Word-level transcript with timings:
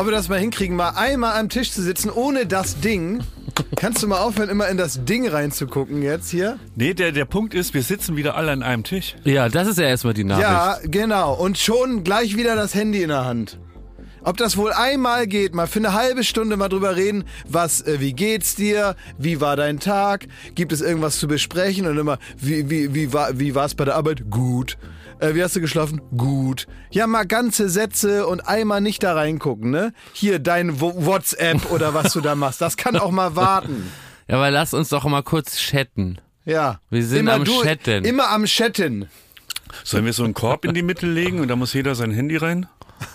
ob 0.00 0.06
wir 0.06 0.12
das 0.12 0.30
mal 0.30 0.38
hinkriegen, 0.38 0.76
mal 0.76 0.94
einmal 0.96 1.38
am 1.38 1.50
Tisch 1.50 1.72
zu 1.72 1.82
sitzen 1.82 2.08
ohne 2.08 2.46
das 2.46 2.80
Ding. 2.80 3.20
Kannst 3.76 4.02
du 4.02 4.08
mal 4.08 4.20
aufhören, 4.20 4.48
immer 4.48 4.66
in 4.68 4.78
das 4.78 5.04
Ding 5.04 5.28
reinzugucken 5.28 6.00
jetzt 6.00 6.30
hier? 6.30 6.58
Nee, 6.74 6.94
der, 6.94 7.12
der 7.12 7.26
Punkt 7.26 7.52
ist, 7.52 7.74
wir 7.74 7.82
sitzen 7.82 8.16
wieder 8.16 8.34
alle 8.34 8.50
an 8.50 8.62
einem 8.62 8.82
Tisch. 8.82 9.16
Ja, 9.24 9.50
das 9.50 9.68
ist 9.68 9.78
ja 9.78 9.84
erstmal 9.84 10.14
die 10.14 10.24
Nachricht. 10.24 10.48
Ja, 10.48 10.78
genau. 10.84 11.34
Und 11.34 11.58
schon 11.58 12.02
gleich 12.02 12.34
wieder 12.34 12.56
das 12.56 12.74
Handy 12.74 13.02
in 13.02 13.10
der 13.10 13.26
Hand. 13.26 13.58
Ob 14.22 14.38
das 14.38 14.56
wohl 14.56 14.72
einmal 14.72 15.26
geht, 15.26 15.54
mal 15.54 15.66
für 15.66 15.80
eine 15.80 15.92
halbe 15.92 16.24
Stunde 16.24 16.56
mal 16.56 16.68
drüber 16.70 16.96
reden, 16.96 17.24
was, 17.46 17.82
äh, 17.82 18.00
wie 18.00 18.14
geht's 18.14 18.54
dir, 18.54 18.96
wie 19.18 19.42
war 19.42 19.56
dein 19.56 19.80
Tag, 19.80 20.28
gibt 20.54 20.72
es 20.72 20.80
irgendwas 20.80 21.18
zu 21.18 21.28
besprechen 21.28 21.86
und 21.86 21.98
immer, 21.98 22.18
wie, 22.38 22.70
wie, 22.70 22.94
wie 22.94 23.12
war, 23.12 23.38
wie 23.38 23.54
war's 23.54 23.74
bei 23.74 23.84
der 23.84 23.96
Arbeit? 23.96 24.30
Gut. 24.30 24.78
Äh, 25.20 25.34
wie 25.34 25.42
hast 25.42 25.54
du 25.56 25.60
geschlafen? 25.60 26.00
Gut. 26.16 26.66
Ja, 26.90 27.06
mal 27.06 27.24
ganze 27.26 27.68
Sätze 27.68 28.26
und 28.26 28.40
einmal 28.40 28.80
nicht 28.80 29.02
da 29.02 29.14
reingucken, 29.14 29.70
ne? 29.70 29.92
Hier 30.12 30.38
dein 30.38 30.80
Wo- 30.80 31.04
WhatsApp 31.06 31.70
oder 31.70 31.92
was 31.94 32.12
du 32.12 32.20
da 32.20 32.34
machst, 32.34 32.60
das 32.60 32.76
kann 32.76 32.96
auch 32.96 33.10
mal 33.10 33.36
warten. 33.36 33.90
Ja, 34.28 34.36
aber 34.36 34.52
lass 34.52 34.74
uns 34.74 34.90
doch 34.90 35.04
mal 35.06 35.22
kurz 35.24 35.56
chatten. 35.58 36.18
Ja. 36.44 36.78
Wir 36.88 37.04
sind 37.04 37.18
immer 37.20 37.32
am 37.32 37.44
du, 37.44 37.62
Chatten. 37.64 38.04
Immer 38.04 38.28
am 38.30 38.44
Chatten. 38.44 39.08
Sollen 39.82 40.04
wir 40.04 40.12
so 40.12 40.22
einen 40.22 40.34
Korb 40.34 40.64
in 40.64 40.72
die 40.72 40.82
Mitte 40.82 41.04
legen 41.08 41.40
und 41.40 41.48
da 41.48 41.56
muss 41.56 41.72
jeder 41.74 41.96
sein 41.96 42.12
Handy 42.12 42.36
rein 42.36 42.66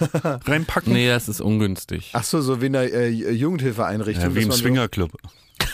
reinpacken? 0.46 0.92
Nee, 0.92 1.08
das 1.08 1.30
ist 1.30 1.40
ungünstig. 1.40 2.10
Ach 2.12 2.26
so, 2.26 2.42
so 2.42 2.62
wie 2.62 2.66
in 2.66 2.74
der 2.74 2.94
äh, 2.94 3.08
Jugendhilfeeinrichtung. 3.10 4.26
Ja, 4.32 4.36
wie 4.36 4.42
im 4.42 4.50
man 4.50 4.58
so- 4.58 4.64
Swingerclub. 4.64 5.14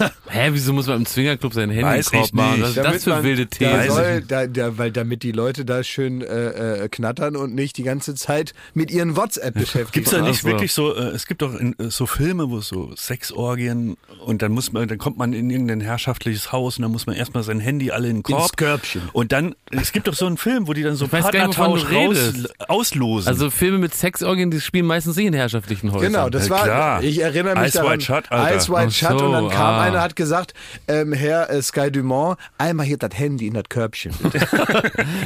Hä, 0.29 0.49
wieso 0.51 0.73
muss 0.73 0.87
man 0.87 0.97
im 0.97 1.05
Swingerclub 1.05 1.53
sein 1.53 1.69
Handy 1.69 1.83
Weiß 1.85 2.11
ich 2.13 2.33
machen? 2.33 2.61
Was 2.61 2.69
nicht. 2.69 2.77
ist 2.77 2.85
das 2.85 3.03
für 3.03 3.09
man- 3.11 3.23
wilde 3.23 3.45
Da 3.45 3.57
These? 3.57 3.71
Weiß 3.71 3.93
soll, 3.95 4.21
da, 4.21 4.47
da, 4.47 4.77
weil 4.77 4.91
damit 4.91 5.23
die 5.23 5.31
Leute 5.31 5.65
da 5.65 5.83
schön 5.83 6.21
äh, 6.21 6.83
äh, 6.83 6.89
knattern 6.89 7.35
und 7.35 7.53
nicht 7.55 7.77
die 7.77 7.83
ganze 7.83 8.15
Zeit 8.15 8.53
mit 8.73 8.91
ihren 8.91 9.15
WhatsApp 9.17 9.53
beschäftigt 9.53 9.93
Gibt's 9.93 10.11
da 10.11 10.17
sind. 10.17 10.27
nicht 10.27 10.37
Ach 10.39 10.41
so. 10.43 10.47
wirklich 10.47 10.73
so, 10.73 10.95
äh, 10.95 10.99
es 11.09 11.25
gibt 11.27 11.41
doch 11.41 11.53
in, 11.55 11.77
äh, 11.79 11.89
so 11.89 12.05
Filme, 12.05 12.49
wo 12.49 12.57
es 12.59 12.67
so 12.69 12.91
Sexorgien 12.95 13.97
und 14.25 14.41
dann 14.41 14.51
muss 14.51 14.71
man, 14.71 14.87
dann 14.87 14.97
kommt 14.97 15.17
man 15.17 15.33
in 15.33 15.49
irgendein 15.49 15.81
herrschaftliches 15.81 16.51
Haus 16.51 16.77
und 16.77 16.83
dann 16.83 16.91
muss 16.91 17.05
man 17.05 17.15
erstmal 17.15 17.43
sein 17.43 17.59
Handy 17.59 17.91
alle 17.91 18.07
in 18.09 18.17
den 18.17 18.23
Korb. 18.23 18.41
Ins 18.43 18.51
Körbchen. 18.53 19.01
Und 19.13 19.31
dann, 19.31 19.55
es 19.71 19.91
gibt 19.91 20.07
doch 20.07 20.13
so 20.13 20.25
einen 20.25 20.37
Film, 20.37 20.67
wo 20.67 20.73
die 20.73 20.83
dann 20.83 20.95
so 20.95 21.05
Ich 21.05 21.11
weiß 21.13 21.31
gar 21.31 21.47
nicht, 21.47 21.57
wovon 21.57 21.75
du 21.75 21.81
Partnertausch 21.81 22.17
raus, 22.17 22.33
redest. 22.33 22.69
auslosen. 22.69 23.27
Also 23.27 23.49
Filme 23.49 23.77
mit 23.77 23.93
Sexorgien, 23.93 24.51
die 24.51 24.61
spielen 24.61 24.85
meistens 24.85 25.15
nicht 25.15 25.27
in 25.27 25.33
herrschaftlichen 25.33 25.91
Häusern. 25.91 26.11
Genau, 26.11 26.29
das 26.29 26.45
Ja, 26.47 26.51
war, 26.51 26.63
klar. 26.63 27.03
ich 27.03 27.19
erinnere 27.19 27.55
mich 27.59 27.69
Ice 27.69 27.77
daran, 27.77 27.91
White 27.93 28.05
Shut, 28.05 28.31
Alter. 28.31 28.55
Ice 28.57 28.69
White 28.71 28.87
Ach 28.87 28.91
Shut 28.91 29.19
so, 29.19 29.25
und 29.25 29.31
dann 29.33 29.49
kam 29.49 29.75
ah. 29.75 29.85
Einer, 29.91 30.01
hat 30.01 30.15
gesagt, 30.15 30.53
ähm, 30.87 31.13
Herr 31.13 31.49
äh, 31.49 31.61
Sky 31.61 31.91
Dumont, 31.91 32.37
einmal 32.57 32.85
hier 32.85 32.97
das 32.97 33.11
Handy 33.17 33.47
in 33.47 33.53
das 33.53 33.63
Körbchen. 33.69 34.13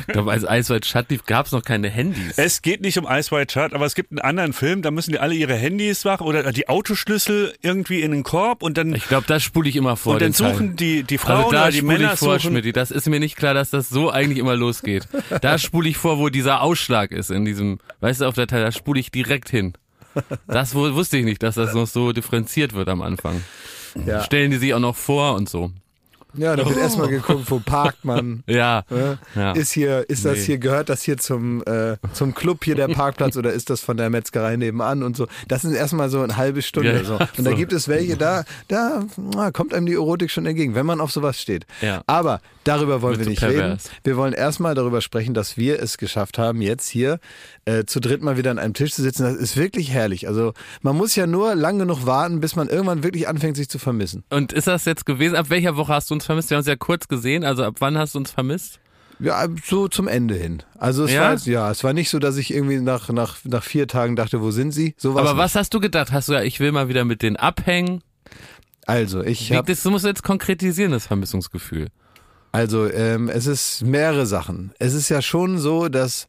Ich 0.07 0.13
glaube, 0.13 0.31
als 0.31 0.43
Ice 0.43 0.73
White 0.73 0.87
Shut 0.87 1.09
lief, 1.09 1.25
gab 1.25 1.45
es 1.47 1.51
noch 1.51 1.63
keine 1.63 1.89
Handys. 1.89 2.37
es 2.37 2.61
geht 2.61 2.81
nicht 2.81 2.97
um 2.97 3.05
Ice 3.09 3.31
White 3.35 3.51
Shut, 3.53 3.73
aber 3.73 3.85
es 3.85 3.95
gibt 3.95 4.11
einen 4.11 4.19
anderen 4.19 4.53
Film, 4.53 4.81
da 4.81 4.91
müssen 4.91 5.11
die 5.11 5.19
alle 5.19 5.33
ihre 5.35 5.55
Handys 5.55 6.03
machen 6.05 6.25
oder 6.27 6.51
die 6.51 6.69
Autoschlüssel 6.69 7.53
irgendwie 7.61 8.01
in 8.01 8.11
den 8.11 8.23
Korb 8.23 8.63
und 8.63 8.77
dann, 8.77 8.93
Ich 8.93 9.07
glaube, 9.07 9.25
das 9.27 9.43
spule 9.43 9.69
ich 9.69 9.75
immer 9.75 9.95
vor. 9.97 10.13
und 10.13 10.21
dann 10.21 10.31
den 10.31 10.37
Teil. 10.37 10.53
suchen 10.53 10.75
die, 10.75 11.03
die 11.03 11.17
Frauen 11.17 11.37
also 11.45 11.51
da 11.51 11.61
oder 11.63 11.71
die 11.71 11.77
spule 11.79 11.97
Männer 11.97 12.13
ich 12.13 12.19
vor, 12.19 12.39
suchen, 12.39 12.51
Schmidt. 12.59 12.75
Das 12.77 12.91
ist 12.91 13.07
mir 13.09 13.19
nicht 13.19 13.35
klar, 13.35 13.53
dass 13.53 13.69
das 13.69 13.89
so 13.89 14.09
eigentlich 14.11 14.37
immer 14.37 14.55
losgeht. 14.55 15.07
Da 15.41 15.57
spule 15.57 15.89
ich 15.89 15.97
vor, 15.97 16.17
wo 16.19 16.29
dieser 16.29 16.61
Ausschlag 16.61 17.11
ist 17.11 17.31
in 17.31 17.45
diesem, 17.45 17.79
weißt 18.01 18.21
du, 18.21 18.25
auf 18.25 18.35
der 18.35 18.47
Teil, 18.47 18.63
da 18.63 18.71
spule 18.71 18.99
ich 18.99 19.11
direkt 19.11 19.49
hin. 19.49 19.73
Das 20.47 20.73
wusste 20.75 21.17
ich 21.17 21.25
nicht, 21.25 21.43
dass 21.43 21.55
das 21.55 21.73
noch 21.73 21.87
so 21.87 22.13
differenziert 22.13 22.73
wird 22.73 22.87
am 22.87 23.01
Anfang. 23.01 23.41
Ja, 24.05 24.23
Stellen 24.23 24.51
die 24.51 24.57
sich 24.57 24.73
auch 24.73 24.79
noch 24.79 24.95
vor 24.95 25.35
und 25.35 25.47
so. 25.49 25.71
ja 26.33 26.55
da 26.55 26.65
wird 26.67 26.77
erstmal 26.77 27.07
geguckt, 27.07 27.49
wo 27.49 27.59
parkt 27.59 28.03
man. 28.03 28.43
Ja. 28.47 28.83
Ne? 28.89 29.17
ja. 29.35 29.51
Ist 29.53 29.71
hier, 29.71 30.03
ist 30.09 30.25
das 30.25 30.39
Nee. 30.39 30.43
hier, 30.43 30.57
gehört 30.57 30.89
das 30.89 31.01
hier 31.03 31.17
zum, 31.17 31.63
äh, 31.65 31.95
zum 32.13 32.33
Club 32.35 32.65
hier 32.65 32.75
der 32.75 32.87
Parkplatz 32.99 33.37
oder 33.37 33.53
ist 33.53 33.69
das 33.69 33.79
von 33.81 33.95
der 33.95 34.09
Metzgerei 34.09 34.57
nebenan 34.57 35.01
und 35.03 35.15
so. 35.15 35.27
Das 35.47 35.63
ist 35.63 35.73
erstmal 35.73 36.09
so 36.09 36.21
eine 36.21 36.35
halbe 36.35 36.61
Stunde 36.61 36.93
Ja, 36.93 37.03
so. 37.05 37.13
Und 37.13 37.45
da 37.45 37.51
so. 37.51 37.55
gibt 37.55 37.71
es 37.73 37.87
welche, 37.87 38.17
da, 38.17 38.43
da 38.67 39.03
na, 39.17 39.51
kommt 39.51 39.73
einem 39.73 39.85
die 39.85 39.93
Erotik 39.93 40.29
schon 40.29 40.45
entgegen, 40.45 40.75
wenn 40.75 40.85
man 40.85 40.99
auf 40.99 41.11
sowas 41.11 41.39
steht. 41.41 41.65
Ja. 41.81 42.01
Aber 42.05 42.41
darüber 42.65 43.01
wollen 43.01 43.15
Wird 43.17 43.27
wir 43.27 43.29
nicht 43.29 43.39
pervers. 43.39 43.85
reden. 43.85 43.95
Wir 44.03 44.17
wollen 44.17 44.33
erstmal 44.33 44.75
darüber 44.75 44.99
sprechen, 45.01 45.33
dass 45.33 45.55
wir 45.55 45.81
es 45.81 45.97
geschafft 45.97 46.37
haben, 46.37 46.61
jetzt 46.61 46.87
hier 46.89 47.19
äh, 47.65 47.85
zu 47.85 47.99
dritt 47.99 48.21
mal 48.21 48.37
wieder 48.37 48.51
an 48.51 48.59
einem 48.59 48.73
Tisch 48.73 48.93
zu 48.93 49.01
sitzen. 49.01 49.23
Das 49.23 49.35
ist 49.35 49.57
wirklich 49.57 49.91
herrlich. 49.91 50.27
Also 50.27 50.53
man 50.81 50.95
muss 50.95 51.15
ja 51.15 51.25
nur 51.27 51.55
lang 51.55 51.79
genug 51.79 52.05
warten, 52.05 52.39
bis 52.39 52.55
man 52.55 52.69
irgendwann 52.69 53.03
wirklich 53.03 53.27
anfängt, 53.27 53.57
sich 53.57 53.69
zu 53.69 53.79
vermissen. 53.79 54.23
Und 54.29 54.53
ist 54.53 54.67
das 54.67 54.85
jetzt 54.85 55.05
gewesen? 55.05 55.35
Ab 55.35 55.49
welcher 55.49 55.75
Woche 55.75 55.93
hast 55.93 56.09
du 56.09 56.13
uns 56.13 56.25
vermisst? 56.25 56.49
Wir 56.51 56.55
haben 56.57 56.61
uns 56.61 56.67
ja 56.67 56.75
kurz 56.75 57.07
gesehen. 57.07 57.43
Also 57.43 57.63
ab 57.63 57.75
wann 57.79 57.97
hast 57.97 58.13
du 58.15 58.19
uns 58.19 58.31
vermisst? 58.31 58.79
Ja, 59.19 59.47
so 59.65 59.87
zum 59.87 60.07
Ende 60.09 60.35
hin. 60.35 60.61
Also 60.77 61.05
es 61.05 61.11
Ja? 61.13 61.21
war 61.29 61.37
ja, 61.37 61.71
es 61.71 61.83
war 61.83 61.93
nicht 61.93 62.09
so, 62.09 62.19
dass 62.19 62.35
ich 62.37 62.53
irgendwie 62.53 62.81
nach, 62.81 63.09
nach, 63.09 63.37
nach 63.45 63.63
vier 63.63 63.87
Tagen 63.87 64.15
dachte, 64.17 64.41
wo 64.41 64.51
sind 64.51 64.71
sie? 64.73 64.93
So 64.97 65.11
Aber 65.11 65.23
nicht. 65.23 65.37
was 65.37 65.55
hast 65.55 65.73
du 65.73 65.79
gedacht? 65.79 66.11
Hast 66.11 66.27
du 66.29 66.33
ja, 66.33 66.41
ich 66.43 66.59
will 66.59 66.71
mal 66.73 66.89
wieder 66.89 67.05
mit 67.05 67.21
denen 67.21 67.37
abhängen? 67.37 68.01
Also, 68.85 69.23
ich 69.23 69.51
habe 69.53 69.71
das 69.71 69.83
musst 69.85 70.03
du 70.03 70.09
jetzt 70.09 70.21
konkretisieren, 70.21 70.91
das 70.91 71.07
Vermissungsgefühl. 71.07 71.87
also 72.51 72.87
ähm, 72.91 73.29
es 73.29 73.47
ist 73.47 73.81
mehrere 73.83 74.25
Sachen. 74.27 74.73
Es 74.79 74.93
ist 74.93 75.09
ja 75.09 75.21
schon 75.23 75.57
so, 75.57 75.87
dass 75.89 76.27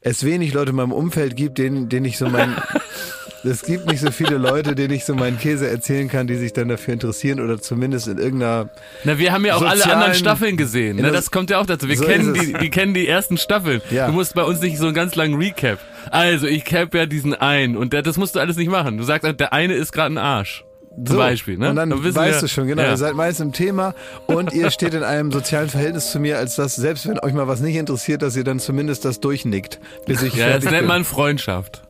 es 0.00 0.24
wenig 0.24 0.52
Leute 0.54 0.70
in 0.70 0.76
meinem 0.76 0.92
Umfeld 0.92 1.36
gibt, 1.36 1.58
denen, 1.58 1.88
denen 1.88 2.06
ich 2.06 2.18
so 2.18 2.28
mein 2.28 2.56
es 3.44 3.62
gibt 3.62 3.86
nicht 3.86 4.00
so 4.00 4.10
viele 4.10 4.36
Leute, 4.36 4.74
denen 4.74 4.92
ich 4.94 5.04
so 5.04 5.14
meinen 5.14 5.38
Käse 5.38 5.68
erzählen 5.68 6.08
kann, 6.08 6.26
die 6.26 6.36
sich 6.36 6.52
dann 6.52 6.68
dafür 6.68 6.94
interessieren 6.94 7.40
oder 7.40 7.60
zumindest 7.60 8.08
in 8.08 8.18
irgendeiner 8.18 8.70
Na, 9.04 9.18
wir 9.18 9.32
haben 9.32 9.44
ja 9.44 9.56
auch 9.56 9.62
alle 9.62 9.84
anderen 9.84 10.14
Staffeln 10.14 10.56
gesehen. 10.56 10.96
Ne? 10.96 11.10
Das 11.10 11.30
kommt 11.30 11.50
ja 11.50 11.60
auch 11.60 11.66
dazu. 11.66 11.88
Wir 11.88 11.96
So 11.96 12.04
kennen 12.04 12.34
die, 12.34 12.52
die 12.52 12.70
kennen 12.70 12.94
die 12.94 13.06
ersten 13.06 13.36
Staffeln. 13.36 13.80
Ja. 13.90 14.06
Du 14.06 14.12
musst 14.12 14.34
bei 14.34 14.42
uns 14.42 14.60
nicht 14.60 14.78
so 14.78 14.86
einen 14.86 14.94
ganz 14.94 15.14
langen 15.14 15.34
Recap. 15.36 15.78
Also, 16.10 16.46
ich 16.46 16.64
cap 16.64 16.94
ja 16.94 17.06
diesen 17.06 17.34
einen 17.34 17.76
und 17.76 17.92
der, 17.92 18.02
das 18.02 18.16
musst 18.16 18.34
du 18.34 18.40
alles 18.40 18.56
nicht 18.56 18.70
machen. 18.70 18.98
Du 18.98 19.04
sagst, 19.04 19.28
der 19.38 19.52
eine 19.52 19.74
ist 19.74 19.92
gerade 19.92 20.14
ein 20.14 20.18
Arsch. 20.18 20.64
Zum 21.04 21.06
So, 21.14 21.16
Beispiel, 21.18 21.58
ne? 21.58 21.70
Und 21.70 21.76
dann 21.76 21.90
wissen 22.02 22.16
weißt 22.16 22.38
wir- 22.38 22.40
du 22.42 22.48
schon, 22.48 22.66
genau. 22.66 22.82
Ja. 22.82 22.90
Ihr 22.90 22.96
seid 22.96 23.14
meist 23.14 23.40
im 23.40 23.52
Thema 23.52 23.94
und 24.26 24.52
ihr 24.52 24.70
steht 24.70 24.94
in 24.94 25.02
einem 25.02 25.30
sozialen 25.32 25.68
Verhältnis 25.68 26.10
zu 26.10 26.20
mir, 26.20 26.38
als 26.38 26.56
dass, 26.56 26.76
selbst 26.76 27.06
wenn 27.08 27.18
euch 27.20 27.32
mal 27.32 27.46
was 27.48 27.60
nicht 27.60 27.76
interessiert, 27.76 28.22
dass 28.22 28.36
ihr 28.36 28.44
dann 28.44 28.58
zumindest 28.60 29.04
das 29.04 29.20
durchnickt, 29.20 29.78
bis 30.06 30.22
ich 30.22 30.34
ja, 30.34 30.58
das 30.58 30.64
nennt 30.70 30.86
man 30.88 31.04
Freundschaft. 31.04 31.82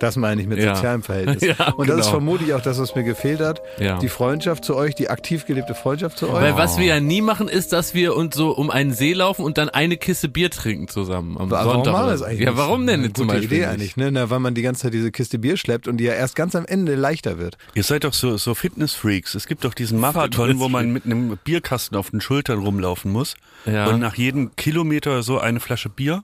Das 0.00 0.16
meine 0.16 0.40
ich 0.40 0.48
mit 0.48 0.58
Ja. 0.58 0.74
sozialem 0.74 1.02
Verhältnis. 1.04 1.42
Ja, 1.58 1.68
und 1.74 1.88
das 1.88 1.98
ist 1.98 2.06
genau. 2.06 2.10
vermutlich 2.18 2.54
auch 2.54 2.60
das, 2.62 2.78
was 2.80 2.94
mir 2.94 3.04
gefehlt 3.04 3.40
hat. 3.40 3.60
Ja. 3.78 3.98
Die 3.98 4.08
Freundschaft 4.08 4.64
zu 4.64 4.74
euch, 4.74 4.94
die 4.94 5.08
aktiv 5.10 5.46
gelebte 5.46 5.74
Freundschaft 5.74 6.18
zu 6.18 6.28
euch. 6.28 6.40
Weil 6.42 6.56
was 6.56 6.78
wir 6.78 6.86
ja 6.86 7.00
nie 7.00 7.20
machen, 7.22 7.48
ist, 7.48 7.72
dass 7.72 7.94
wir 7.94 8.16
uns 8.16 8.34
so 8.34 8.50
um 8.50 8.70
einen 8.70 8.92
See 8.92 9.12
laufen 9.12 9.44
und 9.44 9.58
dann 9.58 9.68
eine 9.68 9.96
Kiste 9.98 10.28
Bier 10.28 10.50
trinken 10.50 10.88
zusammen 10.88 11.36
am 11.38 11.50
warum 11.50 11.72
Sonntag. 11.74 11.92
machen 11.92 12.02
wir 12.02 12.06
oder 12.08 12.12
das 12.12 12.22
eigentlich? 12.22 12.40
Ja, 12.48 12.56
warum 12.56 12.86
denn 12.86 13.00
Eine 13.00 13.12
zum 13.12 13.26
gute 13.28 13.38
Beispiel 13.38 13.58
Idee 13.58 13.66
nicht? 13.66 13.74
eigentlich, 13.74 13.96
ne? 13.98 14.10
Na, 14.10 14.30
weil 14.30 14.40
man 14.40 14.54
die 14.54 14.62
ganze 14.62 14.82
Zeit 14.82 14.94
diese 14.94 15.12
Kiste 15.12 15.38
Bier 15.38 15.56
schleppt 15.58 15.86
und 15.86 15.98
die 15.98 16.04
ja 16.04 16.14
erst 16.14 16.34
ganz 16.34 16.56
am 16.56 16.64
Ende 16.64 16.94
leichter 16.94 17.38
wird. 17.38 17.58
Ihr 17.74 17.82
seid 17.84 18.04
doch 18.04 18.14
so, 18.14 18.38
so 18.38 18.54
Fitnessfreaks. 18.54 19.34
Es 19.34 19.46
gibt 19.46 19.64
doch 19.64 19.74
diesen 19.74 20.00
Marathon, 20.00 20.58
wo 20.60 20.68
man 20.70 20.90
mit 20.92 21.04
einem 21.04 21.36
Bierkasten 21.44 21.96
auf 21.96 22.10
den 22.10 22.22
Schultern 22.22 22.58
rumlaufen 22.60 23.12
muss. 23.12 23.34
Ja. 23.66 23.86
Und 23.88 24.00
nach 24.00 24.14
jedem 24.14 24.56
Kilometer 24.56 25.22
so 25.22 25.38
eine 25.38 25.60
Flasche 25.60 25.90
Bier. 25.90 26.22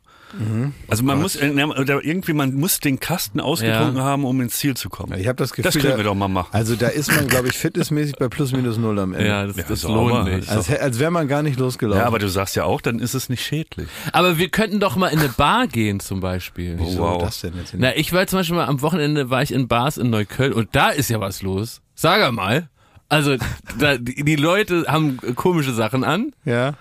Also 0.88 1.02
man 1.04 1.20
muss, 1.20 1.36
äh, 1.36 1.50
oder 1.50 2.04
irgendwie, 2.04 2.32
man 2.32 2.54
muss 2.54 2.80
den 2.80 3.00
Kasten 3.00 3.40
ausgetrunken 3.40 3.96
Ja. 3.96 4.02
haben, 4.04 4.24
um 4.24 4.40
ins 4.40 4.56
Ziel 4.56 4.76
zu 4.76 4.88
kommen. 4.88 5.18
Ich 5.18 5.26
habe 5.28 5.36
das 5.36 5.50
Gefühl, 5.50 5.64
Das 5.64 5.74
können 5.74 5.92
da- 5.92 5.96
wir 5.96 6.04
doch 6.04 6.14
mal 6.14 6.28
machen. 6.28 6.48
Also 6.52 6.76
da 6.76 6.88
ist 6.88 7.14
man, 7.14 7.26
glaube 7.28 7.48
ich, 7.48 7.54
fitnessmäßig 7.56 8.16
bei 8.16 8.28
plus 8.28 8.52
minus 8.52 8.76
null 8.76 8.98
am 8.98 9.14
Ende. 9.14 9.26
Ja, 9.26 9.46
das, 9.46 9.56
Ja, 9.56 9.64
das 9.68 9.80
sauber. 9.80 10.24
lohnt 10.24 10.34
nicht. 10.36 10.48
als 10.50 10.68
als 10.70 10.98
wäre 10.98 11.10
man 11.10 11.28
gar 11.28 11.42
nicht 11.42 11.58
losgelaufen. 11.58 12.00
Ja, 12.00 12.06
aber 12.06 12.18
du 12.18 12.28
sagst 12.28 12.56
ja 12.56 12.64
auch, 12.64 12.80
dann 12.80 12.98
ist 12.98 13.14
es 13.14 13.28
nicht 13.28 13.44
schädlich. 13.44 13.88
Aber 14.12 14.36
wir 14.38 14.48
könnten 14.48 14.80
doch 14.80 14.96
mal 14.96 15.08
in 15.08 15.18
eine 15.20 15.28
Bar 15.30 15.68
gehen 15.68 16.00
zum 16.00 16.20
Beispiel. 16.20 16.76
Wieso 16.78 17.00
wow. 17.00 17.22
das 17.22 17.40
denn 17.40 17.54
jetzt? 17.56 17.74
Na, 17.76 17.96
ich 17.96 18.12
war 18.12 18.26
zum 18.26 18.40
Beispiel 18.40 18.56
mal 18.56 18.66
am 18.66 18.82
Wochenende 18.82 19.30
war 19.30 19.42
ich 19.42 19.52
in 19.52 19.68
Bars 19.68 19.96
in 19.96 20.10
Neukölln 20.10 20.52
und 20.52 20.68
da 20.72 20.90
ist 20.90 21.08
ja 21.08 21.20
was 21.20 21.42
los. 21.42 21.80
Sag 21.94 22.30
mal. 22.32 22.68
Also 23.08 23.36
da, 23.78 23.96
die, 23.98 24.24
die 24.24 24.36
Leute 24.36 24.84
haben 24.88 25.18
komische 25.36 25.72
Sachen 25.72 26.02
an 26.02 26.32
ja. 26.44 26.74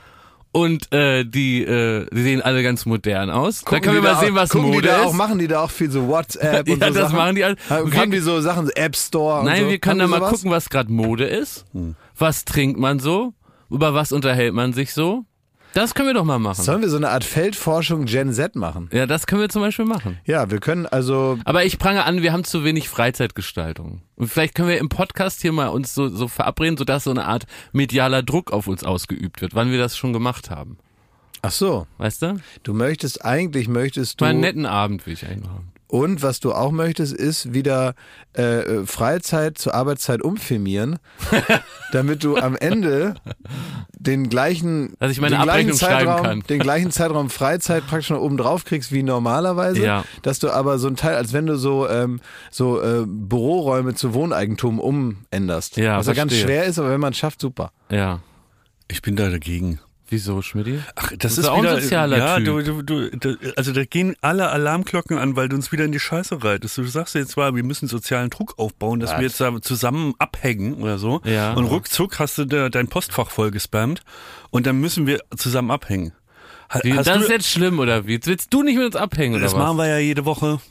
Und 0.56 0.92
äh, 0.94 1.26
die, 1.26 1.64
äh, 1.64 2.06
die 2.14 2.22
sehen 2.24 2.42
alle 2.42 2.64
ganz 2.64 2.86
modern 2.86 3.30
aus. 3.30 3.62
da 3.70 3.80
können 3.82 3.96
wir 3.96 4.02
mal 4.02 4.20
sehen, 4.22 4.36
was 4.36 4.50
gucken 4.52 4.68
Mode 4.70 4.84
die 4.84 4.88
da 4.88 5.02
ist. 5.02 5.08
auch, 5.08 5.14
machen 5.14 5.38
die 5.38 5.48
da 5.48 5.60
auch 5.60 5.70
viel 5.70 5.92
so 5.92 6.08
WhatsApp 6.08 6.70
und 6.70 6.80
Ja, 6.82 6.88
so 6.88 6.94
das 6.94 7.04
Sachen? 7.10 7.18
machen 7.18 7.36
die 7.36 7.44
alle. 7.44 7.56
Haben, 7.70 7.92
Wir- 7.92 8.00
haben 8.00 8.12
die 8.12 8.20
so 8.20 8.40
Sachen, 8.40 8.70
App 8.70 8.96
Store 8.96 9.40
und 9.42 9.46
Nein, 9.48 9.64
so? 9.66 9.70
wir 9.70 9.80
können 9.80 10.00
da 10.00 10.08
mal 10.08 10.22
gucken, 10.22 10.50
was 10.52 10.70
gerade 10.70 10.90
Mode 10.92 11.26
ist. 11.26 11.66
Hm. 11.74 11.96
Was 12.18 12.46
trinkt 12.46 12.80
man 12.80 13.00
so? 13.00 13.34
Über 13.70 13.94
was 13.94 14.14
unterhält 14.14 14.54
man 14.54 14.72
sich 14.72 14.94
so? 14.94 15.26
Das 15.76 15.94
können 15.94 16.08
wir 16.08 16.14
doch 16.14 16.24
mal 16.24 16.40
machen. 16.40 16.64
Sollen 16.64 16.82
wir 16.82 16.88
so 16.88 16.96
eine 16.96 17.10
Art 17.10 17.26
Feldforschung 17.26 18.06
Gen 18.06 18.32
Z 18.32 18.56
machen? 18.56 18.90
Ja, 18.94 19.06
das 19.06 19.28
können 19.28 19.42
wir 19.42 19.50
zum 19.50 19.62
Beispiel 19.62 19.84
machen. 19.84 20.18
Ja, 20.26 20.50
wir 20.50 20.62
können 20.62 20.86
also 20.86 21.38
Aber 21.44 21.66
ich 21.66 21.80
prange 21.80 22.06
an, 22.06 22.22
wir 22.22 22.32
haben 22.32 22.46
zu 22.46 22.64
wenig 22.64 22.88
Freizeitgestaltung. 22.88 24.02
Und 24.16 24.30
vielleicht 24.30 24.56
können 24.56 24.70
wir 24.70 24.78
im 24.78 24.88
Podcast 24.88 25.42
hier 25.42 25.52
mal 25.52 25.68
uns 25.68 25.94
so, 25.94 26.08
so 26.08 26.30
verabreden, 26.30 26.78
sodass 26.78 27.04
so 27.04 27.12
eine 27.12 27.26
Art 27.26 27.44
medialer 27.74 28.24
Druck 28.24 28.54
auf 28.54 28.68
uns 28.68 28.86
ausgeübt 28.86 29.42
wird, 29.42 29.54
wann 29.54 29.70
wir 29.70 29.78
das 29.78 29.98
schon 29.98 30.14
gemacht 30.14 30.50
haben. 30.50 30.78
Ach 31.42 31.52
so, 31.52 31.88
Weißt 31.98 32.22
du? 32.22 32.40
du 32.64 32.74
möchtest 32.74 33.26
eigentlich 33.26 33.68
möchtest 33.68 34.22
du 34.22 34.24
Mal 34.24 34.30
einen 34.30 34.40
netten 34.40 34.66
Abend 34.66 35.06
will 35.06 35.12
ich 35.14 35.28
eigentlich 35.28 35.50
haben. 35.50 35.74
Und 35.96 36.22
was 36.22 36.42
du 36.42 36.52
auch 36.52 36.72
möchtest, 36.72 37.14
ist 37.14 37.54
wieder 37.54 37.94
äh, 38.34 38.86
Freizeit 38.86 39.58
zur 39.58 39.74
Arbeitszeit 39.76 40.22
umfirmieren, 40.22 41.00
damit 41.94 42.24
du 42.26 42.36
am 42.36 42.58
Ende 42.58 43.16
den 43.98 44.28
gleichen, 44.30 44.94
Dass 45.00 45.12
ich 45.12 45.22
meine 45.22 45.38
den 45.38 45.44
gleichen 45.44 45.74
Zeitraum, 45.74 46.22
kann. 46.24 46.40
den 46.50 46.60
gleichen 46.60 46.92
Zeitraum 46.92 47.30
Freizeit 47.30 47.88
praktisch 47.88 48.10
noch 48.10 48.20
oben 48.20 48.36
drauf 48.36 48.66
kriegst 48.66 48.92
wie 48.92 49.04
normalerweise, 49.04 49.84
Ja. 49.86 50.04
dass 50.22 50.40
du 50.40 50.50
aber 50.52 50.80
so 50.80 50.88
ein 50.90 50.98
Teil, 50.98 51.16
als 51.16 51.32
wenn 51.32 51.46
du 51.46 51.56
so 51.58 51.88
ähm, 51.88 52.20
so 52.52 52.82
äh, 52.82 53.06
Büroräume 53.08 53.96
zu 53.96 54.14
Wohneigentum 54.14 54.82
umänderst. 54.82 55.78
Ja, 55.78 55.98
was 55.98 56.08
ja 56.08 56.14
ganz 56.14 56.34
schwer 56.36 56.66
ist, 56.66 56.78
aber 56.78 56.90
wenn 56.90 57.00
man 57.00 57.14
es 57.14 57.18
schafft, 57.18 57.40
super. 57.40 57.72
Ja. 57.90 58.20
Ich 58.90 59.02
bin 59.02 59.16
da 59.16 59.30
dagegen. 59.30 59.80
Wieso, 60.16 60.42
Schmidti? 60.42 60.80
Ach, 60.96 61.10
das, 61.10 61.18
bist 61.18 61.40
ist 61.40 61.48
auch 61.48 61.58
ein 61.58 61.64
wieder, 61.64 61.82
sozialer 61.82 62.18
ja, 62.18 62.38
Typ. 62.38 62.66
Du, 62.66 62.82
du, 62.82 63.10
du, 63.10 63.38
also 63.58 63.74
da 63.74 63.84
gehen 63.84 64.16
alle 64.22 64.50
Alarmglocken 64.50 65.18
an, 65.18 65.36
weil 65.36 65.50
du 65.50 65.58
uns 65.58 65.74
wieder 65.74 65.84
in 65.84 65.92
die 65.92 66.00
Scheiße 66.00 66.42
reitest. 66.42 66.78
Du 66.78 66.86
sagst 66.86 67.16
jetzt 67.16 67.32
zwar, 67.32 67.54
wir 67.54 67.64
müssen 67.64 67.90
sozialen 67.90 68.30
Druck 68.30 68.58
aufbauen, 68.58 69.02
dass 69.02 69.12
Was? 69.12 69.20
wir 69.20 69.28
jetzt 69.28 69.42
da 69.42 69.62
zusammen 69.62 70.14
abhängen 70.18 70.76
oder 70.76 70.98
so. 71.00 71.20
Ja. 71.26 71.52
Und 71.52 71.66
ruckzuck 71.66 72.18
hast 72.20 72.38
du 72.38 72.46
da 72.46 72.70
dein 72.70 72.88
Postfach 72.88 73.30
voll 73.30 73.52
gespammt 73.52 74.04
und 74.52 74.66
dann 74.66 74.80
müssen 74.80 75.06
wir 75.06 75.20
zusammen 75.36 75.70
abhängen. 75.70 76.14
Hast 76.70 76.86
das 76.86 77.24
ist 77.24 77.30
jetzt 77.30 77.50
schlimm, 77.50 77.80
oder 77.80 78.08
wie? 78.08 78.14
Jetzt 78.14 78.28
willst 78.28 78.54
du 78.54 78.64
nicht 78.64 78.78
mit 78.78 78.86
uns 78.86 78.96
abhängen, 78.96 79.36
oder 79.36 79.44
das 79.44 79.54
was? 79.54 79.60
machen 79.60 79.78
wir 79.78 79.88
ja 79.88 79.98
jede 79.98 80.24
Woche. 80.24 80.62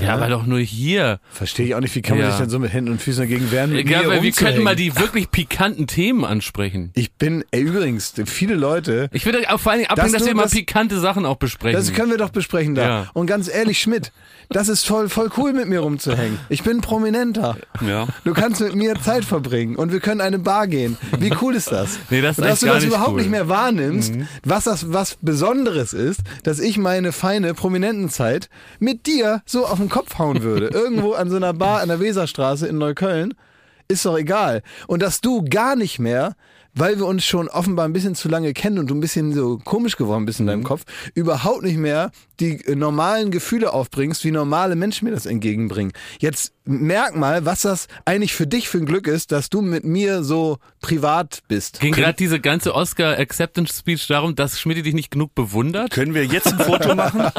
Ja, 0.00 0.14
aber 0.14 0.28
doch 0.28 0.44
nur 0.46 0.58
hier. 0.58 1.20
Verstehe 1.30 1.66
ich 1.66 1.74
auch 1.74 1.80
nicht, 1.80 1.94
wie 1.94 2.02
kann 2.02 2.16
man 2.18 2.26
Ja. 2.26 2.32
sich 2.32 2.40
denn 2.40 2.50
so 2.50 2.58
mit 2.58 2.72
Händen 2.72 2.90
und 2.92 3.00
Füßen 3.02 3.22
dagegen 3.22 3.50
wehren? 3.50 3.70
mir 3.72 3.84
weil 4.08 4.22
wir 4.22 4.32
könnten 4.32 4.62
mal 4.62 4.76
die 4.76 4.96
wirklich 4.98 5.30
pikanten 5.30 5.86
Themen 5.86 6.24
ansprechen. 6.24 6.90
Ich 6.94 7.12
bin, 7.12 7.44
ey, 7.50 7.60
übrigens, 7.62 8.12
viele 8.26 8.54
Leute, 8.54 9.08
Ich 9.12 9.24
würde 9.24 9.38
auch 9.52 9.60
vor 9.60 9.72
allen 9.72 9.80
Dingen 9.80 9.90
abhängen, 9.90 10.12
Dass 10.12 10.20
dass, 10.22 10.28
wir 10.28 10.34
mal 10.34 10.42
das- 10.44 10.52
pikante 10.52 10.98
Sachen 11.00 11.24
auch 11.26 11.36
besprechen. 11.36 11.78
das 11.78 11.92
können 11.92 12.10
wir 12.10 12.18
doch 12.18 12.30
besprechen 12.30 12.74
da. 12.74 12.82
Ja. 12.82 13.10
Und 13.14 13.26
ganz 13.26 13.48
ehrlich, 13.48 13.78
Schmidt, 13.80 14.12
das 14.50 14.68
ist 14.68 14.86
voll, 14.86 15.08
voll 15.08 15.30
cool 15.38 15.52
mit 15.52 15.68
mir 15.68 15.80
rumzuhängen. 15.80 16.38
Ich 16.48 16.62
bin 16.62 16.80
prominenter. 16.80 17.56
Ja. 17.86 18.06
Du 18.24 18.34
kannst 18.34 18.60
mit 18.60 18.74
mir 18.74 18.94
Zeit 19.00 19.24
verbringen 19.24 19.76
und 19.76 19.92
wir 19.92 20.00
können 20.00 20.20
eine 20.20 20.38
Bar 20.38 20.66
gehen. 20.66 20.96
Wie 21.18 21.32
cool 21.40 21.54
ist 21.54 21.72
das? 21.72 21.98
Nee, 22.10 22.20
das 22.20 22.32
ist 22.32 22.38
und 22.42 22.48
dass 22.50 22.60
du 22.60 22.66
das 22.66 22.76
nicht 22.82 22.86
überhaupt 22.88 23.08
cool. 23.10 23.14
Mhm. 23.14 23.20
nicht 23.20 23.30
mehr 23.30 23.48
wahrnimmst, 23.48 24.12
was 24.44 24.64
das 24.64 24.92
was 24.92 25.16
Besonderes 25.22 25.92
ist, 25.92 26.20
dass 26.42 26.58
ich 26.60 26.76
meine 26.78 27.12
feine 27.12 27.54
Prominentenzeit 27.54 28.48
mit 28.80 29.06
dir 29.06 29.42
so 29.46 29.66
auf 29.66 29.78
den 29.84 29.90
Kopf 29.90 30.18
hauen 30.18 30.42
würde. 30.42 30.66
Irgendwo 30.72 31.12
an 31.12 31.30
so 31.30 31.36
einer 31.36 31.52
Bar 31.52 31.80
an 31.80 31.88
der 31.88 32.00
Weserstraße 32.00 32.66
in 32.66 32.78
Neukölln. 32.78 33.34
Ist 33.88 34.06
doch 34.06 34.16
egal. 34.16 34.62
Und 34.86 35.02
dass 35.02 35.20
du 35.20 35.44
gar 35.44 35.76
nicht 35.76 35.98
mehr, 35.98 36.34
weil 36.74 36.98
wir 36.98 37.06
uns 37.06 37.24
schon 37.24 37.48
offenbar 37.48 37.86
ein 37.86 37.92
bisschen 37.92 38.14
zu 38.14 38.28
lange 38.28 38.52
kennen 38.52 38.78
und 38.78 38.88
du 38.88 38.94
ein 38.94 39.00
bisschen 39.00 39.32
so 39.32 39.58
komisch 39.58 39.96
geworden 39.96 40.26
bist 40.26 40.40
in 40.40 40.46
Mhm. 40.46 40.50
deinem 40.50 40.64
Kopf, 40.64 40.82
überhaupt 41.14 41.62
nicht 41.62 41.76
mehr 41.78 42.10
die 42.40 42.64
äh, 42.66 42.74
normalen 42.74 43.30
Gefühle 43.30 43.72
aufbringst, 43.72 44.24
wie 44.24 44.30
normale 44.32 44.74
Menschen 44.74 45.04
mir 45.06 45.12
das 45.14 45.26
entgegenbringen. 45.26 45.92
Jetzt 46.18 46.52
merk 46.64 47.14
mal, 47.14 47.44
was 47.44 47.62
das 47.62 47.86
eigentlich 48.04 48.34
für 48.34 48.46
dich 48.46 48.68
für 48.68 48.78
ein 48.78 48.86
Glück 48.86 49.06
ist, 49.06 49.30
dass 49.32 49.50
du 49.50 49.60
mit 49.60 49.84
mir 49.84 50.24
so 50.24 50.58
privat 50.80 51.40
bist. 51.46 51.80
Ging 51.80 51.92
gerade 51.94 52.14
diese 52.14 52.40
ganze 52.40 52.74
Oscar 52.74 53.18
Acceptance 53.18 53.78
Speech 53.78 54.06
darum, 54.08 54.34
dass 54.34 54.58
Schmidt 54.58 54.84
dich 54.84 54.94
nicht 54.94 55.10
genug 55.10 55.34
bewundert? 55.34 55.90
Können 55.90 56.14
wir 56.14 56.24
jetzt 56.24 56.48
ein 56.48 56.58
Foto 56.58 56.94
machen? 56.96 57.30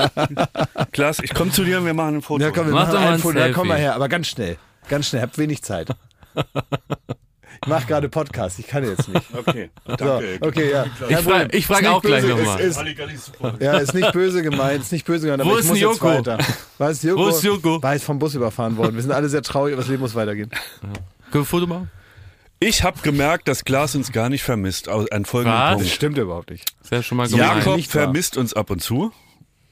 Klaas, 0.94 1.20
ich 1.20 1.34
komme 1.34 1.52
zu 1.52 1.64
dir 1.64 1.80
und 1.80 1.86
wir 1.86 1.94
machen 1.94 2.16
ein 2.18 2.22
Foto. 2.22 2.44
Ja, 2.44 2.52
komm, 2.52 2.68
wir 2.68 2.74
Mach 2.74 2.82
machen 2.88 2.94
doch 2.94 3.00
mal 3.02 3.08
ein 3.08 3.14
ein 3.16 3.20
Foto. 3.20 3.40
Ja, 3.40 3.52
komm 3.52 3.68
mal 3.68 3.78
her, 3.78 3.96
aber 3.96 4.08
ganz 4.08 4.28
schnell. 4.28 4.58
Ganz 4.88 5.08
schnell, 5.10 5.24
hab 5.24 5.38
wenig 5.38 5.62
Zeit. 5.64 5.90
Ich 7.66 7.70
mache 7.70 7.88
gerade 7.88 8.10
Podcast, 8.10 8.60
ich 8.60 8.68
kann 8.68 8.84
jetzt 8.84 9.08
nicht. 9.08 9.26
Okay, 9.36 9.70
So, 9.88 9.96
danke. 9.96 10.38
okay, 10.42 10.72
ja. 10.72 10.86
Ich 11.10 11.18
frage 11.18 11.58
ich 11.58 11.66
frag 11.66 11.82
Ist 11.82 11.88
auch 11.88 12.04
nicht 12.04 12.06
gleich 12.06 12.22
böse, 12.22 12.36
nochmal. 12.36 12.60
Ist, 12.62 12.78
ist, 12.78 13.62
ja, 13.62 13.78
ist 13.80 13.94
nicht 13.96 14.12
böse 14.12 14.44
gemeint, 14.44 14.82
ist 14.84 14.92
nicht 14.92 15.06
böse 15.06 15.26
gemeint, 15.26 15.42
aber 15.42 15.50
Wo 15.52 15.56
ich 15.56 15.62
ist 15.62 15.68
muss 15.70 15.80
jetzt 15.80 15.84
Joko? 16.02 16.06
weiter. 16.08 16.38
Ist 16.92 17.04
Joko? 17.04 17.22
Wo 17.24 17.28
ist 17.30 17.44
Joko? 17.44 17.82
War 17.82 17.94
jetzt 17.94 18.06
vom 18.06 18.20
Bus 18.20 18.36
überfahren 18.36 18.78
worden. 18.78 18.94
Wir 18.96 19.02
sind 19.02 19.12
alle 19.12 19.30
sehr 19.30 19.42
traurig, 19.42 19.74
aber 19.74 19.82
das 19.82 19.90
Leben 19.90 20.02
muss 20.02 20.14
weitergehen. 20.14 20.50
Können 20.52 20.94
wir 21.32 21.40
ein 21.42 21.46
Foto 21.46 21.66
machen? 21.68 21.90
Ich 22.60 22.84
habe 22.84 23.00
gemerkt, 23.02 23.48
dass 23.48 23.66
Klaas 23.66 23.96
uns 23.96 24.12
gar 24.12 24.30
nicht 24.30 24.44
vermisst. 24.44 24.88
Aus- 24.88 25.12
An 25.12 25.26
folgendem 25.26 25.58
Was? 25.60 25.70
Das 25.72 25.78
Punkt. 25.80 25.92
stimmt 25.96 26.18
überhaupt 26.20 26.52
nicht. 26.52 26.66
Das 26.84 26.92
wäre 26.92 27.04
schon 27.04 27.18
mal 27.18 27.28
gemein. 27.28 27.58
Jakob 27.58 27.76
nicht 27.78 27.92
vermisst 27.92 28.38
uns 28.38 28.54
ab 28.54 28.70
und 28.70 28.82
zu. 28.82 29.12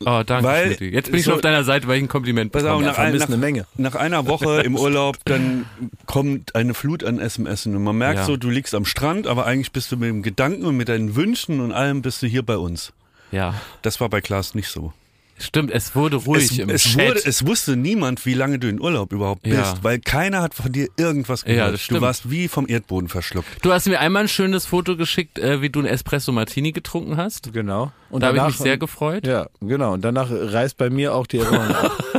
Oh, 0.05 0.23
danke, 0.25 0.43
Weil- 0.47 0.65
Schmidti. 0.67 0.89
Jetzt 0.89 1.11
bin 1.11 1.19
ich 1.19 1.25
so- 1.25 1.31
schon 1.31 1.35
auf 1.37 1.41
deiner 1.41 1.63
Seite, 1.63 1.87
weil 1.87 1.97
ich 1.97 2.03
ein 2.03 2.07
Kompliment 2.07 2.51
Pass 2.51 2.63
auf, 2.63 2.69
bekomme. 2.79 2.85
nach, 2.87 2.97
ein, 2.97 3.05
vermisst 3.07 3.29
nach, 3.29 3.35
eine 3.35 3.37
Menge. 3.37 3.65
nach 3.75 3.95
einer 3.95 4.27
Woche 4.27 4.61
im 4.65 4.75
Urlaub, 4.75 5.17
dann 5.25 5.65
kommt 6.05 6.55
eine 6.55 6.73
Flut 6.73 7.03
an 7.03 7.19
SMS 7.19 7.65
und 7.65 7.81
man 7.83 7.97
merkt 7.97 8.19
Ja. 8.19 8.25
so, 8.25 8.37
du 8.37 8.49
liegst 8.49 8.73
am 8.75 8.85
Strand, 8.85 9.27
aber 9.27 9.45
eigentlich 9.45 9.71
bist 9.71 9.91
du 9.91 9.97
mit 9.97 10.09
dem 10.09 10.21
Gedanken 10.23 10.65
und 10.65 10.77
mit 10.77 10.89
deinen 10.89 11.15
Wünschen 11.15 11.59
und 11.59 11.71
allem 11.71 12.01
bist 12.01 12.21
du 12.21 12.27
hier 12.27 12.43
bei 12.43 12.57
uns. 12.57 12.93
Ja, 13.31 13.55
Das 13.81 13.99
war 13.99 14.09
bei 14.09 14.21
Klaas 14.21 14.53
nicht 14.55 14.67
so. 14.69 14.93
Stimmt, 15.37 15.71
es 15.71 15.95
wurde 15.95 16.17
ruhig 16.17 16.51
es, 16.51 16.59
im 16.59 16.69
es, 16.69 16.83
Chat. 16.83 17.07
wurde, 17.09 17.21
es 17.25 17.45
wusste 17.45 17.75
niemand, 17.75 18.25
wie 18.25 18.33
lange 18.33 18.59
du 18.59 18.67
in 18.69 18.79
Urlaub 18.81 19.11
überhaupt 19.13 19.43
bist, 19.43 19.55
Ja. 19.55 19.77
weil 19.81 19.99
keiner 19.99 20.41
hat 20.41 20.53
von 20.53 20.71
dir 20.71 20.87
irgendwas 20.97 21.43
gehört. 21.45 21.65
Ja, 21.67 21.71
das 21.71 21.87
du 21.87 22.01
warst 22.01 22.29
wie 22.29 22.47
vom 22.47 22.67
Erdboden 22.67 23.09
verschluckt. 23.09 23.47
du 23.61 23.71
hast 23.71 23.87
mir 23.87 23.99
einmal 23.99 24.23
ein 24.23 24.27
schönes 24.29 24.65
Foto 24.65 24.95
geschickt, 24.97 25.39
äh, 25.39 25.61
wie 25.61 25.69
du 25.69 25.79
ein 25.79 25.85
Espresso 25.85 26.31
Martini 26.31 26.71
getrunken 26.71 27.17
hast. 27.17 27.51
Genau. 27.53 27.91
Und 28.09 28.21
da 28.21 28.27
habe 28.27 28.37
ich 28.37 28.43
mich 28.43 28.57
sehr 28.57 28.77
gefreut. 28.77 29.25
Ja, 29.25 29.47
genau. 29.61 29.93
Und 29.93 30.03
danach 30.05 30.29
reißt 30.29 30.77
bei 30.77 30.89
mir 30.89 31.15
auch 31.15 31.25
die 31.27 31.39
Erinnerung 31.39 31.75
ab. 31.75 31.91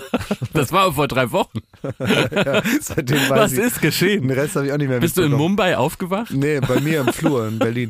Das 0.53 0.71
war 0.71 0.93
vor 0.93 1.09
drei 1.09 1.33
Wochen. 1.33 1.59
Seitdem 2.81 3.19
weiß 3.29 3.29
Was 3.31 3.53
ich, 3.55 3.59
ist 3.59 3.81
geschehen? 3.83 4.29
Den 4.29 4.39
Rest 4.39 4.55
habe 4.55 4.67
ich 4.67 4.73
auch 4.73 4.77
nicht 4.79 4.89
mehr 4.89 5.01
Bist 5.01 5.17
du 5.19 5.23
in. 5.23 5.33
Mumbai 5.33 5.77
aufgewacht? 5.77 6.31
Nee, 6.33 6.61
bei 6.61 6.79
mir 6.81 7.01
im 7.01 7.13
Flur 7.13 7.49
in 7.49 7.59
Berlin. 7.59 7.89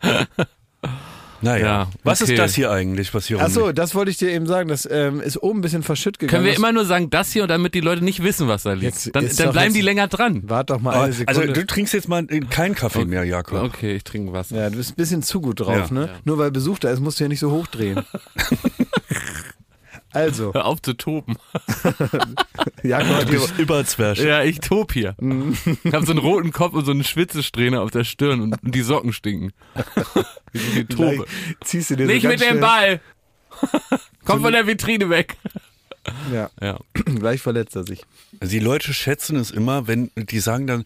Naja, 1.40 1.64
Ja, 1.64 1.88
was 2.02 2.20
okay. 2.20 2.32
ist 2.32 2.38
das 2.38 2.54
hier 2.54 2.70
eigentlich, 2.70 3.14
was 3.14 3.26
hier 3.26 3.40
Achso, 3.40 3.70
das 3.72 3.94
wollte 3.94 4.10
ich 4.10 4.16
dir 4.16 4.30
eben 4.30 4.46
sagen. 4.46 4.68
Das 4.68 4.88
ähm, 4.90 5.20
ist 5.20 5.40
oben 5.42 5.58
ein 5.58 5.62
bisschen 5.62 5.82
verschütt 5.84 6.18
gegangen. 6.18 6.42
Können 6.42 6.46
wir 6.50 6.56
immer 6.56 6.72
nur 6.72 6.84
sagen, 6.84 7.10
das 7.10 7.30
hier 7.32 7.42
und 7.42 7.48
damit 7.48 7.74
die 7.74 7.80
Leute 7.80 8.02
nicht 8.02 8.22
wissen, 8.22 8.48
was 8.48 8.64
da 8.64 8.72
liegt. 8.72 8.84
Jetzt 8.84 9.14
dann 9.14 9.24
dann 9.24 9.52
bleiben 9.52 9.66
jetzt- 9.66 9.76
die 9.76 9.80
länger 9.82 10.08
dran. 10.08 10.42
Wart 10.48 10.70
doch 10.70 10.80
mal 10.80 10.94
Aber- 10.94 11.04
eine 11.04 11.12
Sekunde. 11.12 11.40
Also 11.40 11.52
du 11.52 11.66
trinkst 11.66 11.94
jetzt 11.94 12.08
mal 12.08 12.26
keinen 12.50 12.74
Kaffee 12.74 13.04
mehr, 13.04 13.24
Jakob. 13.24 13.62
Okay, 13.62 13.94
ich 13.96 14.04
trinke 14.04 14.32
was. 14.32 14.50
ja, 14.50 14.68
du 14.68 14.76
bist 14.76 14.92
ein 14.92 14.96
bisschen 14.96 15.22
zu 15.22 15.40
gut 15.40 15.60
drauf, 15.60 15.88
Ja. 15.88 15.94
ne? 15.94 16.08
Nur 16.24 16.38
weil 16.38 16.50
Besuch 16.50 16.78
da 16.80 16.90
ist, 16.90 17.00
musst 17.00 17.20
du 17.20 17.24
ja 17.24 17.28
nicht 17.28 17.40
so 17.40 17.50
hochdrehen. 17.52 18.02
also, 20.12 20.54
Hör 20.54 20.64
auf 20.64 20.82
zu 20.82 20.94
toben. 20.94 21.36
Du 22.82 23.26
bist 23.26 23.58
Überzwerg. 23.58 24.18
Ja, 24.18 24.42
ich 24.42 24.60
tob 24.60 24.92
hier. 24.92 25.14
Ich 25.84 25.92
habe 25.92 26.06
so 26.06 26.12
einen 26.12 26.20
roten 26.20 26.52
Kopf 26.52 26.74
und 26.74 26.84
so 26.84 26.92
eine 26.92 27.04
Schwitzesträhne 27.04 27.80
auf 27.80 27.90
der 27.90 28.04
Stirn 28.04 28.40
und, 28.40 28.62
und 28.62 28.74
die 28.74 28.80
Socken 28.82 29.12
stinken. 29.12 29.52
Wie 30.52 30.84
Tobe. 30.84 31.26
ziehst 31.62 31.90
du 31.90 31.96
dir 31.96 32.06
Nicht 32.06 32.22
so 32.22 32.28
mit 32.28 32.40
dem 32.40 32.60
Ball! 32.60 33.00
Komm 34.24 34.42
von 34.42 34.52
der 34.52 34.66
Vitrine 34.66 35.10
weg. 35.10 35.36
Ja, 36.32 36.50
Ja. 36.60 36.78
gleich 36.94 37.42
verletzt 37.42 37.76
er 37.76 37.84
sich. 37.84 38.02
Also 38.40 38.52
die 38.52 38.60
Leute 38.60 38.94
schätzen 38.94 39.36
es 39.36 39.50
immer, 39.50 39.86
wenn 39.86 40.10
die 40.16 40.40
sagen 40.40 40.66
dann, 40.66 40.84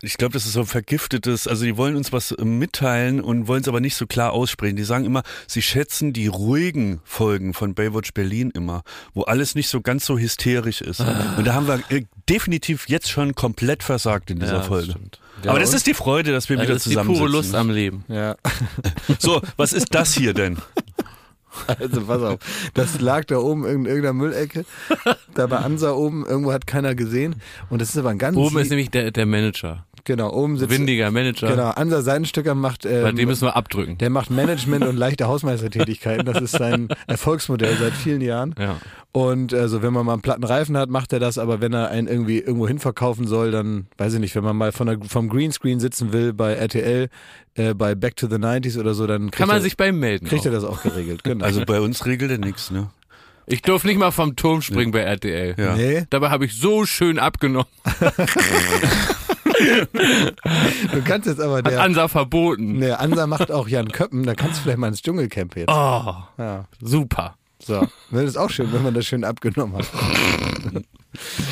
ich 0.00 0.16
glaube, 0.16 0.32
das 0.34 0.46
ist 0.46 0.52
so 0.52 0.60
ein 0.60 0.66
vergiftetes, 0.66 1.48
also 1.48 1.64
die 1.64 1.76
wollen 1.76 1.96
uns 1.96 2.12
was 2.12 2.30
äh, 2.32 2.44
mitteilen 2.44 3.20
und 3.20 3.48
wollen 3.48 3.62
es 3.62 3.68
aber 3.68 3.80
nicht 3.80 3.96
so 3.96 4.06
klar 4.06 4.32
aussprechen. 4.32 4.76
Die 4.76 4.84
sagen 4.84 5.04
immer, 5.04 5.22
sie 5.46 5.60
schätzen 5.62 6.12
die 6.12 6.28
ruhigen 6.28 7.00
Folgen 7.04 7.52
von 7.54 7.74
Baywatch 7.74 8.12
Berlin 8.14 8.50
immer, 8.54 8.82
wo 9.14 9.22
alles 9.22 9.54
nicht 9.54 9.68
so 9.68 9.80
ganz 9.80 10.06
so 10.06 10.18
hysterisch 10.18 10.80
ist. 10.82 11.00
Und 11.00 11.44
da 11.46 11.54
haben 11.54 11.66
wir 11.66 11.80
äh, 11.90 12.04
definitiv 12.28 12.88
jetzt 12.88 13.10
schon 13.10 13.34
komplett 13.34 13.82
versagt 13.82 14.30
in 14.30 14.38
dieser 14.38 14.52
Ja, 14.52 14.58
das 14.58 14.66
Folge. 14.68 14.90
stimmt. 14.92 15.20
aber 15.46 15.58
das 15.58 15.74
ist 15.74 15.86
die 15.86 15.94
Freude, 15.94 16.30
dass 16.32 16.48
wir 16.48 16.56
Das 16.56 16.64
wieder 16.66 16.76
ist 16.76 16.86
die 16.86 16.90
zusammen 16.90 17.14
pure 17.16 17.28
Lust 17.28 17.54
am 17.54 17.70
Leben. 17.70 18.04
Ja, 18.08 18.36
So, 19.18 19.40
was 19.56 19.72
ist 19.72 19.94
das 19.94 20.14
hier 20.14 20.32
denn? 20.34 20.58
also 21.66 22.02
pass 22.02 22.22
auf. 22.22 22.38
Das 22.74 23.00
lag 23.00 23.24
da 23.24 23.38
oben 23.38 23.64
in 23.64 23.84
irgendeiner 23.84 24.12
Müllecke. 24.12 24.64
Da 25.34 25.46
bei 25.46 25.58
Ansa 25.58 25.92
oben, 25.92 26.26
irgendwo 26.26 26.52
hat 26.52 26.66
keiner 26.66 26.94
gesehen. 26.94 27.36
Und 27.70 27.80
das 27.80 27.90
ist 27.90 27.98
aber 27.98 28.10
ein 28.10 28.18
ganz... 28.18 28.36
Oben 28.36 28.58
ist 28.58 28.70
nämlich 28.70 28.90
der, 28.90 29.10
der 29.10 29.26
Manager. 29.26 29.86
Genau, 30.08 30.32
oben 30.32 30.56
sitzt... 30.56 30.70
Windiger 30.72 31.10
Manager. 31.10 31.48
Genau, 31.48 31.68
Ansa 31.68 32.00
Seidenstücker 32.00 32.54
macht... 32.54 32.86
Ähm, 32.86 33.02
Bei 33.02 33.12
dem 33.12 33.28
müssen 33.28 33.46
wir 33.46 33.54
abdrücken. 33.56 33.98
Der 33.98 34.08
macht 34.08 34.30
Management 34.30 34.86
und 34.86 34.96
leichte 34.96 35.28
Hausmeistertätigkeiten. 35.28 36.24
Das 36.24 36.40
ist 36.40 36.52
sein 36.52 36.88
Erfolgsmodell 37.06 37.76
seit 37.76 37.92
vielen 37.92 38.22
Jahren. 38.22 38.54
Ja. 38.58 38.78
Und 39.12 39.52
also 39.52 39.82
wenn 39.82 39.92
man 39.92 40.06
mal 40.06 40.14
einen 40.14 40.22
platten 40.22 40.44
Reifen 40.44 40.78
hat, 40.78 40.88
macht 40.88 41.12
er 41.12 41.20
das. 41.20 41.36
Aber 41.36 41.60
wenn 41.60 41.74
er 41.74 41.90
einen 41.90 42.08
irgendwie 42.08 42.38
irgendwo 42.38 42.66
hin 42.66 42.78
verkaufen 42.78 43.26
soll, 43.26 43.50
dann 43.50 43.88
weiß 43.98 44.14
ich 44.14 44.20
nicht, 44.20 44.34
wenn 44.34 44.44
man 44.44 44.56
mal 44.56 44.72
von 44.72 44.86
der, 44.86 44.98
vom 45.06 45.28
Greenscreen 45.28 45.78
sitzen 45.78 46.14
will 46.14 46.32
bei 46.32 46.54
RTL, 46.54 47.10
äh, 47.56 47.74
bei 47.74 47.94
Back 47.94 48.16
to 48.16 48.28
the 48.28 48.36
90s 48.36 48.80
oder 48.80 48.94
so, 48.94 49.06
dann 49.06 49.24
kriegt, 49.24 49.36
Kann 49.36 49.48
man 49.48 49.58
er, 49.58 49.62
sich 49.62 49.76
bei 49.76 49.88
ihm 49.88 49.98
melden. 50.00 50.26
kriegt 50.26 50.46
er 50.46 50.52
auch. 50.52 50.54
das 50.54 50.64
auch 50.64 50.82
geregelt. 50.82 51.22
Genau. 51.22 51.44
Also 51.44 51.66
bei 51.66 51.82
uns 51.82 52.06
regelt 52.06 52.30
er 52.30 52.38
nichts, 52.38 52.70
ne? 52.70 52.88
Ich 53.44 53.60
durfte 53.60 53.88
nicht 53.88 53.98
mal 53.98 54.10
vom 54.10 54.36
Turm 54.36 54.62
springen 54.62 54.90
bei 54.90 55.00
RTL. 55.00 55.54
Ja. 55.58 55.76
nee, 55.76 56.06
Dabei 56.08 56.30
habe 56.30 56.46
ich 56.46 56.58
so 56.58 56.86
schön 56.86 57.18
abgenommen. 57.18 57.68
du 60.92 61.02
kannst 61.04 61.26
jetzt 61.26 61.40
aber 61.40 61.58
Hat 61.58 61.66
der, 61.66 61.82
Ansa 61.82 62.08
verboten. 62.08 62.80
der 62.80 63.00
Ansa 63.00 63.26
macht 63.26 63.50
auch 63.50 63.68
Jan 63.68 63.90
Köppen, 63.90 64.24
da 64.24 64.34
kannst 64.34 64.58
du 64.58 64.62
vielleicht 64.62 64.78
mal 64.78 64.88
ins 64.88 65.02
Dschungelcamp 65.02 65.56
jetzt. 65.56 65.70
Oh, 65.70 66.14
Ja, 66.38 66.64
super. 66.80 67.36
so. 67.62 67.86
Das 68.10 68.22
ist 68.24 68.36
auch 68.36 68.50
schön, 68.50 68.72
wenn 68.72 68.82
man 68.82 68.94
das 68.94 69.06
schön 69.06 69.24
abgenommen 69.24 69.76
hat. 69.78 69.86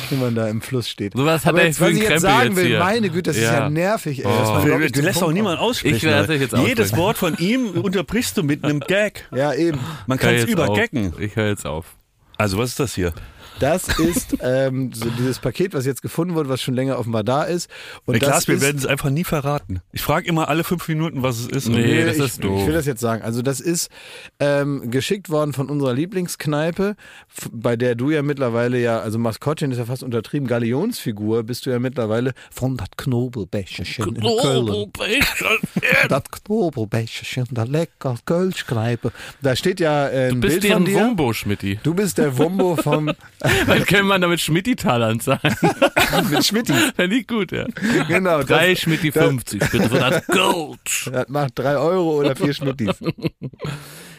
wenn 0.09 0.19
man 0.19 0.35
da 0.35 0.47
im 0.47 0.61
Fluss 0.61 0.87
steht. 0.87 1.13
Sowas 1.13 1.45
hat 1.45 1.49
aber 1.53 1.61
er 1.61 1.67
jetzt, 1.67 1.81
was 1.81 1.89
ich 1.89 1.97
jetzt 1.97 2.07
Krempel 2.07 2.19
sagen 2.21 2.47
jetzt 2.49 2.55
will, 2.57 2.65
hier. 2.67 2.79
meine 2.79 3.09
Güte, 3.09 3.23
das 3.23 3.37
ist 3.37 3.43
ja 3.43 3.53
Ja. 3.61 3.69
nervig, 3.69 4.23
ey. 4.23 4.31
Oh. 4.31 4.61
Du, 4.63 4.91
du 4.91 5.01
lässt 5.01 5.21
auch 5.23 5.31
niemand 5.31 5.59
aussprechen. 5.59 5.95
Ich 5.95 6.03
lasse 6.03 6.17
Alter. 6.19 6.33
jetzt 6.35 6.53
aussprechen. 6.53 6.67
Jedes 6.77 6.95
Wort 6.95 7.17
von 7.17 7.35
ihm 7.37 7.71
unterbrichst 7.71 8.37
du 8.37 8.43
mit 8.43 8.63
einem 8.63 8.79
Gag. 8.79 9.27
Ja, 9.35 9.53
eben. 9.53 9.79
Man 10.05 10.17
kann 10.19 10.35
es 10.35 10.41
jetzt 10.43 10.51
übergaggen. 10.51 11.13
Ich 11.19 11.35
höre 11.35 11.47
jetzt 11.49 11.65
auf. 11.65 11.95
Also 12.37 12.57
was 12.59 12.69
ist 12.69 12.79
das 12.79 12.93
hier? 12.95 13.13
Das 13.59 13.87
ist 13.99 14.37
ähm, 14.41 14.91
so 14.93 15.09
dieses 15.09 15.39
Paket, 15.39 15.73
was 15.73 15.85
jetzt 15.85 16.01
gefunden 16.01 16.35
wurde, 16.35 16.49
was 16.49 16.61
schon 16.61 16.73
länger 16.73 16.99
offenbar 16.99 17.23
da 17.23 17.43
ist. 17.43 17.69
Und 18.05 18.21
das 18.21 18.29
Klaas, 18.29 18.47
wir 18.47 18.61
werden 18.61 18.77
es 18.77 18.85
einfach 18.85 19.09
nie 19.09 19.23
verraten. 19.23 19.81
Ich 19.91 20.01
frage 20.01 20.27
immer 20.27 20.49
alle 20.49 20.63
fünf 20.63 20.87
Minuten, 20.87 21.23
was 21.23 21.39
es 21.39 21.47
ist. 21.47 21.69
Nee, 21.69 22.05
das 22.05 22.17
ich, 22.17 22.23
ist 22.25 22.43
doof. 22.43 22.61
ich 22.61 22.67
will 22.67 22.73
das 22.73 22.85
jetzt 22.85 23.01
sagen. 23.01 23.23
Also 23.23 23.41
das 23.41 23.59
ist 23.59 23.89
ähm, 24.39 24.91
geschickt 24.91 25.29
worden 25.29 25.53
von 25.53 25.69
unserer 25.69 25.93
Lieblingskneipe, 25.93 26.95
bei 27.51 27.75
der 27.75 27.95
du 27.95 28.11
ja 28.11 28.21
mittlerweile 28.21 28.79
ja, 28.79 28.99
also 28.99 29.17
Maskottchen 29.19 29.71
ist 29.71 29.77
ja 29.77 29.85
fast 29.85 30.03
untertrieben, 30.03 30.47
Galionsfigur 30.47 31.43
bist 31.43 31.65
du 31.65 31.69
ja 31.69 31.79
mittlerweile 31.79 32.33
von 32.51 32.77
das 32.77 32.89
Knobelbecherchen 32.97 34.15
in 34.15 34.21
Köln. 34.21 34.91
Das 36.09 36.23
Knobelbecherchen, 36.31 37.45
der 37.51 37.67
lecker 37.67 38.15
Kölschkneipe. 38.25 39.11
Da 39.41 39.55
steht 39.55 39.79
ja 39.79 40.07
äh, 40.07 40.27
ein 40.27 40.35
Du 40.35 40.41
bist 40.41 40.61
Bild 40.61 40.87
dir. 40.87 40.95
Wumbo, 40.95 41.33
Schmidti. 41.33 41.79
Du 41.83 41.93
bist 41.93 42.17
der 42.17 42.37
Wumbo 42.37 42.75
vom 42.75 43.11
Dann 43.67 43.85
können 43.85 44.07
wir 44.07 44.19
damit 44.19 44.39
Schmidti-Talern 44.39 45.19
sein. 45.19 45.39
mit 46.29 46.45
Schmitti. 46.45 46.73
Fände 46.95 47.15
ich 47.15 47.27
gut, 47.27 47.51
ja. 47.51 47.65
Genau. 48.07 48.43
Drei 48.43 48.71
das, 48.71 48.79
Schmidti 48.81 49.11
das- 49.11 49.23
50, 49.23 49.59
bitte 49.71 49.89
für 49.89 49.99
das 49.99 50.25
Gold. 50.27 50.79
das 51.11 51.27
macht 51.29 51.51
drei 51.55 51.77
Euro 51.77 52.17
oder 52.19 52.35
vier 52.35 52.53
Schmittis. 52.53 52.95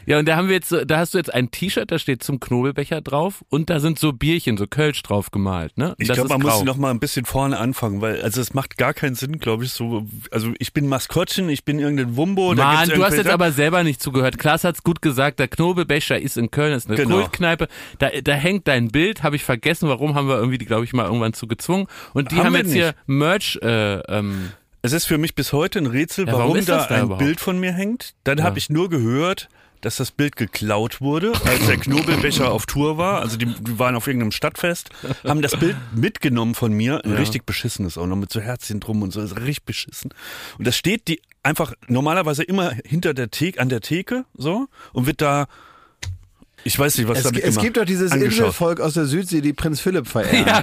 Ja, 0.08 0.18
und 0.18 0.26
da 0.26 0.36
haben 0.36 0.48
wir 0.48 0.54
jetzt, 0.54 0.74
da 0.86 0.98
hast 0.98 1.12
du 1.12 1.18
jetzt 1.18 1.32
ein 1.34 1.50
T-Shirt, 1.50 1.90
da 1.90 1.98
steht 1.98 2.22
zum 2.22 2.40
Knobelbecher 2.40 3.02
drauf 3.02 3.44
und 3.50 3.68
da 3.68 3.78
sind 3.78 3.98
so 3.98 4.12
Bierchen, 4.12 4.56
so 4.56 4.66
Kölsch 4.66 5.02
drauf 5.02 5.30
gemalt, 5.30 5.76
ne? 5.76 5.90
Und 5.90 5.96
Ich 5.98 6.08
glaube, 6.08 6.30
man 6.30 6.40
grau. 6.40 6.56
muss 6.56 6.64
noch 6.64 6.76
mal 6.78 6.90
ein 6.90 6.98
bisschen 6.98 7.26
vorne 7.26 7.58
anfangen, 7.58 8.00
weil 8.00 8.22
also 8.22 8.40
es 8.40 8.54
macht 8.54 8.78
gar 8.78 8.94
keinen 8.94 9.14
Sinn, 9.16 9.38
glaube 9.38 9.64
ich, 9.64 9.72
so 9.72 10.06
also 10.30 10.50
ich 10.58 10.72
bin 10.72 10.86
Maskottchen, 10.88 11.50
ich 11.50 11.64
bin 11.64 11.78
irgendein 11.78 12.16
Wumbo, 12.16 12.54
Mann, 12.54 12.88
du 12.88 13.04
hast 13.04 13.16
jetzt 13.16 13.28
aber 13.28 13.52
selber 13.52 13.84
nicht 13.84 14.00
zugehört. 14.00 14.38
Klaas 14.38 14.64
hat's 14.64 14.82
gut 14.82 15.02
gesagt, 15.02 15.38
der 15.40 15.48
Knobelbecher 15.48 16.18
ist 16.18 16.38
in 16.38 16.50
Köln, 16.50 16.72
ist 16.72 16.86
eine 16.88 16.96
Genau. 16.96 17.16
Kultkneipe. 17.16 17.68
Da, 17.98 18.08
da 18.22 18.32
hängt 18.32 18.66
dein 18.66 18.88
Bild, 18.88 19.22
habe 19.22 19.36
ich 19.36 19.44
vergessen, 19.44 19.88
warum 19.90 20.14
haben 20.14 20.26
wir 20.28 20.36
irgendwie 20.38 20.58
die, 20.58 20.64
glaube 20.66 20.84
ich, 20.84 20.92
mal 20.94 21.04
irgendwann 21.04 21.34
zu 21.34 21.46
gezwungen. 21.46 21.86
Und 22.14 22.32
die 22.32 22.36
Haben 22.36 22.46
haben, 22.46 22.54
jetzt 22.56 22.72
hier 22.72 22.94
Merch, 23.06 23.58
äh, 23.62 23.98
ähm, 24.08 24.52
Es 24.80 24.92
ist 24.92 25.04
für 25.06 25.18
mich 25.18 25.34
bis 25.34 25.52
heute 25.52 25.80
ein 25.80 25.86
Rätsel, 25.86 26.26
Ja, 26.26 26.32
warum 26.32 26.52
warum, 26.54 26.64
da 26.64 26.86
da 26.86 26.94
ein 26.94 27.04
überhaupt? 27.04 27.22
Bild 27.24 27.40
von 27.40 27.60
mir 27.60 27.72
hängt. 27.72 28.14
Dann 28.24 28.38
Ja. 28.38 28.44
habe 28.44 28.58
ich 28.58 28.70
nur 28.70 28.88
gehört, 28.88 29.48
dass 29.80 29.96
das 29.96 30.10
Bild 30.10 30.36
geklaut 30.36 31.00
wurde, 31.00 31.32
als 31.44 31.66
der 31.66 31.76
Knobelbecher 31.78 32.50
auf 32.50 32.66
Tour 32.66 32.98
war. 32.98 33.20
Also 33.20 33.36
die, 33.36 33.46
die 33.46 33.78
waren 33.78 33.94
auf 33.94 34.06
irgendeinem 34.06 34.32
Stadtfest, 34.32 34.90
haben 35.24 35.42
das 35.42 35.56
Bild 35.56 35.76
mitgenommen 35.94 36.54
von 36.54 36.72
mir. 36.72 37.04
Ein 37.04 37.12
richtig 37.12 37.44
beschissenes 37.46 37.98
auch 37.98 38.06
noch 38.06 38.16
mit 38.16 38.32
so 38.32 38.40
Herzchen 38.40 38.80
drum 38.80 39.02
und 39.02 39.12
so. 39.12 39.20
Das 39.20 39.32
ist 39.32 39.40
richtig 39.40 39.64
beschissen. 39.64 40.12
Und 40.58 40.66
das 40.66 40.76
steht 40.76 41.08
die 41.08 41.20
einfach 41.42 41.74
normalerweise 41.86 42.42
immer 42.42 42.72
hinter 42.84 43.14
der 43.14 43.30
Theke, 43.30 43.60
an 43.60 43.68
der 43.68 43.80
Theke 43.80 44.24
so 44.34 44.66
und 44.92 45.06
wird 45.06 45.20
da 45.20 45.46
ich 46.68 46.78
weiß 46.78 46.98
nicht, 46.98 47.08
was 47.08 47.18
Es, 47.18 47.24
damit 47.24 47.42
es 47.42 47.56
gibt 47.58 47.78
doch 47.78 47.86
dieses 47.86 48.12
angeschaut. 48.12 48.48
Inselvolk 48.48 48.80
aus 48.80 48.92
der 48.92 49.06
Südsee, 49.06 49.40
die 49.40 49.54
Prinz 49.54 49.80
Philipp 49.80 50.06
verehren. 50.06 50.46
ja, 50.46 50.60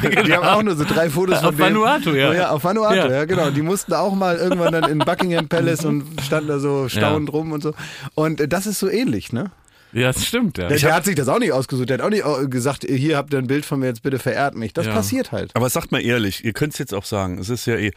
genau. 0.00 0.22
Die 0.24 0.32
haben 0.34 0.44
auch 0.44 0.62
nur 0.62 0.74
so 0.74 0.84
drei 0.84 1.08
Fotos 1.08 1.38
von 1.38 1.50
Auf 1.50 1.56
denen. 1.56 1.76
Vanuatu, 1.76 2.10
ja. 2.10 2.32
Ja, 2.34 2.50
auf 2.50 2.64
Vanuatu, 2.64 2.94
ja. 2.96 3.10
Ja. 3.10 3.24
genau. 3.24 3.50
Die 3.50 3.62
mussten 3.62 3.92
auch 3.94 4.14
mal 4.16 4.36
irgendwann 4.36 4.72
dann 4.72 4.90
in 4.90 4.98
Buckingham 4.98 5.46
Palace 5.48 5.84
und 5.84 6.04
standen 6.22 6.48
da 6.48 6.58
so 6.58 6.88
staunend 6.88 7.32
rum 7.32 7.52
und 7.52 7.62
so. 7.62 7.72
Und 8.16 8.40
äh, 8.40 8.48
das 8.48 8.66
ist 8.66 8.80
so 8.80 8.88
ähnlich, 8.88 9.32
ne? 9.32 9.52
Ja, 9.92 10.12
das 10.12 10.24
stimmt, 10.24 10.58
ja. 10.58 10.68
Der, 10.68 10.78
der 10.78 10.94
hat 10.94 11.04
sich 11.04 11.14
das 11.14 11.28
auch 11.28 11.38
nicht 11.38 11.52
ausgesucht. 11.52 11.88
Der 11.90 11.98
hat 11.98 12.04
auch 12.04 12.10
nicht 12.10 12.24
äh, 12.24 12.48
gesagt, 12.48 12.84
hier 12.88 13.16
habt 13.16 13.32
ihr 13.32 13.38
ein 13.38 13.46
Bild 13.46 13.64
von 13.64 13.80
mir, 13.80 13.86
jetzt 13.86 14.02
bitte 14.02 14.18
verehrt 14.18 14.54
mich. 14.54 14.72
Das 14.72 14.86
Ja. 14.86 14.92
passiert 14.94 15.32
halt. 15.32 15.50
Aber 15.54 15.68
sagt 15.70 15.92
mal 15.92 16.00
ehrlich, 16.02 16.44
ihr 16.44 16.52
könnt 16.52 16.72
es 16.72 16.78
jetzt 16.78 16.94
auch 16.94 17.04
sagen, 17.04 17.38
es 17.38 17.48
ist 17.48 17.66
ja 17.66 17.76
eh, 17.76 17.92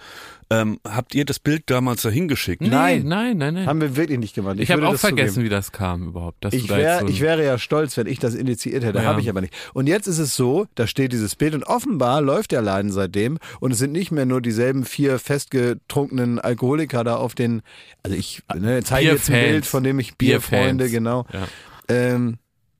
ähm, 0.51 0.79
habt 0.87 1.15
ihr 1.15 1.25
das 1.25 1.39
Bild 1.39 1.63
damals 1.71 2.03
dahin 2.03 2.27
geschickt? 2.27 2.61
Nee, 2.61 2.67
Nein. 2.69 3.03
nein, 3.07 3.37
nein, 3.37 3.53
nein. 3.55 3.65
Haben 3.65 3.81
wir 3.81 3.95
wirklich 3.95 4.19
nicht 4.19 4.35
gemacht. 4.35 4.57
ich 4.59 4.69
habe 4.69 4.83
würde 4.83 4.93
auch 4.95 4.99
vergessen, 4.99 5.35
zugeben. 5.35 5.45
wie 5.45 5.49
das 5.49 5.71
kam 5.71 6.07
überhaupt. 6.09 6.43
Dass 6.45 6.53
Ich, 6.53 6.63
du 6.63 6.67
da 6.67 6.77
jetzt 6.77 6.85
wär, 6.85 6.99
so 6.99 7.07
ich 7.07 7.21
wäre 7.21 7.43
ja 7.43 7.57
stolz, 7.57 7.97
wenn 7.97 8.05
ich 8.05 8.19
das 8.19 8.35
initiiert 8.35 8.83
hätte. 8.83 8.99
Ja. 8.99 9.05
Habe 9.05 9.21
ich 9.21 9.29
aber 9.29 9.41
nicht. 9.41 9.53
Und 9.73 9.87
jetzt 9.87 10.05
ist 10.05 10.19
es 10.19 10.35
so, 10.35 10.67
da 10.75 10.85
steht 10.85 11.13
dieses 11.13 11.35
Bild 11.35 11.55
und 11.55 11.63
offenbar 11.63 12.21
läuft 12.21 12.51
der 12.51 12.61
Laden 12.61 12.91
seitdem 12.91 13.39
und 13.59 13.71
es 13.71 13.79
sind 13.79 13.91
nicht 13.91 14.11
mehr 14.11 14.25
nur 14.27 14.39
dieselben 14.39 14.85
vier 14.85 15.17
festgetrunkenen 15.17 16.39
Alkoholiker 16.39 17.03
da 17.03 17.15
auf 17.15 17.33
den, 17.35 17.61
also 18.03 18.15
ich 18.15 18.43
ne, 18.55 18.83
zeige 18.83 19.09
jetzt 19.09 19.29
ein 19.29 19.33
Bierfans. 19.33 19.51
Bild, 19.51 19.65
von 19.65 19.83
dem 19.83 19.99
ich 19.99 20.15
Bierfans. 20.15 20.49
Bierfreunde, 20.51 20.89
genau, 20.89 21.25
Ja. 21.33 21.47
Ähm, 21.89 22.37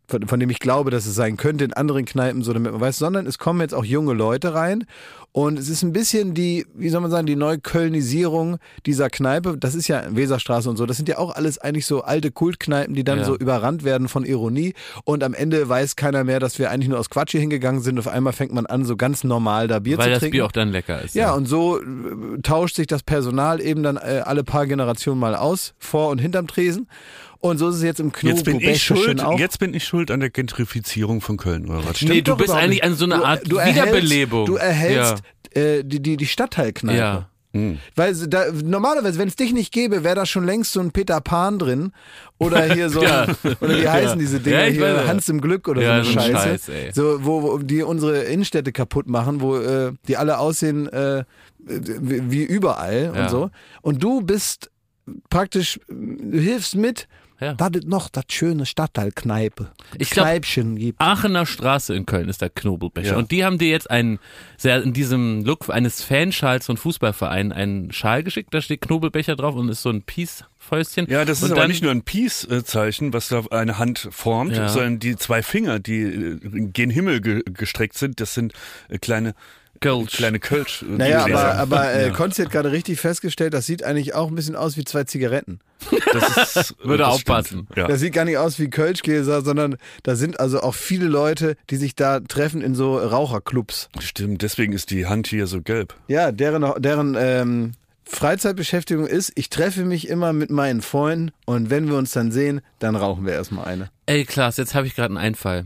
von, 0.07 0.27
von 0.27 0.39
dem 0.39 0.49
ich 0.49 0.59
glaube, 0.59 0.91
dass 0.91 1.05
es 1.05 1.15
sein 1.15 1.37
könnte 1.37 1.65
in 1.65 1.73
anderen 1.73 2.05
Kneipen, 2.05 2.43
so 2.43 2.53
damit 2.53 2.71
man 2.71 2.81
weiß, 2.81 2.97
sondern 2.97 3.25
es 3.25 3.39
kommen 3.39 3.61
jetzt 3.61 3.73
auch 3.73 3.85
junge 3.85 4.13
Leute 4.13 4.53
rein 4.53 4.85
und 5.37 5.59
es 5.59 5.67
ist 5.67 5.83
ein 5.83 5.91
bisschen 5.91 6.33
die, 6.33 6.65
wie 6.75 6.87
soll 6.87 7.01
man 7.01 7.11
sagen, 7.11 7.25
die 7.25 7.35
Neuköllnisierung 7.35 8.57
dieser 8.85 9.09
Kneipe. 9.09 9.57
Das 9.59 9.75
ist 9.75 9.89
ja 9.89 10.03
Weserstraße 10.09 10.69
und 10.69 10.77
so. 10.77 10.85
Das 10.85 10.95
sind 10.95 11.09
ja 11.09 11.17
auch 11.17 11.35
alles 11.35 11.57
eigentlich 11.57 11.85
so 11.85 12.03
alte 12.03 12.31
Kultkneipen, 12.31 12.95
die 12.95 13.03
dann 13.03 13.19
Ja. 13.19 13.25
so 13.25 13.35
überrannt 13.35 13.83
werden 13.83 14.07
von 14.07 14.23
Ironie 14.23 14.73
und 15.03 15.23
am 15.25 15.33
Ende 15.33 15.67
weiß 15.67 15.97
keiner 15.97 16.23
mehr, 16.23 16.39
dass 16.39 16.57
wir 16.57 16.71
eigentlich 16.71 16.87
nur 16.87 16.99
aus 16.99 17.09
Quatsch 17.09 17.31
hier 17.31 17.41
hingegangen 17.41 17.81
sind. 17.81 17.99
Auf 17.99 18.07
einmal 18.07 18.31
fängt 18.31 18.53
man 18.53 18.65
an, 18.65 18.85
so 18.85 18.95
ganz 18.95 19.25
normal 19.25 19.67
da 19.67 19.79
Bier 19.79 19.97
Weil 19.97 20.05
zu 20.05 20.09
das 20.11 20.19
trinken. 20.19 20.31
Bier 20.37 20.45
auch 20.45 20.53
dann 20.53 20.69
lecker 20.69 21.01
ist. 21.01 21.15
Ja, 21.15 21.33
und 21.33 21.47
so 21.47 21.79
äh, 21.81 21.83
tauscht 22.41 22.77
sich 22.77 22.87
das 22.87 23.03
Personal 23.03 23.59
eben 23.59 23.83
dann 23.83 23.97
äh, 23.97 24.21
alle 24.23 24.45
paar 24.45 24.65
Generationen 24.67 25.19
mal 25.19 25.35
aus, 25.35 25.73
vor 25.79 26.09
und 26.11 26.19
hinterm 26.19 26.47
Tresen. 26.47 26.87
Und 27.41 27.59
so 27.59 27.69
ist 27.69 27.75
es 27.75 27.83
jetzt 27.83 27.99
im 27.99 28.11
Knobo 28.11 28.33
Jetzt 28.35 28.43
bin 28.45 28.59
ich 28.59 28.81
schuld, 28.81 29.23
auch. 29.23 29.37
jetzt 29.37 29.59
bin 29.59 29.75
ich 29.75 29.85
schuld 29.85 30.09
an 30.09 30.19
der 30.19 30.31
Gentrifizierung 30.31 31.21
von 31.21 31.37
Köln, 31.37 31.67
oder 31.69 31.85
was? 31.87 32.01
Nee, 32.01 32.21
du 32.21 32.35
bist 32.35 32.49
eigentlich 32.49 32.83
an 32.83 32.95
so 32.95 33.05
einer 33.05 33.23
Art 33.23 33.43
erhältst- 33.47 33.75
Wiederbelebung. 33.75 34.45
Du 34.47 34.55
erhältst 34.55 35.21
äh, 35.53 35.83
die, 35.83 36.01
die, 36.01 36.17
die 36.17 36.25
Stadtteilkneipe. 36.27 36.97
Ja. 36.99 37.29
Hm. 37.53 37.77
Weil 37.95 38.13
da, 38.27 38.51
normalerweise, 38.51 39.17
wenn 39.17 39.29
es 39.29 39.37
dich 39.37 39.53
nicht 39.53 39.71
gäbe, 39.71 40.03
wäre 40.03 40.15
da 40.15 40.25
schon 40.25 40.43
längst 40.45 40.73
so 40.73 40.81
ein 40.81 40.91
Peter 40.91 41.21
Pan 41.21 41.57
drin. 41.57 41.93
Oder 42.37 42.63
hier 42.73 42.89
so, 42.89 43.01
Ja. 43.03 43.27
oder 43.61 43.77
wie 43.81 43.87
heißen 43.87 44.09
Ja. 44.09 44.15
diese 44.17 44.39
Dinger 44.41 44.65
Ja, 44.65 44.71
hier, 44.71 44.81
weiß. 44.81 45.07
Hans 45.07 45.29
im 45.29 45.39
Glück 45.39 45.69
oder 45.69 45.81
Ja, 45.81 46.03
so 46.03 46.11
eine 46.11 46.21
ein 46.21 46.35
Scheiße. 46.35 46.71
Scheiß. 46.71 46.95
So, 46.95 47.23
wo, 47.23 47.41
wo 47.43 47.57
die 47.59 47.81
unsere 47.83 48.23
Innenstädte 48.23 48.73
kaputt 48.73 49.07
machen, 49.07 49.39
wo 49.39 49.55
äh, 49.55 49.93
die 50.09 50.17
alle 50.17 50.37
aussehen 50.39 50.89
äh, 50.89 51.23
wie, 51.59 52.29
wie 52.29 52.43
überall 52.43 53.13
Ja. 53.15 53.23
und 53.23 53.29
so. 53.29 53.49
Und 53.81 54.03
du 54.03 54.19
bist 54.21 54.69
praktisch, 55.29 55.79
du 55.87 56.37
hilfst 56.37 56.75
mit, 56.75 57.07
Ja. 57.39 57.53
dass 57.53 57.71
es 57.75 57.85
noch 57.85 58.07
das 58.09 58.23
schöne 58.31 58.65
Stadtteilkneipe, 58.65 59.71
Ich 59.97 60.09
glaub- 60.09 60.25
Kneipchen 60.25 60.77
gibt. 60.77 61.01
Aachener 61.01 61.45
Straße 61.45 61.93
in 61.93 62.05
Köln 62.05 62.29
ist 62.29 62.41
der 62.41 62.49
Knobelbecher. 62.49 63.11
Ja. 63.11 63.17
Und 63.17 63.31
die 63.31 63.43
haben 63.43 63.57
dir 63.57 63.69
jetzt 63.69 63.89
einen, 63.91 64.19
sehr 64.57 64.81
in 64.81 64.93
diesem 64.93 65.43
Look 65.43 65.69
eines 65.69 66.01
Fanschals 66.01 66.65
von 66.67 66.77
Fußballvereinen 66.77 67.51
einen 67.51 67.91
Schal 67.91 68.23
geschickt. 68.23 68.53
Da 68.53 68.61
steht 68.61 68.81
Knobelbecher 68.81 69.35
drauf 69.35 69.55
und 69.55 69.67
ist 69.69 69.81
so 69.81 69.89
ein 69.89 70.01
Peace-Fäustchen. 70.03 71.07
Ja, 71.09 71.25
das 71.25 71.39
ist 71.39 71.43
und 71.45 71.51
aber 71.51 71.61
dann, 71.61 71.69
nicht 71.71 71.83
nur 71.83 71.91
ein 71.91 72.03
Peace-Zeichen, 72.03 73.11
was 73.13 73.27
da 73.27 73.43
eine 73.51 73.77
Hand 73.77 74.07
formt, 74.11 74.55
Ja. 74.55 74.69
sondern 74.69 74.99
die 74.99 75.15
zwei 75.17 75.43
Finger, 75.43 75.79
die 75.79 76.01
äh, 76.03 76.39
gen 76.71 76.89
Himmel 76.89 77.21
ge 77.21 77.43
gestreckt 77.45 77.97
sind, 77.97 78.21
das 78.21 78.33
sind 78.33 78.53
äh, 78.89 78.97
kleine 78.97 79.35
Kölsch. 79.85 80.13
kleine 80.17 80.39
Kölsch. 80.39 80.81
äh, 80.83 80.85
Naja, 80.97 81.25
aber, 81.25 81.55
aber 81.55 81.91
äh, 81.93 82.07
Ja. 82.07 82.13
Konzi 82.13 82.43
hat 82.43 82.51
gerade 82.51 82.71
richtig 82.71 82.99
festgestellt, 82.99 83.53
das 83.53 83.65
sieht 83.65 83.83
eigentlich 83.83 84.13
auch 84.15 84.27
ein 84.29 84.35
bisschen 84.35 84.55
aus 84.55 84.77
wie 84.77 84.83
zwei 84.83 85.03
Zigaretten. 85.03 85.59
das 86.13 86.55
ist, 86.55 86.75
Würde 86.83 87.03
das 87.03 87.13
aufpassen. 87.13 87.67
Ja. 87.75 87.87
Das 87.87 87.99
sieht 87.99 88.13
gar 88.13 88.25
nicht 88.25 88.37
aus 88.37 88.59
wie 88.59 88.69
Kölschgläser, 88.69 89.41
sondern 89.41 89.77
da 90.03 90.15
sind 90.15 90.39
also 90.39 90.61
auch 90.61 90.73
viele 90.75 91.05
Leute, 91.07 91.55
die 91.69 91.75
sich 91.77 91.95
da 91.95 92.19
treffen 92.19 92.61
in 92.61 92.75
so 92.75 92.97
Raucherclubs. 92.97 93.89
Stimmt, 93.99 94.41
deswegen 94.41 94.73
ist 94.73 94.89
die 94.91 95.05
Hand 95.05 95.27
hier 95.27 95.47
so 95.47 95.61
gelb. 95.61 95.95
Ja, 96.07 96.31
deren, 96.31 96.81
deren 96.81 97.15
ähm, 97.19 97.71
Freizeitbeschäftigung 98.05 99.05
ist, 99.07 99.31
ich 99.35 99.49
treffe 99.49 99.85
mich 99.85 100.07
immer 100.07 100.33
mit 100.33 100.49
meinen 100.49 100.81
Freunden 100.81 101.31
und 101.45 101.69
wenn 101.69 101.87
wir 101.87 101.95
uns 101.97 102.11
dann 102.11 102.31
sehen, 102.31 102.61
dann 102.79 102.95
rauchen 102.95 103.25
wir 103.25 103.33
erstmal 103.33 103.65
eine. 103.65 103.89
Ey, 104.07 104.25
Klaas, 104.25 104.57
jetzt 104.57 104.73
habe 104.73 104.87
ich 104.87 104.95
gerade 104.95 105.09
einen 105.09 105.17
Einfall. 105.17 105.65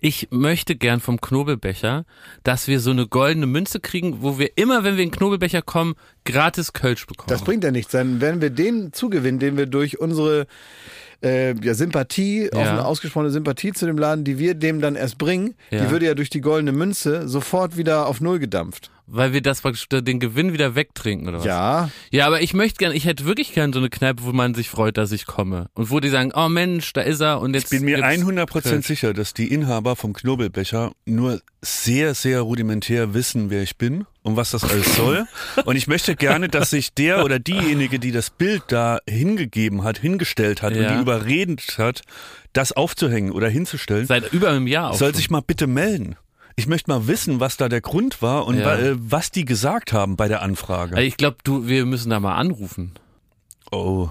Ich 0.00 0.28
möchte 0.30 0.76
gern 0.76 1.00
vom 1.00 1.20
Knobelbecher, 1.20 2.04
dass 2.44 2.68
wir 2.68 2.78
so 2.80 2.90
eine 2.92 3.06
goldene 3.08 3.46
Münze 3.46 3.80
kriegen, 3.80 4.22
wo 4.22 4.38
wir 4.38 4.56
immer, 4.56 4.84
wenn 4.84 4.96
wir 4.96 5.02
in 5.02 5.10
den 5.10 5.16
Knobelbecher 5.16 5.60
kommen, 5.62 5.94
gratis 6.24 6.72
Kölsch 6.72 7.06
bekommen. 7.06 7.28
Das 7.28 7.42
bringt 7.42 7.64
ja 7.64 7.70
nichts. 7.72 7.92
Dann 7.92 8.20
werden 8.20 8.40
wir 8.40 8.50
den 8.50 8.92
zugewinnen, 8.92 9.40
den 9.40 9.56
wir 9.56 9.66
durch 9.66 9.98
unsere 10.00 10.46
äh, 11.22 11.52
ja, 11.60 11.74
Sympathie, 11.74 12.44
Ja. 12.44 12.50
offene, 12.60 12.84
ausgesprochene 12.84 13.30
Sympathie 13.30 13.72
zu 13.72 13.86
dem 13.86 13.98
Laden, 13.98 14.22
die 14.24 14.38
wir 14.38 14.54
dem 14.54 14.80
dann 14.80 14.94
erst 14.94 15.18
bringen, 15.18 15.54
Ja. 15.70 15.84
die 15.84 15.90
würde 15.90 16.06
ja 16.06 16.14
durch 16.14 16.30
die 16.30 16.40
goldene 16.40 16.70
Münze 16.72 17.28
sofort 17.28 17.76
wieder 17.76 18.06
auf 18.06 18.20
Null 18.20 18.38
gedampft. 18.38 18.92
Weil 19.10 19.32
wir 19.32 19.40
das 19.40 19.62
praktisch 19.62 19.86
den 19.88 20.20
Gewinn 20.20 20.52
wieder 20.52 20.74
wegtrinken, 20.74 21.28
oder 21.28 21.38
was? 21.38 21.44
Ja, 21.46 21.90
Ja, 22.10 22.26
aber 22.26 22.42
ich 22.42 22.52
möchte 22.52 22.76
gern, 22.76 22.92
ich 22.92 23.06
hätte 23.06 23.24
wirklich 23.24 23.54
gern 23.54 23.72
so 23.72 23.78
eine 23.78 23.88
Kneipe, 23.88 24.22
wo 24.24 24.32
man 24.32 24.54
sich 24.54 24.68
freut, 24.68 24.98
dass 24.98 25.12
ich 25.12 25.24
komme. 25.24 25.70
Und 25.72 25.90
wo 25.90 25.98
die 25.98 26.10
sagen, 26.10 26.30
oh 26.34 26.48
Mensch, 26.50 26.92
da 26.92 27.00
ist 27.00 27.20
er 27.20 27.40
und 27.40 27.54
jetzt. 27.54 27.72
Ich 27.72 27.78
bin 27.78 27.84
mir 27.86 27.96
gibt's 27.96 28.22
100% 28.22 28.62
Kölsch. 28.62 28.86
sicher, 28.86 29.14
dass 29.14 29.32
die 29.32 29.48
Inhaber 29.52 29.96
vom 29.96 30.12
Knobelbecher 30.12 30.92
nur 31.06 31.40
sehr, 31.62 32.14
sehr 32.14 32.42
rudimentär 32.42 33.14
wissen, 33.14 33.48
wer 33.48 33.62
ich 33.62 33.76
bin 33.78 34.04
und 34.22 34.36
was 34.36 34.50
das 34.50 34.64
alles 34.64 34.94
soll. 34.94 35.26
Und 35.64 35.76
ich 35.76 35.86
möchte 35.86 36.14
gerne, 36.14 36.48
dass 36.48 36.68
sich 36.70 36.92
der 36.92 37.24
oder 37.24 37.38
diejenige, 37.38 37.98
die 37.98 38.12
das 38.12 38.28
Bild 38.28 38.62
da 38.68 38.98
hingegeben 39.08 39.84
hat, 39.84 39.96
hingestellt 39.98 40.60
hat 40.60 40.74
und 40.74 40.82
Ja. 40.82 40.94
die 40.94 41.00
überredet 41.00 41.78
hat, 41.78 42.02
das 42.52 42.72
aufzuhängen 42.72 43.32
oder 43.32 43.48
hinzustellen, 43.48 44.06
Seit 44.06 44.30
über 44.34 44.50
einem 44.50 44.66
Jahr 44.66 44.92
soll 44.94 45.08
schon. 45.12 45.16
sich 45.16 45.30
mal 45.30 45.40
bitte 45.40 45.66
melden. 45.66 46.16
Ich 46.58 46.66
möchte 46.66 46.90
mal 46.90 47.06
wissen, 47.06 47.38
was 47.38 47.56
da 47.56 47.68
der 47.68 47.80
Grund 47.80 48.20
war 48.20 48.44
und 48.46 48.58
Ja. 48.58 48.74
äh, 48.76 48.96
was 48.98 49.30
die 49.30 49.44
gesagt 49.44 49.92
haben 49.92 50.16
bei 50.16 50.26
der 50.26 50.42
Anfrage. 50.42 50.96
Also 50.96 51.06
ich 51.06 51.16
glaube, 51.16 51.36
du, 51.44 51.68
wir 51.68 51.86
müssen 51.86 52.10
da 52.10 52.18
mal 52.18 52.34
anrufen. 52.34 52.94
Oh. 53.70 54.08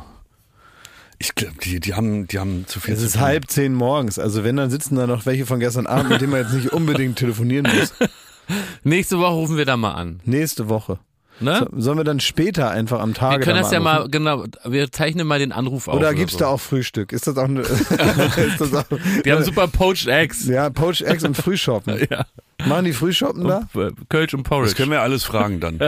Ich 1.20 1.36
glaube, 1.36 1.56
die, 1.62 1.82
die, 1.82 1.94
haben, 1.94 2.25
die 2.27 2.39
haben 2.39 2.66
zu 2.66 2.80
viel 2.80 2.94
Es 2.94 3.01
zu 3.01 3.06
ist 3.08 3.12
tun. 3.13 3.22
halb 3.24 3.50
zehn 3.50 3.74
morgens. 3.74 4.18
Also 4.18 4.46
wenn, 4.46 4.56
dann 4.56 4.70
sitzen 4.70 4.96
da 4.96 5.08
noch 5.08 5.25
welche 5.25 5.46
von 5.46 5.60
gestern 5.60 5.88
Abend, 5.88 6.10
mit 6.10 6.22
denen 6.22 6.32
man 6.32 6.42
jetzt 6.44 6.54
nicht 6.54 6.72
unbedingt 6.72 7.18
telefonieren 7.18 7.68
muss. 7.77 7.94
Nächste 8.84 9.20
Woche 9.20 9.34
rufen 9.34 9.58
wir 9.58 9.66
da 9.66 9.75
mal 9.75 9.92
an. 9.96 10.22
Nächste 10.24 10.70
Woche. 10.70 11.00
Ne? 11.39 11.67
So, 11.72 11.82
sollen 11.82 11.98
wir 11.98 12.03
dann 12.03 12.20
später 12.20 12.72
einfach 12.72 13.00
am 13.00 13.13
Tage 13.13 13.39
wir 13.39 13.46
können 13.46 13.58
da 13.58 13.62
das 13.62 13.72
ja 13.72 13.79
mal, 13.79 14.10
genau, 14.10 14.46
wir 14.65 14.91
zeichnen 14.91 15.27
mal 15.27 15.39
den 15.39 15.51
Anruf 15.51 15.88
auf. 15.88 15.96
Oder 15.96 16.13
gibt's 16.13 16.34
so. 16.34 16.39
da 16.39 16.48
auch 16.48 16.60
Frühstück? 16.60 17.12
Ist 17.12 17.27
das 17.27 17.38
auch 17.38 17.46
eine, 17.46 17.62
ist 17.62 18.60
das 18.60 18.74
auch, 18.74 18.86
Die 19.24 19.32
haben 19.32 19.44
super 19.44 19.67
Poached 19.67 20.08
Eggs. 20.08 20.48
ja, 20.48 20.70
Poached 20.70 21.01
Eggs 21.01 21.24
und 21.24 21.36
Frühschoppen. 21.36 21.98
Ja. 22.10 22.25
Machen 22.65 22.86
die 22.86 22.94
Frühschoppen 22.94 23.44
da? 23.46 23.67
Und, 23.74 23.82
äh, 23.82 23.91
Kölsch 24.08 24.34
und 24.34 24.44
Porridge. 24.44 24.70
Das 24.70 24.75
können 24.77 24.91
wir 24.91 25.01
alles 25.01 25.24
fragen 25.24 25.60
dann. 25.60 25.79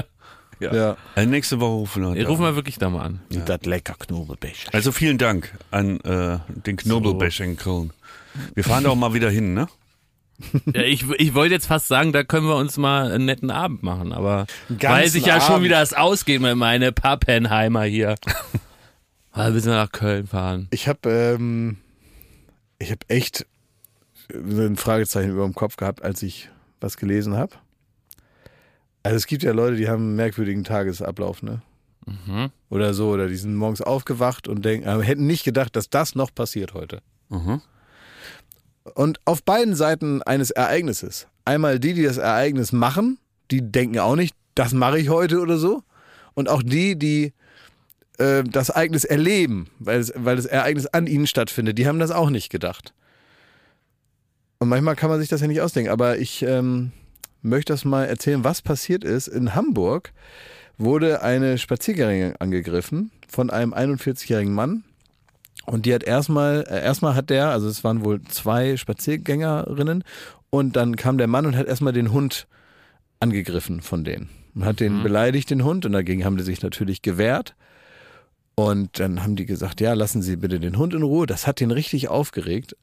Ja. 0.59 0.97
Also 1.15 1.29
nächste 1.29 1.59
Woche 1.59 1.71
rufen 1.71 2.03
wir. 2.03 2.15
Wir 2.15 2.23
da 2.23 2.29
rufen 2.29 2.43
an. 2.43 2.51
wir 2.51 2.55
wirklich 2.55 2.77
da 2.77 2.89
mal 2.89 3.03
an. 3.03 3.21
Das 3.29 3.61
lecker 3.63 3.95
Knobelbecher. 3.97 4.69
Also 4.73 4.91
vielen 4.91 5.17
Dank 5.17 5.53
an 5.71 5.99
äh, 6.01 6.39
den 6.65 6.77
Knobelbecher 6.77 7.45
in 7.45 7.57
Köln. 7.57 7.91
Wir 8.53 8.63
fahren 8.63 8.83
da 8.83 8.89
auch 8.89 8.95
mal 8.95 9.13
wieder 9.13 9.29
hin, 9.29 9.53
ne? 9.53 9.67
Ja, 10.73 10.81
ich, 10.81 11.09
ich 11.17 11.33
wollte 11.33 11.53
jetzt 11.53 11.67
fast 11.67 11.87
sagen, 11.87 12.13
da 12.13 12.23
können 12.23 12.47
wir 12.47 12.55
uns 12.55 12.77
mal 12.77 13.11
einen 13.11 13.25
netten 13.25 13.51
Abend 13.51 13.83
machen, 13.83 14.13
aber 14.13 14.47
weiß 14.69 15.15
ich 15.15 15.25
ja 15.25 15.41
schon, 15.41 15.55
Abend. 15.55 15.65
wie 15.65 15.69
das 15.69 15.93
ausgeht 15.93 16.41
mit 16.41 16.55
meine 16.55 16.91
Pappenheimer 16.91 17.83
hier. 17.83 18.15
Wir 19.35 19.61
sind 19.61 19.71
nach 19.71 19.91
Köln 19.91 20.27
fahren. 20.27 20.67
Ich 20.71 20.87
habe 20.89 21.09
ähm, 21.09 21.77
ich 22.79 22.91
habe 22.91 23.01
echt 23.07 23.45
so 24.33 24.61
ein 24.61 24.75
Fragezeichen 24.75 25.31
über 25.31 25.43
dem 25.43 25.53
Kopf 25.53 25.77
gehabt, 25.77 26.03
als 26.03 26.23
ich 26.23 26.49
was 26.81 26.97
gelesen 26.97 27.35
habe. 27.35 27.55
Also 29.03 29.17
es 29.17 29.27
gibt 29.27 29.43
ja 29.43 29.51
Leute, 29.51 29.77
die 29.77 29.87
haben 29.87 30.03
einen 30.03 30.15
merkwürdigen 30.15 30.63
Tagesablauf, 30.63 31.41
ne? 31.41 31.61
Mhm. 32.05 32.49
Oder 32.69 32.93
so, 32.93 33.09
oder 33.09 33.27
die 33.27 33.35
sind 33.35 33.55
morgens 33.55 33.81
aufgewacht 33.81 34.47
und 34.47 34.65
denken, 34.65 34.87
aber 34.87 35.03
hätten 35.03 35.27
nicht 35.27 35.43
gedacht, 35.43 35.75
dass 35.75 35.89
das 35.89 36.15
noch 36.15 36.33
passiert 36.33 36.73
heute. 36.73 37.01
Mhm. 37.29 37.61
Und 38.95 39.19
auf 39.25 39.43
beiden 39.43 39.75
Seiten 39.75 40.21
eines 40.23 40.51
Ereignisses. 40.51 41.27
Einmal 41.45 41.79
die, 41.79 41.93
die 41.93 42.03
das 42.03 42.17
Ereignis 42.17 42.71
machen, 42.71 43.17
die 43.51 43.61
denken 43.61 43.99
auch 43.99 44.15
nicht, 44.15 44.35
das 44.55 44.73
mache 44.73 44.99
ich 44.99 45.09
heute 45.09 45.39
oder 45.39 45.57
so. 45.57 45.83
Und 46.33 46.49
auch 46.49 46.61
die, 46.63 46.97
die 46.97 47.33
äh, 48.17 48.43
das 48.43 48.69
Ereignis 48.69 49.05
erleben, 49.05 49.67
weil, 49.79 49.99
es, 49.99 50.13
weil 50.15 50.35
das 50.35 50.45
Ereignis 50.45 50.85
an 50.87 51.07
ihnen 51.07 51.27
stattfindet, 51.27 51.77
die 51.77 51.87
haben 51.87 51.99
das 51.99 52.11
auch 52.11 52.29
nicht 52.29 52.49
gedacht. 52.49 52.93
Und 54.59 54.69
manchmal 54.69 54.95
kann 54.95 55.09
man 55.09 55.19
sich 55.19 55.29
das 55.29 55.41
ja 55.41 55.47
nicht 55.47 55.61
ausdenken. 55.61 55.89
Aber 55.91 56.17
ich 56.17 56.43
ähm, 56.43 56.91
möchte 57.41 57.73
das 57.73 57.85
mal 57.85 58.05
erzählen, 58.05 58.43
was 58.43 58.61
passiert 58.61 59.03
ist. 59.03 59.27
In 59.27 59.55
Hamburg 59.55 60.11
wurde 60.77 61.21
eine 61.21 61.57
Spaziergängerin 61.57 62.35
angegriffen 62.39 63.11
von 63.27 63.49
einem 63.49 63.73
41-jährigen 63.73 64.53
Mann. 64.53 64.83
Und 65.65 65.85
die 65.85 65.93
hat 65.93 66.03
erstmal, 66.03 66.65
äh, 66.67 66.81
erstmal 66.83 67.15
hat 67.15 67.29
der, 67.29 67.49
also 67.49 67.67
es 67.67 67.83
waren 67.83 68.03
wohl 68.03 68.21
zwei 68.23 68.77
Spaziergängerinnen, 68.77 70.03
und 70.49 70.75
dann 70.75 70.95
kam 70.95 71.17
der 71.17 71.27
Mann 71.27 71.45
und 71.45 71.55
hat 71.55 71.67
erstmal 71.67 71.93
den 71.93 72.11
Hund 72.11 72.47
angegriffen 73.19 73.81
von 73.81 74.03
denen. 74.03 74.29
Und 74.55 74.65
hat 74.65 74.79
den 74.79 75.03
beleidigt, 75.03 75.51
den 75.51 75.63
Hund, 75.63 75.85
und 75.85 75.91
dagegen 75.91 76.25
haben 76.25 76.37
die 76.37 76.43
sich 76.43 76.63
natürlich 76.63 77.01
gewehrt. 77.01 77.55
Und 78.55 78.99
dann 78.99 79.23
haben 79.23 79.35
die 79.35 79.45
gesagt, 79.45 79.79
ja, 79.79 79.93
lassen 79.93 80.21
Sie 80.21 80.35
bitte 80.35 80.59
den 80.59 80.77
Hund 80.77 80.93
in 80.93 81.03
Ruhe. 81.03 81.27
Das 81.27 81.47
hat 81.47 81.59
den 81.59 81.71
richtig 81.71 82.09
aufgeregt, 82.09 82.75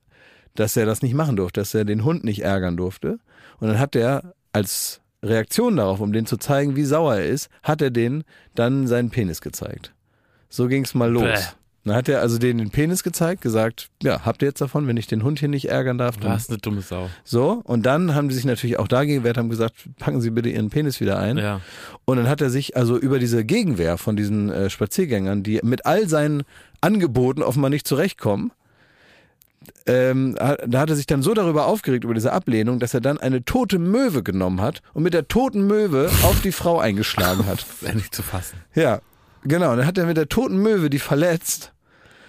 dass 0.55 0.77
er 0.77 0.87
das 0.87 1.03
nicht 1.03 1.15
machen 1.15 1.37
durfte, 1.37 1.61
dass 1.61 1.75
er 1.75 1.85
den 1.85 2.05
Hund 2.05 2.25
nicht 2.25 2.43
ärgern 2.43 2.77
durfte. 2.77 3.19
Und 3.59 3.69
dann 3.69 3.79
hat 3.79 3.95
er 3.97 4.35
als 4.53 5.01
Reaktion 5.23 5.77
darauf, 5.77 6.01
um 6.01 6.13
den 6.13 6.25
zu 6.25 6.37
zeigen, 6.37 6.77
wie 6.77 6.85
sauer 6.85 7.17
er 7.17 7.27
ist, 7.27 7.51
hat 7.63 7.83
er 7.83 7.91
den 7.91 8.25
dann 8.55 8.87
seinen 8.87 9.11
Penis 9.11 9.41
gezeigt. 9.41 9.93
So 10.49 10.69
ging's 10.69 10.95
mal 10.95 11.11
los. 11.11 11.25
Bäh. 11.25 11.45
Dann 11.87 11.95
hat 11.95 12.09
er 12.09 12.21
also 12.21 12.39
denen 12.39 12.59
den 12.59 12.71
Penis 12.71 13.03
gezeigt, 13.03 13.41
gesagt, 13.43 13.91
ja, 14.03 14.27
habt 14.27 14.43
ihr 14.43 14.49
jetzt 14.49 14.61
davon, 14.61 14.87
wenn 14.89 14.97
ich 14.97 15.07
den 15.07 15.23
Hund 15.23 15.39
hier 15.39 15.49
nicht 15.49 15.69
ärgern 15.69 15.99
darf, 15.99 16.17
Du 16.17 16.29
hast 16.29 16.51
eine 16.51 16.59
dumme 16.59 16.83
Sau. 16.83 17.09
so. 17.25 17.63
Und 17.65 17.87
dann 17.87 18.15
haben 18.15 18.29
die 18.29 18.35
sich 18.35 18.45
natürlich 18.45 18.79
auch 18.79 18.89
dagegen 18.89 19.21
gewehrt, 19.21 19.39
haben 19.39 19.49
gesagt, 19.49 19.89
packen 19.99 20.21
Sie 20.21 20.31
bitte 20.31 20.49
Ihren 20.49 20.69
Penis 20.69 21.01
wieder 21.01 21.19
ein. 21.19 21.39
Ja. 21.39 21.61
Und 22.05 22.17
dann 22.17 22.29
hat 22.29 22.41
er 22.41 22.51
sich 22.51 22.77
also 22.77 22.99
über 22.99 23.19
diese 23.19 23.45
Gegenwehr 23.45 23.99
von 23.99 24.17
diesen 24.17 24.51
äh, 24.51 24.69
Spaziergängern, 24.69 25.43
die 25.43 25.61
mit 25.63 25.87
all 25.87 26.09
seinen 26.09 26.43
Angeboten 26.81 27.43
offenbar 27.43 27.71
nicht 27.71 27.87
zurechtkommen, 27.87 28.51
ähm, 29.87 30.35
da 30.37 30.81
hat 30.81 30.91
er 30.91 30.97
sich 30.97 31.07
dann 31.07 31.23
so 31.23 31.35
darüber 31.35 31.67
aufgeregt, 31.67 32.05
über 32.05 32.15
diese 32.15 32.33
Ablehnung, 32.33 32.79
dass 32.81 32.95
er 32.95 33.01
dann 33.01 33.19
eine 33.19 33.45
tote 33.45 33.79
Möwe 33.79 34.23
genommen 34.23 34.61
hat 34.61 34.83
und 34.95 35.03
mit 35.03 35.15
der 35.15 35.29
toten 35.29 35.67
Möwe 35.67 36.11
auf 36.23 36.41
die 36.41 36.53
Frau 36.53 36.79
eingeschlagen 36.81 37.47
hat. 37.47 37.65
Das 37.77 37.83
ist 37.83 37.89
endlich 37.89 38.11
zu 38.11 38.23
fassen. 38.23 38.59
Ja, 38.75 39.01
genau. 39.45 39.73
Und 39.73 39.79
dann 39.79 39.87
hat 39.87 39.99
er 39.99 40.07
mit 40.07 40.17
der 40.17 40.29
toten 40.29 40.59
Möwe 40.59 40.91
die 40.91 40.99
verletzt. 40.99 41.73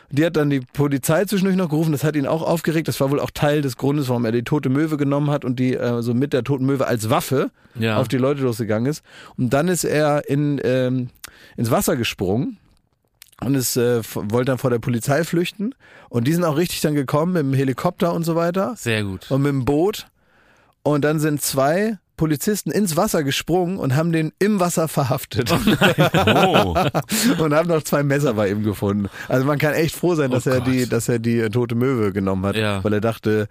Die 0.09 0.25
hat 0.25 0.37
dann 0.37 0.49
die 0.49 0.61
Polizei 0.61 1.25
zwischendurch 1.25 1.57
noch 1.57 1.69
gerufen. 1.69 1.91
Das 1.91 2.03
hat 2.05 2.15
ihn 2.15 2.27
auch 2.27 2.41
aufgeregt. 2.41 2.87
Das 2.87 2.99
war 3.01 3.11
wohl 3.11 3.19
auch 3.19 3.31
Teil 3.31 3.61
des 3.61 3.75
Grundes, 3.75 4.07
warum 4.07 4.23
er 4.23 4.31
die 4.31 4.43
tote 4.43 4.69
Möwe 4.69 4.95
genommen 4.95 5.29
hat 5.29 5.43
und 5.43 5.59
die 5.59 5.73
äh, 5.75 6.01
so 6.01 6.13
mit 6.13 6.31
der 6.31 6.43
toten 6.45 6.65
Möwe 6.65 6.87
als 6.87 7.09
Waffe 7.09 7.51
Ja. 7.75 7.97
auf 7.97 8.07
die 8.07 8.17
Leute 8.17 8.41
losgegangen 8.41 8.89
ist. 8.89 9.03
Und 9.37 9.51
dann 9.53 9.67
ist 9.67 9.83
er 9.83 10.29
in, 10.29 10.61
ähm, 10.63 11.09
ins 11.57 11.71
Wasser 11.71 11.97
gesprungen 11.97 12.57
und 13.43 13.55
ist, 13.55 13.75
äh, 13.75 14.01
wollte 14.13 14.45
dann 14.51 14.57
vor 14.57 14.69
der 14.69 14.79
Polizei 14.79 15.23
flüchten. 15.25 15.75
Und 16.09 16.25
die 16.25 16.33
sind 16.33 16.45
auch 16.45 16.55
richtig 16.57 16.79
dann 16.81 16.95
gekommen 16.95 17.33
mit 17.33 17.41
dem 17.41 17.53
Helikopter 17.53 18.13
und 18.13 18.23
so 18.23 18.35
weiter 18.35 18.75
Sehr 18.77 19.03
gut. 19.03 19.29
und 19.29 19.41
mit 19.41 19.49
dem 19.51 19.65
Boot. 19.65 20.07
Und 20.83 21.03
dann 21.03 21.19
sind 21.19 21.41
zwei 21.41 21.97
Polizisten 22.17 22.71
ins 22.71 22.97
Wasser 22.97 23.23
gesprungen 23.23 23.77
und 23.77 23.95
haben 23.95 24.11
den 24.11 24.33
im 24.39 24.59
Wasser 24.59 24.87
verhaftet. 24.87 25.53
Oh, 26.25 26.75
und 27.43 27.53
haben 27.53 27.69
noch 27.69 27.83
zwei 27.83 28.03
Messer 28.03 28.33
bei 28.33 28.49
ihm 28.49 28.63
gefunden. 28.63 29.07
Also 29.27 29.45
man 29.45 29.57
kann 29.59 29.73
echt 29.73 29.95
froh 29.95 30.15
sein, 30.15 30.31
dass 30.31 30.45
Oh 30.47 30.51
er 30.51 30.57
Gott. 30.59 30.67
die, 30.67 30.89
dass 30.89 31.07
er 31.09 31.19
die 31.19 31.39
äh, 31.39 31.49
tote 31.49 31.75
Möwe 31.75 32.11
genommen 32.11 32.45
hat, 32.45 32.55
Ja. 32.55 32.83
weil 32.83 32.93
er 32.93 33.01
dachte, 33.01 33.47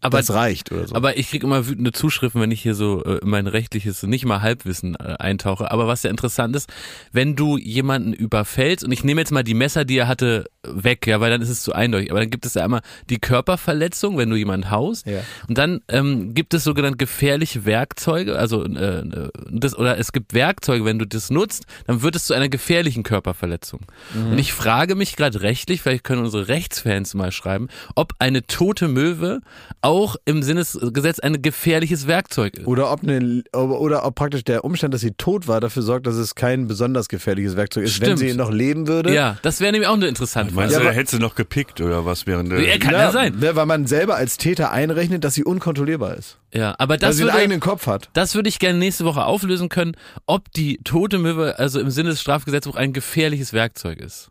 Aber 0.00 0.18
das 0.18 0.32
reicht 0.32 0.70
oder 0.70 0.86
so. 0.86 0.94
Aber 0.94 1.16
ich 1.16 1.30
krieg 1.30 1.42
immer 1.42 1.66
wütende 1.66 1.90
Zuschriften, 1.90 2.40
wenn 2.40 2.52
ich 2.52 2.62
hier 2.62 2.74
so 2.74 3.02
äh, 3.04 3.18
in 3.18 3.30
mein 3.30 3.48
rechtliches, 3.48 4.04
nicht 4.04 4.24
mal 4.24 4.42
Halbwissen 4.42 4.94
äh, 4.94 5.16
eintauche. 5.18 5.70
Aber 5.72 5.88
was 5.88 6.04
ja 6.04 6.10
interessant 6.10 6.54
ist, 6.54 6.68
wenn 7.10 7.34
du 7.34 7.58
jemanden 7.58 8.12
überfällst, 8.12 8.84
und 8.84 8.92
ich 8.92 9.02
nehme 9.02 9.20
jetzt 9.20 9.32
mal 9.32 9.42
die 9.42 9.54
Messer, 9.54 9.84
die 9.84 9.98
er 9.98 10.06
hatte, 10.06 10.44
weg, 10.62 11.06
ja, 11.06 11.20
weil 11.20 11.30
dann 11.30 11.42
ist 11.42 11.48
es 11.48 11.62
zu 11.62 11.72
eindeutig. 11.72 12.10
Aber 12.10 12.20
dann 12.20 12.30
gibt 12.30 12.46
es 12.46 12.54
ja 12.54 12.62
einmal 12.62 12.82
die 13.10 13.18
Körperverletzung, 13.18 14.18
wenn 14.18 14.30
du 14.30 14.36
jemanden 14.36 14.70
haust. 14.70 15.06
Ja. 15.06 15.20
Und 15.48 15.58
dann 15.58 15.80
ähm, 15.88 16.32
gibt 16.32 16.54
es 16.54 16.62
sogenannte 16.62 16.98
gefährliche 16.98 17.64
Werkzeuge, 17.64 18.38
also 18.38 18.64
äh, 18.64 19.30
das, 19.50 19.76
oder 19.76 19.98
es 19.98 20.12
gibt 20.12 20.32
Werkzeuge, 20.32 20.84
wenn 20.84 20.98
du 20.98 21.06
das 21.06 21.30
nutzt, 21.30 21.64
dann 21.86 22.02
wird 22.02 22.14
es 22.14 22.24
zu 22.24 22.34
einer 22.34 22.48
gefährlichen 22.48 23.02
Körperverletzung. 23.02 23.80
Mhm. 24.14 24.32
Und 24.32 24.38
ich 24.38 24.52
frage 24.52 24.94
mich 24.94 25.16
gerade 25.16 25.40
rechtlich, 25.40 25.82
vielleicht 25.82 26.04
können 26.04 26.22
unsere 26.22 26.48
Rechtsfans 26.48 27.14
mal 27.14 27.32
schreiben, 27.32 27.68
ob 27.96 28.14
eine 28.18 28.46
tote 28.46 28.86
Möwe 28.86 29.40
auch 29.88 30.16
im 30.26 30.42
Sinnesgesetz 30.42 31.18
ein 31.18 31.40
gefährliches 31.40 32.06
Werkzeug 32.06 32.58
ist. 32.58 32.66
Oder 32.66 32.92
ob, 32.92 33.02
eine, 33.02 33.42
oder 33.54 34.04
ob 34.04 34.14
praktisch 34.14 34.44
der 34.44 34.64
Umstand, 34.64 34.92
dass 34.92 35.00
sie 35.00 35.12
tot 35.12 35.48
war, 35.48 35.60
dafür 35.60 35.82
sorgt, 35.82 36.06
dass 36.06 36.16
es 36.16 36.34
kein 36.34 36.66
besonders 36.68 37.08
gefährliches 37.08 37.56
Werkzeug 37.56 37.84
ist. 37.84 38.00
Wenn 38.00 38.16
Stimmt. 38.16 38.30
sie 38.30 38.36
noch 38.36 38.50
leben 38.50 38.86
würde. 38.86 39.14
Ja, 39.14 39.38
das 39.42 39.60
wäre 39.60 39.72
nämlich 39.72 39.88
auch 39.88 39.94
eine 39.94 40.06
interessante 40.06 40.52
meinst 40.54 40.74
Frage. 40.74 40.84
du, 40.84 40.88
aber- 40.90 40.94
er 40.94 41.00
hätte 41.00 41.10
sie 41.12 41.18
noch 41.18 41.34
gepickt 41.34 41.80
oder 41.80 42.04
was 42.04 42.26
während 42.26 42.52
der... 42.52 42.60
Ja, 42.60 42.76
kann 42.78 42.92
ja 42.92 43.10
sein. 43.10 43.38
ne, 43.38 43.56
Weil 43.56 43.66
man 43.66 43.86
selber 43.86 44.16
als 44.16 44.36
Täter 44.36 44.70
einrechnet, 44.72 45.24
dass 45.24 45.34
sie 45.34 45.44
unkontrollierbar 45.44 46.14
ist. 46.16 46.36
Ja, 46.52 46.74
aber 46.78 46.96
Dass 46.98 47.08
das 47.10 47.16
sie 47.16 47.22
einen 47.22 47.30
würde, 47.32 47.38
eigenen 47.42 47.60
Kopf 47.60 47.86
hat. 47.86 48.10
das 48.12 48.34
würde 48.34 48.48
ich 48.50 48.58
gerne 48.58 48.78
nächste 48.78 49.04
Woche 49.06 49.24
auflösen 49.24 49.68
können, 49.70 49.96
ob 50.26 50.52
die 50.52 50.80
tote 50.84 51.18
Möwe 51.18 51.58
also 51.58 51.80
im 51.80 51.90
Sinne 51.90 52.10
des 52.10 52.20
Strafgesetzbuchs 52.20 52.76
ein 52.76 52.92
gefährliches 52.92 53.52
Werkzeug 53.54 53.98
ist. 54.00 54.30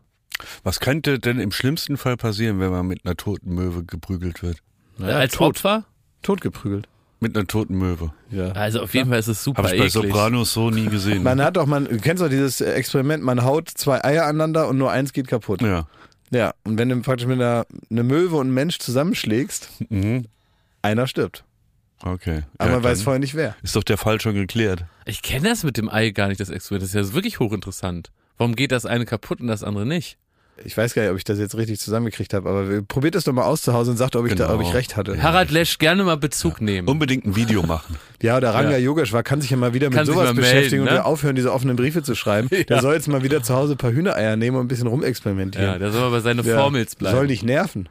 Was 0.62 0.78
könnte 0.78 1.18
denn 1.18 1.40
im 1.40 1.50
schlimmsten 1.50 1.96
Fall 1.96 2.16
passieren, 2.16 2.60
wenn 2.60 2.70
man 2.70 2.86
mit 2.86 3.04
einer 3.04 3.16
toten 3.16 3.54
Möwe 3.54 3.82
geprügelt 3.84 4.40
wird? 4.42 4.58
Naja, 4.98 5.16
Als 5.18 5.32
tot. 5.34 5.56
Opfer? 5.56 5.84
Totgeprügelt. 6.22 6.88
Mit 7.20 7.36
einer 7.36 7.46
toten 7.46 7.76
Möwe. 7.76 8.12
Ja. 8.30 8.52
Also 8.52 8.80
auf 8.82 8.94
jeden 8.94 9.08
Fall 9.10 9.18
ist 9.18 9.26
es 9.28 9.42
super 9.42 9.64
Habe 9.64 9.74
ich 9.74 9.80
bei 9.80 9.86
eklig. 9.86 10.12
Sopranos 10.12 10.52
so 10.52 10.70
nie 10.70 10.86
gesehen. 10.86 11.22
Man 11.24 11.42
hat 11.42 11.56
doch, 11.56 11.66
man, 11.66 11.86
du 11.86 11.98
kennst 11.98 12.22
doch 12.22 12.28
dieses 12.28 12.60
Experiment, 12.60 13.24
man 13.24 13.42
haut 13.44 13.68
zwei 13.68 14.04
Eier 14.04 14.24
aneinander 14.26 14.68
und 14.68 14.78
nur 14.78 14.90
eins 14.92 15.12
geht 15.12 15.26
kaputt. 15.28 15.62
ja. 15.62 15.86
Ja, 16.30 16.52
und 16.64 16.76
wenn 16.76 16.90
du 16.90 17.00
praktisch 17.00 17.26
mit 17.26 17.40
einer 17.40 17.64
eine 17.90 18.02
Möwe 18.02 18.36
und 18.36 18.48
einem 18.48 18.54
Mensch 18.54 18.78
zusammenschlägst, 18.80 19.70
Mhm. 19.88 20.26
einer 20.82 21.06
stirbt. 21.06 21.42
Okay. 22.02 22.42
Aber 22.58 22.68
ja, 22.70 22.76
man 22.76 22.84
weiß 22.84 22.98
dann 22.98 23.04
vorher 23.04 23.18
nicht 23.18 23.34
wer. 23.34 23.56
Ist 23.62 23.74
doch 23.74 23.82
der 23.82 23.96
Fall 23.96 24.20
schon 24.20 24.34
geklärt. 24.34 24.84
Ich 25.06 25.22
kenne 25.22 25.48
das 25.48 25.64
mit 25.64 25.78
dem 25.78 25.88
Ei 25.88 26.10
gar 26.10 26.28
nicht, 26.28 26.38
das 26.38 26.50
Experiment. 26.50 26.82
Das 26.82 26.94
ist 26.94 27.08
ja 27.08 27.14
wirklich 27.14 27.40
hochinteressant. 27.40 28.10
Warum 28.36 28.54
geht 28.56 28.72
das 28.72 28.84
eine 28.84 29.06
kaputt 29.06 29.40
und 29.40 29.46
das 29.48 29.64
andere 29.64 29.86
nicht? 29.86 30.18
Ich 30.64 30.76
weiß 30.76 30.94
gar 30.94 31.02
nicht, 31.02 31.10
ob 31.12 31.16
ich 31.18 31.24
das 31.24 31.38
jetzt 31.38 31.56
richtig 31.56 31.78
zusammengekriegt 31.80 32.34
habe, 32.34 32.48
aber 32.48 32.68
wir- 32.68 32.82
probiert 32.82 33.14
es 33.14 33.24
doch 33.24 33.32
mal 33.32 33.44
aus 33.44 33.62
zu 33.62 33.72
Hause 33.72 33.90
und 33.92 33.96
sagt, 33.96 34.16
ob 34.16 34.26
ich, 34.26 34.34
da, 34.34 34.46
Genau. 34.46 34.58
ob 34.60 34.62
ich 34.66 34.74
recht 34.74 34.96
hatte. 34.96 35.22
Harald 35.22 35.50
Lesch, 35.50 35.78
gerne 35.78 36.02
mal 36.04 36.16
Bezug 36.16 36.60
nehmen. 36.60 36.88
Unbedingt 36.88 37.24
ein 37.26 37.36
Video 37.36 37.62
machen. 37.62 37.96
Ja, 38.20 38.40
der 38.40 38.52
Ranga 38.52 38.72
Ja. 38.72 38.78
Yogeshwar 38.78 39.22
kann 39.22 39.40
sich 39.40 39.50
ja 39.50 39.56
mal 39.56 39.74
wieder 39.74 39.90
mit 39.90 39.96
Kann 39.96 40.04
sich 40.04 40.12
sowas 40.12 40.34
beschäftigen 40.34 40.82
melden, 40.82 40.88
und 40.88 40.94
ne? 40.94 40.98
wir 41.02 41.06
aufhören, 41.06 41.36
diese 41.36 41.52
offenen 41.52 41.76
Briefe 41.76 42.02
zu 42.02 42.16
schreiben. 42.16 42.48
Der 42.68 42.80
soll 42.80 42.94
jetzt 42.94 43.06
mal 43.06 43.22
wieder 43.22 43.44
zu 43.44 43.54
Hause 43.54 43.74
ein 43.74 43.78
paar 43.78 43.92
Hühnereier 43.92 44.34
nehmen 44.34 44.56
und 44.56 44.64
ein 44.64 44.68
bisschen 44.68 44.88
rumexperimentieren. 44.88 45.64
ja, 45.68 45.78
der 45.78 45.92
soll 45.92 46.00
mal 46.00 46.10
bei 46.10 46.20
seine 46.20 46.42
Formels 46.42 46.96
bleiben. 46.96 47.16
Soll 47.16 47.26
nicht 47.28 47.44
nerven. 47.44 47.88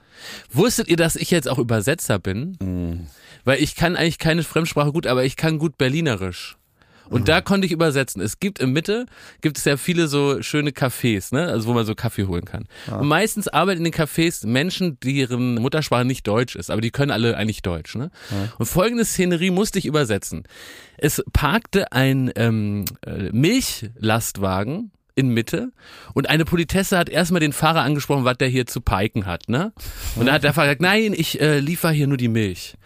Wusstet 0.52 0.90
ihr, 0.90 0.98
dass 0.98 1.16
ich 1.16 1.32
jetzt 1.32 1.48
auch 1.48 1.60
Übersetzer 1.60 2.20
bin? 2.20 2.58
Mhm. 2.62 3.08
Weil 3.46 3.64
ich 3.64 3.78
kann 3.78 3.96
eigentlich 3.96 4.18
keine 4.18 4.44
Fremdsprache 4.44 4.92
gut, 4.92 5.08
aber 5.08 5.24
ich 5.24 5.38
kann 5.38 5.60
gut 5.60 5.78
Berlinerisch. 5.78 6.58
Und 7.10 7.28
da 7.28 7.42
konnte 7.42 7.66
ich 7.66 7.72
übersetzen. 7.72 8.22
Es 8.22 8.40
gibt 8.40 8.60
in 8.60 8.72
Mitte, 8.72 9.06
gibt 9.42 9.58
es 9.58 9.66
ja 9.66 9.78
viele 9.78 10.08
so 10.08 10.42
schöne 10.42 10.72
Cafés, 10.72 11.34
ne? 11.34 11.48
Also 11.48 11.68
wo 11.68 11.74
man 11.74 11.86
so 11.86 11.96
Kaffee 11.96 12.26
holen 12.26 12.46
kann. 12.46 12.68
Und 13.00 13.08
meistens 13.08 13.48
arbeiten 13.48 13.86
in 13.86 13.92
den 13.92 13.94
Cafés 13.94 14.46
Menschen, 14.46 15.00
deren 15.00 15.56
Muttersprache 15.56 16.06
nicht 16.06 16.28
Deutsch 16.28 16.56
ist, 16.56 16.70
aber 16.70 16.82
die 16.82 16.92
können 16.92 17.12
alle 17.12 17.38
eigentlich 17.38 17.62
Deutsch, 17.62 17.96
ne? 17.96 18.12
Und 18.58 18.66
folgende 18.66 19.06
Szenerie 19.06 19.52
musste 19.52 19.80
ich 19.80 19.86
übersetzen. 19.86 20.44
Es 20.98 21.24
parkte 21.34 21.92
ein 21.92 22.32
ähm, 22.36 22.86
äh, 23.06 23.30
Milchlastwagen 23.32 24.92
in 25.16 25.30
Mitte 25.30 25.72
und 26.14 26.30
eine 26.30 26.46
Politesse 26.46 26.98
hat 26.98 27.10
erstmal 27.10 27.40
den 27.40 27.54
Fahrer 27.54 27.82
angesprochen, 27.82 28.24
was 28.24 28.38
der 28.38 28.48
hier 28.48 28.68
zu 28.68 28.82
piken 28.82 29.26
hat, 29.26 29.50
ne? 29.50 29.74
Und 30.16 30.28
dann 30.28 30.36
hat 30.36 30.44
der 30.44 30.54
Fahrer 30.54 30.68
gesagt, 30.68 30.82
nein, 30.82 31.14
ich 31.16 31.42
äh, 31.42 31.60
liefer 31.60 31.90
hier 31.92 32.08
nur 32.08 32.18
die 32.18 32.28
Milch. 32.28 32.78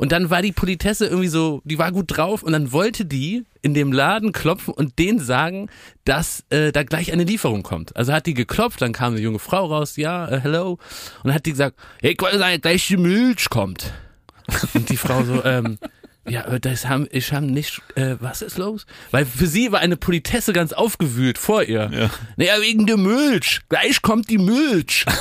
Und 0.00 0.12
dann 0.12 0.30
war 0.30 0.40
die 0.40 0.52
Politesse 0.52 1.04
irgendwie 1.04 1.28
so, 1.28 1.60
die 1.64 1.76
war 1.76 1.92
gut 1.92 2.16
drauf 2.16 2.42
und 2.42 2.52
dann 2.52 2.72
wollte 2.72 3.04
die 3.04 3.44
in 3.60 3.74
dem 3.74 3.92
Laden 3.92 4.32
klopfen 4.32 4.72
und 4.72 4.98
denen 4.98 5.18
sagen, 5.18 5.68
dass 6.06 6.42
äh, 6.48 6.72
da 6.72 6.84
gleich 6.84 7.12
eine 7.12 7.24
Lieferung 7.24 7.62
kommt. 7.62 7.94
Also 7.96 8.14
hat 8.14 8.24
die 8.24 8.32
geklopft, 8.32 8.80
dann 8.80 8.94
kam 8.94 9.12
eine 9.12 9.20
junge 9.20 9.38
Frau 9.38 9.66
raus, 9.66 9.98
ja, 9.98 10.26
äh, 10.26 10.40
hello. 10.40 10.70
Und 10.70 11.24
dann 11.24 11.34
hat 11.34 11.44
die 11.44 11.50
gesagt, 11.50 11.76
hey, 12.00 12.14
gleich 12.14 12.86
die 12.86 12.96
Milch 12.96 13.50
kommt. 13.50 13.92
Und 14.72 14.88
die 14.88 14.96
Frau 14.96 15.22
so, 15.22 15.44
ähm, 15.44 15.76
ja, 16.28 16.44
aber 16.44 16.60
das 16.60 16.86
haben, 16.86 17.08
ich 17.10 17.32
haben 17.32 17.46
nicht, 17.46 17.80
äh, 17.94 18.16
was 18.20 18.42
ist 18.42 18.58
los? 18.58 18.84
Weil 19.10 19.24
für 19.24 19.46
sie 19.46 19.72
war 19.72 19.80
eine 19.80 19.96
Politesse 19.96 20.52
ganz 20.52 20.72
aufgewühlt 20.72 21.38
vor 21.38 21.62
ihr. 21.62 21.90
Ja. 21.92 22.10
Naja, 22.36 22.60
wegen 22.60 22.86
der 22.86 22.98
Milch. 22.98 23.60
Gleich 23.68 24.02
kommt 24.02 24.28
die 24.28 24.38
Milch. 24.38 25.06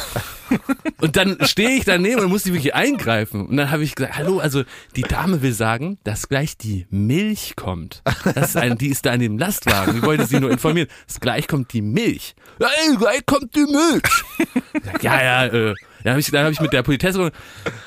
Und 1.01 1.15
dann 1.15 1.37
stehe 1.45 1.71
ich 1.71 1.85
daneben 1.85 2.21
und 2.21 2.29
muss 2.29 2.43
die 2.43 2.53
wirklich 2.53 2.73
eingreifen. 2.73 3.45
Und 3.45 3.57
dann 3.57 3.69
habe 3.69 3.83
ich 3.83 3.93
gesagt, 3.93 4.17
hallo, 4.17 4.39
also 4.39 4.63
die 4.95 5.03
Dame 5.03 5.43
will 5.43 5.53
sagen, 5.53 5.99
dass 6.03 6.27
gleich 6.27 6.57
die 6.57 6.87
Milch 6.89 7.53
kommt. 7.55 8.01
Das 8.33 8.49
ist 8.49 8.57
ein, 8.57 8.77
die 8.77 8.87
ist 8.87 9.05
da 9.05 9.13
in 9.13 9.21
dem 9.21 9.37
Lastwagen. 9.37 9.93
Die 9.93 10.01
wollte 10.01 10.25
sie 10.25 10.39
nur 10.39 10.49
informieren. 10.51 10.87
Dass 11.05 11.19
gleich 11.19 11.47
kommt 11.47 11.71
die 11.73 11.83
Milch. 11.83 12.33
Ja, 12.59 12.67
ey, 12.67 12.95
gleich 12.97 13.25
kommt 13.27 13.55
die 13.55 13.65
Milch. 13.65 14.23
Ja, 15.01 15.23
ja, 15.23 15.45
äh, 15.45 15.75
dann 16.03 16.11
habe 16.11 16.19
ich, 16.19 16.31
dann 16.31 16.45
hab 16.45 16.51
ich 16.51 16.61
mit 16.61 16.73
der 16.73 16.83
Politesse, 16.83 17.31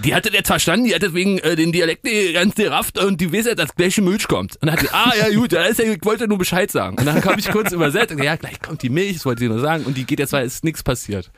die 0.00 0.14
hatte 0.14 0.32
jetzt 0.32 0.48
verstanden, 0.48 0.86
die 0.86 0.94
hat 0.94 1.02
deswegen 1.02 1.38
äh, 1.38 1.56
den 1.56 1.72
Dialekt 1.72 2.06
ganz 2.34 2.54
gerafft 2.54 2.98
und 2.98 3.20
die 3.20 3.32
weiß 3.32 3.46
jetzt, 3.46 3.58
dass 3.58 3.74
gleich 3.74 3.98
Milch 3.98 4.28
kommt. 4.28 4.56
Und 4.56 4.66
dann 4.66 4.72
hat 4.72 4.80
sie, 4.80 4.92
ah 4.92 5.12
ja 5.18 5.34
gut, 5.34 5.52
dann 5.52 5.70
ist 5.70 5.78
ja, 5.78 5.84
ich 5.86 6.04
wollte 6.04 6.28
nur 6.28 6.38
Bescheid 6.38 6.70
sagen. 6.70 6.98
Und 6.98 7.06
dann 7.06 7.22
habe 7.24 7.40
ich 7.40 7.50
kurz 7.50 7.72
übersetzt, 7.72 8.12
und, 8.12 8.22
ja 8.22 8.36
gleich 8.36 8.60
kommt 8.60 8.82
die 8.82 8.90
Milch, 8.90 9.14
das 9.14 9.24
wollte 9.24 9.40
sie 9.40 9.48
nur 9.48 9.60
sagen 9.60 9.84
und 9.84 9.96
die 9.96 10.04
geht 10.04 10.18
jetzt, 10.18 10.32
weil 10.32 10.46
es 10.46 10.54
ist 10.54 10.64
nichts 10.64 10.82
passiert. 10.82 11.30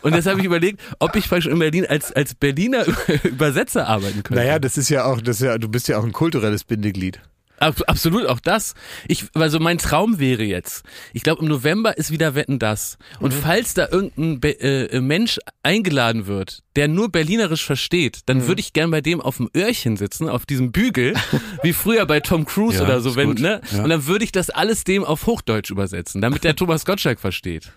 Und 0.00 0.14
jetzt 0.14 0.26
habe 0.26 0.40
ich 0.40 0.46
überlegt, 0.46 0.80
ob 0.98 1.14
ich 1.16 1.28
vielleicht 1.28 1.46
in 1.46 1.58
Berlin 1.58 1.86
als, 1.86 2.12
als 2.12 2.34
Berliner 2.34 2.86
Übersetzer 3.24 3.86
arbeiten 3.86 4.22
könnte. 4.22 4.42
Naja, 4.42 4.58
das 4.58 4.78
ist 4.78 4.88
ja 4.88 5.04
auch, 5.04 5.20
das 5.20 5.36
ist 5.36 5.46
ja, 5.46 5.58
du 5.58 5.68
bist 5.68 5.88
ja 5.88 5.98
auch 5.98 6.04
ein 6.04 6.12
kulturelles 6.12 6.64
Bindeglied. 6.64 7.20
Ab, 7.62 7.80
absolut, 7.86 8.26
auch 8.26 8.40
das. 8.40 8.74
Ich, 9.08 9.24
also 9.34 9.58
mein 9.60 9.78
Traum 9.78 10.18
wäre 10.18 10.42
jetzt, 10.42 10.84
ich 11.12 11.22
glaube 11.22 11.42
im 11.42 11.48
November 11.48 11.96
ist 11.96 12.10
wieder 12.10 12.34
Wetten 12.34 12.58
das. 12.58 12.98
Und 13.20 13.32
falls 13.32 13.74
da 13.74 13.88
irgendein 13.88 14.40
Be 14.40 14.60
äh, 14.60 15.00
Mensch 15.00 15.38
eingeladen 15.62 16.26
wird, 16.26 16.62
der 16.76 16.88
nur 16.88 17.10
Berlinerisch 17.10 17.64
versteht, 17.64 18.20
dann 18.26 18.46
würde 18.48 18.60
ich 18.60 18.72
gern 18.72 18.90
bei 18.90 19.00
dem 19.00 19.20
auf 19.20 19.36
dem 19.36 19.48
Öhrchen 19.56 19.96
sitzen, 19.96 20.28
auf 20.28 20.46
diesem 20.46 20.72
Bügel, 20.72 21.14
wie 21.62 21.72
früher 21.72 22.04
bei 22.06 22.20
Tom 22.20 22.44
Cruise 22.46 22.78
Ja, 22.78 22.84
oder 22.84 23.00
so, 23.00 23.14
wenn, 23.16 23.28
gut. 23.28 23.40
ne? 23.40 23.60
Ja. 23.70 23.84
Und 23.84 23.90
dann 23.90 24.06
würde 24.06 24.24
ich 24.24 24.32
das 24.32 24.50
alles 24.50 24.84
dem 24.84 25.04
auf 25.04 25.26
Hochdeutsch 25.26 25.70
übersetzen, 25.70 26.20
damit 26.20 26.44
der 26.44 26.56
Thomas 26.56 26.84
Gottschalk 26.84 27.20
versteht. 27.20 27.72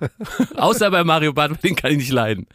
Außer 0.55 0.89
bei 0.91 1.03
Mario 1.03 1.33
Barth, 1.33 1.63
den 1.63 1.75
kann 1.75 1.91
ich 1.91 1.97
nicht 1.97 2.11
leiden. 2.11 2.47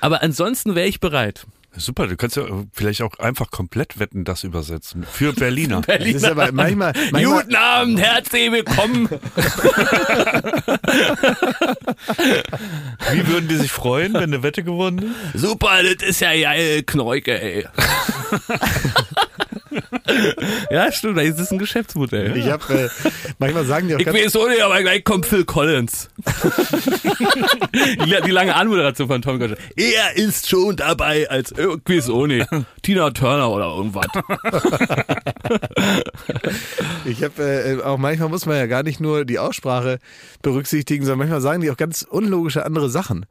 Aber 0.00 0.22
ansonsten 0.22 0.74
wäre 0.74 0.88
ich 0.88 1.00
bereit. 1.00 1.46
Super, 1.74 2.06
du 2.06 2.16
kannst 2.16 2.36
ja 2.36 2.44
vielleicht 2.72 3.00
auch 3.00 3.18
einfach 3.18 3.50
komplett 3.50 3.98
Wetten, 3.98 4.24
das 4.24 4.44
übersetzen. 4.44 5.06
Für 5.10 5.32
Berliner. 5.32 5.80
Das 5.92 6.06
ist 6.06 6.24
aber 6.24 6.52
manchmal, 6.52 6.92
manchmal 7.10 7.42
Guten 7.42 7.54
Abend, 7.54 8.00
herzlich 8.00 8.50
willkommen. 8.52 9.08
Wie 13.12 13.28
würden 13.28 13.48
die 13.48 13.56
sich 13.56 13.70
freuen, 13.72 14.14
wenn 14.14 14.22
eine 14.24 14.42
Wette 14.42 14.64
gewonnen 14.64 15.14
ist? 15.32 15.40
Super, 15.42 15.82
das 15.82 16.08
ist 16.08 16.20
ja 16.20 16.34
geil, 16.34 16.82
Knäuke, 16.82 17.40
ey. 17.40 17.66
ja, 20.70 20.92
stimmt, 20.92 21.18
das 21.18 21.38
ist 21.38 21.52
ein 21.52 21.58
Geschäftsmodell. 21.58 22.36
ich 22.36 22.48
hab, 22.48 22.68
äh, 22.70 22.88
manchmal 23.38 23.64
sagen 23.64 23.88
die 23.88 23.96
auch 23.96 24.00
Ich 24.00 24.06
weiß 24.06 24.36
auch 24.36 24.48
nicht, 24.48 24.62
aber 24.62 24.80
gleich 24.82 25.04
kommt 25.04 25.26
Phil 25.26 25.44
Collins. 25.44 26.08
die, 27.72 28.16
die 28.24 28.30
lange 28.30 28.54
Anmoderation 28.54 29.08
von 29.08 29.22
Tom 29.22 29.38
Gottschalk. 29.38 29.60
Er 29.76 30.16
ist 30.16 30.48
schon 30.48 30.76
dabei 30.76 31.28
als, 31.28 31.52
äh, 31.52 31.66
auch 31.66 32.26
nicht, 32.26 32.48
Tina 32.82 33.10
Turner 33.10 33.50
oder 33.50 33.66
irgendwas. 33.66 34.06
ich 37.04 37.22
habe 37.22 37.42
äh, 37.42 37.82
auch 37.82 37.98
manchmal 37.98 38.28
muss 38.28 38.46
man 38.46 38.56
ja 38.56 38.66
gar 38.66 38.82
nicht 38.82 39.00
nur 39.00 39.24
die 39.24 39.38
Aussprache 39.38 39.98
berücksichtigen, 40.42 41.04
sondern 41.04 41.18
manchmal 41.20 41.40
sagen 41.40 41.60
die 41.60 41.70
auch 41.70 41.76
ganz 41.76 42.02
unlogische 42.02 42.64
andere 42.64 42.90
Sachen. 42.90 43.26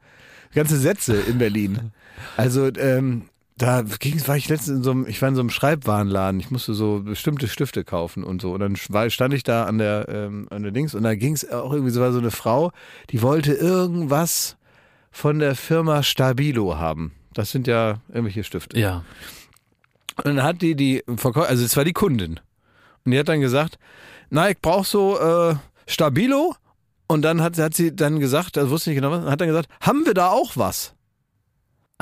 Ganze 0.54 0.78
Sätze 0.78 1.14
in 1.14 1.38
Berlin. 1.38 1.92
Also, 2.36 2.68
ähm, 2.76 3.22
da 3.62 3.82
ging's, 3.82 4.26
war 4.26 4.36
ich 4.36 4.48
letztens 4.48 4.78
in 4.78 4.82
so 4.82 4.90
einem, 4.90 5.06
ich 5.06 5.22
war 5.22 5.28
in 5.28 5.36
so 5.36 5.40
einem 5.40 5.50
Schreibwarenladen, 5.50 6.40
ich 6.40 6.50
musste 6.50 6.74
so 6.74 7.00
bestimmte 7.04 7.46
Stifte 7.46 7.84
kaufen 7.84 8.24
und 8.24 8.42
so. 8.42 8.52
Und 8.52 8.60
dann 8.60 8.76
war, 8.88 9.08
stand 9.08 9.32
ich 9.34 9.44
da 9.44 9.66
an 9.66 9.78
der, 9.78 10.08
ähm, 10.08 10.48
an 10.50 10.64
der 10.64 10.72
Dings 10.72 10.96
und 10.96 11.04
da 11.04 11.14
ging's 11.14 11.48
auch 11.48 11.72
irgendwie 11.72 11.92
so, 11.92 12.00
war 12.00 12.12
so 12.12 12.18
eine 12.18 12.32
Frau, 12.32 12.72
die 13.10 13.22
wollte 13.22 13.52
irgendwas 13.52 14.56
von 15.12 15.38
der 15.38 15.54
Firma 15.54 16.02
Stabilo 16.02 16.76
haben. 16.76 17.12
Das 17.34 17.52
sind 17.52 17.68
ja 17.68 18.00
irgendwelche 18.08 18.42
Stifte. 18.42 18.80
Ja. 18.80 19.04
Und 20.16 20.36
dann 20.36 20.42
hat 20.42 20.60
die 20.60 20.74
die 20.74 21.04
Verkäufer, 21.16 21.48
also 21.48 21.64
es 21.64 21.76
war 21.76 21.84
die 21.84 21.92
Kundin. 21.92 22.40
Und 23.04 23.12
die 23.12 23.18
hat 23.18 23.28
dann 23.28 23.40
gesagt, 23.40 23.78
na, 24.28 24.50
ich 24.50 24.58
brauche 24.60 24.86
so 24.86 25.20
äh, 25.20 25.54
Stabilo. 25.86 26.56
Und 27.06 27.22
dann 27.22 27.42
hat, 27.42 27.58
hat 27.58 27.74
sie 27.74 27.94
dann 27.94 28.18
gesagt, 28.18 28.56
das 28.56 28.70
wusste 28.70 28.90
ich 28.90 28.96
nicht 28.96 29.04
genau 29.04 29.16
was, 29.16 29.30
hat 29.30 29.40
dann 29.40 29.48
gesagt, 29.48 29.68
haben 29.80 30.04
wir 30.04 30.14
da 30.14 30.30
auch 30.30 30.56
was? 30.56 30.94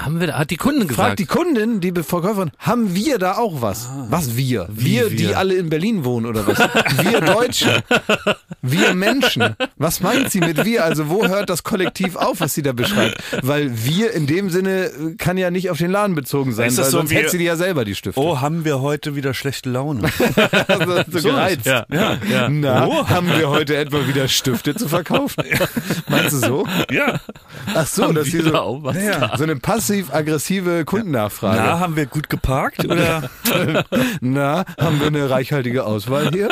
Haben 0.05 0.21
wir 0.21 0.29
da, 0.29 0.39
hat 0.39 0.51
die 0.51 0.57
Kunden 0.57 0.89
gesagt. 0.89 0.97
Fragt 0.97 1.19
die 1.19 1.27
Kundin, 1.27 1.81
die 1.81 1.93
Verkäuferin, 2.03 2.51
haben 2.59 2.95
wir 2.95 3.19
da 3.19 3.37
auch 3.37 3.61
was? 3.63 3.89
Was 4.09 4.37
wir? 4.37 4.67
Wir, 4.71 5.11
die 5.11 5.19
wir? 5.29 5.39
alle 5.39 5.55
in 5.55 5.69
Berlin 5.69 6.05
wohnen 6.05 6.27
oder 6.27 6.47
was? 6.47 6.59
Wir 7.05 7.21
Deutsche. 7.21 7.83
Wir 8.63 8.95
Menschen. 8.95 9.57
Was 9.77 10.01
meint 10.01 10.31
sie 10.31 10.41
mit 10.41 10.65
wir? 10.65 10.85
Also 10.85 11.09
wo 11.09 11.27
hört 11.27 11.51
das 11.51 11.63
Kollektiv 11.63 12.17
auf, 12.17 12.41
was 12.41 12.55
sie 12.55 12.63
da 12.63 12.73
beschreibt? 12.73 13.23
Weil 13.43 13.71
wir 13.85 14.13
in 14.13 14.27
dem 14.27 14.51
Sinne 14.51 14.87
äh, 14.87 15.15
kann 15.19 15.37
ja 15.39 15.51
nicht 15.51 15.71
auf 15.71 15.79
den 15.79 15.91
Laden 15.91 16.15
bezogen 16.15 16.53
sein, 16.53 16.67
weil 16.77 16.85
so 16.85 16.91
sonst 16.91 17.13
hätte 17.13 17.31
sie 17.31 17.39
die 17.39 17.45
ja 17.45 17.57
selber 17.57 17.85
die 17.85 17.95
Stifte. 17.95 18.21
Oh, 18.21 18.41
haben 18.41 18.65
wir 18.65 18.81
heute 18.81 19.17
wieder 19.17 19.35
schlechte 19.35 19.71
Laune? 19.71 20.09
Also, 20.69 21.03
so 21.11 21.23
gereizt. 21.29 21.67
ja, 21.67 21.85
ja, 21.93 22.19
ja. 22.31 22.49
Na, 22.49 22.87
Oh. 22.87 23.09
haben 23.09 23.29
wir 23.29 23.49
heute 23.51 23.77
etwa 23.77 24.07
wieder 24.07 24.29
Stifte 24.29 24.75
zu 24.75 24.89
verkaufen? 24.89 25.45
Meinst 26.09 26.33
du 26.33 26.39
so? 26.39 26.67
ja. 26.91 27.21
Ach 27.75 27.87
so, 27.87 28.05
Haben 28.05 28.15
das 28.15 28.27
ist 28.29 28.33
wir 28.35 28.43
hier 28.43 28.53
da 28.53 28.59
so, 28.59 28.65
auch 28.65 28.83
was 28.83 28.97
ja, 28.97 29.37
so 29.37 29.45
eine 29.45 29.57
passiv-aggressive 29.91 30.85
Kundennachfrage. 30.85 31.57
Na, 31.61 31.81
haben 31.81 31.97
wir 31.97 32.07
gut 32.07 32.31
geparkt? 32.31 32.85
Oder? 32.85 33.29
Na, 34.21 34.65
haben 34.79 35.01
wir 35.01 35.09
eine 35.09 35.29
reichhaltige 35.31 35.85
Auswahl 35.85 36.31
hier? 36.31 36.49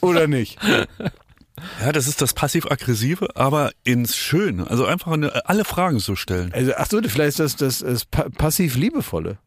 Oder 0.00 0.26
nicht? 0.28 0.58
Ja, 1.80 1.92
das 1.92 2.06
ist 2.06 2.20
das 2.22 2.32
passiv-aggressive, 2.32 3.28
aber 3.36 3.72
ins 3.84 4.16
Schöne. 4.16 4.68
Also 4.70 4.84
einfach 4.86 5.12
eine, 5.12 5.48
alle 5.48 5.64
Fragen 5.64 5.98
so 5.98 6.14
stellen. 6.16 6.52
Also, 6.52 6.72
ach 6.76 6.86
so, 6.88 7.00
vielleicht 7.02 7.40
ist 7.40 7.40
das, 7.40 7.56
das, 7.56 7.78
das 7.80 8.04
pa- 8.04 8.28
passiv-liebevolle. 8.36 9.38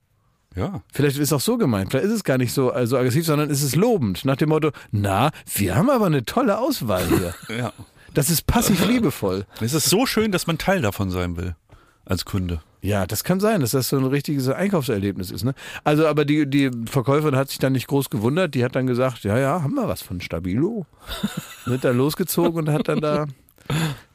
Ja. 0.55 0.81
Vielleicht 0.91 1.17
ist 1.17 1.23
es 1.23 1.33
auch 1.33 1.41
so 1.41 1.57
gemeint. 1.57 1.91
Vielleicht 1.91 2.07
ist 2.07 2.13
es 2.13 2.23
gar 2.23 2.37
nicht 2.37 2.51
so 2.53 2.71
also 2.71 2.97
aggressiv, 2.97 3.25
sondern 3.25 3.49
ist 3.49 3.61
es 3.61 3.75
lobend. 3.75 4.25
Nach 4.25 4.35
dem 4.35 4.49
Motto, 4.49 4.71
na, 4.91 5.31
wir 5.53 5.75
haben 5.75 5.89
aber 5.89 6.07
eine 6.07 6.25
tolle 6.25 6.57
Auswahl 6.57 7.05
hier. 7.07 7.33
Ja. 7.57 7.73
Das 8.13 8.31
ist 8.31 8.47
passiv-liebevoll. 8.47 9.45
Es 9.61 9.73
ist 9.73 9.89
so 9.89 10.07
schön, 10.07 10.31
dass 10.31 10.47
man 10.47 10.57
Teil 10.57 10.81
davon 10.81 11.11
sein 11.11 11.37
will. 11.37 11.55
Als 12.03 12.25
Kunde. 12.25 12.61
Ja, 12.81 13.07
das 13.07 13.23
kann 13.23 13.39
sein, 13.39 13.61
dass 13.61 13.71
das 13.71 13.89
so 13.89 13.97
ein 13.97 14.05
richtiges 14.05 14.47
Einkaufserlebnis 14.49 15.31
ist. 15.31 15.43
Ne? 15.43 15.53
Also, 15.83 16.07
aber 16.07 16.25
die, 16.25 16.47
die 16.47 16.71
Verkäuferin 16.85 17.35
hat 17.35 17.49
sich 17.49 17.59
dann 17.59 17.73
nicht 17.73 17.87
groß 17.87 18.09
gewundert. 18.09 18.53
Die 18.55 18.63
hat 18.63 18.75
dann 18.75 18.87
gesagt, 18.87 19.23
ja, 19.23 19.37
ja, 19.37 19.63
haben 19.63 19.73
wir 19.73 19.87
was 19.87 20.01
von 20.01 20.21
Stabilo. 20.21 20.85
Sind 21.65 21.83
dann 21.83 21.97
losgezogen 21.97 22.59
und 22.59 22.73
hat 22.73 22.87
dann 22.87 23.01
da 23.01 23.25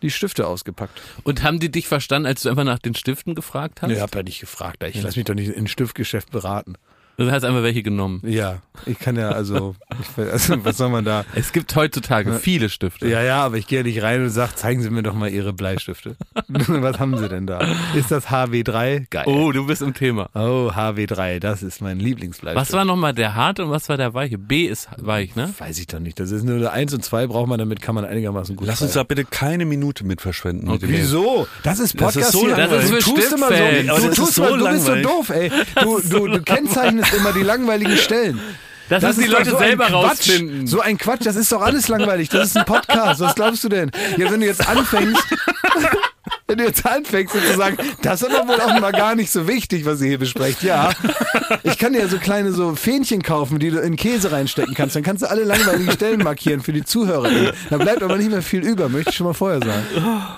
die 0.01 0.11
Stifte 0.11 0.47
ausgepackt. 0.47 1.01
Und 1.25 1.43
haben 1.43 1.61
die 1.61 1.71
dich 1.71 1.89
verstanden, 1.89 2.27
als 2.27 2.43
du 2.43 2.49
einfach 2.49 2.65
nach 2.65 2.79
den 2.79 2.95
Stiften 2.95 3.35
gefragt 3.35 3.83
hast? 3.83 3.91
Ich 3.91 4.01
habe 4.01 4.19
ja 4.19 4.23
nicht 4.23 4.41
gefragt. 4.41 4.83
Ich 4.85 5.03
lasse 5.03 5.19
mich 5.19 5.27
doch 5.27 5.35
nicht 5.35 5.49
in 5.49 5.65
ein 5.65 5.67
Stiftgeschäft 5.67 6.31
beraten. 6.31 6.75
Du 7.19 7.31
hast 7.31 7.45
einfach 7.45 7.63
welche 7.63 7.83
genommen. 7.83 8.21
Ja, 8.25 8.57
ich 8.87 8.99
kann 8.99 9.17
ja 9.17 9.31
also, 9.31 9.75
ich, 10.01 10.25
also 10.33 10.65
was 10.65 10.79
soll 10.79 10.89
man 10.89 11.05
da? 11.05 11.25
Es 11.35 11.53
gibt 11.53 11.75
heutzutage 11.77 12.33
viele 12.39 12.69
Stifte. 12.71 13.07
Ja, 13.07 13.23
ja, 13.23 13.45
aber 13.45 13.59
ich 13.59 13.67
gehe 13.67 13.81
ja 13.81 13.85
nicht 13.85 14.03
rein 14.03 14.23
und 14.23 14.31
sage, 14.31 14.55
zeigen 14.55 14.83
Sie 14.83 14.89
mir 14.91 15.03
doch 15.03 15.15
mal 15.15 15.29
Ihre 15.29 15.53
Bleistifte. 15.53 16.17
was 16.49 16.99
haben 16.99 17.17
Sie 17.19 17.29
denn 17.29 17.47
da? 17.47 17.61
Ist 17.95 18.11
das 18.11 18.29
HW3? 18.29 19.07
Geil. 19.11 19.25
Oh, 19.27 19.53
du 19.53 19.67
bist 19.67 19.83
im 19.83 19.93
Thema. 19.95 20.31
Oh, 20.35 20.71
HW3, 20.75 21.39
das 21.39 21.63
ist 21.63 21.81
mein 21.83 21.99
Lieblingsbleistift. 22.01 22.61
Was 22.71 22.73
war 22.77 22.85
nochmal 22.87 23.13
der 23.13 23.35
harte 23.35 23.65
und 23.67 23.71
was 23.71 23.89
war 23.91 23.99
der 23.99 24.15
weiche? 24.15 24.39
B 24.39 24.65
ist 24.65 24.89
weich, 24.97 25.37
ne? 25.37 25.53
Weiß 25.59 25.79
ich 25.79 25.87
doch 25.89 26.01
nicht. 26.01 26.19
Das 26.19 26.31
ist 26.31 26.45
nur 26.45 26.57
eine 26.57 26.71
1 26.71 26.95
und 26.95 27.05
2 27.05 27.27
braucht 27.27 27.47
man, 27.49 27.59
damit 27.59 27.83
kann 27.83 27.95
man 27.95 28.05
einigermaßen 28.07 28.57
gut 28.57 28.67
Lass 28.67 28.81
uns 28.81 28.95
da 28.95 29.03
bitte 29.03 29.25
keine 29.27 29.67
Minute 29.67 30.05
mit 30.05 30.23
verschwenden. 30.23 30.67
Geld. 30.79 30.83
Wieso? 30.91 31.47
Das 31.63 31.79
ist 31.79 31.95
Das 31.95 32.15
Podcast 32.15 32.35
ist 32.35 32.41
so 32.41 32.47
langweilig. 32.47 32.89
du 32.89 32.95
Das 32.97 33.05
tust 33.05 33.33
immer 33.33 33.49
so, 33.49 33.55
du 33.55 34.07
das 34.09 34.17
tust 34.17 34.29
ist 34.31 34.35
so 34.37 34.43
mal, 34.43 34.59
du 34.59 34.69
bist 34.71 34.85
so 34.87 34.95
langweilig. 34.95 35.07
doof, 35.07 35.31
ey. 35.31 35.51
Du, 35.83 36.01
du, 36.01 36.27
du 36.29 36.43
kennzeichnest 36.43 37.02
immer 37.13 37.33
die 37.33 37.43
langweiligen 37.43 37.97
Stellen. 37.97 38.41
Das 38.89 39.03
müssen 39.03 39.23
die 39.23 39.29
Leute 39.29 39.51
so 39.51 39.59
selber 39.59 39.87
Quatsch. 39.87 39.95
rausfinden. 40.29 40.67
So 40.67 40.81
ein 40.81 40.99
Quatsch, 40.99 41.25
das 41.25 41.37
ist 41.37 41.51
doch 41.51 41.63
alles 41.63 41.89
langweilig. 41.89 42.29
Das 42.29 42.49
ist 42.49 42.57
ein 42.59 42.65
Podcast. 42.67 43.21
Was 43.21 43.35
glaubst 43.35 43.65
du 43.65 43.69
denn? 43.71 43.91
Ja, 44.19 44.31
wenn 44.31 44.41
du 44.41 44.47
jetzt 44.47 44.67
anfängst, 44.69 45.23
wenn 46.49 46.59
du 46.59 46.65
jetzt 46.65 46.85
anfängst 46.87 47.35
und 47.35 47.43
zu 47.45 47.57
sagen, 47.57 47.77
das 48.03 48.23
ist 48.23 48.35
aber 48.35 48.49
wohl 48.49 48.61
auch 48.61 48.79
mal 48.81 48.93
gar 48.93 49.15
nicht 49.15 49.31
so 49.31 49.47
wichtig, 49.49 49.85
was 49.87 50.01
ihr 50.01 50.09
hier 50.09 50.19
besprecht. 50.19 50.63
Ja, 50.63 50.91
ich 51.63 51.79
kann 51.79 51.93
dir 51.93 52.01
ja 52.01 52.09
so 52.09 52.19
kleine 52.19 52.53
so 52.53 52.75
Fähnchen 52.75 53.23
kaufen, 53.23 53.59
die 53.59 53.71
du 53.71 53.79
in 53.81 53.97
Käse 53.97 54.33
reinstecken 54.33 54.75
kannst. 54.75 54.97
Dann 54.97 55.03
kannst 55.03 55.23
du 55.23 55.31
alle 55.31 55.45
langweiligen 55.45 55.91
Stellen 55.93 56.23
markieren 56.23 56.61
für 56.61 56.73
die 56.73 56.85
Zuhörer. 56.85 57.29
Da 57.71 57.79
bleibt 57.79 58.03
aber 58.03 58.17
nicht 58.17 58.31
mehr 58.31 58.43
viel 58.43 58.61
über, 58.67 58.89
möchte 58.89 59.11
ich 59.11 59.17
schon 59.17 59.27
mal 59.27 59.33
vorher 59.35 59.61
sagen. 59.61 59.83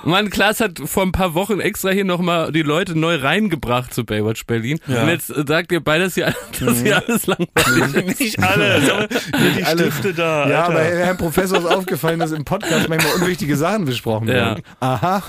Mann, 0.04 0.30
Klaas 0.30 0.60
hat 0.60 0.78
vor 0.84 1.02
ein 1.02 1.12
paar 1.12 1.34
Wochen 1.34 1.60
extra 1.60 1.90
hier 1.90 2.04
nochmal 2.04 2.52
die 2.52 2.62
Leute 2.62 2.98
neu 2.98 3.16
reingebracht 3.16 3.92
zu 3.94 4.04
Baywatch 4.04 4.46
Berlin. 4.46 4.78
Und 4.86 5.08
jetzt 5.08 5.30
äh, 5.30 5.44
sagt 5.46 5.72
ihr 5.72 5.82
beide, 5.82 6.04
dass 6.04 6.14
hier, 6.14 6.34
dass 6.60 6.80
hier 6.80 7.02
alles 7.06 7.26
langweilig 7.26 8.06
ist. 8.06 8.18
Nicht 8.20 8.38
alles, 8.42 8.90
aber 8.90 9.08
die 9.08 9.64
Alle- 9.64 9.82
Stifte 9.84 10.14
da. 10.14 10.48
Ja, 10.48 10.64
Alter. 10.66 10.70
aber 10.80 10.80
Herrn 10.84 11.16
Professor 11.16 11.58
ist 11.58 11.66
aufgefallen, 11.66 12.18
dass 12.18 12.32
im 12.32 12.44
Podcast 12.44 12.88
manchmal 12.88 13.14
unwichtige 13.14 13.56
Sachen 13.56 13.84
besprochen 13.84 14.28
Ja. 14.28 14.34
werden. 14.34 14.62
Aha. 14.80 15.22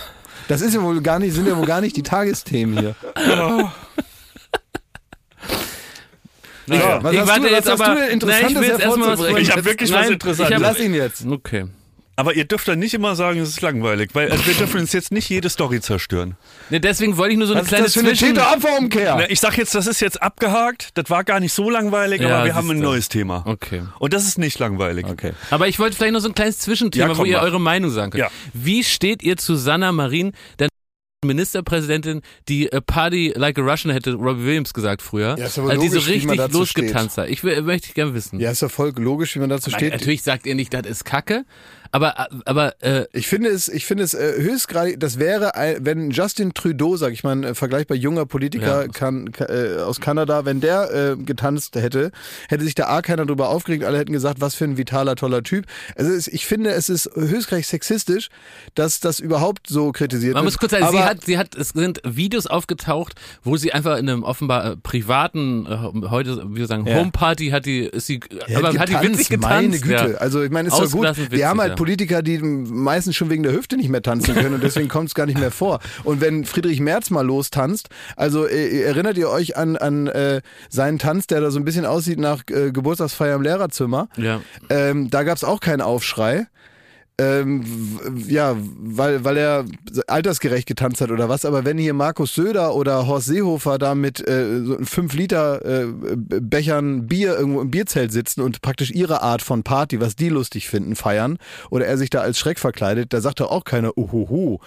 Das 0.48 0.62
ist 0.62 0.74
ja 0.76 0.82
wohl 0.82 1.02
gar 1.02 1.20
nicht, 1.20 1.34
sind 1.34 1.48
ja 1.48 1.58
wohl 1.58 1.66
gar 1.66 1.82
nicht 1.82 1.96
die 1.98 2.04
Tagesthemen 2.04 2.78
hier. 2.78 2.96
Naja. 6.68 7.00
Was 7.04 7.14
Ich 7.14 7.20
hast 7.20 7.28
warte 7.28 7.42
du, 7.42 7.48
jetzt 7.50 7.66
was 7.68 7.74
hast 7.74 7.82
aber- 7.82 7.96
du 7.96 8.08
Interessantes 8.08 8.54
Nein, 8.54 8.64
ich 8.64 8.70
will 8.70 8.80
jetzt 8.80 9.20
was? 9.20 9.40
Ich 9.42 9.52
hab 9.52 9.66
wirklich 9.66 9.92
was 9.92 10.02
Nein, 10.02 10.14
Interessantes. 10.14 10.50
ich 10.50 10.56
hab- 10.56 10.62
Lass 10.62 10.80
ihn 10.80 10.94
jetzt. 10.96 11.26
Okay. 11.28 11.66
Aber 12.18 12.34
ihr 12.36 12.46
dürft 12.46 12.68
dann 12.68 12.80
nicht 12.80 12.94
immer 12.94 13.16
sagen, 13.16 13.40
es 13.40 13.50
ist 13.50 13.62
langweilig, 13.62 14.12
weil 14.14 14.32
also 14.32 14.46
wir 14.46 14.54
dürfen 14.54 14.80
uns 14.80 14.94
jetzt 14.94 15.12
nicht 15.12 15.28
jede 15.30 15.50
Story 15.50 15.82
zerstören. 15.82 16.38
Ne, 16.70 16.80
deswegen 16.80 17.18
wollte 17.18 17.34
ich 17.34 17.38
nur 17.38 17.48
so 17.48 17.54
eine 17.54 17.62
Was 17.62 17.66
ist 17.66 17.70
kleine 17.70 17.84
das 17.86 17.94
für 17.94 18.00
eine 18.00 18.10
Zwischen... 18.10 18.36
Täter-Opfer-Umkehr? 18.36 19.16
Na, 19.20 19.30
Ich 19.30 19.40
sag 19.42 19.58
jetzt, 19.58 19.76
das 19.76 19.86
ist 19.86 20.00
jetzt 20.00 20.22
abgehakt, 20.22 20.90
das 20.94 21.10
war 21.10 21.24
gar 21.26 21.40
nicht 21.42 21.52
so 21.54 21.70
langweilig, 21.70 22.22
Ja, 22.22 22.38
aber 22.38 22.46
wir 22.46 22.56
haben 22.56 22.70
ein 22.70 22.78
siehste. 22.78 22.84
neues 22.90 23.10
Thema. 23.10 23.44
Okay. 23.46 23.84
Und 24.00 24.14
das 24.14 24.26
ist 24.26 24.38
nicht 24.38 24.58
langweilig. 24.60 25.06
Okay. 25.06 25.34
Aber 25.52 25.68
ich 25.68 25.78
wollte 25.80 25.98
vielleicht 25.98 26.14
noch 26.14 26.22
so 26.22 26.30
ein 26.30 26.36
kleines 26.36 26.60
Zwischenthema, 26.60 27.08
Ja, 27.08 27.10
komm, 27.10 27.18
wo 27.20 27.26
ihr 27.26 27.38
mach. 27.38 27.44
eure 27.44 27.60
Meinung 27.60 27.92
sagen 27.92 28.12
könnt. 28.12 28.22
Ja. 28.24 28.30
Wie 28.54 28.84
steht 28.86 29.22
ihr 29.22 29.36
zu 29.36 29.56
Sanna 29.56 29.92
Marin, 29.92 30.32
der 30.60 30.70
Ministerpräsidentin, 31.26 32.22
die 32.48 32.72
äh, 32.72 32.82
Party 32.82 33.34
like 33.36 33.58
a 33.58 33.62
Russian 33.62 33.92
hätte 33.94 34.14
Robbie 34.14 34.46
Williams 34.46 34.74
gesagt 34.74 35.02
früher, 35.02 35.36
Ja, 35.38 35.46
ist 35.48 35.58
aber 35.60 35.72
also 35.72 35.82
die 35.82 35.90
so 35.90 35.96
logisch, 35.96 36.08
wie 36.24 36.28
man 36.28 36.40
richtig 36.40 36.46
dazu 36.48 36.60
losgetanzt 36.60 37.18
hat. 37.18 37.30
Ich 37.30 37.44
will, 37.44 37.62
möchte 37.64 37.88
ich 37.90 37.94
gerne 37.94 38.14
wissen. 38.14 38.40
Ja, 38.40 38.52
ist 38.52 38.62
doch 38.62 38.72
voll 38.72 38.94
logisch, 38.96 39.36
wie 39.36 39.40
man 39.40 39.50
dazu 39.50 39.70
Nein, 39.72 39.80
steht. 39.80 39.94
Natürlich 39.94 40.24
sagt 40.24 40.46
ihr 40.46 40.56
nicht, 40.56 40.74
das 40.74 40.86
ist 40.86 41.04
Kacke, 41.04 41.44
aber 41.92 42.28
aber 42.46 42.82
äh, 42.82 43.06
Ich 43.14 43.28
finde 43.28 43.50
es, 43.50 43.68
ich 43.68 43.86
finde 43.86 44.04
es 44.04 44.14
äh, 44.14 44.34
höchstgradig, 44.42 45.00
das 45.00 45.20
wäre, 45.20 45.56
ein, 45.56 45.78
wenn 45.86 46.12
Justin 46.12 46.54
Trudeau, 46.54 46.98
sag 46.98 47.14
ich 47.14 47.24
mal, 47.24 47.44
äh, 47.44 47.56
vergleichbar 47.56 47.98
junger 47.98 48.26
Politiker 48.26 48.84
Ja. 48.84 48.88
kann, 48.88 49.32
ka- 49.32 49.46
äh, 49.46 49.78
aus 49.82 50.00
Kanada, 50.00 50.46
wenn 50.46 50.62
der 50.62 50.92
äh, 50.94 51.16
getanzt 51.18 51.76
hätte, 51.76 52.12
hätte 52.50 52.64
sich 52.64 52.76
da 52.76 52.88
A 52.88 53.02
keiner 53.02 53.26
drüber 53.26 53.50
aufgeregt, 53.50 53.84
alle 53.84 53.98
hätten 53.98 54.14
gesagt, 54.14 54.42
was 54.42 54.56
für 54.56 54.66
ein 54.66 54.78
vitaler, 54.78 55.16
toller 55.16 55.44
Typ. 55.44 55.66
Also 55.96 56.12
es, 56.12 56.28
ich 56.28 56.46
finde, 56.46 56.72
es 56.72 56.90
ist 56.90 57.10
höchstgradig 57.16 57.66
sexistisch, 57.66 58.30
dass 58.76 59.00
das 59.00 59.20
überhaupt 59.20 59.68
so 59.68 59.92
kritisiert 59.92 60.34
Man 60.34 60.44
wird. 60.44 60.54
muss 60.54 60.60
kurz 60.60 60.72
sagen, 60.72 60.88
sie 60.92 60.98
Aber- 60.98 61.06
hat, 61.10 61.24
sie 61.24 61.38
hat, 61.38 61.56
es 61.56 61.70
sind 61.70 62.02
Videos 62.04 62.48
aufgetaucht, 62.48 63.16
wo 63.44 63.58
sie 63.58 63.74
einfach 63.74 63.98
in 63.98 64.10
einem 64.10 64.24
offenbar 64.24 64.72
äh, 64.72 64.76
privaten, 64.78 65.66
äh, 65.66 66.10
heute, 66.10 66.44
wie 66.50 66.56
wir 66.58 66.68
sagen, 66.68 66.86
Ja. 66.88 66.96
Homeparty 66.96 67.50
hat 67.50 67.66
die, 67.66 67.80
ist 67.82 68.08
sie, 68.08 68.20
Ja, 68.48 68.58
aber 68.60 68.68
hat 68.70 68.90
die 68.90 68.94
getanzt, 68.94 69.10
witzig 69.12 69.30
getanzt. 69.30 69.50
Meine 69.50 69.80
Güte. 69.80 70.12
Ja. 70.14 70.18
Also 70.18 70.42
ich 70.44 70.52
meine, 70.52 70.68
ist 70.70 70.78
doch 70.78 70.92
gut. 70.92 71.06
Witzig, 71.08 71.32
Wir 71.32 71.48
haben 71.50 71.60
halt 71.62 71.75
Politiker, 71.76 72.22
die 72.22 72.40
meistens 72.40 73.16
schon 73.16 73.30
wegen 73.30 73.44
der 73.44 73.54
Hüfte 73.54 73.78
nicht 73.78 73.90
mehr 73.90 74.02
tanzen 74.02 74.36
können 74.36 74.56
und 74.56 74.64
deswegen 74.64 74.88
kommt 74.88 75.10
es 75.10 75.16
gar 75.16 75.26
nicht 75.26 75.40
mehr 75.40 75.52
vor. 75.52 75.80
Und 76.04 76.22
wenn 76.22 76.46
Friedrich 76.46 76.80
Merz 76.80 77.10
mal 77.10 77.26
lostanzt, 77.26 77.90
also 78.16 78.46
äh, 78.48 78.82
erinnert 78.82 79.18
ihr 79.18 79.30
euch 79.30 79.58
an, 79.58 79.78
an 79.78 80.08
äh, 80.08 80.42
seinen 80.70 81.00
Tanz, 81.00 81.28
der 81.28 81.42
da 81.42 81.52
so 81.52 81.60
ein 81.60 81.66
bisschen 81.66 81.86
aussieht 81.86 82.20
nach 82.20 82.44
äh, 82.50 82.72
Geburtstagsfeier 82.72 83.36
im 83.36 83.42
Lehrerzimmer? 83.42 84.10
Ja. 84.18 84.42
Ähm, 84.70 85.10
da 85.10 85.24
gab 85.24 85.38
es 85.38 85.44
auch 85.44 85.60
keinen 85.60 85.82
Aufschrei. 85.82 86.48
Ähm, 87.18 87.64
ja, 88.28 88.58
weil, 88.58 89.24
weil 89.24 89.38
er 89.38 89.66
altersgerecht 90.08 90.68
getanzt 90.68 91.00
hat 91.00 91.12
oder 91.12 91.30
was. 91.30 91.46
Aber 91.46 91.64
wenn 91.64 91.78
hier 91.78 91.94
Markus 91.94 92.36
Söder 92.36 92.76
oder 92.76 93.08
Horst 93.08 93.28
Seehofer 93.28 93.78
da 93.78 93.96
mit 93.96 94.28
äh, 94.28 94.62
so 94.66 94.78
5 94.82 95.14
Liter 95.14 95.64
äh, 95.66 95.88
Bechern 96.16 97.08
Bier 97.08 97.38
irgendwo 97.38 97.62
im 97.62 97.72
Bierzelt 97.72 98.12
sitzen 98.12 98.42
und 98.42 98.62
praktisch 98.62 98.92
ihre 98.92 99.22
Art 99.22 99.42
von 99.42 99.64
Party, 99.64 100.02
was 100.02 100.18
die 100.18 100.28
lustig 100.28 100.68
finden, 100.68 100.98
feiern, 100.98 101.38
oder 101.70 101.86
er 101.86 101.98
sich 101.98 102.10
da 102.10 102.20
als 102.20 102.38
Schreck 102.38 102.60
verkleidet, 102.60 103.14
da 103.14 103.22
sagt 103.22 103.40
doch 103.40 103.50
auch 103.50 103.64
keiner, 103.64 103.98
uhuhu, 103.98 104.60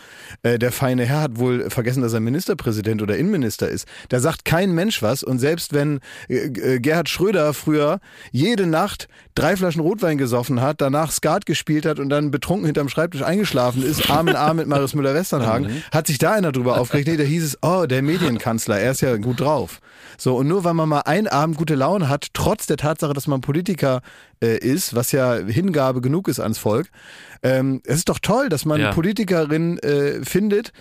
äh, 0.42 0.58
der 0.58 0.72
feine 0.72 1.04
Herr 1.04 1.20
hat 1.20 1.38
wohl 1.38 1.68
vergessen, 1.68 2.00
dass 2.00 2.14
er 2.14 2.20
Ministerpräsident 2.20 3.02
oder 3.02 3.18
Innenminister 3.18 3.68
ist. 3.68 3.86
Da 4.08 4.20
sagt 4.20 4.46
kein 4.46 4.72
Mensch 4.72 5.02
was. 5.02 5.22
Und 5.22 5.38
selbst 5.38 5.74
wenn 5.74 6.00
äh, 6.28 6.80
Gerhard 6.80 7.10
Schröder 7.10 7.52
früher 7.52 8.00
jede 8.32 8.66
Nacht 8.66 9.06
drei 9.38 9.56
Flaschen 9.56 9.80
Rotwein 9.80 10.18
gesoffen 10.18 10.60
hat, 10.60 10.80
danach 10.80 11.12
Skat 11.12 11.46
gespielt 11.46 11.86
hat 11.86 11.98
und 11.98 12.08
dann 12.08 12.30
betrunken 12.30 12.66
hinterm 12.66 12.88
Schreibtisch 12.88 13.22
eingeschlafen 13.22 13.82
ist, 13.82 14.10
Arm 14.10 14.28
in 14.28 14.36
Arm 14.36 14.56
mit 14.56 14.66
Marius 14.66 14.94
Müller-Westernhagen, 14.94 15.82
hat 15.92 16.06
sich 16.06 16.18
da 16.18 16.32
einer 16.32 16.52
drüber 16.52 16.80
aufgeregt. 16.80 17.08
Nee, 17.08 17.16
da 17.16 17.22
hieß 17.24 17.44
es, 17.44 17.58
oh, 17.62 17.86
der 17.86 18.02
Medienkanzler, 18.02 18.78
er 18.78 18.92
ist 18.92 19.00
ja 19.00 19.16
gut 19.16 19.40
drauf. 19.40 19.80
So, 20.16 20.36
und 20.36 20.48
nur 20.48 20.64
weil 20.64 20.74
man 20.74 20.88
mal 20.88 21.00
einen 21.00 21.28
Abend 21.28 21.56
gute 21.56 21.76
Laune 21.76 22.08
hat, 22.08 22.28
trotz 22.32 22.66
der 22.66 22.76
Tatsache, 22.76 23.12
dass 23.12 23.26
man 23.28 23.40
Politiker 23.40 24.00
äh, 24.42 24.58
ist, 24.58 24.94
was 24.94 25.12
ja 25.12 25.34
Hingabe 25.34 26.00
genug 26.00 26.28
ist 26.28 26.40
ans 26.40 26.58
Volk, 26.58 26.88
ähm, 27.42 27.80
es 27.84 27.98
ist 27.98 28.08
doch 28.08 28.18
toll, 28.18 28.48
dass 28.48 28.64
man 28.64 28.80
Ja. 28.80 28.92
Politikerinnen 28.92 29.78
äh, 29.78 30.24
findet, 30.24 30.72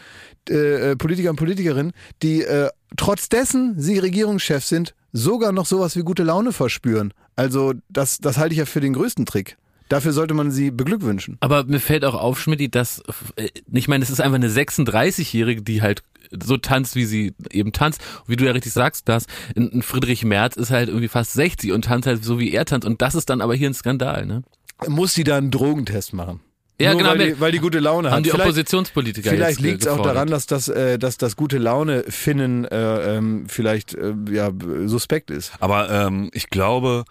äh, 0.50 0.92
äh, 0.92 0.96
Politiker 0.96 1.30
und 1.30 1.36
Politikerinnen, 1.36 1.94
die 2.24 2.44
äh, 2.44 2.70
trotz 2.96 3.30
dessen 3.30 3.80
sie 3.80 4.00
Regierungschef 4.00 4.64
sind, 4.64 4.94
sogar 5.14 5.52
noch 5.52 5.66
sowas 5.66 5.96
wie 5.96 6.04
gute 6.04 6.24
Laune 6.24 6.52
verspüren. 6.52 7.14
Also 7.36 7.74
das, 7.90 8.20
das 8.20 8.38
halte 8.38 8.54
ich 8.54 8.60
ja 8.60 8.66
für 8.66 8.82
den 8.82 8.94
größten 8.94 9.26
Trick. 9.26 9.58
Dafür 9.90 10.12
sollte 10.12 10.34
man 10.34 10.52
sie 10.52 10.70
beglückwünschen. 10.72 11.38
Aber 11.40 11.64
mir 11.64 11.80
fällt 11.80 12.04
auch 12.04 12.16
auf, 12.16 12.40
Schmidt, 12.40 12.76
dass, 12.76 13.02
äh, 13.38 13.50
ich 13.72 13.88
meine, 13.88 14.04
es 14.04 14.10
ist 14.10 14.20
einfach 14.20 14.36
eine 14.36 14.50
36-Jährige, 14.50 15.62
die 15.62 15.82
halt 15.82 16.04
so 16.44 16.58
tanzt, 16.58 16.96
wie 16.96 17.06
sie 17.06 17.34
eben 17.52 17.72
tanzt. 17.72 18.02
Wie 18.28 18.36
du 18.36 18.46
ja 18.46 18.52
richtig 18.52 18.74
sagst, 18.74 19.08
dass 19.08 19.28
ein 19.56 19.82
Friedrich 19.82 20.26
Merz 20.26 20.58
ist 20.58 20.72
halt 20.72 20.90
irgendwie 20.90 21.08
fast 21.08 21.34
60 21.34 21.72
und 21.72 21.86
tanzt 21.86 22.08
halt 22.08 22.24
so, 22.24 22.38
wie 22.40 22.52
er 22.52 22.66
tanzt. 22.66 22.86
Und 22.86 23.02
das 23.02 23.16
ist 23.16 23.30
dann 23.30 23.40
aber 23.40 23.56
hier 23.56 23.70
ein 23.70 23.74
Skandal, 23.74 24.26
ne? 24.26 24.44
Muss 24.88 25.14
sie 25.14 25.24
da 25.24 25.38
einen 25.38 25.52
Drogentest 25.52 26.14
machen? 26.14 26.42
Ja, 26.80 26.92
Nur 26.92 27.00
genau, 27.00 27.10
Weil 27.12 27.18
die, 27.34 27.40
weil 27.40 27.52
die 27.52 27.58
gute 27.60 27.80
Laune 27.80 28.10
Haben 28.12 28.18
hat. 28.18 28.26
die 28.26 28.30
Vielleicht- 28.30 28.46
Oppositionspolitiker 28.50 29.30
Vielleicht 29.32 29.60
jetzt 29.60 29.66
liegt 29.68 29.82
es 29.82 29.88
auch 29.88 30.02
daran, 30.04 30.28
dass 30.28 30.46
das, 30.46 30.68
äh, 30.68 31.00
dass 31.00 31.18
das 31.18 31.36
gute 31.36 31.58
Laune 31.58 32.04
Finnen 32.08 32.66
äh, 32.66 33.18
ähm, 33.18 33.46
vielleicht 33.48 33.96
äh, 33.96 34.14
ja, 34.30 34.52
suspekt 34.86 35.32
ist. 35.32 35.54
Aber 35.60 35.90
ähm, 35.90 36.30
ich 36.34 36.52
glaube, 36.52 37.04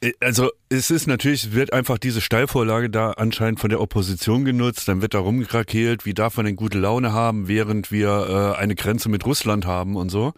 äh, 0.00 0.12
also 0.20 0.50
es 0.68 0.92
ist 0.92 1.08
natürlich, 1.08 1.52
wird 1.54 1.72
einfach 1.72 1.98
diese 1.98 2.20
Steilvorlage 2.20 2.88
da 2.88 3.10
anscheinend 3.12 3.58
von 3.58 3.70
der 3.70 3.80
Opposition 3.80 4.44
genutzt, 4.44 4.86
dann 4.86 5.02
wird 5.02 5.14
da 5.14 5.18
rumgekrakeelt, 5.18 6.06
wie 6.06 6.14
darf 6.14 6.36
man 6.36 6.46
denn 6.46 6.54
gute 6.56 6.78
Laune 6.78 7.12
haben, 7.12 7.48
während 7.48 7.90
wir 7.90 8.54
äh, 8.56 8.60
eine 8.60 8.76
Grenze 8.76 9.08
mit 9.08 9.26
Russland 9.26 9.66
haben 9.66 9.96
und 9.96 10.08
so. 10.10 10.34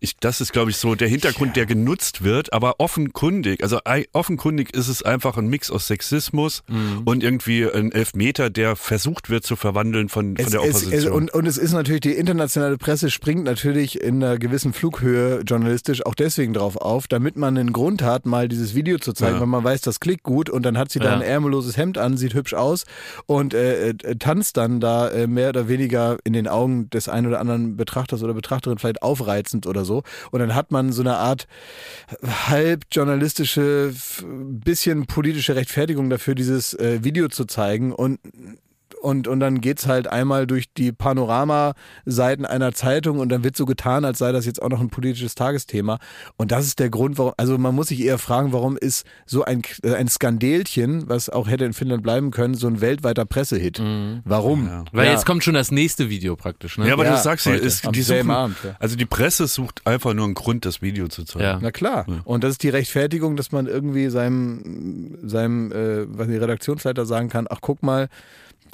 Ich, 0.00 0.16
das 0.18 0.40
ist, 0.40 0.52
glaube 0.52 0.70
ich, 0.70 0.76
so 0.76 0.94
der 0.94 1.08
Hintergrund, 1.08 1.56
der 1.56 1.66
genutzt 1.66 2.24
wird, 2.24 2.52
aber 2.52 2.74
offenkundig, 2.78 3.62
also 3.62 3.78
offenkundig 4.12 4.74
ist 4.74 4.88
es 4.88 5.02
einfach 5.02 5.36
ein 5.36 5.46
Mix 5.48 5.70
aus 5.70 5.86
Sexismus 5.86 6.62
Mhm. 6.68 7.02
und 7.04 7.22
irgendwie 7.22 7.64
ein 7.70 7.92
Elfmeter, 7.92 8.50
der 8.50 8.76
versucht 8.76 9.30
wird 9.30 9.44
zu 9.44 9.56
verwandeln 9.56 10.08
von, 10.08 10.36
von 10.36 10.44
Es, 10.46 10.50
der 10.52 10.60
es, 10.62 10.66
Opposition. 10.76 10.94
es, 10.98 11.06
und, 11.06 11.34
und 11.34 11.46
es 11.46 11.58
ist 11.58 11.72
natürlich, 11.72 12.00
die 12.00 12.12
internationale 12.12 12.78
Presse 12.78 13.10
springt 13.10 13.44
natürlich 13.44 14.00
in 14.00 14.22
einer 14.22 14.38
gewissen 14.38 14.72
Flughöhe 14.72 15.42
journalistisch 15.46 16.04
auch 16.06 16.14
deswegen 16.14 16.52
drauf 16.54 16.76
auf, 16.76 17.06
damit 17.08 17.36
man 17.36 17.56
einen 17.58 17.72
Grund 17.72 18.02
hat, 18.02 18.26
mal 18.26 18.48
dieses 18.48 18.74
Video 18.74 18.98
zu 18.98 19.12
zeigen, 19.12 19.34
Ja. 19.34 19.40
weil 19.40 19.46
man 19.48 19.62
weiß, 19.64 19.80
das 19.82 20.00
klickt 20.00 20.22
gut 20.22 20.50
und 20.50 20.64
dann 20.64 20.78
hat 20.78 20.90
sie 20.90 20.98
da 20.98 21.06
Ja. 21.10 21.14
ein 21.16 21.22
ärmelloses 21.22 21.76
Hemd 21.76 21.98
an, 21.98 22.16
sieht 22.16 22.34
hübsch 22.34 22.54
aus 22.54 22.84
und 23.26 23.54
äh, 23.54 23.90
äh, 23.90 23.94
tanzt 24.18 24.56
dann 24.56 24.80
da 24.80 25.08
äh, 25.08 25.26
mehr 25.26 25.50
oder 25.50 25.68
weniger 25.68 26.16
in 26.24 26.32
den 26.32 26.48
Augen 26.48 26.88
des 26.90 27.08
einen 27.08 27.26
oder 27.26 27.40
anderen 27.40 27.76
Betrachters 27.76 28.22
oder 28.22 28.34
Betrachterin 28.34 28.78
vielleicht 28.78 29.02
aufreizend 29.02 29.66
oder 29.66 29.84
so. 29.84 29.91
Und 30.30 30.40
dann 30.40 30.54
hat 30.54 30.70
man 30.70 30.92
so 30.92 31.02
eine 31.02 31.16
Art 31.16 31.46
halb 32.48 32.84
journalistische, 32.90 33.92
bisschen 34.24 35.06
politische 35.06 35.54
Rechtfertigung 35.54 36.10
dafür, 36.10 36.34
dieses 36.34 36.74
äh, 36.74 37.04
Video 37.04 37.28
zu 37.28 37.44
zeigen. 37.44 37.92
Und 37.92 38.18
und, 39.02 39.28
und 39.28 39.40
dann 39.40 39.60
geht's 39.60 39.86
halt 39.86 40.06
einmal 40.06 40.46
durch 40.46 40.72
die 40.72 40.92
Panoramaseiten 40.92 42.46
einer 42.46 42.72
Zeitung 42.72 43.18
und 43.18 43.28
dann 43.30 43.44
wird 43.44 43.56
so 43.56 43.66
getan, 43.66 44.04
als 44.04 44.18
sei 44.18 44.32
das 44.32 44.46
jetzt 44.46 44.62
auch 44.62 44.68
noch 44.68 44.80
ein 44.80 44.90
politisches 44.90 45.34
Tagesthema. 45.34 45.98
Und 46.36 46.52
das 46.52 46.66
ist 46.66 46.78
der 46.78 46.90
Grund, 46.90 47.18
warum, 47.18 47.32
also 47.36 47.58
man 47.58 47.74
muss 47.74 47.88
sich 47.88 48.00
eher 48.00 48.18
fragen, 48.18 48.52
warum 48.52 48.76
ist 48.76 49.04
so 49.26 49.44
ein, 49.44 49.62
äh, 49.82 49.94
ein 49.94 50.08
Skandälchen, 50.08 51.08
was 51.08 51.28
auch 51.28 51.48
hätte 51.48 51.64
in 51.64 51.72
Finnland 51.72 52.02
bleiben 52.02 52.30
können, 52.30 52.54
so 52.54 52.66
ein 52.66 52.80
weltweiter 52.80 53.24
Pressehit. 53.24 53.80
Warum? 54.24 54.66
Ja. 54.66 54.84
Weil 54.92 55.06
Ja. 55.06 55.12
jetzt 55.12 55.26
kommt 55.26 55.44
schon 55.44 55.54
das 55.54 55.70
nächste 55.70 56.08
Video 56.08 56.36
praktisch, 56.36 56.78
ne? 56.78 56.86
ja, 56.86 56.92
aber 56.94 57.04
Ja, 57.04 57.16
du 57.16 57.22
sagst 57.22 57.46
ja, 57.46 57.54
ist, 57.54 57.88
die 57.94 58.02
suchen, 58.02 58.30
Abend, 58.30 58.56
ja. 58.64 58.76
also 58.78 58.96
die 58.96 59.06
Presse 59.06 59.46
sucht 59.46 59.86
einfach 59.86 60.14
nur 60.14 60.24
einen 60.24 60.34
Grund, 60.34 60.64
das 60.64 60.82
Video 60.82 61.08
zu 61.08 61.24
zeigen. 61.24 61.44
Ja. 61.44 61.58
Na 61.60 61.70
klar. 61.70 62.06
Und 62.24 62.44
das 62.44 62.52
ist 62.52 62.62
die 62.62 62.68
Rechtfertigung, 62.68 63.36
dass 63.36 63.52
man 63.52 63.66
irgendwie 63.66 64.08
seinem, 64.08 65.18
seinem 65.22 65.72
äh, 65.72 66.06
was 66.08 66.28
die 66.28 66.36
Redaktionsleiter 66.36 67.04
sagen 67.06 67.28
kann, 67.28 67.46
ach 67.50 67.58
guck 67.60 67.82
mal, 67.82 68.08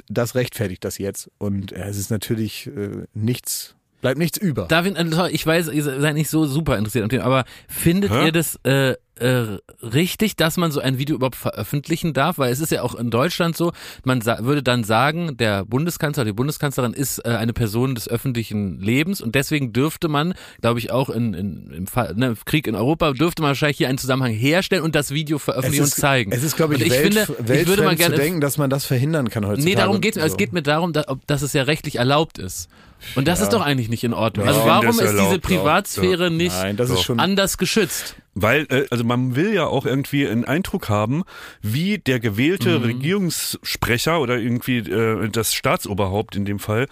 das 0.09 0.35
rechtfertigt 0.35 0.83
das 0.83 0.97
jetzt. 0.97 1.31
Und 1.37 1.71
äh, 1.71 1.87
es 1.87 1.97
ist 1.97 2.11
natürlich 2.11 2.67
äh, 2.67 3.05
nichts 3.13 3.75
Bleibt 4.01 4.17
nichts 4.17 4.37
über. 4.37 4.65
David, 4.67 4.97
also 4.97 5.25
ich 5.25 5.45
weiß, 5.45 5.69
ihr 5.69 5.83
seid 5.83 6.15
nicht 6.15 6.29
so 6.29 6.45
super 6.45 6.77
interessiert 6.77 7.03
an 7.03 7.09
dem, 7.09 7.21
aber 7.21 7.43
findet 7.67 8.11
Hä? 8.11 8.27
ihr 8.27 8.31
das 8.31 8.57
äh, 8.63 8.95
äh, 9.19 9.57
richtig, 9.81 10.35
dass 10.37 10.57
man 10.57 10.71
so 10.71 10.79
ein 10.79 10.97
Video 10.97 11.15
überhaupt 11.15 11.35
veröffentlichen 11.35 12.13
darf? 12.13 12.37
Weil 12.37 12.51
es 12.51 12.59
ist 12.59 12.71
ja 12.71 12.81
auch 12.81 12.95
in 12.95 13.09
Deutschland 13.09 13.57
so, 13.57 13.73
man 14.03 14.25
würde 14.25 14.63
dann 14.63 14.83
sagen, 14.83 15.37
der 15.37 15.65
Bundeskanzler, 15.65 16.25
die 16.25 16.33
Bundeskanzlerin 16.33 16.93
ist 16.93 17.19
äh, 17.19 17.29
eine 17.29 17.53
Person 17.53 17.95
des 17.95 18.07
öffentlichen 18.07 18.79
Lebens 18.79 19.21
und 19.21 19.35
deswegen 19.35 19.73
dürfte 19.73 20.07
man, 20.07 20.33
glaube 20.61 20.79
ich, 20.79 20.91
auch 20.91 21.09
in, 21.09 21.33
in, 21.33 21.71
im 21.71 21.87
Fall, 21.87 22.13
ne, 22.15 22.35
Krieg 22.45 22.67
in 22.67 22.75
Europa, 22.75 23.11
dürfte 23.11 23.41
man 23.41 23.49
wahrscheinlich 23.49 23.77
hier 23.77 23.89
einen 23.89 23.97
Zusammenhang 23.97 24.33
herstellen 24.33 24.83
und 24.83 24.95
das 24.95 25.11
Video 25.11 25.37
veröffentlichen 25.37 25.83
und 25.83 25.93
zeigen. 25.93 26.31
Es 26.31 26.43
ist, 26.43 26.55
glaube 26.55 26.75
ich, 26.75 26.81
Und 26.81 26.87
ich 26.87 26.93
Welt, 26.93 27.13
finde, 27.15 27.59
ich 27.61 27.67
würde 27.67 27.83
mal 27.83 27.95
gerne 27.95 28.15
zu 28.15 28.21
denken, 28.21 28.41
dass 28.41 28.57
man 28.57 28.69
das 28.69 28.85
verhindern 28.85 29.29
kann 29.29 29.45
heutzutage. 29.45 29.69
Nee, 29.69 29.75
darum 29.75 29.99
geht 29.99 30.15
es. 30.15 30.23
Es 30.23 30.37
geht 30.37 30.53
mir 30.53 30.63
darum, 30.63 30.93
dass, 30.93 31.07
ob, 31.07 31.25
dass 31.27 31.41
es 31.41 31.53
ja 31.53 31.63
rechtlich 31.63 31.97
erlaubt 31.97 32.37
ist. 32.37 32.69
Und 33.15 33.27
das 33.27 33.41
ist 33.41 33.53
doch 33.53 33.61
eigentlich 33.61 33.89
nicht 33.89 34.03
in 34.03 34.13
Ordnung. 34.13 34.45
Ja, 34.45 34.53
also 34.53 34.65
warum 34.65 34.99
ist 34.99 35.01
diese 35.01 35.39
Privatsphäre 35.39 36.29
nicht 36.31 36.55
Nein, 36.55 36.77
das 36.77 36.89
ist 36.89 36.97
Doch. 36.97 37.03
schon. 37.05 37.19
anders 37.19 37.57
geschützt? 37.57 38.15
Weil, 38.35 38.67
äh, 38.69 38.85
also 38.89 39.03
man 39.03 39.35
will 39.35 39.53
ja 39.53 39.65
auch 39.65 39.85
irgendwie 39.85 40.27
einen 40.27 40.45
Eindruck 40.45 40.89
haben, 40.89 41.23
wie 41.61 41.97
der 41.97 42.19
gewählte 42.19 42.83
Regierungssprecher 42.83 44.19
oder 44.21 44.37
irgendwie 44.37 44.77
äh, 44.77 45.29
das 45.29 45.53
Staatsoberhaupt 45.53 46.35
in 46.35 46.45
dem 46.45 46.59
Fall 46.59 46.87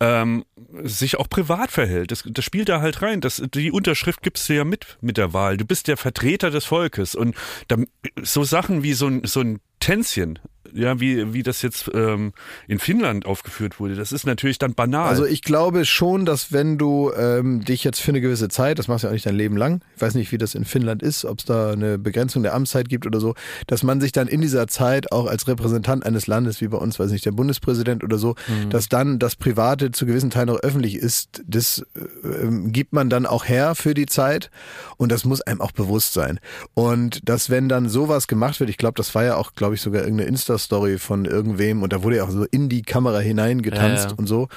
ähm, 0.00 0.44
sich 0.82 1.18
auch 1.18 1.28
privat 1.28 1.70
verhält. 1.70 2.10
Das, 2.10 2.24
das 2.26 2.44
spielt 2.44 2.68
da 2.68 2.80
halt 2.80 3.02
rein. 3.02 3.20
Das, 3.20 3.42
die 3.54 3.70
Unterschrift 3.70 4.22
gibst 4.22 4.48
du 4.48 4.54
ja 4.54 4.64
mit 4.64 4.98
mit 5.00 5.16
der 5.16 5.32
Wahl. 5.32 5.56
Du 5.56 5.64
bist 5.64 5.88
der 5.88 5.96
Vertreter 5.96 6.50
des 6.50 6.64
Volkes. 6.64 7.14
Und 7.14 7.34
da, 7.68 7.76
so 8.22 8.44
Sachen 8.44 8.82
wie 8.82 8.92
so 8.92 9.06
ein, 9.06 9.22
so 9.24 9.40
ein 9.40 9.60
Tänzchen, 9.80 10.38
ja, 10.74 11.00
wie, 11.00 11.32
wie 11.32 11.42
das 11.42 11.62
jetzt 11.62 11.90
ähm, 11.94 12.32
in 12.66 12.78
Finnland 12.78 13.26
aufgeführt 13.26 13.80
wurde, 13.80 13.94
das 13.94 14.12
ist 14.12 14.26
natürlich 14.26 14.58
dann 14.58 14.74
banal. 14.74 15.08
Also 15.08 15.24
ich 15.24 15.42
glaube 15.42 15.84
schon, 15.84 16.26
dass 16.26 16.52
wenn 16.52 16.78
du 16.78 17.12
ähm, 17.16 17.64
dich 17.64 17.84
jetzt 17.84 18.00
für 18.00 18.10
eine 18.10 18.20
gewisse 18.20 18.48
Zeit, 18.48 18.78
das 18.78 18.88
machst 18.88 19.04
du 19.04 19.06
ja 19.06 19.10
auch 19.10 19.14
nicht 19.14 19.26
dein 19.26 19.36
Leben 19.36 19.56
lang, 19.56 19.82
ich 19.96 20.02
weiß 20.02 20.14
nicht, 20.14 20.32
wie 20.32 20.38
das 20.38 20.54
in 20.54 20.64
Finnland 20.64 21.02
ist, 21.02 21.24
ob 21.24 21.38
es 21.38 21.44
da 21.44 21.72
eine 21.72 21.98
Begrenzung 21.98 22.42
der 22.42 22.54
Amtszeit 22.54 22.88
gibt 22.88 23.06
oder 23.06 23.20
so, 23.20 23.34
dass 23.66 23.82
man 23.82 24.00
sich 24.00 24.12
dann 24.12 24.26
in 24.26 24.40
dieser 24.40 24.66
Zeit 24.66 25.12
auch 25.12 25.26
als 25.26 25.46
Repräsentant 25.46 26.04
eines 26.04 26.26
Landes, 26.26 26.60
wie 26.60 26.68
bei 26.68 26.78
uns, 26.78 26.98
weiß 26.98 27.10
nicht, 27.10 27.24
der 27.24 27.32
Bundespräsident 27.32 28.02
oder 28.02 28.18
so, 28.18 28.34
dass 28.70 28.88
dann 28.88 29.18
das 29.18 29.36
Private 29.36 29.92
zu 29.92 30.06
gewissen 30.06 30.30
Teilen 30.30 30.50
auch 30.50 30.60
öffentlich 30.60 30.96
ist, 30.96 31.42
das 31.46 31.84
äh, 31.94 32.28
ähm, 32.28 32.72
gibt 32.72 32.92
man 32.92 33.10
dann 33.10 33.26
auch 33.26 33.48
her 33.48 33.74
für 33.74 33.94
die 33.94 34.06
Zeit 34.06 34.50
und 34.96 35.12
das 35.12 35.24
muss 35.24 35.40
einem 35.40 35.60
auch 35.60 35.72
bewusst 35.72 36.12
sein. 36.14 36.40
Und 36.74 37.28
dass 37.28 37.50
wenn 37.50 37.68
dann 37.68 37.88
sowas 37.88 38.26
gemacht 38.26 38.60
wird, 38.60 38.70
ich 38.70 38.76
glaube, 38.76 38.94
das 38.96 39.14
war 39.14 39.24
ja 39.24 39.36
auch, 39.36 39.54
glaube 39.54 39.74
ich, 39.74 39.80
sogar 39.80 40.02
irgendeine 40.02 40.28
Insta-Story 40.64 40.98
von 40.98 41.24
irgendwem 41.24 41.82
und 41.82 41.92
da 41.92 42.02
wurde 42.02 42.16
ja 42.16 42.24
auch 42.24 42.30
so 42.30 42.44
in 42.44 42.68
die 42.68 42.82
Kamera 42.82 43.18
hineingetanzt 43.18 44.04
Ja, 44.04 44.10
ja. 44.10 44.16
und 44.16 44.26
so, 44.26 44.48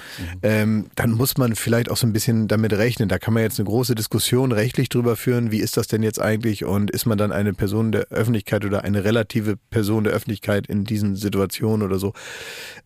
ähm, 0.42 0.88
dann 0.96 1.12
muss 1.12 1.38
man 1.38 1.56
vielleicht 1.56 1.90
auch 1.92 1.98
so 1.98 2.08
ein 2.08 2.14
bisschen 2.14 2.48
damit 2.48 2.74
rechnen. 2.74 3.10
Da 3.10 3.20
kann 3.20 3.34
man 3.34 3.44
jetzt 3.44 3.60
eine 3.60 3.68
große 3.68 3.96
Diskussion 3.96 4.52
rechtlich 4.52 4.90
drüber 4.90 5.16
führen, 5.16 5.52
wie 5.52 5.60
ist 5.60 5.78
das 5.78 5.88
denn 5.88 6.04
jetzt 6.04 6.22
eigentlich 6.22 6.66
und 6.66 6.92
ist 6.92 7.06
man 7.06 7.18
dann 7.18 7.32
eine 7.32 7.54
Person 7.54 7.92
der 7.92 8.08
Öffentlichkeit 8.10 8.66
oder 8.66 8.84
eine 8.84 9.04
relative 9.04 9.58
Person 9.70 10.04
der 10.04 10.14
Öffentlichkeit 10.14 10.68
in 10.68 10.84
diesen 10.84 11.16
Situationen 11.16 11.86
oder 11.86 12.00
so. 12.00 12.14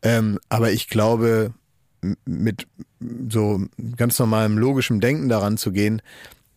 Ähm, 0.01 0.39
aber 0.49 0.71
ich 0.71 0.87
glaube, 0.87 1.53
mit 2.25 2.67
so 3.29 3.61
ganz 3.95 4.17
normalem 4.17 4.57
logischem 4.57 4.99
Denken 4.99 5.29
daran 5.29 5.57
zu 5.57 5.71
gehen, 5.71 6.01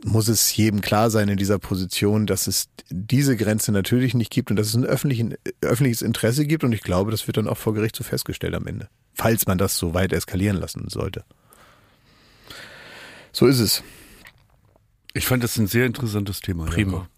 muss 0.07 0.29
es 0.29 0.55
jedem 0.55 0.83
klar 0.83 1.09
sein 1.11 1.29
in 1.29 1.37
dieser 1.39 1.59
Position, 1.59 2.27
dass 2.27 2.47
es 2.47 2.69
diese 2.91 3.37
Grenze 3.37 3.73
natürlich 3.73 4.13
nicht 4.15 4.31
gibt 4.31 4.51
und 4.51 4.57
dass 4.57 4.67
es 4.69 4.75
ein 4.75 4.85
öffentlichen, 4.85 5.35
öffentliches 5.63 6.03
Interesse 6.03 6.47
gibt. 6.47 6.63
Und 6.63 6.73
ich 6.73 6.83
glaube, 6.83 7.11
das 7.11 7.27
wird 7.27 7.39
dann 7.39 7.49
auch 7.49 7.57
vor 7.57 7.73
Gericht 7.75 7.97
so 7.97 8.05
festgestellt 8.05 8.55
am 8.55 8.67
Ende. 8.67 8.89
Falls 9.15 9.47
man 9.47 9.57
das 9.59 9.79
so 9.79 9.95
weit 9.95 10.13
eskalieren 10.13 10.59
lassen 10.59 10.89
sollte. 10.89 11.25
So 13.33 13.47
ist 13.47 13.59
es. 13.61 13.83
ich 15.15 15.27
fand 15.27 15.43
das 15.43 15.57
ein 15.57 15.67
sehr 15.67 15.87
interessantes 15.87 16.41
Thema. 16.41 16.67
Prima. 16.67 17.09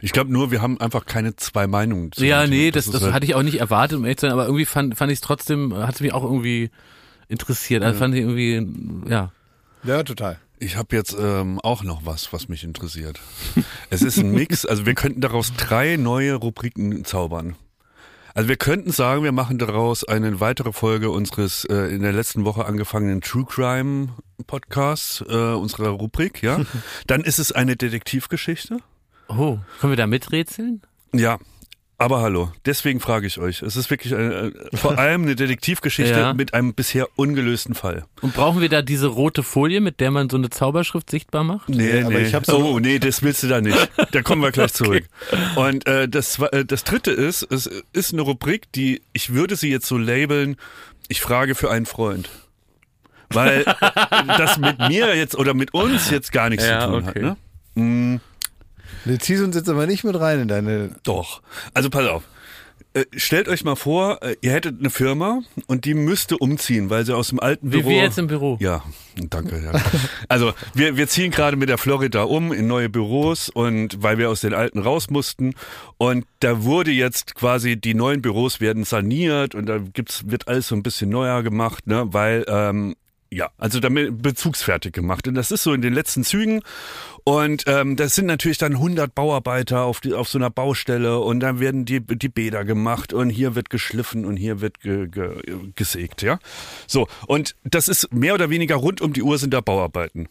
Ich 0.00 0.12
glaube 0.12 0.32
nur, 0.32 0.50
wir 0.50 0.60
haben 0.60 0.80
einfach 0.80 1.06
keine 1.06 1.36
zwei 1.36 1.66
Meinungen. 1.66 2.12
zu 2.12 2.24
Ja, 2.24 2.42
dem 2.42 2.50
nee, 2.50 2.56
Thema. 2.66 2.72
das, 2.72 2.86
ist 2.86 2.94
das 2.94 3.02
halt- 3.02 3.14
hatte 3.14 3.26
ich 3.26 3.34
auch 3.36 3.42
nicht 3.42 3.58
erwartet, 3.60 3.96
um 3.98 4.04
ehrlich 4.04 4.18
zu 4.18 4.26
sein, 4.26 4.32
aber 4.32 4.44
irgendwie 4.46 4.64
fand, 4.66 4.96
fand 4.96 5.10
ich 5.12 5.16
es 5.18 5.20
trotzdem, 5.22 5.74
hat 5.74 5.94
es 5.94 6.00
mich 6.00 6.12
auch 6.12 6.24
irgendwie 6.24 6.70
interessiert. 7.28 7.82
Also 7.84 7.98
fand 7.98 8.14
ich 8.14 8.20
irgendwie, 8.22 9.08
ja. 9.10 9.32
Ja, 9.84 10.02
total. 10.02 10.38
Ich 10.60 10.76
habe 10.76 10.96
jetzt 10.96 11.16
ähm, 11.18 11.60
auch 11.60 11.82
noch 11.82 12.04
was, 12.04 12.32
was 12.32 12.48
mich 12.48 12.64
interessiert. 12.64 13.20
Es 13.90 14.02
ist 14.02 14.18
ein 14.18 14.32
Mix, 14.32 14.66
also 14.66 14.86
wir 14.86 14.94
könnten 14.94 15.20
daraus 15.20 15.52
drei 15.54 15.96
neue 15.96 16.34
Rubriken 16.34 17.04
zaubern. 17.04 17.56
Also 18.34 18.48
wir 18.48 18.56
könnten 18.56 18.92
sagen, 18.92 19.24
wir 19.24 19.32
machen 19.32 19.58
daraus 19.58 20.04
eine 20.04 20.40
weitere 20.40 20.72
Folge 20.72 21.10
unseres 21.10 21.64
äh, 21.64 21.94
in 21.94 22.02
der 22.02 22.12
letzten 22.12 22.44
Woche 22.44 22.66
angefangenen 22.66 23.20
True 23.20 23.44
Crime 23.44 24.10
Podcasts, 24.46 25.24
äh, 25.28 25.34
unserer 25.34 25.88
Rubrik, 25.88 26.42
ja. 26.42 26.60
Dann 27.06 27.22
ist 27.22 27.38
es 27.38 27.50
eine 27.50 27.76
Detektivgeschichte. 27.76 28.78
Oh, 29.28 29.58
können 29.80 29.92
wir 29.92 29.96
da 29.96 30.06
miträtseln? 30.06 30.82
Ja, 31.12 31.38
aber 32.00 32.20
hallo, 32.20 32.52
deswegen 32.64 33.00
frage 33.00 33.26
ich 33.26 33.38
euch. 33.38 33.60
Es 33.62 33.74
ist 33.76 33.90
wirklich 33.90 34.14
eine, 34.14 34.52
äh, 34.72 34.76
vor 34.76 34.96
allem 34.98 35.22
eine 35.22 35.34
Detektivgeschichte 35.34 36.18
Ja. 36.18 36.32
mit 36.32 36.54
einem 36.54 36.72
bisher 36.74 37.08
ungelösten 37.16 37.74
Fall. 37.74 38.04
Und 38.22 38.34
brauchen 38.34 38.60
wir 38.60 38.68
da 38.68 38.82
diese 38.82 39.08
rote 39.08 39.42
Folie, 39.42 39.80
mit 39.80 39.98
der 39.98 40.10
man 40.12 40.30
so 40.30 40.36
eine 40.36 40.48
Zauberschrift 40.48 41.10
sichtbar 41.10 41.42
macht? 41.44 41.68
Nee, 41.68 42.04
nee. 42.04 42.18
ich 42.22 42.34
hab 42.34 42.46
so- 42.46 42.58
oh, 42.58 42.78
nee, 42.78 42.98
das 43.00 43.22
willst 43.22 43.42
du 43.42 43.48
da 43.48 43.60
nicht. 43.60 43.90
Da 44.12 44.22
kommen 44.22 44.42
wir 44.42 44.52
gleich 44.52 44.72
zurück. 44.74 45.04
Und 45.56 45.86
äh, 45.88 46.08
das, 46.08 46.38
äh, 46.38 46.64
das 46.64 46.84
dritte 46.84 47.10
ist, 47.10 47.42
es 47.50 47.68
ist 47.92 48.12
eine 48.12 48.22
Rubrik, 48.22 48.70
die, 48.72 49.02
ich 49.12 49.32
würde 49.34 49.56
sie 49.56 49.68
jetzt 49.70 49.86
so 49.86 49.98
labeln, 49.98 50.56
ich 51.08 51.20
frage 51.20 51.54
für 51.56 51.70
einen 51.70 51.86
Freund. 51.86 52.28
Weil 53.30 53.64
das 54.38 54.56
mit 54.58 54.78
mir 54.78 55.16
jetzt 55.16 55.34
oder 55.34 55.52
mit 55.52 55.74
uns 55.74 56.10
jetzt 56.10 56.32
gar 56.32 56.48
nichts 56.48 56.64
Ja, 56.66 56.80
zu 56.86 56.86
tun 56.92 57.08
okay. 57.08 57.24
hat. 57.26 57.36
Ne? 57.74 57.82
Mm, 57.82 58.20
Du 59.04 59.18
ziehst 59.18 59.42
uns 59.42 59.56
jetzt 59.56 59.68
aber 59.68 59.86
nicht 59.86 60.04
mit 60.04 60.18
rein 60.18 60.40
in 60.40 60.48
deine. 60.48 60.90
Doch. 61.02 61.42
Also 61.74 61.90
pass 61.90 62.06
auf. 62.06 62.22
Äh, 62.94 63.04
Stellt 63.16 63.48
euch 63.48 63.64
mal 63.64 63.76
vor, 63.76 64.22
äh, 64.22 64.36
ihr 64.40 64.52
hättet 64.52 64.78
eine 64.80 64.88
Firma 64.90 65.42
und 65.66 65.84
die 65.84 65.94
müsste 65.94 66.38
umziehen, 66.38 66.88
weil 66.90 67.04
sie 67.04 67.14
aus 67.14 67.28
dem 67.28 67.38
alten 67.40 67.70
Wie 67.70 67.78
Büro. 67.78 67.90
wir 67.90 67.96
jetzt 67.98 68.18
im 68.18 68.28
Büro. 68.28 68.56
Ja, 68.60 68.82
danke. 69.28 69.62
Ja. 69.62 69.72
Also 70.28 70.52
wir, 70.74 70.96
wir 70.96 71.06
ziehen 71.06 71.30
gerade 71.30 71.56
mit 71.56 71.68
der 71.68 71.76
Florida 71.76 72.22
um 72.22 72.52
in 72.52 72.66
neue 72.66 72.88
Büros 72.88 73.50
und 73.50 74.02
weil 74.02 74.16
wir 74.16 74.30
aus 74.30 74.40
den 74.40 74.54
alten 74.54 74.78
raus 74.78 75.10
mussten 75.10 75.54
und 75.98 76.24
da 76.40 76.62
wurde 76.64 76.90
jetzt 76.90 77.34
quasi 77.34 77.76
die 77.76 77.94
neuen 77.94 78.22
Büros 78.22 78.60
werden 78.60 78.84
saniert 78.84 79.54
und 79.54 79.66
da 79.66 79.78
gibt's 79.78 80.22
wird 80.26 80.48
alles 80.48 80.68
so 80.68 80.74
ein 80.74 80.82
bisschen 80.82 81.10
neuer 81.10 81.42
gemacht, 81.42 81.86
ne, 81.86 82.06
weil 82.12 82.44
ähm, 82.48 82.94
ja, 83.30 83.50
also 83.58 83.78
damit 83.80 84.22
bezugsfertig 84.22 84.92
gemacht. 84.92 85.28
Und 85.28 85.34
das 85.34 85.50
ist 85.50 85.62
so 85.62 85.74
in 85.74 85.82
den 85.82 85.92
letzten 85.92 86.24
Zügen. 86.24 86.62
Und 87.24 87.64
ähm, 87.66 87.96
das 87.96 88.14
sind 88.14 88.26
natürlich 88.26 88.56
dann 88.56 88.72
100 88.72 89.14
Bauarbeiter 89.14 89.82
auf, 89.82 90.00
die, 90.00 90.14
auf 90.14 90.28
so 90.28 90.38
einer 90.38 90.50
Baustelle. 90.50 91.18
Und 91.18 91.40
dann 91.40 91.60
werden 91.60 91.84
die, 91.84 92.00
die 92.00 92.28
Bäder 92.28 92.64
gemacht. 92.64 93.12
Und 93.12 93.28
hier 93.28 93.54
wird 93.54 93.68
geschliffen 93.68 94.24
und 94.24 94.36
hier 94.36 94.60
wird 94.60 94.80
ge, 94.80 95.08
ge, 95.08 95.42
gesägt, 95.74 96.22
ja. 96.22 96.38
So, 96.86 97.06
und 97.26 97.54
das 97.64 97.88
ist 97.88 98.12
mehr 98.12 98.34
oder 98.34 98.48
weniger 98.48 98.76
rund 98.76 99.02
um 99.02 99.12
die 99.12 99.22
Uhr 99.22 99.36
sind 99.36 99.52
da 99.52 99.60
Bauarbeiten. 99.60 100.28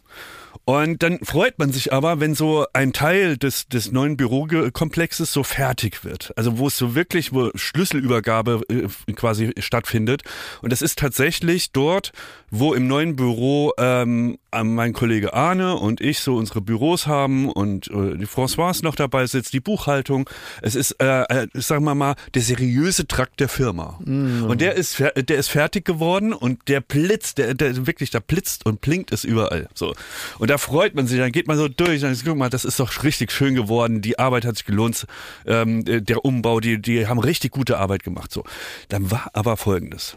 Und 0.66 1.04
dann 1.04 1.20
freut 1.20 1.60
man 1.60 1.72
sich 1.72 1.94
aber, 1.94 2.20
wenn 2.20 2.36
so 2.36 2.66
ein 2.74 2.94
Teil 2.94 3.38
des, 3.38 3.68
des 3.68 3.92
neuen 3.92 4.18
Bürokomplexes 4.18 5.32
so 5.32 5.44
fertig 5.44 6.04
wird. 6.04 6.34
Also 6.36 6.58
wo 6.58 6.68
es 6.68 6.78
so 6.78 6.96
wirklich, 6.96 7.34
wo 7.34 7.52
Schlüsselübergabe 7.56 8.62
äh, 8.70 9.14
quasi 9.14 9.54
stattfindet. 9.60 10.24
Und 10.62 10.72
das 10.72 10.82
ist 10.82 11.00
tatsächlich 11.00 11.72
dort, 11.72 12.12
wo 12.50 12.74
im 12.74 12.88
neuen 12.88 13.16
Büro 13.16 13.74
ähm, 13.78 14.38
mein 14.54 14.94
Kollege 14.94 15.34
Arne 15.34 15.76
und 15.76 16.02
ich 16.02 16.20
so 16.20 16.36
unsere 16.36 16.62
Büros 16.62 17.08
haben 17.08 17.50
und 17.52 17.88
äh, 17.88 18.18
die 18.18 18.26
Françoise 18.26 18.84
noch 18.84 18.96
dabei 18.96 19.26
sitzt, 19.26 19.54
die 19.54 19.60
Buchhaltung. 19.60 20.30
Es 20.62 20.76
ist, 20.76 20.92
äh, 21.02 21.24
äh, 21.24 21.48
sagen 21.54 21.84
wir 21.84 21.96
mal, 21.96 22.16
der 22.34 22.42
seriöse 22.42 23.08
Trakt 23.08 23.40
der 23.40 23.50
Firma. 23.50 24.00
Und 24.48 24.62
der 24.62 24.76
ist, 24.76 25.00
der 25.00 25.38
ist 25.38 25.50
fertig 25.50 25.86
geworden 25.86 26.34
und 26.34 26.68
der 26.68 26.82
blitzt, 26.82 27.38
der, 27.38 27.54
der 27.54 27.86
wirklich, 27.86 28.10
da 28.10 28.20
blitzt 28.20 28.66
und 28.66 28.82
blinkt 28.82 29.12
es 29.12 29.24
überall. 29.24 29.68
So. 29.74 29.94
Und 30.40 30.50
da 30.50 30.58
freut 30.58 30.96
man 30.96 31.08
sich, 31.08 31.20
dann 31.20 31.32
geht 31.32 31.48
man 31.48 31.58
so 31.58 31.68
durch, 31.68 32.02
dann 32.02 32.18
guck 32.24 32.38
mal, 32.38 32.50
das 32.50 32.66
ist 32.66 32.80
doch 32.80 33.04
richtig 33.04 33.32
schön 33.32 33.56
geworden, 33.56 34.02
die 34.02 34.18
Arbeit 34.18 34.46
hat 34.46 34.56
sich 34.58 34.66
gelohnt, 34.66 35.06
ähm, 35.46 35.84
der 35.86 36.24
Umbau, 36.24 36.60
die, 36.60 36.82
die 36.82 37.08
haben 37.08 37.20
richtig 37.20 37.52
gute 37.52 37.78
Arbeit 37.78 38.04
gemacht. 38.04 38.32
So. 38.32 38.44
Dann 38.90 39.12
war 39.12 39.30
aber 39.34 39.58
folgendes. 39.58 40.16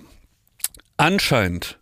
Anscheinend 0.96 1.79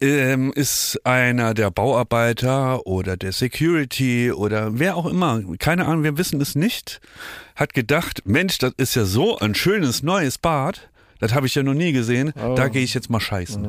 ähm, 0.00 0.52
ist 0.54 1.00
einer 1.04 1.54
der 1.54 1.70
Bauarbeiter 1.70 2.86
oder 2.86 3.16
der 3.16 3.32
Security 3.32 4.32
oder 4.32 4.78
wer 4.78 4.96
auch 4.96 5.06
immer, 5.06 5.42
keine 5.58 5.86
Ahnung, 5.86 6.04
wir 6.04 6.18
wissen 6.18 6.40
es 6.40 6.54
nicht, 6.54 7.00
hat 7.56 7.74
gedacht, 7.74 8.22
Mensch, 8.24 8.58
das 8.58 8.72
ist 8.76 8.94
ja 8.94 9.04
so 9.04 9.38
ein 9.38 9.54
schönes 9.54 10.02
neues 10.02 10.38
Bad, 10.38 10.88
das 11.20 11.34
habe 11.34 11.46
ich 11.46 11.54
ja 11.54 11.62
noch 11.62 11.74
nie 11.74 11.92
gesehen, 11.92 12.32
da 12.34 12.68
gehe 12.68 12.82
ich 12.82 12.94
jetzt 12.94 13.10
mal 13.10 13.20
scheißen. 13.20 13.66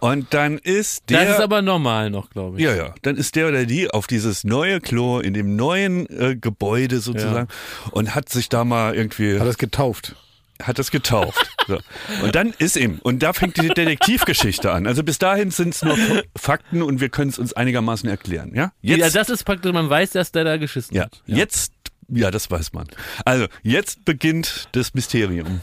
Und 0.00 0.34
dann 0.34 0.58
ist 0.58 1.10
der... 1.10 1.24
Das 1.24 1.36
ist 1.36 1.42
aber 1.42 1.62
normal 1.62 2.10
noch, 2.10 2.30
glaube 2.30 2.58
ich. 2.58 2.64
Ja, 2.64 2.74
ja. 2.74 2.94
Dann 3.02 3.16
ist 3.16 3.36
der 3.36 3.48
oder 3.48 3.64
die 3.64 3.90
auf 3.90 4.06
dieses 4.06 4.44
neue 4.44 4.80
Klo 4.80 5.20
in 5.20 5.34
dem 5.34 5.56
neuen 5.56 6.08
äh, 6.10 6.36
Gebäude 6.36 7.00
sozusagen 7.00 7.48
und 7.90 8.14
hat 8.14 8.28
sich 8.28 8.48
da 8.48 8.64
mal 8.64 8.94
irgendwie. 8.94 9.38
Hat 9.38 9.46
das 9.46 9.58
getauft? 9.58 10.16
Hat 10.62 10.78
das 10.78 10.90
getauft. 10.90 11.50
So. 11.66 11.78
Und 12.22 12.34
dann 12.34 12.52
ist 12.58 12.76
ihm, 12.76 12.98
und 13.02 13.22
da 13.22 13.32
fängt 13.32 13.56
die 13.56 13.68
Detektivgeschichte 13.68 14.70
an. 14.70 14.86
Also 14.86 15.02
bis 15.02 15.18
dahin 15.18 15.50
sind 15.50 15.74
es 15.74 15.82
nur 15.82 15.96
Fakten 16.36 16.82
und 16.82 17.00
wir 17.00 17.08
können 17.08 17.30
es 17.30 17.38
uns 17.38 17.54
einigermaßen 17.54 18.06
erklären. 18.06 18.52
Ja, 18.54 18.70
jetzt, 18.82 18.98
ja, 18.98 19.08
das 19.08 19.30
ist 19.30 19.44
praktisch, 19.44 19.72
man 19.72 19.88
weiß, 19.88 20.10
dass 20.10 20.30
der 20.30 20.44
da 20.44 20.58
geschissen 20.58 20.94
ja, 20.94 21.04
hat. 21.04 21.22
Ja, 21.24 21.38
jetzt, 21.38 21.72
ja, 22.08 22.30
das 22.30 22.50
weiß 22.50 22.74
man. 22.74 22.86
Also, 23.24 23.46
jetzt 23.62 24.04
beginnt 24.04 24.68
das 24.72 24.92
Mysterium. 24.92 25.62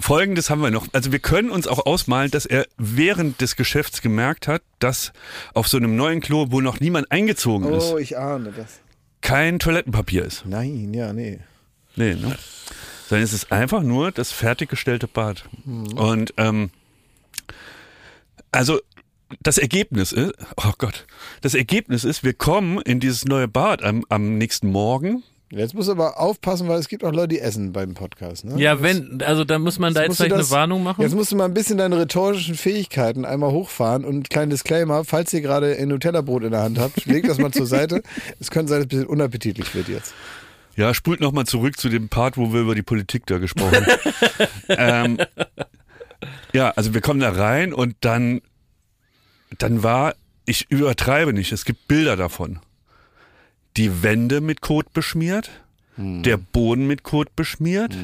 Folgendes 0.00 0.50
haben 0.50 0.62
wir 0.62 0.70
noch. 0.70 0.88
Also 0.92 1.12
wir 1.12 1.18
können 1.18 1.50
uns 1.50 1.68
auch 1.68 1.84
ausmalen, 1.86 2.30
dass 2.30 2.46
er 2.46 2.66
während 2.78 3.40
des 3.40 3.54
Geschäfts 3.54 4.00
gemerkt 4.02 4.48
hat, 4.48 4.62
dass 4.78 5.12
auf 5.54 5.68
so 5.68 5.76
einem 5.76 5.94
neuen 5.94 6.20
Klo, 6.20 6.46
wo 6.50 6.60
noch 6.60 6.80
niemand 6.80 7.12
eingezogen 7.12 7.72
ist, 7.72 7.92
Oh, 7.92 7.98
ich 7.98 8.18
ahne 8.18 8.52
das. 8.56 8.80
kein 9.20 9.58
Toilettenpapier 9.58 10.24
ist. 10.24 10.44
Nein, 10.46 10.92
ja, 10.94 11.12
nee. 11.12 11.38
Nee, 11.96 12.14
ne? 12.14 12.36
Sondern 13.10 13.24
es 13.24 13.32
ist 13.32 13.50
einfach 13.50 13.82
nur 13.82 14.12
das 14.12 14.30
fertiggestellte 14.30 15.08
Bad. 15.08 15.42
Und 15.96 16.32
ähm, 16.36 16.70
also 18.52 18.78
das 19.42 19.58
Ergebnis 19.58 20.12
ist, 20.12 20.32
oh 20.56 20.70
Gott, 20.78 21.08
das 21.40 21.54
Ergebnis 21.54 22.04
ist, 22.04 22.22
wir 22.22 22.34
kommen 22.34 22.80
in 22.82 23.00
dieses 23.00 23.24
neue 23.24 23.48
Bad 23.48 23.82
am, 23.82 24.04
am 24.10 24.38
nächsten 24.38 24.70
Morgen. 24.70 25.24
Jetzt 25.50 25.74
musst 25.74 25.88
du 25.88 25.92
aber 25.92 26.20
aufpassen, 26.20 26.68
weil 26.68 26.78
es 26.78 26.86
gibt 26.86 27.02
auch 27.02 27.10
Leute, 27.10 27.26
die 27.26 27.40
essen 27.40 27.72
beim 27.72 27.94
Podcast. 27.94 28.44
Ne? 28.44 28.60
Ja, 28.62 28.80
wenn, 28.80 29.20
also 29.26 29.42
da 29.42 29.58
muss 29.58 29.80
man 29.80 29.92
da 29.92 30.04
jetzt 30.04 30.18
vielleicht 30.18 30.32
eine 30.32 30.42
das- 30.42 30.52
Warnung 30.52 30.84
machen. 30.84 31.02
Jetzt 31.02 31.16
musst 31.16 31.32
du 31.32 31.36
mal 31.36 31.46
ein 31.46 31.54
bisschen 31.54 31.78
deine 31.78 31.98
rhetorischen 31.98 32.54
Fähigkeiten 32.54 33.24
einmal 33.24 33.50
hochfahren 33.50 34.04
und 34.04 34.18
ein 34.18 34.22
kleiner 34.22 34.50
Disclaimer, 34.50 35.04
falls 35.04 35.32
ihr 35.32 35.40
gerade 35.40 35.76
ein 35.76 35.88
Nutella-Brot 35.88 36.44
in 36.44 36.52
der 36.52 36.62
Hand 36.62 36.78
habt, 36.78 37.04
legt 37.06 37.28
das 37.28 37.38
mal 37.38 37.50
zur 37.50 37.66
Seite. 37.66 38.04
Es 38.38 38.52
könnte 38.52 38.70
sein, 38.70 38.78
dass 38.78 38.84
es 38.84 38.86
ein 38.86 38.88
bisschen 38.90 39.06
unappetitlich 39.08 39.74
wird 39.74 39.88
jetzt. 39.88 40.14
Ja, 40.76 40.94
spult 40.94 41.20
nochmal 41.20 41.46
zurück 41.46 41.78
zu 41.78 41.88
dem 41.88 42.08
Part, 42.08 42.36
wo 42.36 42.52
wir 42.52 42.60
über 42.60 42.74
die 42.74 42.82
Politik 42.82 43.26
da 43.26 43.38
gesprochen 43.38 43.86
haben. 43.86 44.00
ähm, 45.18 45.18
ja, 46.52 46.70
also 46.70 46.94
wir 46.94 47.00
kommen 47.00 47.20
da 47.20 47.30
rein 47.30 47.72
und 47.72 47.96
dann, 48.00 48.40
dann 49.58 49.82
war, 49.82 50.14
ich 50.46 50.70
übertreibe 50.70 51.32
nicht, 51.32 51.52
es 51.52 51.64
gibt 51.64 51.88
Bilder 51.88 52.16
davon. 52.16 52.60
Die 53.76 54.02
Wände 54.02 54.40
mit 54.40 54.60
Kot 54.60 54.92
beschmiert, 54.92 55.50
der 55.96 56.38
Boden 56.38 56.86
mit 56.86 57.02
Kot 57.02 57.36
beschmiert, 57.36 57.94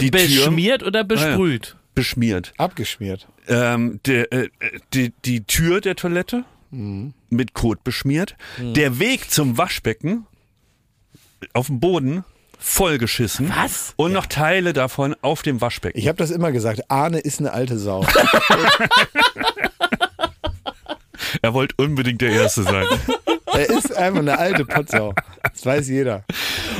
die 0.00 0.10
Tür 0.10 0.20
Beschmiert 0.20 0.82
oder 0.82 1.02
besprüht? 1.02 1.76
beschmiert, 1.94 2.52
Abgeschmiert. 2.56 3.26
ähm, 3.48 4.00
der, 4.06 4.32
äh, 4.32 4.48
die, 4.92 5.12
die 5.24 5.44
Tür 5.44 5.80
der 5.80 5.96
Toilette 5.96 6.44
mit 6.70 7.54
Kot 7.54 7.82
beschmiert, 7.82 8.36
der 8.58 8.98
Weg 8.98 9.30
zum 9.30 9.56
Waschbecken 9.56 10.26
auf 11.52 11.66
dem 11.66 11.80
Boden 11.80 12.24
vollgeschissen 12.58 13.52
Was? 13.56 13.92
und 13.96 14.12
noch 14.12 14.26
Teile 14.26 14.72
davon 14.72 15.14
auf 15.22 15.42
dem 15.42 15.60
Waschbecken. 15.60 15.98
Ich 15.98 16.08
habe 16.08 16.16
das 16.18 16.30
immer 16.30 16.50
gesagt, 16.52 16.90
Arne 16.90 17.18
ist 17.20 17.38
eine 17.40 17.52
alte 17.52 17.78
Sau. 17.78 18.04
Er 21.42 21.52
wollte 21.54 21.74
unbedingt 21.78 22.20
der 22.20 22.30
Erste 22.30 22.62
sein. 22.62 22.86
er 23.46 23.68
ist 23.68 23.94
einfach 23.96 24.20
eine 24.20 24.38
alte 24.38 24.64
Potsau. 24.64 25.14
Das 25.52 25.64
weiß 25.66 25.88
jeder. 25.88 26.24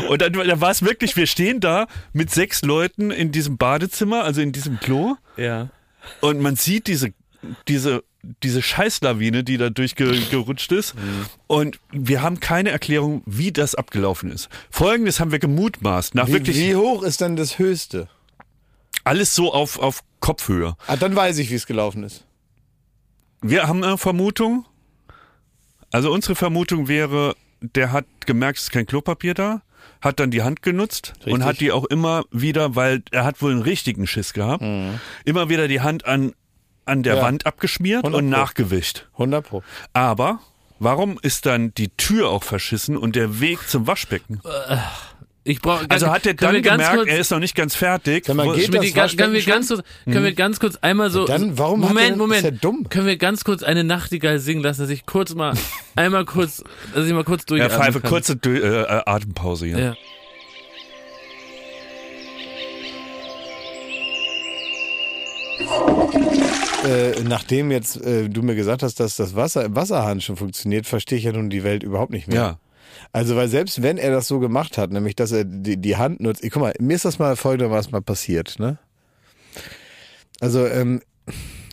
Und 0.09 0.23
dann, 0.23 0.33
dann 0.33 0.61
war 0.61 0.71
es 0.71 0.83
wirklich, 0.83 1.17
wir 1.17 1.27
stehen 1.27 1.61
da 1.61 1.87
mit 2.13 2.31
sechs 2.31 2.63
Leuten 2.63 3.11
in 3.11 3.31
diesem 3.31 3.57
Badezimmer, 3.59 4.25
also 4.25 4.41
in 4.41 4.53
diesem 4.53 4.81
Klo, 4.81 5.17
Ja. 5.37 5.69
und 6.21 6.41
man 6.41 6.57
sieht 6.57 6.87
diese, 6.87 7.13
diese, 7.69 8.03
diese 8.43 8.63
Scheißlawine, 8.63 9.45
die 9.45 9.57
da 9.59 9.71
durchgerutscht 9.71 10.73
ist. 10.73 10.95
Und 11.47 11.79
wir 11.93 12.23
haben 12.23 12.41
keine 12.41 12.71
Erklärung, 12.71 13.23
wie 13.27 13.53
das 13.53 13.75
abgelaufen 13.75 14.31
ist. 14.31 14.49
Folgendes 14.71 15.21
haben 15.21 15.31
wir 15.33 15.39
gemutmaßt, 15.39 16.15
nach 16.15 16.29
Wie, 16.29 16.33
wirklich 16.33 16.57
wie 16.57 16.75
hoch 16.75 17.03
ist 17.03 17.21
dann 17.21 17.37
das 17.37 17.59
Höchste? 17.59 18.09
alles 19.05 19.35
so 19.35 19.53
auf, 19.55 19.79
auf 19.79 20.03
Kopfhöhe. 20.21 20.77
Ah, 20.87 20.97
dann 20.97 21.17
weiß 21.17 21.39
ich, 21.39 21.51
wie 21.51 21.55
es 21.55 21.67
gelaufen 21.67 22.03
ist. 22.03 22.25
Wir 23.41 23.67
haben 23.67 23.83
eine 23.83 23.97
Vermutung. 23.97 24.67
Also 25.91 26.13
unsere 26.13 26.35
Vermutung 26.35 26.89
wäre, 26.89 27.35
der 27.61 27.93
hat 27.93 28.05
gemerkt, 28.27 28.59
es 28.59 28.65
ist 28.65 28.71
kein 28.71 28.85
Klopapier 28.85 29.33
da, 29.33 29.63
hat 30.03 30.21
dann 30.21 30.31
die 30.31 30.43
Hand 30.43 30.61
genutzt 30.63 31.15
und 31.21 31.27
Richtig. 31.27 31.45
hat 31.47 31.61
die 31.61 31.73
auch 31.73 31.87
immer 31.87 32.25
wieder, 32.31 32.77
weil 32.77 33.03
er 33.11 33.25
hat 33.25 33.41
wohl 33.41 33.53
einen 33.53 33.63
richtigen 33.63 34.07
Schiss 34.07 34.35
gehabt, 34.35 34.63
immer 35.25 35.49
wieder 35.49 35.69
die 35.69 35.81
Hand 35.81 36.05
an, 36.05 36.35
an 36.89 37.03
der 37.03 37.17
Ja. 37.17 37.23
Wand 37.23 37.47
abgeschmiert 37.47 38.05
100 38.05 38.23
und 38.23 38.29
nachgewischt. 38.29 39.07
100 39.15 39.47
Pro. 39.47 39.63
Aber 39.93 40.41
warum 40.79 41.19
ist 41.23 41.47
dann 41.47 41.73
die 41.75 41.89
Tür 41.91 42.29
auch 42.31 42.43
verschissen 42.43 42.97
und 42.97 43.15
der 43.17 43.41
Weg 43.41 43.69
zum 43.69 43.87
Waschbecken? 43.87 44.41
Ich 45.45 45.63
brauche. 45.63 45.87
Also 45.89 46.09
hat 46.11 46.27
er 46.27 46.35
dann 46.35 46.61
gemerkt, 46.61 46.95
kurz, 46.95 47.09
er 47.09 47.19
ist 47.19 47.31
noch 47.31 47.39
nicht 47.39 47.55
ganz 47.55 47.75
fertig. 47.75 48.25
Geht 48.27 48.29
das 48.29 48.37
können 48.37 48.39
wir 48.55 48.95
Waschbecken 48.95 49.45
ganz 49.47 49.69
kurz, 49.69 49.83
können 50.05 50.25
wir 50.25 50.35
ganz 50.35 50.61
kurz 50.61 50.77
einmal 50.77 51.11
so. 51.11 51.25
Dann, 51.25 51.57
warum 51.57 51.81
Moment, 51.81 52.11
denn- 52.11 52.19
Moment. 52.19 52.45
ist 52.47 52.63
dumm? 52.65 52.87
Können 52.91 53.07
wir 53.07 53.17
ganz 53.17 53.45
kurz 53.45 53.63
eine 53.63 53.83
Nachtigall 53.83 54.41
singen 54.41 54.63
lassen, 54.63 54.83
dass 54.83 54.91
ich 54.91 55.07
kurz 55.07 55.35
mal, 55.35 55.55
einmal 55.97 56.27
kurz, 56.27 56.63
dass 56.95 57.07
ich 57.07 57.13
mal 57.15 57.25
kurz 57.25 57.43
ja, 57.43 57.47
durchatmen 57.57 57.79
Pfeife, 57.81 58.01
kann. 58.01 58.11
kurze 58.11 58.33
Dö- 58.35 58.61
äh, 58.85 59.03
Atempause 59.07 59.67
hier. 59.67 59.79
Ja. 59.79 59.95
Äh, 66.85 67.23
nachdem 67.25 67.71
jetzt 67.71 68.01
äh, 68.03 68.29
du 68.29 68.43
mir 68.43 68.55
gesagt 68.55 68.83
hast, 68.83 69.01
dass 69.01 69.17
das 69.17 69.35
Wasser 69.35 69.65
im 69.65 69.75
Wasserhahn 69.75 70.21
schon 70.21 70.37
funktioniert, 70.37 70.87
verstehe 70.87 71.19
ich 71.19 71.25
ja 71.25 71.33
nun 71.33 71.51
die 71.51 71.65
Welt 71.65 71.83
überhaupt 71.83 72.13
nicht 72.13 72.29
mehr. 72.29 72.37
Ja. 72.37 72.59
Also, 73.13 73.37
weil 73.37 73.49
selbst 73.49 73.83
wenn 73.83 73.99
er 73.99 74.11
das 74.11 74.29
so 74.29 74.39
gemacht 74.39 74.79
hat, 74.79 74.91
nämlich 74.91 75.17
dass 75.17 75.33
er 75.33 75.45
die, 75.45 75.77
die 75.77 75.97
Hand 75.97 76.21
nutzt, 76.21 76.43
guck 76.43 76.63
mal, 76.63 76.75
mir 76.79 76.95
ist 76.95 77.05
das 77.05 77.19
mal 77.19 77.37
folgendermaßen 77.37 77.91
mal 77.91 78.03
passiert, 78.03 78.59
ne? 78.59 78.79
Also, 80.41 80.67
ähm, 80.67 81.01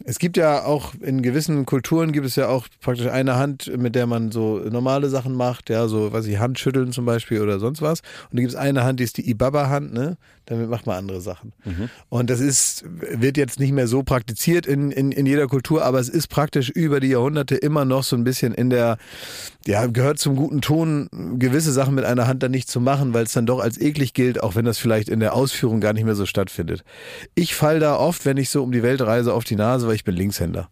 es 0.03 0.19
gibt 0.19 0.37
ja 0.37 0.63
auch 0.63 0.93
in 1.01 1.21
gewissen 1.21 1.65
Kulturen 1.65 2.11
gibt 2.11 2.25
es 2.25 2.35
ja 2.35 2.47
auch 2.47 2.67
praktisch 2.81 3.07
eine 3.07 3.35
Hand, 3.35 3.71
mit 3.77 3.95
der 3.95 4.05
man 4.05 4.31
so 4.31 4.59
normale 4.59 5.09
Sachen 5.09 5.33
macht, 5.33 5.69
ja, 5.69 5.87
so, 5.87 6.13
weiß 6.13 6.25
ich, 6.27 6.39
Handschütteln 6.39 6.91
zum 6.91 7.05
Beispiel 7.05 7.41
oder 7.41 7.59
sonst 7.59 7.81
was. 7.81 8.01
Und 8.29 8.37
da 8.37 8.41
gibt 8.41 8.51
es 8.51 8.55
eine 8.55 8.83
Hand, 8.83 8.99
die 8.99 9.03
ist 9.03 9.17
die 9.17 9.29
Ibaba-Hand, 9.29 9.93
ne? 9.93 10.17
Damit 10.47 10.69
macht 10.69 10.85
man 10.85 10.97
andere 10.97 11.21
Sachen. 11.21 11.53
Und 12.09 12.29
das 12.29 12.39
ist, 12.39 12.85
wird 12.87 13.35
jetzt 13.35 13.59
nicht 13.59 13.71
mehr 13.71 13.87
so 13.87 14.03
praktiziert 14.03 14.67
in, 14.67 14.91
in, 14.91 15.11
in 15.11 15.25
jeder 15.25 15.47
Kultur, 15.47 15.83
aber 15.83 15.99
es 15.99 16.07
ist 16.07 16.27
praktisch 16.27 16.69
über 16.69 16.99
die 16.99 17.07
Jahrhunderte 17.07 17.55
immer 17.55 17.83
noch 17.83 18.03
so 18.03 18.15
ein 18.15 18.23
bisschen 18.23 18.53
in 18.53 18.69
der, 18.69 18.97
ja, 19.65 19.87
gehört 19.87 20.19
zum 20.19 20.35
guten 20.35 20.61
Ton, 20.61 21.09
gewisse 21.39 21.71
Sachen 21.71 21.95
mit 21.95 22.05
einer 22.05 22.27
Hand 22.27 22.43
dann 22.43 22.51
nicht 22.51 22.69
zu 22.69 22.79
machen, 22.79 23.13
weil 23.13 23.23
es 23.23 23.33
dann 23.33 23.47
doch 23.47 23.59
als 23.59 23.81
eklig 23.81 24.13
gilt, 24.13 24.43
auch 24.43 24.55
wenn 24.55 24.65
das 24.65 24.77
vielleicht 24.77 25.09
in 25.09 25.19
der 25.19 25.33
Ausführung 25.33 25.81
gar 25.81 25.93
nicht 25.93 26.05
mehr 26.05 26.15
so 26.15 26.27
stattfindet. 26.27 26.83
Ich 27.33 27.55
fall 27.55 27.79
da 27.79 27.95
oft, 27.95 28.25
wenn 28.25 28.37
ich 28.37 28.49
so 28.51 28.61
um 28.61 28.71
die 28.71 28.83
Welt 28.83 29.01
reise, 29.01 29.33
auf 29.33 29.45
die 29.45 29.55
Nase, 29.55 29.87
weil 29.87 29.95
ich 29.95 30.03
bin 30.03 30.15
Linkshänder. 30.15 30.69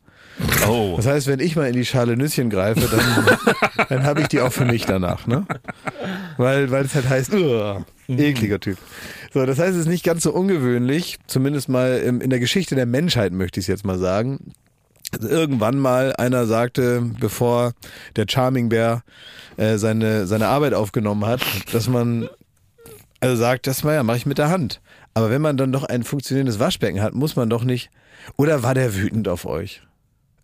Oh. 0.68 0.94
Das 0.98 1.06
heißt, 1.06 1.28
wenn 1.28 1.40
ich 1.40 1.56
mal 1.56 1.68
in 1.68 1.74
die 1.74 1.86
Schale 1.86 2.18
Nüsschen 2.18 2.50
greife, 2.50 2.82
dann, 2.82 3.86
dann 3.90 4.04
habe 4.04 4.22
ich 4.22 4.28
die 4.28 4.42
auch 4.42 4.52
für 4.52 4.66
mich 4.66 4.86
danach, 4.86 5.28
ne? 5.28 5.46
Weil, 6.38 6.72
weil 6.72 6.86
es 6.86 6.96
halt 6.96 7.08
heißt, 7.08 7.34
"Uah, 7.34 7.86
ekliger 8.08 8.60
Typ. 8.60 8.78
So, 9.34 9.46
das 9.46 9.58
heißt, 9.58 9.72
es 9.74 9.82
ist 9.82 9.88
nicht 9.88 10.04
ganz 10.06 10.24
so 10.24 10.32
ungewöhnlich, 10.32 11.18
zumindest 11.28 11.68
mal 11.68 11.98
im- 12.00 12.22
in 12.22 12.30
der 12.30 12.40
Geschichte 12.40 12.76
der 12.76 12.86
Menschheit 12.86 13.34
möchte 13.34 13.60
ich 13.60 13.64
es 13.64 13.68
jetzt 13.68 13.86
mal 13.86 13.98
sagen. 13.98 14.54
Also 15.12 15.28
irgendwann 15.28 15.78
mal 15.78 16.16
einer 16.16 16.46
sagte, 16.46 17.02
bevor 17.20 17.74
der 18.16 18.26
Charming 18.30 18.70
Bear 18.70 19.04
äh, 19.58 19.78
seine, 19.78 20.28
seine 20.28 20.48
Arbeit 20.48 20.74
aufgenommen 20.74 21.26
hat, 21.26 21.42
dass 21.72 21.88
man 21.88 22.30
also 23.20 23.36
sagt, 23.36 23.68
das 23.68 23.84
mal 23.84 23.94
ja, 23.96 24.04
mache 24.04 24.18
ich 24.18 24.26
mit 24.26 24.38
der 24.38 24.50
Hand. 24.50 24.82
Aber 25.14 25.30
wenn 25.30 25.42
man 25.42 25.56
dann 25.58 25.72
doch 25.72 25.84
ein 25.84 26.04
funktionierendes 26.04 26.60
Waschbecken 26.60 27.02
hat, 27.02 27.14
muss 27.14 27.36
man 27.36 27.50
doch 27.50 27.64
nicht. 27.64 27.90
Oder 28.38 28.64
war 28.64 28.74
der 28.74 28.96
wütend 28.96 29.28
auf 29.28 29.46
euch? 29.46 29.82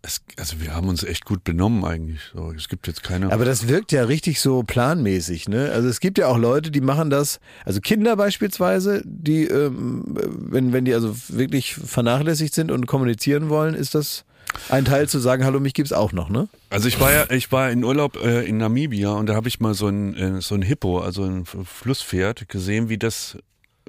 Es, 0.02 0.22
also 0.38 0.60
wir 0.60 0.74
haben 0.74 0.88
uns 0.88 1.04
echt 1.04 1.26
gut 1.26 1.44
benommen 1.44 1.84
eigentlich. 1.84 2.20
So, 2.32 2.52
es 2.52 2.68
gibt 2.68 2.86
jetzt 2.86 3.02
keine. 3.02 3.30
Aber 3.30 3.44
das 3.44 3.68
wirkt 3.68 3.92
ja 3.92 4.04
richtig 4.04 4.40
so 4.40 4.62
planmäßig, 4.62 5.48
ne? 5.48 5.70
Also 5.72 5.88
es 5.88 6.00
gibt 6.00 6.16
ja 6.16 6.28
auch 6.28 6.38
Leute, 6.38 6.70
die 6.70 6.80
machen 6.80 7.10
das, 7.10 7.38
also 7.66 7.80
Kinder 7.80 8.16
beispielsweise, 8.16 9.02
die, 9.04 9.44
ähm, 9.44 10.04
wenn, 10.06 10.72
wenn 10.72 10.86
die 10.86 10.94
also 10.94 11.14
wirklich 11.28 11.74
vernachlässigt 11.74 12.54
sind 12.54 12.70
und 12.70 12.86
kommunizieren 12.86 13.50
wollen, 13.50 13.74
ist 13.74 13.94
das 13.94 14.24
ein 14.68 14.84
Teil 14.84 15.08
zu 15.08 15.18
sagen, 15.18 15.44
hallo, 15.44 15.60
mich 15.60 15.74
gibt's 15.74 15.92
auch 15.92 16.12
noch, 16.12 16.30
ne? 16.30 16.48
Also 16.70 16.88
ich 16.88 16.98
war 16.98 17.12
ja, 17.12 17.30
ich 17.30 17.52
war 17.52 17.70
in 17.70 17.84
Urlaub 17.84 18.16
äh, 18.22 18.44
in 18.46 18.56
Namibia 18.56 19.10
und 19.10 19.26
da 19.26 19.34
habe 19.34 19.48
ich 19.48 19.60
mal 19.60 19.74
so 19.74 19.88
ein 19.88 20.14
äh, 20.14 20.40
so 20.40 20.54
ein 20.54 20.62
Hippo, 20.62 21.00
also 21.00 21.24
ein 21.24 21.44
Flusspferd 21.44 22.48
gesehen, 22.48 22.88
wie 22.88 22.98
das 22.98 23.36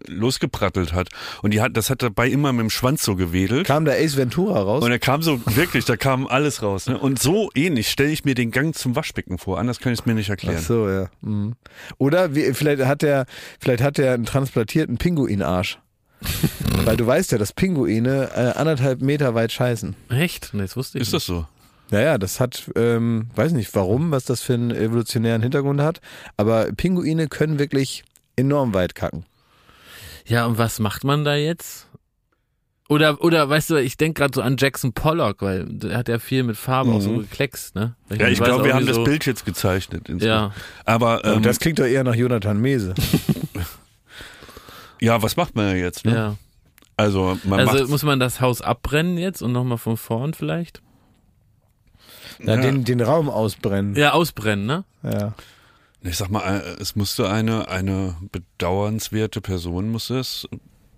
losgeprattelt 0.07 0.93
hat. 0.93 1.09
Und 1.41 1.53
die 1.53 1.61
hat, 1.61 1.75
das 1.77 1.89
hat 1.89 2.01
dabei 2.01 2.29
immer 2.29 2.53
mit 2.53 2.61
dem 2.61 2.69
Schwanz 2.69 3.03
so 3.03 3.15
gewedelt. 3.15 3.67
Kam 3.67 3.85
da 3.85 3.93
Ace 3.93 4.17
Ventura 4.17 4.61
raus? 4.61 4.83
Und 4.83 4.91
er 4.91 4.99
kam 4.99 5.21
so, 5.21 5.41
wirklich, 5.45 5.85
da 5.85 5.97
kam 5.97 6.27
alles 6.27 6.61
raus. 6.61 6.87
Ne? 6.87 6.97
Und 6.97 7.19
so 7.19 7.49
ähnlich 7.55 7.89
stelle 7.89 8.11
ich 8.11 8.25
mir 8.25 8.35
den 8.35 8.51
Gang 8.51 8.75
zum 8.75 8.95
Waschbecken 8.95 9.37
vor. 9.37 9.59
Anders 9.59 9.79
kann 9.79 9.93
ich 9.93 9.99
es 9.99 10.05
mir 10.05 10.13
nicht 10.13 10.29
erklären. 10.29 10.57
Ach 10.59 10.65
so, 10.65 10.89
ja. 10.89 11.09
Mhm. 11.21 11.55
Oder 11.97 12.35
wie, 12.35 12.53
vielleicht 12.53 12.83
hat 12.85 13.01
der, 13.01 13.25
vielleicht 13.59 13.83
hat 13.83 13.97
der 13.97 14.13
einen 14.13 14.25
transplantierten 14.25 14.97
Pinguinarsch. 14.97 15.79
Weil 16.85 16.97
du 16.97 17.07
weißt 17.07 17.31
ja, 17.31 17.37
dass 17.37 17.53
Pinguine 17.53 18.29
äh, 18.35 18.57
anderthalb 18.57 19.01
Meter 19.01 19.33
weit 19.33 19.51
scheißen. 19.51 19.95
Echt? 20.09 20.53
Nee, 20.53 20.61
das 20.61 20.77
wusste 20.77 20.99
ich 20.99 21.03
Ist 21.03 21.13
das 21.13 21.25
so? 21.25 21.45
Naja, 21.91 22.17
das 22.17 22.39
hat, 22.39 22.71
ähm, 22.75 23.27
weiß 23.35 23.51
nicht 23.51 23.75
warum, 23.75 24.11
was 24.11 24.23
das 24.23 24.41
für 24.41 24.53
einen 24.53 24.71
evolutionären 24.71 25.41
Hintergrund 25.41 25.81
hat, 25.81 25.99
aber 26.37 26.71
Pinguine 26.71 27.27
können 27.27 27.59
wirklich 27.59 28.05
enorm 28.37 28.73
weit 28.73 28.95
kacken. 28.95 29.25
Ja, 30.25 30.45
und 30.45 30.57
was 30.57 30.79
macht 30.79 31.03
man 31.03 31.23
da 31.25 31.35
jetzt? 31.35 31.87
Oder, 32.89 33.23
oder 33.23 33.47
weißt 33.47 33.69
du, 33.69 33.75
ich 33.77 33.95
denke 33.95 34.19
gerade 34.19 34.33
so 34.35 34.41
an 34.41 34.57
Jackson 34.59 34.91
Pollock, 34.91 35.41
weil 35.41 35.65
der 35.65 35.97
hat 35.97 36.09
ja 36.09 36.19
viel 36.19 36.43
mit 36.43 36.57
Farbe 36.57 36.91
auch 36.91 36.99
so 36.99 37.19
gekleckst, 37.19 37.73
ne? 37.73 37.95
Ja, 38.09 38.27
ich 38.27 38.41
glaube, 38.41 38.65
wir 38.65 38.73
haben 38.73 38.83
wie 38.83 38.87
das 38.87 38.97
so, 38.97 39.05
Bild 39.05 39.25
jetzt 39.25 39.45
gezeichnet. 39.45 40.09
Ja. 40.21 40.51
Aber 40.83 41.23
ähm, 41.23 41.37
Und 41.37 41.45
das 41.45 41.59
klingt 41.59 41.79
doch 41.79 41.85
eher 41.85 42.03
nach 42.03 42.15
Jonathan 42.15 42.59
Mese. 42.59 42.93
ja, 44.99 45.21
was 45.21 45.37
macht 45.37 45.55
man 45.55 45.69
ja 45.69 45.75
jetzt? 45.75 46.03
Ne? 46.03 46.13
Ja. 46.13 46.35
Also 46.97 47.37
man 47.45 47.61
Also 47.61 47.87
muss 47.87 48.03
man 48.03 48.19
das 48.19 48.41
Haus 48.41 48.61
abbrennen 48.61 49.17
jetzt 49.17 49.41
und 49.41 49.53
nochmal 49.53 49.77
von 49.77 49.95
vorn 49.95 50.33
vielleicht? 50.33 50.81
Ja, 52.39 52.55
Ja. 52.55 52.61
Den, 52.61 52.83
den 52.83 52.99
Raum 52.99 53.29
ausbrennen. 53.29 53.95
Ja, 53.95 54.11
ausbrennen, 54.11 54.65
ne? 54.65 54.83
Ja. 55.03 55.33
Ich 56.03 56.17
sag 56.17 56.29
mal, 56.29 56.61
äh, 56.61 56.81
es 56.81 56.95
musste 56.95 57.29
eine, 57.29 57.67
eine 57.67 58.15
bedauernswerte 58.31 59.39
Person 59.41 59.89
musste 59.91 60.17
es 60.19 60.47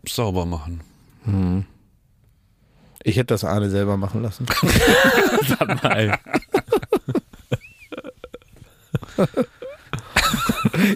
sauber 0.08 0.46
machen. 0.46 0.82
Ich 3.04 3.18
hätte 3.18 3.34
das 3.34 3.44
Arne 3.44 3.70
selber 3.70 3.98
machen 3.98 4.22
lassen. 4.22 4.46
Nein. 5.84 6.18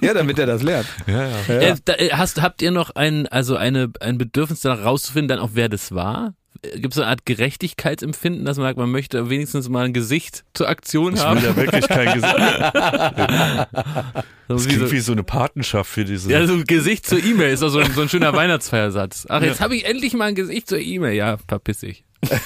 ja, 0.02 0.14
damit 0.14 0.40
er 0.40 0.46
das 0.46 0.64
lernt. 0.64 0.88
Ja, 1.06 1.28
ja. 1.28 1.42
Ja. 1.48 1.54
Äh, 1.54 1.76
da, 1.84 1.94
äh, 1.94 2.10
hast, 2.12 2.42
habt 2.42 2.62
ihr 2.62 2.72
noch 2.72 2.92
ein, 2.96 3.28
also 3.28 3.58
eine, 3.58 3.92
ein 4.00 4.18
Bedürfnis 4.18 4.62
danach 4.62 4.86
rauszufinden, 4.86 5.28
dann 5.28 5.40
auch 5.40 5.52
wer 5.54 5.68
das 5.68 5.94
war? 5.94 6.34
Gibt 6.62 6.88
es 6.94 6.96
so 6.96 7.02
eine 7.02 7.12
Art 7.12 7.26
Gerechtigkeitsempfinden, 7.26 8.46
dass 8.46 8.58
man 8.58 8.66
sagt, 8.68 8.78
man 8.78 8.90
möchte 8.92 9.30
wenigstens 9.30 9.70
mal 9.70 9.86
ein 9.86 9.94
Gesicht 9.94 10.44
zur 10.54 10.68
Aktion 10.70 11.14
Ich 11.14 11.20
will 11.20 11.26
haben? 11.26 11.44
ja 11.44 11.56
wirklich 11.56 11.88
kein 11.88 12.14
Gesicht. 12.14 12.36
Das 14.50 14.66
klingt 14.66 14.80
so, 14.80 14.92
wie 14.94 15.00
so 15.02 15.12
eine 15.12 15.24
Patenschaft 15.24 15.90
für 15.92 16.06
diese. 16.06 16.32
ja, 16.32 16.48
so 16.48 16.54
ein 16.54 16.64
Gesicht 16.64 17.06
zur 17.06 17.22
E-Mail 17.22 17.52
ist 17.54 17.62
doch 17.64 17.68
so 17.70 17.80
ein, 17.80 17.92
so 17.92 18.00
ein 18.02 18.08
schöner 18.08 18.32
Weihnachtsfeiersatz. 18.32 19.26
Ach, 19.28 19.42
jetzt 19.42 19.60
habe 19.60 19.76
ich 19.76 19.84
endlich 19.84 20.14
mal 20.14 20.30
ein 20.30 20.36
Gesicht 20.36 20.70
zur 20.70 20.80
E-Mail. 20.80 21.16
Ja, 21.16 21.36
verpiss 21.50 21.80
dich. 21.80 22.06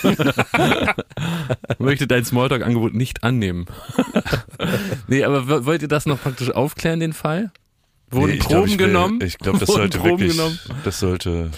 Möchte 1.79 2.07
dein 2.07 2.25
Smalltalk-Angebot 2.25 2.93
nicht 2.95 3.23
annehmen. 3.23 3.67
nee, 5.07 5.23
aber 5.23 5.65
wollt 5.65 5.81
ihr 5.83 5.87
das 5.87 6.05
noch 6.07 6.19
praktisch 6.21 6.49
aufklären, 6.51 6.99
den 6.99 7.13
Fall? 7.13 7.51
Wurden 8.09 8.31
Nee, 8.31 8.33
ich 8.33 8.39
Proben 8.39 8.53
glaub, 8.55 8.65
ich 8.67 8.79
will- 8.79 8.87
genommen? 8.87 9.19
Ich 9.23 9.37
glaube, 9.37 9.59
das 9.59 9.69
Wurden 9.69 9.77
sollte 9.81 9.97
Proben 9.99 10.19
wirklich, 10.21 10.31
genommen? 10.37 10.59
das 10.83 10.99
sollte 10.99 11.29
Ja, 11.29 11.49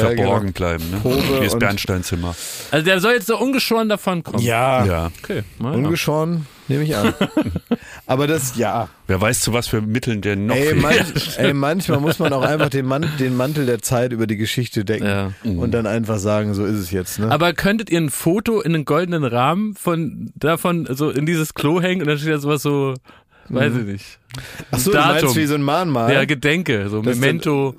verborgen 0.00 0.52
genau. 0.52 0.52
bleiben. 0.52 0.90
Ne? 0.90 0.98
Probe 0.98 1.40
wie 1.40 1.44
das 1.44 1.58
Bernsteinzimmer. 1.58 2.34
Also 2.70 2.84
der 2.84 3.00
soll 3.00 3.12
jetzt 3.12 3.26
so 3.26 3.38
ungeschoren 3.38 3.88
davon 3.88 4.22
kommen. 4.22 4.42
Ja, 4.42 4.84
Ja. 4.84 5.10
Okay. 5.22 5.42
ungeschoren, 5.58 6.46
nehme 6.68 6.84
ich 6.84 6.96
an. 6.96 7.14
Aber 8.06 8.26
das, 8.26 8.56
ja. 8.56 8.88
Wer 9.06 9.20
weiß, 9.20 9.40
zu 9.42 9.52
was 9.52 9.66
für 9.66 9.80
Mitteln 9.82 10.20
der 10.22 10.36
noch 10.36 10.54
Ey, 10.54 10.74
manch, 10.74 10.98
ey, 11.38 11.52
manchmal 11.52 12.00
muss 12.00 12.18
man 12.18 12.32
auch 12.32 12.42
einfach 12.42 12.70
den, 12.70 12.86
Mann, 12.86 13.06
den 13.18 13.36
Mantel 13.36 13.66
der 13.66 13.82
Zeit 13.82 14.12
über 14.12 14.26
die 14.26 14.36
Geschichte 14.36 14.84
decken 14.84 15.06
Ja. 15.06 15.32
und 15.44 15.72
dann 15.72 15.86
einfach 15.86 16.18
sagen, 16.18 16.54
so 16.54 16.64
ist 16.64 16.76
es 16.76 16.90
jetzt. 16.90 17.18
Ne? 17.18 17.30
Aber 17.30 17.52
könntet 17.52 17.90
ihr 17.90 18.00
ein 18.00 18.10
Foto 18.10 18.60
in 18.60 18.74
einen 18.74 18.84
goldenen 18.84 19.24
Rahmen 19.24 19.74
von 19.74 20.32
davon 20.36 20.86
so 20.90 21.10
in 21.10 21.26
dieses 21.26 21.54
Klo 21.54 21.80
hängen 21.82 22.00
und 22.02 22.08
dann 22.08 22.18
steht 22.18 22.32
da 22.32 22.38
sowas 22.38 22.62
so, 22.62 22.94
weiß 23.48 23.72
ich 23.76 23.84
nicht. 23.84 24.18
Ach 24.72 24.78
so, 24.80 24.90
du 24.90 24.96
meinst 24.98 25.22
Datum. 25.22 25.36
wie 25.36 25.46
so 25.46 25.54
ein 25.54 25.62
Mahnmal? 25.62 26.12
Ja, 26.12 26.24
Gedenke, 26.24 26.88
so 26.88 27.00
Das 27.02 27.16
Memento. 27.18 27.76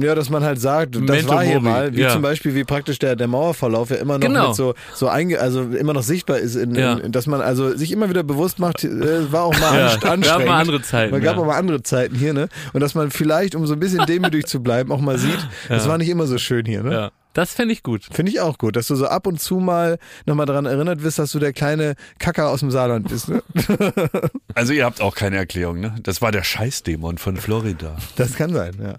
Ja, 0.00 0.14
dass 0.14 0.30
man 0.30 0.42
halt 0.42 0.58
sagt, 0.58 0.94
das 0.94 1.02
Memento 1.02 1.28
war 1.28 1.42
hier 1.42 1.60
mori, 1.60 1.72
mal, 1.74 1.94
wie 1.94 2.00
ja. 2.00 2.08
zum 2.10 2.22
Beispiel, 2.22 2.54
wie 2.54 2.64
praktisch 2.64 2.98
der, 2.98 3.16
der 3.16 3.28
Mauerverlauf 3.28 3.90
ja 3.90 3.96
immer 3.96 4.14
noch 4.18 4.26
Genau. 4.26 4.46
mit 4.48 4.56
so, 4.56 4.74
so 4.94 5.08
einge, 5.08 5.38
also 5.40 5.60
immer 5.62 5.92
noch 5.92 6.02
sichtbar 6.02 6.38
ist, 6.38 6.54
in, 6.56 6.74
Ja. 6.74 6.94
in, 6.94 7.12
dass 7.12 7.26
man 7.26 7.42
also 7.42 7.76
sich 7.76 7.92
immer 7.92 8.08
wieder 8.08 8.22
bewusst 8.22 8.58
macht, 8.58 8.82
äh, 8.82 9.30
war 9.30 9.42
auch 9.42 9.58
mal 9.60 9.78
Ja, 9.78 9.86
anst- 9.88 10.00
gab 10.00 10.12
anstrengend. 10.12 10.46
mal 10.48 10.60
andere 10.60 10.80
Zeiten, 10.82 11.10
Man 11.12 11.20
gab 11.20 11.36
ja. 11.36 11.42
auch 11.42 11.46
mal 11.46 11.58
andere 11.58 11.82
Zeiten 11.82 12.14
hier, 12.16 12.32
ne? 12.32 12.48
Und 12.72 12.80
dass 12.80 12.94
man 12.94 13.10
vielleicht, 13.10 13.54
um 13.54 13.66
so 13.66 13.74
ein 13.74 13.80
bisschen 13.80 14.06
demütig 14.06 14.46
zu 14.46 14.62
bleiben, 14.62 14.92
auch 14.92 15.00
mal 15.02 15.18
sieht, 15.18 15.46
es 15.68 15.86
war 15.86 15.98
nicht 15.98 16.08
immer 16.08 16.26
so 16.26 16.38
schön 16.38 16.64
hier, 16.64 16.82
ne? 16.82 16.92
Ja. 16.92 17.10
Das 17.32 17.52
fände 17.52 17.72
ich 17.72 17.82
gut. 17.82 18.08
Finde 18.10 18.32
ich 18.32 18.40
auch 18.40 18.58
gut, 18.58 18.74
dass 18.74 18.88
du 18.88 18.96
so 18.96 19.06
ab 19.06 19.26
und 19.26 19.40
zu 19.40 19.56
mal 19.56 19.98
nochmal 20.26 20.46
daran 20.46 20.66
erinnert 20.66 21.02
wirst, 21.02 21.18
dass 21.18 21.30
du 21.30 21.38
der 21.38 21.52
kleine 21.52 21.94
Kacker 22.18 22.48
aus 22.48 22.60
dem 22.60 22.70
Saarland 22.70 23.08
bist. 23.08 23.28
Ne? 23.28 23.42
Also 24.54 24.72
ihr 24.72 24.84
habt 24.84 25.00
auch 25.00 25.14
keine 25.14 25.36
Erklärung, 25.36 25.80
ne? 25.80 25.94
Das 26.02 26.20
war 26.20 26.32
der 26.32 26.42
Scheißdämon 26.42 27.18
von 27.18 27.36
Florida. 27.36 27.96
Das 28.16 28.34
kann 28.34 28.52
sein, 28.52 28.74
ja. 28.82 28.96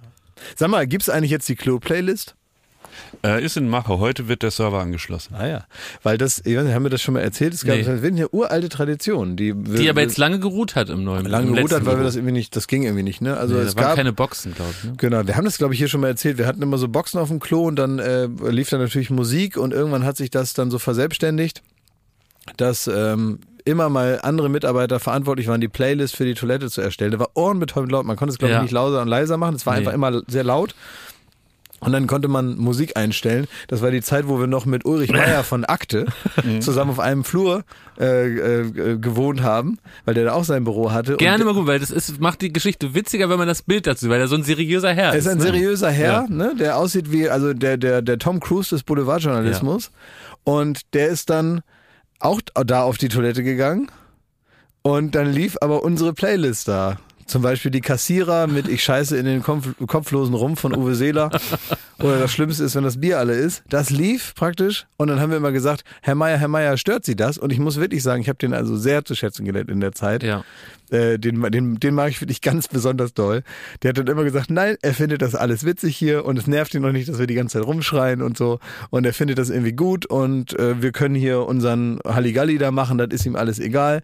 Sag 0.56 0.70
mal, 0.70 0.88
gibt's 0.88 1.10
eigentlich 1.10 1.30
jetzt 1.30 1.48
die 1.50 1.56
Klo-Playlist? 1.56 2.36
Äh, 3.24 3.44
ist 3.44 3.56
in 3.58 3.68
Mache. 3.70 4.00
Heute 4.00 4.28
wird 4.28 4.42
der 4.44 4.52
Server 4.52 4.80
angeschlossen. 4.80 5.36
Ah 5.36 5.48
ja, 5.48 5.66
weil 6.04 6.18
das, 6.18 6.42
ich 6.46 6.56
weiß 6.56 6.64
nicht, 6.66 6.74
haben 6.74 6.84
wir 6.84 6.90
das 6.90 7.02
schon 7.02 7.14
mal 7.14 7.20
erzählt? 7.22 7.54
Es 7.54 7.64
gab, 7.66 7.76
Nee. 7.78 7.84
das 7.84 8.02
sind 8.02 8.18
ja 8.18 8.26
uralte 8.32 8.70
Traditionen, 8.70 9.36
die, 9.38 9.54
Die 9.54 9.90
aber 9.90 10.02
jetzt 10.02 10.18
lange 10.18 10.40
geruht 10.40 10.76
hat 10.76 10.90
im 10.90 11.04
neuen. 11.04 11.26
lange 11.26 11.48
im 11.50 11.56
geruht 11.56 11.72
hat, 11.72 11.86
weil 11.86 11.98
wir 11.98 12.04
das 12.04 12.16
irgendwie 12.16 12.34
nicht, 12.34 12.56
das 12.56 12.68
ging 12.68 12.84
irgendwie 12.84 13.04
nicht, 13.04 13.22
ne? 13.22 13.38
Also 13.38 13.56
nee, 13.56 13.62
es 13.62 13.76
gab 13.76 13.96
keine 13.96 14.14
Boxen, 14.14 14.54
glaube 14.56 14.72
ich. 14.78 14.84
Ne? 14.84 14.94
Genau, 14.98 15.28
wir 15.28 15.36
haben 15.38 15.46
das, 15.46 15.58
glaube 15.58 15.74
ich, 15.74 15.80
hier 15.80 15.88
schon 15.88 16.02
mal 16.02 16.08
erzählt. 16.08 16.38
Wir 16.38 16.48
hatten 16.48 16.62
immer 16.62 16.78
so 16.78 16.88
Boxen 16.88 17.20
auf 17.20 17.28
dem 17.30 17.40
Klo 17.40 17.68
und 17.68 17.76
dann 17.76 18.00
äh, 18.00 18.26
lief 18.50 18.70
da 18.70 18.78
natürlich 18.78 19.10
Musik 19.10 19.58
und 19.58 19.74
irgendwann 19.74 20.04
hat 20.06 20.18
sich 20.18 20.30
das 20.32 20.54
dann 20.54 20.72
so 20.72 20.80
verselbstständigt, 20.80 21.62
dass 22.58 22.88
ähm, 22.88 23.40
immer 23.66 23.90
mal 23.90 24.20
andere 24.24 24.50
Mitarbeiter 24.50 25.00
verantwortlich 25.00 25.48
waren, 25.48 25.62
die 25.62 25.68
Playlist 25.68 26.16
für 26.16 26.26
die 26.26 26.34
Toilette 26.34 26.70
zu 26.72 26.82
erstellen. 26.82 27.12
Da 27.12 27.20
war 27.20 27.30
ohrenbetäubend 27.36 27.92
laut. 27.92 28.06
Man 28.06 28.16
konnte 28.18 28.32
es, 28.32 28.40
glaube 28.40 28.54
ich, 28.54 28.56
Ja. 28.58 28.64
nicht 28.64 28.72
lauter 28.72 29.02
und 29.02 29.08
leiser 29.08 29.38
machen. 29.38 29.54
Es 29.56 29.66
war 29.68 29.74
Nee. 29.74 29.80
einfach 29.82 29.94
immer 29.94 30.22
sehr 30.28 30.44
laut. 30.44 30.74
Und 31.82 31.94
dann 31.94 32.06
konnte 32.06 32.28
man 32.28 32.58
Musik 32.58 32.96
einstellen. 32.96 33.48
Das 33.68 33.82
war 33.82 33.90
die 33.90 34.02
Zeit, 34.02 34.28
wo 34.28 34.40
wir 34.40 34.46
noch 34.46 34.66
mit 34.66 34.86
Ulrich 34.86 35.12
Meier 35.12 35.44
von 35.44 35.66
Akte 35.66 36.06
zusammen 36.60 36.92
auf 36.92 37.00
einem 37.00 37.24
Flur 37.24 37.64
äh, 38.00 38.62
äh, 38.62 38.98
gewohnt 38.98 39.42
haben, 39.42 39.80
weil 40.06 40.14
der 40.14 40.26
da 40.26 40.34
auch 40.34 40.44
sein 40.44 40.64
Büro 40.64 40.92
hatte. 40.92 41.18
Gerne 41.18 41.44
mal 41.44 41.56
gut, 41.56 41.66
weil 41.66 41.80
das 41.80 41.90
ist, 41.90 42.20
macht 42.22 42.42
die 42.42 42.54
Geschichte 42.54 42.94
witziger, 42.94 43.30
wenn 43.30 43.40
man 43.40 43.48
das 43.48 43.64
Bild 43.64 43.88
dazu, 43.88 44.10
weil 44.10 44.22
er 44.22 44.28
so 44.28 44.36
ein 44.36 44.44
seriöser 44.44 44.94
Herr 44.94 45.12
Er 45.12 45.16
ist 45.16 45.28
ein 45.28 45.40
ne? 45.40 45.44
seriöser 45.44 45.90
Herr, 45.90 46.28
ne, 46.30 46.54
der 46.58 46.78
aussieht 46.78 47.12
wie, 47.12 47.28
also 47.30 47.54
der, 47.54 47.78
der, 47.78 48.04
der 48.04 48.20
Tom 48.20 48.40
Cruise 48.40 48.70
des 48.70 48.84
Boulevardjournalismus. 48.84 49.92
Und 50.44 50.94
der 50.94 51.08
ist 51.10 51.32
dann 51.32 51.62
auch 52.20 52.42
da 52.54 52.84
auf 52.84 52.98
die 52.98 53.10
Toilette 53.10 53.44
gegangen. 53.44 53.90
Und 54.84 55.16
dann 55.16 55.32
lief 55.32 55.58
aber 55.62 55.84
unsere 55.84 56.14
Playlist 56.14 56.68
da. 56.68 56.98
Zum 57.32 57.44
Beispiel 57.44 57.72
die 57.72 57.80
Kassierer 57.80 58.48
mit 58.48 58.68
Ich 58.68 58.84
scheiße 58.84 59.16
in 59.16 59.24
den 59.24 59.42
Kopf, 59.42 59.70
kopflosen 59.88 60.36
Rum 60.36 60.58
von 60.58 60.76
Uwe 60.76 60.96
Seeler. 60.96 61.30
Oder 62.00 62.20
das 62.20 62.34
Schlimmste 62.34 62.66
ist, 62.66 62.76
wenn 62.76 62.84
das 62.84 63.00
Bier 63.00 63.20
alle 63.20 63.36
ist. 63.36 63.64
Das 63.70 63.90
lief 63.90 64.36
praktisch. 64.36 64.86
Und 64.98 65.08
dann 65.08 65.22
haben 65.22 65.30
wir 65.30 65.38
immer 65.38 65.54
gesagt, 65.54 65.86
Herr 66.02 66.16
Meier, 66.16 66.38
Herr 66.38 66.50
Meier, 66.50 66.76
stört 66.76 67.06
Sie 67.06 67.16
das? 67.16 67.38
Und 67.38 67.54
ich 67.54 67.60
muss 67.60 67.78
wirklich 67.78 68.04
sagen, 68.04 68.22
ich 68.22 68.28
habe 68.28 68.38
den 68.38 68.54
also 68.54 68.76
sehr 68.76 69.06
zu 69.06 69.16
schätzen 69.16 69.46
gelernt 69.46 69.70
in 69.70 69.80
der 69.80 69.94
Zeit. 69.94 70.24
Ja. 70.24 70.44
Äh, 70.90 71.20
den, 71.20 71.42
den, 71.42 71.80
den 71.80 71.96
mag 71.96 72.10
ich 72.10 72.20
wirklich 72.20 72.42
ganz 72.42 72.68
besonders 72.68 73.14
doll. 73.14 73.44
Der 73.82 73.90
hat 73.90 73.98
dann 73.98 74.08
immer 74.08 74.26
gesagt, 74.26 74.50
nein, 74.50 74.76
er 74.82 74.94
findet 74.94 75.22
das 75.22 75.34
alles 75.34 75.66
witzig 75.66 75.96
hier 75.96 76.26
und 76.26 76.38
es 76.38 76.48
nervt 76.48 76.74
ihn 76.74 76.82
noch 76.82 76.92
nicht, 76.92 77.08
dass 77.08 77.18
wir 77.18 77.28
die 77.28 77.36
ganze 77.36 77.60
Zeit 77.60 77.66
rumschreien 77.66 78.22
und 78.22 78.38
so. 78.38 78.60
Und 78.90 79.06
er 79.06 79.14
findet 79.14 79.38
das 79.38 79.50
irgendwie 79.50 79.72
gut 79.72 80.06
und 80.06 80.60
äh, 80.60 80.82
wir 80.82 80.92
können 80.92 81.16
hier 81.16 81.46
unseren 81.46 82.00
Halligalli 82.06 82.58
da 82.58 82.72
machen, 82.72 82.98
das 82.98 83.08
ist 83.12 83.26
ihm 83.26 83.38
alles 83.38 83.58
egal. 83.58 84.02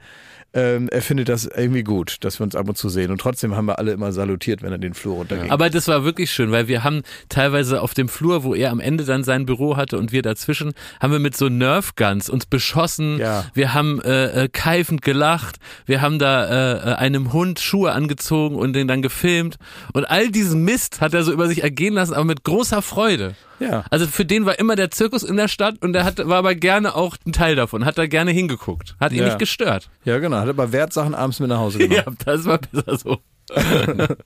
Ähm, 0.58 0.90
er 0.90 1.04
findet 1.04 1.30
das 1.30 1.46
irgendwie 1.46 1.84
gut, 1.84 2.18
dass 2.22 2.40
wir 2.40 2.44
uns 2.44 2.56
ab 2.56 2.68
und 2.68 2.76
zu 2.76 2.90
sehen. 2.90 3.12
Und 3.12 3.22
trotzdem 3.22 3.56
haben 3.56 3.68
wir 3.68 3.78
alle 3.78 3.92
immer 3.92 4.12
salutiert, 4.12 4.64
wenn 4.64 4.72
er 4.72 4.80
den 4.80 4.96
Flur 4.96 5.18
runterging. 5.18 5.52
Aber 5.52 5.70
das 5.70 5.88
war 5.88 6.04
wirklich 6.04 6.32
schön, 6.32 6.52
weil 6.52 6.68
wir 6.68 6.84
haben 6.84 7.04
teilweise 7.30 7.80
auf 7.84 7.94
dem 7.94 8.10
Flur, 8.10 8.44
wo 8.44 8.56
er 8.56 8.72
am 8.72 8.80
Ende 8.80 9.04
dann 9.04 9.24
sein 9.24 9.46
Büro 9.46 9.78
hatte 9.78 10.00
und 10.00 10.12
wir 10.12 10.24
dazwischen, 10.24 10.74
haben 11.00 11.12
wir 11.12 11.20
mit 11.20 11.38
so 11.38 11.48
Nerf 11.48 11.96
Guns 11.96 12.28
uns 12.28 12.48
beschossen. 12.48 13.20
Ja. 13.20 13.46
Wir 13.54 13.76
haben 13.76 14.02
äh, 14.02 14.46
äh, 14.46 14.50
keifend 14.52 15.04
gelacht. 15.04 15.58
Wir 15.86 16.02
haben 16.02 16.18
da 16.18 16.46
äh, 16.46 16.92
äh, 16.92 16.96
einem 16.96 17.34
Hund 17.34 17.60
Schuhe 17.60 17.92
angezogen 17.92 18.56
und 18.56 18.74
den 18.74 18.88
dann 18.88 19.04
gefilmt. 19.04 19.58
Und 19.94 20.06
all 20.06 20.32
diesen 20.32 20.64
Mist 20.64 21.02
hat 21.02 21.14
er 21.14 21.22
so 21.22 21.32
über 21.32 21.48
sich 21.48 21.62
ergehen 21.62 21.94
lassen, 21.94 22.16
aber 22.16 22.26
mit 22.26 22.44
großer 22.44 22.82
Freude. 22.82 23.36
Ja. 23.60 23.86
Also 23.90 24.08
für 24.08 24.26
den 24.26 24.46
war 24.46 24.60
immer 24.60 24.76
der 24.76 24.92
Zirkus 24.92 25.24
in 25.24 25.38
der 25.38 25.48
Stadt 25.48 25.82
und 25.82 25.96
er 25.96 26.04
hat, 26.06 26.18
war 26.28 26.38
aber 26.38 26.56
gerne 26.56 26.96
auch 26.96 27.16
ein 27.26 27.34
Teil 27.34 27.56
davon, 27.56 27.86
hat 27.86 27.98
da 27.98 28.06
gerne 28.08 28.32
hingeguckt, 28.32 28.96
hat 29.00 29.12
ihn 29.12 29.20
Ja. 29.20 29.26
nicht 29.26 29.40
gestört. 29.40 29.90
ja, 30.06 30.20
genau. 30.20 30.38
Hat 30.38 30.50
aber 30.50 30.72
Wertsachen 30.72 31.16
abends 31.16 31.40
mit 31.40 31.50
nach 31.50 31.60
Hause 31.60 31.80
genommen. 31.80 32.04
Ja, 32.08 32.14
das 32.26 32.46
war 32.46 32.60
besser 32.60 32.98
so. 32.98 33.18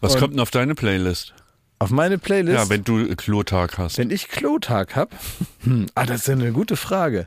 Was 0.00 0.14
Und- 0.14 0.20
kommt 0.20 0.32
denn 0.34 0.40
auf 0.40 0.50
deine 0.50 0.74
Playlist? 0.74 1.34
Auf 1.78 1.90
meine 1.90 2.16
Playlist. 2.16 2.56
Ja, 2.56 2.70
wenn 2.70 2.84
du 2.84 3.14
Klotag 3.16 3.76
hast. 3.76 3.98
Wenn 3.98 4.10
ich 4.10 4.28
Klotag 4.28 4.96
hab, 4.96 5.10
hm, 5.62 5.86
ah, 5.94 6.06
das 6.06 6.20
ist 6.20 6.28
ja 6.28 6.32
eine 6.34 6.50
gute 6.52 6.74
Frage. 6.76 7.26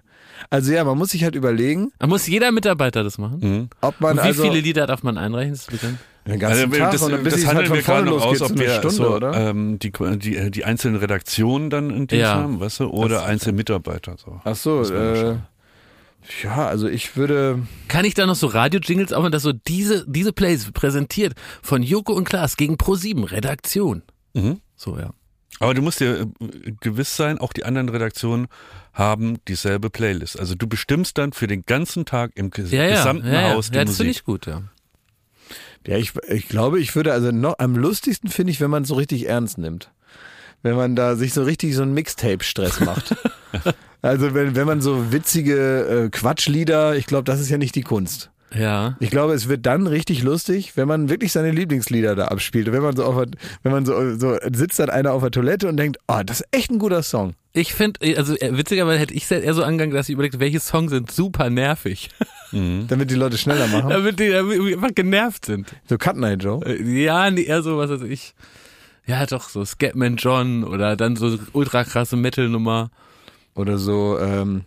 Also 0.49 0.71
ja, 0.71 0.83
man 0.83 0.97
muss 0.97 1.09
sich 1.09 1.23
halt 1.23 1.35
überlegen, 1.35 1.91
Da 1.99 2.07
muss 2.07 2.25
jeder 2.25 2.51
Mitarbeiter 2.51 3.03
das 3.03 3.17
machen. 3.19 3.39
Mhm. 3.41 3.69
ob 3.81 3.99
man 4.01 4.11
Und 4.17 4.23
wie 4.23 4.27
also 4.27 4.41
viele 4.43 4.59
Lieder 4.59 4.87
darf 4.87 5.03
man 5.03 5.17
einreichen? 5.19 5.53
Ist 5.53 5.67
das 5.67 5.79
bekannt? 5.79 5.99
Den 6.27 6.39
ganzen 6.39 6.63
Also, 6.65 6.77
Tag 6.77 6.91
das, 6.91 7.01
und 7.01 7.11
dann 7.11 7.23
bis 7.23 7.33
das 7.33 7.45
halt 7.45 7.49
handeln 7.57 7.67
von 7.67 7.75
wir 7.77 7.83
gerade 7.83 8.05
noch 8.05 8.25
aus, 8.25 8.37
so 8.39 8.45
ob 8.45 8.59
wir 8.59 8.69
Stunde, 8.69 8.95
so, 8.95 9.15
oder? 9.15 9.49
Ähm, 9.49 9.79
die, 9.79 9.91
die, 9.91 10.51
die 10.51 10.65
einzelnen 10.65 10.97
Redaktionen 10.97 11.69
dann 11.69 11.89
in 11.89 12.07
Dienst 12.07 12.21
Ja. 12.23 12.35
haben, 12.35 12.59
weißt 12.59 12.81
du, 12.81 12.87
oder 12.89 13.25
einzelne 13.25 13.55
Mitarbeiter. 13.55 14.15
So. 14.17 14.39
Ach 14.43 14.55
so, 14.55 14.81
Das 14.81 14.91
äh, 14.91 15.35
ja, 16.43 16.67
also 16.67 16.87
ich 16.87 17.15
würde, 17.15 17.59
Kann 17.87 18.05
ich 18.05 18.13
da 18.13 18.25
noch 18.25 18.35
so 18.35 18.47
Radio-Jingles 18.47 19.13
aufmachen, 19.13 19.31
dass 19.31 19.43
so 19.43 19.53
diese, 19.53 20.05
diese 20.07 20.33
Plays 20.33 20.69
präsentiert 20.71 21.33
von 21.61 21.81
Joko 21.81 22.13
und 22.13 22.25
Klaas 22.25 22.57
gegen 22.57 22.75
Pro7 22.75 23.31
Redaktion. 23.31 24.03
Mhm. 24.33 24.59
So, 24.75 24.97
ja. 24.99 25.11
Aber 25.61 25.73
du 25.73 25.81
musst 25.81 25.99
dir 26.01 26.21
äh, 26.21 26.71
gewiss 26.81 27.15
sein, 27.15 27.37
auch 27.39 27.53
die 27.53 27.65
anderen 27.65 27.89
Redaktionen 27.89 28.47
haben 28.93 29.37
dieselbe 29.47 29.89
Playlist. 29.89 30.39
Also 30.39 30.55
du 30.55 30.67
bestimmst 30.67 31.17
dann 31.17 31.31
für 31.33 31.47
den 31.47 31.65
ganzen 31.65 32.05
Tag 32.05 32.31
im 32.35 32.49
ges 32.51 32.71
Ja, 32.71 32.83
ja. 32.83 32.95
gesamten 32.97 33.27
ja, 33.27 33.41
ja. 33.41 33.53
Haus 33.53 33.71
die 33.71 33.77
ja, 33.77 33.85
das 33.85 33.95
finde 33.95 34.09
Musik. 34.09 34.21
ich 34.21 34.25
gut, 34.25 34.45
ja. 34.45 34.63
Ja, 35.87 35.97
ich, 35.97 36.13
ich 36.27 36.47
glaube, 36.47 36.79
ich 36.79 36.95
würde 36.95 37.13
also 37.13 37.31
noch 37.31 37.55
am 37.59 37.75
lustigsten 37.75 38.29
finde 38.29 38.51
ich, 38.51 38.61
wenn 38.61 38.69
man 38.69 38.83
es 38.83 38.89
so 38.89 38.95
richtig 38.95 39.27
ernst 39.27 39.57
nimmt. 39.57 39.91
Wenn 40.61 40.75
man 40.75 40.95
da 40.95 41.15
sich 41.15 41.33
so 41.33 41.43
richtig 41.43 41.75
so 41.75 41.83
einen 41.83 41.93
Mixtape-Stress 41.93 42.81
macht. 42.81 43.15
also 44.01 44.33
wenn, 44.33 44.55
wenn 44.55 44.67
man 44.67 44.81
so 44.81 45.11
witzige 45.11 46.05
äh, 46.05 46.09
Quatschlieder, 46.09 46.95
ich 46.95 47.05
glaube, 47.05 47.23
das 47.23 47.39
ist 47.39 47.49
ja 47.49 47.57
nicht 47.57 47.75
die 47.75 47.81
Kunst. 47.81 48.29
Ja. 48.57 48.95
Ich 48.99 49.09
glaube, 49.11 49.33
es 49.33 49.47
wird 49.47 49.65
dann 49.65 49.85
richtig 49.87 50.23
lustig, 50.23 50.75
wenn 50.75 50.87
man 50.87 51.09
wirklich 51.09 51.31
seine 51.31 51.51
Lieblingslieder 51.51 52.15
da 52.15 52.25
abspielt. 52.29 52.67
Und 52.67 52.73
wenn 52.73 52.81
man 52.81 52.95
so, 52.95 53.03
auf, 53.05 53.15
der- 53.25 53.39
wenn 53.63 53.71
man 53.71 53.85
so, 53.85 54.15
so 54.17 54.37
sitzt 54.53 54.79
dann 54.79 54.89
einer 54.89 55.13
auf 55.13 55.21
der 55.21 55.31
Toilette 55.31 55.67
und 55.67 55.77
denkt, 55.77 55.97
oh, 56.07 56.21
das 56.25 56.41
ist 56.41 56.47
echt 56.51 56.71
ein 56.71 56.79
guter 56.79 57.03
Song. 57.03 57.33
Ich 57.53 57.73
finde, 57.73 57.99
also 58.17 58.35
äh, 58.37 58.57
witzigerweise 58.57 58.99
hätte 58.99 59.13
ich 59.13 59.23
es 59.23 59.31
eher 59.31 59.53
so 59.53 59.63
angegangen, 59.63 59.93
dass 59.93 60.09
ich 60.09 60.13
überlegt, 60.13 60.39
welche 60.39 60.59
Songs 60.59 60.91
sind 60.91 61.11
super 61.11 61.49
nervig. 61.49 62.09
Damit 62.51 63.11
die 63.11 63.15
Leute 63.15 63.37
schneller 63.37 63.67
machen. 63.67 63.89
damit 63.91 64.19
die 64.19 64.29
damit 64.29 64.59
einfach 64.73 64.95
genervt 64.95 65.45
sind. 65.45 65.67
So 65.87 65.99
Cut 65.99 66.17
Night 66.17 66.43
Joe. 66.43 66.65
Äh, 66.65 67.03
Ja, 67.03 67.29
nee, 67.29 67.43
eher 67.43 67.61
so, 67.61 67.77
was 67.77 67.91
weiß 67.91 68.01
ich. 68.01 68.33
Ja, 69.05 69.25
doch, 69.27 69.49
so 69.49 69.63
Scatman 69.65 70.15
John 70.15 70.63
oder 70.63 70.95
dann 70.95 71.15
so 71.15 71.37
ultra 71.53 71.83
krasse 71.83 72.15
Metal-Nummer. 72.15 72.89
Oder 73.53 73.77
so 73.77 74.17
ähm, 74.19 74.61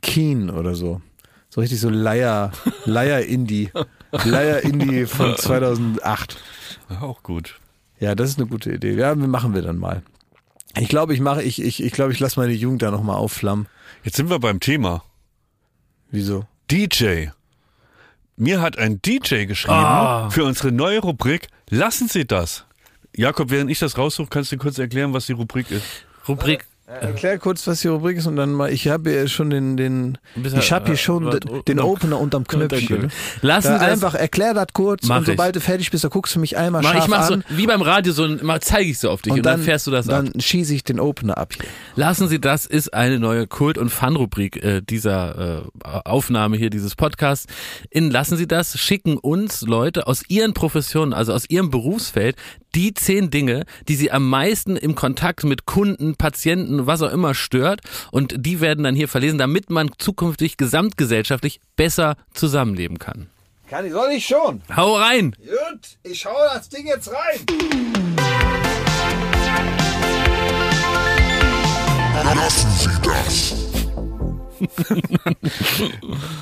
Keen 0.00 0.48
oder 0.50 0.74
so. 0.74 1.02
So 1.54 1.60
richtig 1.60 1.78
so 1.78 1.88
Leier, 1.88 2.50
Leier 2.84 3.20
Indie. 3.26 3.70
Leier 4.24 4.62
Indie 4.64 5.06
von 5.06 5.36
2008. 5.36 6.36
Auch 7.00 7.22
gut. 7.22 7.60
Ja, 8.00 8.16
das 8.16 8.30
ist 8.30 8.40
eine 8.40 8.48
gute 8.48 8.72
Idee. 8.72 8.94
Ja, 8.96 9.14
machen 9.14 9.54
wir 9.54 9.62
dann 9.62 9.78
mal. 9.78 10.02
Ich 10.76 10.88
glaube, 10.88 11.14
ich 11.14 11.20
mache, 11.20 11.44
ich, 11.44 11.62
ich, 11.62 11.80
ich 11.80 11.92
glaube, 11.92 12.10
ich 12.12 12.18
lasse 12.18 12.40
meine 12.40 12.52
Jugend 12.52 12.82
da 12.82 12.90
nochmal 12.90 13.14
aufflammen. 13.14 13.68
Jetzt 14.02 14.16
sind 14.16 14.30
wir 14.30 14.40
beim 14.40 14.58
Thema. 14.58 15.04
Wieso? 16.10 16.44
DJ. 16.72 17.26
Mir 18.36 18.60
hat 18.60 18.76
ein 18.76 19.00
DJ 19.00 19.44
geschrieben 19.44 19.76
Ah. 19.76 20.30
für 20.30 20.42
unsere 20.44 20.72
neue 20.72 20.98
Rubrik. 20.98 21.46
Lassen 21.70 22.08
Sie 22.08 22.24
das. 22.26 22.64
Jakob, 23.14 23.50
während 23.50 23.70
ich 23.70 23.78
das 23.78 23.96
raussuche, 23.96 24.26
kannst 24.28 24.50
du 24.50 24.56
kurz 24.56 24.76
erklären, 24.78 25.12
was 25.12 25.26
die 25.26 25.34
Rubrik 25.34 25.70
ist. 25.70 25.86
Rubrik. 26.26 26.66
Erklär 26.86 27.38
kurz, 27.38 27.66
was 27.66 27.80
die 27.80 27.88
Rubrik 27.88 28.18
ist 28.18 28.26
und 28.26 28.36
dann 28.36 28.52
mal, 28.52 28.70
ich 28.70 28.88
habe 28.88 29.08
hier 29.08 29.26
schon 29.26 29.48
den, 29.48 29.78
den, 29.78 30.18
ich 30.36 30.70
habe 30.70 30.84
hier 30.84 30.94
äh, 30.94 30.98
schon 30.98 31.30
den, 31.30 31.62
den 31.66 31.80
Opener 31.80 32.20
unterm 32.20 32.46
Knöpfchen. 32.46 33.10
Lassen 33.40 33.68
Da 33.68 33.78
einfach 33.78 34.14
erklär 34.14 34.52
das 34.52 34.66
kurz 34.74 35.06
Mach 35.06 35.16
und 35.16 35.22
ich. 35.22 35.28
sobald 35.28 35.56
du 35.56 35.60
fertig 35.60 35.90
bist, 35.90 36.04
dann 36.04 36.10
guckst 36.10 36.34
du 36.34 36.40
mich 36.40 36.58
einmal 36.58 36.82
Mach, 36.82 36.92
scharf 36.92 37.04
ich 37.04 37.10
mach 37.10 37.26
so, 37.26 37.34
an 37.34 37.44
wie 37.48 37.66
beim 37.66 37.80
Radio, 37.80 38.12
so 38.12 38.28
zeige 38.60 38.90
ich 38.90 38.98
so 38.98 39.08
auf 39.08 39.22
dich 39.22 39.32
und, 39.32 39.46
dann, 39.46 39.62
fährst 39.62 39.86
du 39.86 39.90
das 39.92 40.10
ab. 40.10 40.26
Dann 40.26 40.38
schieße 40.38 40.74
ich 40.74 40.84
den 40.84 41.00
Opener 41.00 41.38
ab 41.38 41.54
hier. 41.54 41.64
Lassen 41.96 42.28
Sie 42.28 42.38
das 42.38 42.66
ist 42.66 42.92
eine 42.92 43.18
neue 43.18 43.46
Kult- 43.46 43.78
und 43.78 43.88
Fun-Rubrik 43.88 44.62
äh, 44.62 44.82
dieser 44.82 45.62
äh, 45.62 45.88
Aufnahme 46.04 46.58
hier, 46.58 46.68
dieses 46.68 46.96
Podcasts. 46.96 47.46
In 47.88 48.10
Lassen 48.10 48.36
Sie 48.36 48.46
das 48.46 48.78
schicken 48.78 49.16
uns 49.16 49.62
Leute 49.62 50.06
aus 50.06 50.22
ihren 50.28 50.52
Professionen, 50.52 51.14
also 51.14 51.32
aus 51.32 51.48
ihrem 51.48 51.70
Berufsfeld, 51.70 52.36
die 52.74 52.94
zehn 52.94 53.30
Dinge, 53.30 53.64
die 53.88 53.94
sie 53.94 54.10
am 54.10 54.28
meisten 54.28 54.76
im 54.76 54.94
Kontakt 54.94 55.44
mit 55.44 55.66
Kunden, 55.66 56.16
Patienten, 56.16 56.73
was 56.86 57.02
auch 57.02 57.10
immer 57.12 57.34
stört. 57.34 57.80
Und 58.10 58.34
die 58.36 58.60
werden 58.60 58.84
dann 58.84 58.94
hier 58.94 59.08
verlesen, 59.08 59.38
damit 59.38 59.70
man 59.70 59.90
zukünftig 59.98 60.56
gesamtgesellschaftlich 60.56 61.60
besser 61.76 62.16
zusammenleben 62.32 62.98
kann. 62.98 63.28
Kann 63.68 63.86
ich, 63.86 63.92
soll 63.92 64.10
ich 64.12 64.26
schon? 64.26 64.60
Hau 64.76 64.96
rein! 64.96 65.34
Gut, 65.38 65.80
ich 66.02 66.24
hau 66.26 66.34
das 66.52 66.68
Ding 66.68 66.86
jetzt 66.86 67.08
rein. 67.10 67.40
Lassen 72.34 72.70
Sie 72.78 72.90
das. 73.02 73.54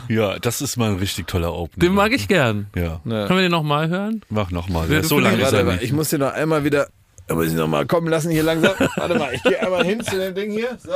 Ja, 0.09 0.39
das 0.39 0.61
ist 0.61 0.77
mal 0.77 0.91
ein 0.91 0.97
richtig 0.99 1.27
toller 1.27 1.55
Opener. 1.55 1.81
Den 1.87 1.95
mag 1.95 2.13
ich 2.13 2.29
gern. 2.29 2.67
Ja, 2.77 3.01
Können 3.05 3.29
wir 3.31 3.41
den 3.43 3.51
nochmal 3.51 3.89
hören? 3.89 4.23
mach 4.29 4.51
nochmal. 4.51 4.89
Ja, 4.91 4.97
Ja, 4.97 5.03
so 5.03 5.19
lange 5.19 5.43
ist 5.43 5.53
er 5.53 5.65
nicht. 5.65 5.83
ich 5.83 5.93
muss 5.93 6.11
den 6.11 6.21
noch 6.21 6.33
einmal 6.33 6.65
wieder, 6.65 6.89
da 7.27 7.35
muss 7.35 7.47
ich 7.49 7.53
noch 7.55 7.69
mal 7.69 7.87
kommen 7.87 8.09
lassen 8.09 8.31
hier 8.31 8.43
langsam. 8.43 8.75
Warte 8.97 9.19
mal, 9.19 9.35
ich 9.35 9.43
gehe 9.43 9.61
einmal 9.61 9.85
hin 9.85 10.03
zu 10.05 10.17
dem 10.19 10.35
Ding 10.35 10.51
hier. 10.51 10.77
So. 10.83 10.91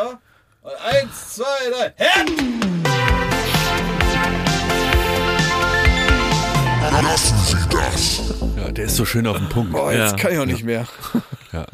Und 0.63 0.73
eins, 0.85 1.35
zwei, 1.35 1.71
drei. 1.71 1.93
Hä? 1.97 3.27
Lassen 7.03 7.37
Sie 7.39 7.69
das. 7.71 8.23
Ja, 8.57 8.73
der 8.73 8.87
ist 8.87 8.97
so 8.97 9.05
schön 9.05 9.27
auf 9.27 9.37
den 9.37 9.49
Punkt. 9.49 9.73
Boah, 9.73 9.93
jetzt 9.93 10.13
Ja. 10.13 10.17
kann 10.17 10.33
ich 10.33 10.39
auch 10.39 10.47
nicht 10.47 10.65
mehr. 10.65 10.87
Ja. 11.53 11.65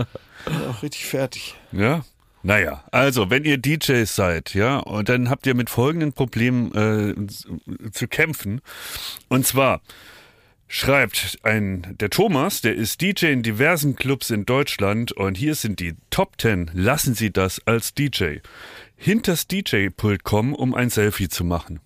Bin 0.45 0.55
auch 0.71 0.83
richtig 0.83 1.07
fertig. 1.07 1.57
Ja. 1.73 2.05
Naja, 2.45 2.85
also 2.93 3.31
wenn 3.31 3.45
ihr 3.45 3.57
DJs 3.59 4.15
seid, 4.15 4.55
ja, 4.55 4.79
und 4.79 5.09
dann 5.09 5.29
habt 5.31 5.47
ihr 5.47 5.55
mit 5.55 5.71
folgenden 5.71 6.13
Problemen 6.13 6.73
äh, 7.87 7.91
zu 7.91 8.07
kämpfen. 8.07 8.61
Und 9.29 9.47
zwar 9.47 9.81
schreibt 10.73 11.39
ein 11.43 11.97
der 12.01 12.09
Thomas, 12.09 12.63
der 12.63 12.75
ist 12.75 13.03
DJ 13.03 13.27
in 13.27 13.43
diversen 13.43 13.95
Clubs 13.95 14.31
in 14.31 14.47
Deutschland 14.47 15.13
und 15.13 15.37
hier 15.37 15.55
sind 15.55 15.81
die 15.81 15.97
Top 16.09 16.41
10. 16.41 16.71
Lassen 16.73 17.15
Sie 17.15 17.31
das 17.31 17.61
als 17.67 17.93
DJ. 17.93 18.39
Hinters 18.97 19.47
DJ-Pult 19.47 20.25
kommen, 20.25 20.55
um 20.55 20.75
ein 20.75 20.89
Selfie 20.89 21.29
zu 21.29 21.45
machen. 21.45 21.81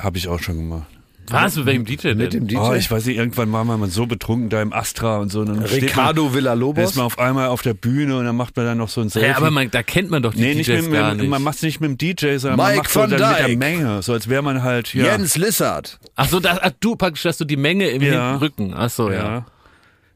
Habe 0.00 0.16
ich 0.16 0.26
auch 0.28 0.40
schon 0.40 0.56
gemacht. 0.56 0.95
Was? 1.30 1.56
Mit 1.56 1.66
welchem 1.66 1.84
DJ 1.84 1.96
denn? 2.08 2.18
Mit 2.18 2.32
dem 2.32 2.46
DJ. 2.46 2.56
Oh, 2.56 2.72
ich 2.74 2.90
weiß 2.90 3.06
nicht, 3.06 3.16
irgendwann 3.16 3.52
war 3.52 3.64
man 3.64 3.80
mal 3.80 3.88
so 3.88 4.06
betrunken 4.06 4.48
da 4.48 4.62
im 4.62 4.72
Astra 4.72 5.18
und 5.18 5.30
so. 5.30 5.40
Und 5.40 5.48
dann 5.48 5.66
steht 5.66 5.80
man, 5.82 5.88
Ricardo 5.88 6.22
dann 6.22 6.30
ist 6.30 6.34
Villalobos. 6.36 6.94
man 6.96 7.04
auf 7.06 7.18
einmal 7.18 7.48
auf 7.48 7.62
der 7.62 7.74
Bühne 7.74 8.16
und 8.16 8.24
dann 8.24 8.36
macht 8.36 8.56
man 8.56 8.66
dann 8.66 8.78
noch 8.78 8.88
so 8.88 9.00
ein 9.00 9.08
Selfie. 9.08 9.28
ja, 9.28 9.36
aber 9.36 9.50
man, 9.50 9.70
da 9.70 9.82
kennt 9.82 10.10
man 10.10 10.22
doch 10.22 10.34
die 10.34 10.40
Nee, 10.40 10.54
nicht 10.54 10.68
DJs 10.68 10.84
mit, 10.84 10.92
gar 10.92 11.14
nicht. 11.14 11.28
man 11.28 11.42
macht 11.42 11.56
es 11.56 11.62
nicht 11.62 11.80
mit 11.80 11.90
dem 11.90 11.98
DJ, 11.98 12.36
sondern 12.36 12.58
man 12.58 12.66
Mike 12.68 12.78
macht 12.78 12.90
so 12.90 13.00
dann 13.06 13.10
mit 13.10 13.20
der. 13.48 13.56
Menge, 13.56 14.02
so 14.02 14.12
als 14.12 14.28
wäre 14.28 14.42
man 14.42 14.62
halt, 14.62 14.92
ja. 14.94 15.04
Jens 15.04 15.36
Lissard. 15.36 15.98
Ach 16.14 16.28
so, 16.28 16.40
das, 16.40 16.58
ach, 16.62 16.70
du 16.80 16.96
praktisch, 16.96 17.22
dass 17.22 17.38
du 17.38 17.44
die 17.44 17.56
Menge 17.56 17.88
im 17.88 18.02
Ja. 18.02 18.36
Rücken. 18.36 18.72
Ach 18.76 18.90
so, 18.90 19.10
ja. 19.10 19.16
ja. 19.16 19.46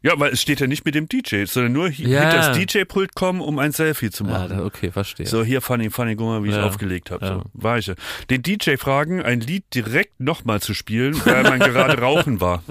Ja, 0.02 0.18
weil 0.18 0.32
es 0.32 0.40
steht 0.40 0.60
ja 0.60 0.66
nicht 0.66 0.84
mit 0.86 0.94
dem 0.94 1.08
DJ, 1.08 1.44
sondern 1.44 1.72
nur 1.72 1.88
Ja. 1.90 2.20
hinter 2.22 2.36
das 2.36 2.58
DJ-Pult 2.58 3.14
kommen, 3.14 3.40
um 3.42 3.58
ein 3.58 3.72
Selfie 3.72 4.10
zu 4.10 4.24
Ja, 4.24 4.30
machen. 4.30 4.48
da, 4.58 4.64
okay, 4.64 4.90
verstehe. 4.90 5.26
So, 5.26 5.44
hier, 5.44 5.60
funny, 5.60 5.90
funny, 5.90 6.16
guck 6.16 6.26
mal, 6.26 6.42
wie 6.44 6.48
ich 6.48 6.54
Ja. 6.54 6.64
aufgelegt 6.64 7.10
habe. 7.10 7.24
Ja. 7.26 7.34
So, 7.34 7.42
war 7.52 7.78
ich. 7.78 7.86
ja. 7.86 7.94
Den 8.30 8.42
DJ 8.42 8.76
fragen, 8.76 9.22
ein 9.22 9.40
Lied 9.40 9.64
direkt 9.74 10.18
nochmal 10.20 10.60
zu 10.62 10.72
spielen, 10.74 11.14
weil 11.26 11.42
man 11.42 11.58
gerade 11.58 11.98
rauchen 12.00 12.40
war. 12.40 12.62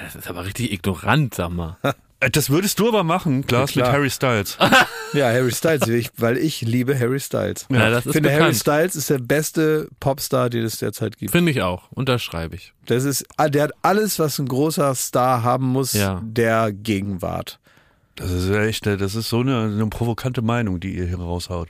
Das 0.00 0.14
ist 0.14 0.28
aber 0.28 0.44
richtig 0.46 0.70
ignorant, 0.72 1.34
sag 1.34 1.50
mal. 1.50 1.76
Äh, 2.22 2.30
Das 2.30 2.48
würdest 2.50 2.78
du 2.78 2.88
aber 2.88 3.04
machen, 3.04 3.46
Klaas, 3.46 3.74
Ja, 3.74 3.84
mit. 3.84 3.92
Harry 3.92 4.10
Styles. 4.10 4.56
Ja, 5.14 5.26
Harry 5.26 5.52
Styles, 5.52 5.86
ich, 5.88 6.10
weil 6.16 6.38
ich 6.38 6.62
liebe 6.62 6.98
Harry 6.98 7.20
Styles. 7.20 7.66
Ja, 7.68 7.90
das 7.90 8.00
Ich 8.00 8.06
ist 8.06 8.12
finde, 8.14 8.30
Harry 8.30 8.38
bekannt. 8.38 8.56
Styles 8.56 8.96
ist 8.96 9.10
der 9.10 9.18
beste 9.18 9.88
Popstar, 10.00 10.48
den 10.48 10.64
es 10.64 10.78
derzeit 10.78 11.18
gibt. 11.18 11.32
Finde 11.32 11.52
ich 11.52 11.60
auch. 11.60 11.92
Unterschreibe 11.92 12.54
ich. 12.56 12.72
Das 12.86 13.04
ist, 13.04 13.26
ah, 13.36 13.50
der 13.50 13.64
hat 13.64 13.72
alles, 13.82 14.18
was 14.18 14.38
ein 14.38 14.48
großer 14.48 14.94
Star 14.94 15.42
haben 15.42 15.66
muss, 15.66 15.92
Ja. 15.92 16.22
der 16.24 16.72
Gegenwart. 16.72 17.58
Das 18.16 18.30
ist 18.30 18.48
echt, 18.48 18.86
das 18.86 19.14
ist 19.14 19.28
so 19.28 19.40
eine, 19.40 19.64
eine 19.64 19.86
provokante 19.88 20.40
Meinung, 20.40 20.80
die 20.80 20.94
ihr 20.96 21.04
hier 21.06 21.18
raushaut. 21.18 21.68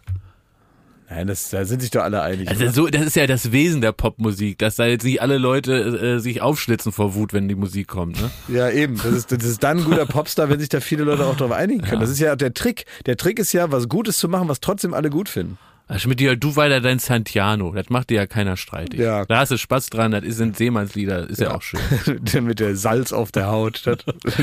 Nein, 1.14 1.26
das, 1.26 1.50
da 1.50 1.66
sind 1.66 1.82
sich 1.82 1.90
doch 1.90 2.02
alle 2.02 2.22
einig. 2.22 2.48
Also 2.48 2.70
so, 2.70 2.88
das 2.88 3.02
ist 3.02 3.16
ja 3.16 3.26
das 3.26 3.52
Wesen 3.52 3.82
der 3.82 3.92
Popmusik, 3.92 4.58
dass 4.58 4.76
da 4.76 4.86
jetzt 4.86 5.04
nicht 5.04 5.20
alle 5.20 5.36
Leute 5.36 5.74
äh, 5.74 6.18
sich 6.20 6.40
aufschlitzen 6.40 6.90
vor 6.90 7.14
Wut, 7.14 7.34
wenn 7.34 7.48
die 7.48 7.54
Musik 7.54 7.86
kommt. 7.86 8.18
Ne? 8.20 8.30
Ja, 8.48 8.70
eben. 8.70 8.96
Das 8.96 9.12
ist, 9.12 9.30
das 9.30 9.44
ist 9.44 9.62
dann 9.62 9.78
ein 9.78 9.84
guter 9.84 10.06
Popstar, 10.06 10.48
wenn 10.48 10.58
sich 10.58 10.70
da 10.70 10.80
viele 10.80 11.04
Leute 11.04 11.26
auch 11.26 11.36
darauf 11.36 11.54
einigen 11.54 11.82
können. 11.82 12.00
Das 12.00 12.08
ist 12.08 12.18
ja 12.18 12.34
der 12.34 12.54
Trick. 12.54 12.86
Der 13.04 13.18
Trick 13.18 13.38
ist 13.38 13.52
ja, 13.52 13.70
was 13.70 13.90
Gutes 13.90 14.16
zu 14.18 14.28
machen, 14.28 14.48
was 14.48 14.60
trotzdem 14.60 14.94
alle 14.94 15.10
gut 15.10 15.28
finden. 15.28 15.58
Also 15.92 16.08
mit 16.08 16.20
dir, 16.20 16.36
du 16.36 16.56
weiter 16.56 16.80
dein 16.80 16.98
Santiano, 16.98 17.70
das 17.72 17.90
macht 17.90 18.08
dir 18.08 18.14
ja 18.16 18.26
keiner 18.26 18.56
streitig. 18.56 18.98
Ja. 18.98 19.26
Da 19.26 19.38
hast 19.40 19.50
du 19.52 19.58
Spaß 19.58 19.90
dran, 19.90 20.12
das 20.12 20.22
sind 20.24 20.56
Seemannslieder, 20.56 21.28
ist 21.28 21.40
ja, 21.40 21.54
auch 21.54 21.60
schön. 21.60 21.80
Der 22.32 22.40
mit 22.40 22.60
der 22.60 22.76
Salz 22.76 23.12
auf 23.12 23.30
der 23.30 23.48
Haut. 23.48 23.82
Das, 23.84 23.98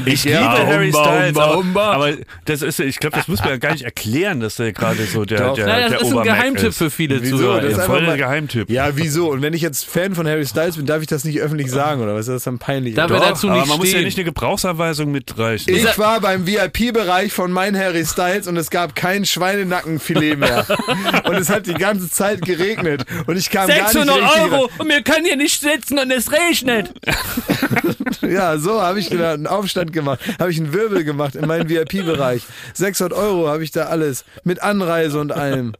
Ich 0.06 0.26
Ja, 0.26 0.54
liebe 0.58 0.68
Harry 0.68 0.91
Humba, 0.91 1.04
Styles, 1.06 1.28
Humba, 1.30 1.43
aber, 1.45 1.56
Humba. 1.56 1.91
aber 1.93 2.12
das 2.45 2.62
ist, 2.62 2.80
ich 2.80 3.00
glaube, 3.00 3.18
das 3.18 3.28
muss 3.28 3.39
man 3.39 3.50
ja 3.50 3.58
gar 3.58 3.72
nicht 3.72 3.84
erklären, 3.84 4.39
dass 4.41 4.58
der 4.58 4.74
gerade 4.74 5.04
so 5.06 5.26
der, 5.26 5.39
Doch. 5.39 5.56
der, 5.56 5.66
der 5.66 5.89
das 5.89 6.02
ist 6.04 6.16
ein 6.16 6.24
Geheimtipp 6.24 6.70
ist. 6.70 6.78
für 6.78 6.89
viele 6.91 7.20
Wieso? 7.22 7.38
Zuhörer. 7.38 7.62
Das 7.62 7.72
ist 7.72 7.78
Ja, 7.80 7.84
voll 7.86 8.00
der 8.02 8.10
mal- 8.10 8.18
Geheimtipp. 8.18 8.70
ja, 8.70 8.95
wieso? 8.95 9.30
Und 9.32 9.41
wenn 9.41 9.54
ich 9.56 9.64
jetzt 9.64 9.86
Fan 9.86 10.14
von 10.14 10.28
Harry 10.28 10.45
Styles 10.45 10.78
bin, 10.78 10.86
darf 10.86 11.02
ich 11.02 11.08
das 11.08 11.24
nicht 11.24 11.39
öffentlich 11.41 11.72
sagen, 11.72 12.02
oder 12.04 12.14
was? 12.14 12.28
Das 12.28 12.36
ist 12.36 12.47
dann 12.47 12.60
peinlich. 12.60 12.93
Da 12.93 13.06
oder? 13.06 13.16
wir 13.16 13.20
Doch, 13.22 13.28
dazu 13.30 13.50
aber 13.50 13.60
nicht 13.62 13.70
man 13.70 13.78
muss 13.80 13.88
ja 13.88 13.93
stehen. 13.93 14.06
nicht 14.06 14.18
eine 14.18 14.26
Gebrauchsanweisung 14.26 15.12
mitreichen. 15.12 15.74
Ich 15.74 15.97
war 15.97 16.22
beim 16.22 16.45
VIP-Bereich 16.45 17.34
von 17.34 17.52
mein 17.52 17.76
Harry 17.76 18.06
Styles 18.06 18.47
und 18.47 18.56
es 18.56 18.70
gab 18.70 18.93
kein 18.95 19.26
Schweinenackenfilet 19.26 20.36
mehr. 20.38 20.66
und 21.26 21.39
es 21.40 21.50
hat 21.50 21.68
die 21.68 21.74
ganze 21.74 22.10
Zeit 22.10 22.42
geregnet. 22.42 23.06
Und 23.28 23.38
ich 23.38 23.50
kam 23.50 23.68
gar 23.68 23.76
nicht 23.76 23.92
600 23.92 24.40
Euro 24.40 24.70
und 24.78 24.90
wir 24.90 25.02
können 25.02 25.26
hier 25.26 25.38
nicht 25.38 25.62
sitzen 25.62 26.00
und 26.00 26.12
es 26.12 26.32
regnet. 26.32 26.94
Ja, 28.22 28.58
so 28.58 28.82
habe 28.82 29.00
ich 29.00 29.12
einen 29.12 29.48
Aufstand 29.48 29.94
gemacht. 29.94 30.20
Habe 30.40 30.52
ich 30.52 30.58
einen 30.58 30.74
Wirbel 30.74 31.04
gemacht 31.04 31.36
in 31.36 31.48
meinen 31.48 31.70
VIP-Bereich. 31.70 32.44
600 32.74 33.18
Euro 33.18 33.48
habe 33.48 33.64
ich 33.64 33.72
da 33.72 33.86
alles. 33.86 34.26
Mit 34.44 34.62
Anreise 34.62 35.20
und 35.20 35.32
allem. 35.32 35.74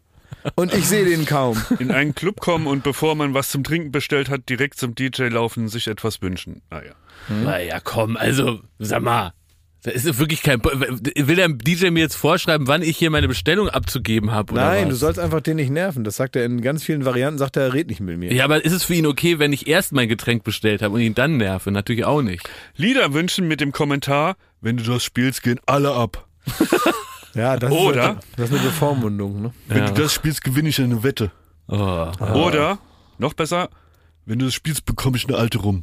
Und 0.55 0.74
ich 0.74 0.88
sehe 0.88 1.05
den 1.05 1.26
kaum. 1.26 1.62
In 1.80 1.91
einen 1.91 2.16
Club 2.16 2.39
kommen 2.39 2.66
und 2.68 2.84
bevor 2.84 3.16
man 3.16 3.34
was 3.34 3.49
zum 3.49 3.64
Trinken 3.64 3.91
bestellt 3.91 4.30
hat, 4.30 4.47
direkt 4.47 4.80
zum 4.80 4.95
DJ 4.95 5.24
laufen, 5.24 5.68
sich 5.68 5.88
etwas 5.88 6.22
wünschen. 6.22 6.62
Naja. 6.70 6.93
Naja, 7.28 7.80
komm, 7.84 8.16
also, 8.18 8.62
sag 8.80 9.01
mal. 9.01 9.34
Da 9.84 9.91
ist 9.91 10.19
wirklich 10.19 10.41
kein. 10.43 10.61
Will 10.63 11.36
der 11.38 11.47
DJ 11.47 11.89
mir 11.89 12.01
jetzt 12.01 12.15
vorschreiben, 12.15 12.67
wann 12.67 12.82
ich 12.82 12.97
hier 12.97 13.09
meine 13.09 13.30
Bestellung 13.30 13.69
abzugeben 13.69 14.32
habe? 14.32 14.51
oder 14.53 14.65
Nein, 14.65 14.84
was? 14.86 14.89
du 14.89 14.95
sollst 14.95 15.19
einfach 15.19 15.39
den 15.39 15.55
nicht 15.55 15.69
nerven. 15.69 16.03
Das 16.03 16.17
sagt 16.17 16.36
er 16.36 16.43
in 16.43 16.61
ganz 16.61 16.84
vielen 16.84 17.05
Varianten, 17.05 17.38
sagt 17.38 17.55
er, 17.55 17.63
er 17.63 17.73
redet 17.73 17.89
nicht 17.91 18.01
mit 18.01 18.17
mir. 18.17 18.34
Ja, 18.34 18.43
aber 18.43 18.63
ist 18.65 18.73
es 18.73 18.84
für 18.84 18.93
ihn 18.95 19.05
okay, 19.05 19.39
wenn 19.39 19.53
ich 19.53 19.67
erst 19.67 19.93
mein 19.93 20.09
Getränk 20.09 20.43
bestellt 20.43 20.82
habe 20.82 20.95
und 20.95 21.01
ihn 21.01 21.15
dann 21.15 21.38
nerve? 21.38 21.71
Natürlich 21.71 22.03
auch 22.03 22.21
nicht. 22.21 22.49
Lieder 22.75 23.13
wünschen 23.13 23.47
mit 23.47 23.61
dem 23.61 23.71
Kommentar, 23.71 24.36
wenn 24.59 24.75
du 24.75 24.84
das 24.84 25.01
spielst, 25.03 25.43
gehen 25.43 25.59
alle 25.65 25.93
ab. 25.93 26.27
Ja, 27.36 27.55
das 27.57 27.71
Oder? 27.71 28.11
ist, 28.19 28.27
das 28.38 28.49
ist 28.49 28.55
eine 28.57 28.65
Bevormundung. 28.65 29.41
Ne? 29.43 29.53
Wenn 29.67 29.77
Ja. 29.77 29.91
du 29.91 30.01
das 30.01 30.13
spielst, 30.13 30.43
gewinne 30.43 30.67
ich 30.69 30.82
eine 30.82 31.03
Wette. 31.03 31.32
Oh. 31.67 32.07
Oder, 32.34 32.80
noch 33.19 33.34
besser, 33.34 33.69
wenn 34.25 34.39
du 34.39 34.45
das 34.45 34.55
spielst, 34.55 34.86
bekomme 34.86 35.15
ich 35.15 35.27
eine 35.27 35.38
alte 35.38 35.59
rum. 35.59 35.82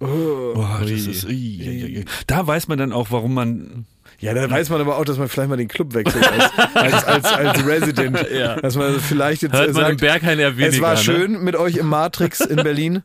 Oh, 0.00 0.64
das 0.80 0.90
ist, 0.90 1.24
ui, 1.24 1.60
ui, 1.60 1.84
ui. 1.98 2.04
Da 2.26 2.46
weiß 2.46 2.68
man 2.68 2.78
dann 2.78 2.92
auch, 2.92 3.10
warum 3.10 3.34
man. 3.34 3.86
Ja, 4.18 4.34
da 4.34 4.48
weiß 4.48 4.70
man 4.70 4.80
aber 4.80 4.98
auch, 4.98 5.04
dass 5.04 5.18
man 5.18 5.28
vielleicht 5.28 5.48
mal 5.48 5.56
den 5.56 5.66
Club 5.66 5.94
wechselt 5.94 6.24
als, 6.24 6.52
als, 6.74 7.04
als, 7.04 7.24
als 7.24 7.66
Resident. 7.66 8.24
Ja. 8.30 8.54
Dass 8.60 8.76
man 8.76 9.00
vielleicht 9.00 9.42
jetzt 9.42 9.52
Hört 9.52 9.72
man 9.72 9.82
im 9.82 9.88
sagt, 9.88 10.00
Berghain 10.00 10.38
eher 10.38 10.56
weniger. 10.56 10.74
es 10.74 10.80
war 10.80 10.94
ne? 10.94 10.98
schön 10.98 11.42
mit 11.42 11.56
euch 11.56 11.76
im 11.76 11.88
Matrix 11.88 12.40
in 12.40 12.56
Berlin, 12.56 13.02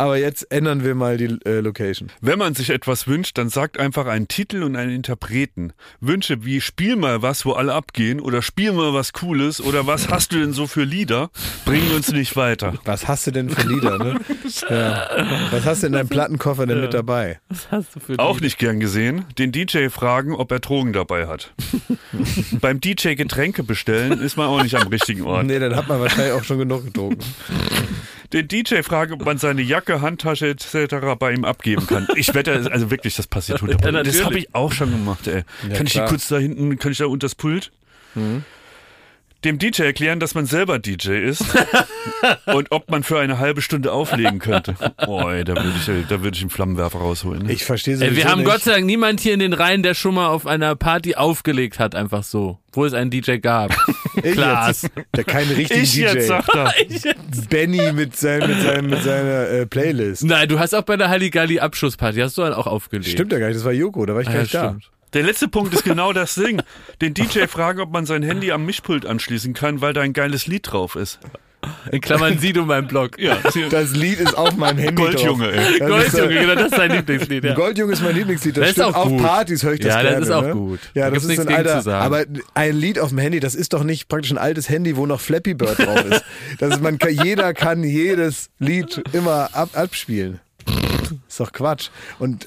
aber 0.00 0.16
jetzt 0.16 0.50
ändern 0.50 0.82
wir 0.82 0.94
mal 0.94 1.18
die 1.18 1.38
äh, 1.44 1.60
Location. 1.60 2.10
Wenn 2.22 2.38
man 2.38 2.54
sich 2.54 2.70
etwas 2.70 3.06
wünscht, 3.06 3.36
dann 3.36 3.50
sagt 3.50 3.78
einfach 3.78 4.06
einen 4.06 4.28
Titel 4.28 4.62
und 4.62 4.74
einen 4.74 4.92
Interpreten. 4.92 5.74
Wünsche 6.00 6.42
wie 6.46 6.62
Spiel 6.62 6.96
mal 6.96 7.20
was, 7.20 7.44
wo 7.44 7.52
alle 7.52 7.74
abgehen 7.74 8.18
oder 8.18 8.40
Spiel 8.40 8.72
mal 8.72 8.94
was 8.94 9.12
Cooles 9.12 9.60
oder 9.60 9.86
was 9.86 10.08
hast 10.08 10.32
du 10.32 10.40
denn 10.40 10.54
so 10.54 10.66
für 10.66 10.84
Lieder, 10.84 11.30
bringen 11.66 11.90
uns 11.94 12.10
nicht 12.12 12.34
weiter. 12.34 12.72
Was 12.86 13.08
hast 13.08 13.26
du 13.26 13.30
denn 13.30 13.50
für 13.50 13.68
Lieder, 13.68 13.98
ne? 13.98 14.20
Ja. 14.70 15.06
Was 15.50 15.64
hast 15.66 15.82
du 15.82 15.88
in 15.88 15.92
deinem 15.92 16.08
Plattenkoffer 16.08 16.66
denn 16.66 16.80
mit 16.80 16.94
dabei? 16.94 17.38
Was 17.50 17.70
hast 17.70 17.94
du 17.94 18.00
für 18.00 18.18
Auch 18.18 18.36
Lieder? 18.36 18.44
nicht 18.46 18.58
gern 18.58 18.80
gesehen. 18.80 19.26
Den 19.38 19.52
DJ 19.52 19.88
fragen, 19.88 20.34
ob 20.34 20.50
er 20.50 20.60
Drogen 20.60 20.94
dabei 20.94 21.26
hat. 21.26 21.52
Beim 22.60 22.80
DJ 22.80 23.14
Getränke 23.14 23.62
bestellen 23.62 24.18
ist 24.20 24.36
man 24.38 24.46
auch 24.46 24.62
nicht 24.62 24.76
am 24.76 24.88
richtigen 24.88 25.22
Ort. 25.22 25.44
Nee, 25.44 25.58
dann 25.58 25.76
hat 25.76 25.88
man 25.88 26.00
wahrscheinlich 26.00 26.32
auch 26.32 26.44
schon 26.44 26.58
genug 26.58 26.86
getrunken. 26.86 27.22
Den 28.32 28.46
DJ 28.46 28.82
fragen, 28.82 29.14
ob 29.14 29.24
man 29.24 29.38
seine 29.38 29.62
Jacke, 29.62 30.00
Handtasche 30.00 30.48
etc. 30.48 30.96
bei 31.18 31.32
ihm 31.32 31.44
abgeben 31.44 31.86
kann. 31.86 32.06
Ich 32.14 32.32
wette, 32.34 32.70
also 32.70 32.90
wirklich, 32.90 33.16
das 33.16 33.26
passiert 33.26 33.60
hundertprozentig. 33.62 34.14
Ja, 34.14 34.18
das 34.18 34.24
habe 34.24 34.38
ich 34.38 34.54
auch 34.54 34.72
schon 34.72 34.90
gemacht, 34.90 35.26
ey. 35.26 35.42
Ja, 35.68 35.76
kann 35.76 35.86
ich 35.86 35.92
klar. 35.92 36.08
kurz 36.08 36.28
da 36.28 36.38
hinten, 36.38 36.78
kann 36.78 36.92
ich 36.92 36.98
da 36.98 37.06
unter 37.06 37.24
das 37.26 37.34
Pult? 37.34 37.72
Dem 39.44 39.58
DJ 39.58 39.82
erklären, 39.84 40.20
dass 40.20 40.34
man 40.34 40.44
selber 40.44 40.78
DJ 40.78 41.12
ist 41.12 41.42
und 42.46 42.70
ob 42.72 42.90
man 42.90 43.02
für 43.02 43.18
eine 43.18 43.38
halbe 43.38 43.62
Stunde 43.62 43.90
auflegen 43.90 44.38
könnte. 44.38 44.74
Oh, 45.06 45.28
ey, 45.30 45.44
da 45.44 45.54
würde 45.54 45.72
ich, 45.78 46.06
da 46.08 46.22
würde 46.22 46.36
ich 46.36 46.42
einen 46.42 46.50
Flammenwerfer 46.50 46.98
rausholen. 46.98 47.48
Ich 47.48 47.64
verstehe 47.64 47.94
Ey, 47.94 48.00
sowieso 48.00 48.16
wir 48.16 48.24
haben 48.26 48.40
nicht. 48.42 48.50
Gott 48.50 48.60
sei 48.60 48.72
Dank 48.72 48.84
niemand 48.84 49.20
hier 49.20 49.32
in 49.32 49.40
den 49.40 49.54
Reihen, 49.54 49.82
der 49.82 49.94
schon 49.94 50.14
mal 50.14 50.26
auf 50.28 50.46
einer 50.46 50.76
Party 50.76 51.14
aufgelegt 51.14 51.78
hat, 51.78 51.94
einfach 51.94 52.22
so. 52.22 52.58
Wo 52.72 52.84
es 52.84 52.92
einen 52.92 53.10
DJ 53.10 53.36
gab. 53.38 53.74
Klaas. 54.32 54.86
der 55.16 55.24
keinen 55.24 55.50
richtigen 55.52 55.82
ich 55.84 55.92
DJ. 55.94 56.00
jetzt, 56.02 56.26
sagt 56.26 56.54
er. 56.54 56.74
Benny 57.48 57.92
mit, 57.94 58.14
sein, 58.16 58.46
mit, 58.46 58.60
seinem, 58.60 58.90
mit 58.90 59.02
seiner 59.02 59.48
äh, 59.48 59.66
Playlist. 59.66 60.22
Nein, 60.22 60.48
du 60.50 60.58
hast 60.58 60.74
auch 60.74 60.82
bei 60.82 60.98
der 60.98 61.08
Halligalli 61.08 61.60
Abschlussparty, 61.60 62.18
hast 62.20 62.36
du 62.36 62.42
dann 62.42 62.52
auch 62.52 62.66
aufgelegt. 62.66 63.08
Stimmt 63.10 63.32
ja 63.32 63.38
gar 63.38 63.46
nicht, 63.46 63.56
das 63.56 63.64
war 63.64 63.72
Joko, 63.72 64.04
da 64.04 64.14
war 64.14 64.20
ich 64.20 64.28
Ah, 64.28 64.32
gar 64.32 64.36
ja, 64.36 64.42
nicht 64.42 64.54
da. 64.54 64.68
stimmt. 64.68 64.90
Der 65.12 65.22
letzte 65.24 65.48
Punkt 65.48 65.74
ist 65.74 65.84
genau 65.84 66.12
das 66.12 66.34
Ding. 66.36 66.62
Den 67.00 67.14
DJ 67.14 67.46
fragen, 67.46 67.80
ob 67.80 67.90
man 67.92 68.06
sein 68.06 68.22
Handy 68.22 68.52
am 68.52 68.64
Mischpult 68.64 69.04
anschließen 69.06 69.54
kann, 69.54 69.80
weil 69.80 69.92
da 69.92 70.02
ein 70.02 70.12
geiles 70.12 70.46
Lied 70.46 70.70
drauf 70.70 70.94
ist. 70.96 71.18
In 71.92 72.00
Klammern 72.00 72.38
sie 72.38 72.54
du 72.54 72.64
mein 72.64 72.86
Blog. 72.88 73.18
Ja, 73.18 73.36
Das 73.70 73.90
Lied 73.94 74.18
ist 74.18 74.34
auf 74.38 74.56
meinem 74.56 74.78
Handy 74.78 74.94
Goldjunge, 75.02 75.52
drauf. 75.52 75.54
ey. 75.68 75.78
Das 75.78 75.88
Goldjunge, 75.88 76.34
ist, 76.34 76.40
genau, 76.40 76.54
das 76.54 76.64
ist 76.72 76.76
sein 76.76 76.90
Lieblingslied. 76.92 77.44
äh, 77.44 77.48
Ja. 77.48 77.54
Goldjunge 77.54 77.92
ist 77.92 78.02
mein 78.02 78.14
Lieblingslied. 78.14 78.56
Das, 78.56 78.60
Das 78.62 78.68
ist 78.70 78.74
stimmt. 78.82 78.94
auch 78.96 79.04
auf 79.04 79.08
gut. 79.10 79.20
Partys 79.22 79.62
höre 79.62 79.72
ich 79.74 79.80
das 79.80 79.88
Ja, 79.88 80.02
das 80.02 80.10
gerne. 80.10 80.24
ist 80.24 80.30
auch 80.30 80.42
ne? 80.42 80.52
gut. 80.54 80.80
Ja, 80.94 81.04
Da 81.04 81.10
das 81.10 81.18
ist 81.18 81.24
ein 81.24 81.28
nichts 81.28 81.46
gegen 81.46 81.58
alter, 81.58 81.76
zu 81.78 81.82
sagen. 81.82 82.04
aber 82.04 82.24
ein 82.54 82.76
Lied 82.76 82.98
auf 82.98 83.10
dem 83.10 83.18
Handy, 83.18 83.40
das 83.40 83.54
ist 83.54 83.74
doch 83.74 83.82
nicht 83.84 84.08
praktisch 84.08 84.30
ein 84.30 84.38
altes 84.38 84.70
Handy, 84.70 84.96
wo 84.96 85.04
noch 85.04 85.20
Flappy 85.20 85.52
Bird 85.52 85.78
drauf 85.80 86.02
ist. 86.06 86.24
Das 86.60 86.70
ist 86.76 86.82
man 86.82 86.98
kann, 86.98 87.10
jeder 87.12 87.52
kann 87.52 87.84
jedes 87.84 88.48
Lied 88.58 89.02
immer 89.12 89.50
ab, 89.52 89.70
abspielen. 89.74 90.40
Ist 91.28 91.40
doch 91.40 91.52
Quatsch. 91.52 91.88
Und 92.18 92.46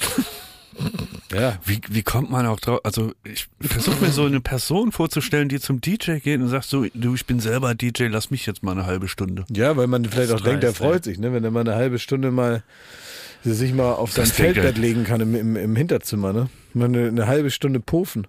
ja. 1.34 1.60
Wie, 1.66 1.82
wie 1.90 2.04
kommt 2.04 2.30
man 2.30 2.46
auch 2.46 2.60
drauf? 2.60 2.80
Also 2.84 3.14
ich 3.24 3.48
versuche 3.62 4.04
mir 4.04 4.12
so 4.12 4.26
eine 4.26 4.42
Person 4.42 4.92
vorzustellen, 4.92 5.50
die 5.50 5.60
zum 5.60 5.82
DJ 5.82 6.18
geht 6.18 6.40
und 6.40 6.48
sagt 6.48 6.66
so, 6.66 6.86
du, 6.94 7.16
ich 7.16 7.26
bin 7.26 7.40
selber 7.40 7.76
DJ, 7.76 8.06
lass 8.06 8.32
mich 8.32 8.46
jetzt 8.46 8.64
mal 8.64 8.72
eine 8.72 8.86
halbe 8.86 9.08
Stunde. 9.08 9.46
Ja, 9.52 9.76
weil 9.78 9.88
man 9.88 10.06
vielleicht 10.06 10.32
auch 10.32 10.38
ist 10.38 10.46
denkt, 10.46 10.64
ey. 10.64 10.74
freut 10.74 11.04
sich, 11.04 11.20
ne? 11.20 11.34
wenn 11.34 11.44
er 11.44 11.52
mal 11.52 11.62
eine 11.62 11.76
halbe 11.76 12.00
Stunde 12.00 12.32
mal 12.32 12.64
sich 13.44 13.74
mal 13.74 13.94
auf 13.94 14.12
sein 14.12 14.26
Das 14.26 14.32
Feldbett 14.34 14.76
er. 14.76 14.82
legen 14.82 15.04
kann 15.04 15.20
im, 15.20 15.36
im, 15.36 15.56
im 15.58 15.76
Hinterzimmer, 15.76 16.32
ne? 16.32 16.50
Mal 16.74 16.86
eine, 16.86 17.08
eine 17.08 17.28
halbe 17.28 17.52
Stunde 17.52 17.82
pufen. 17.82 18.26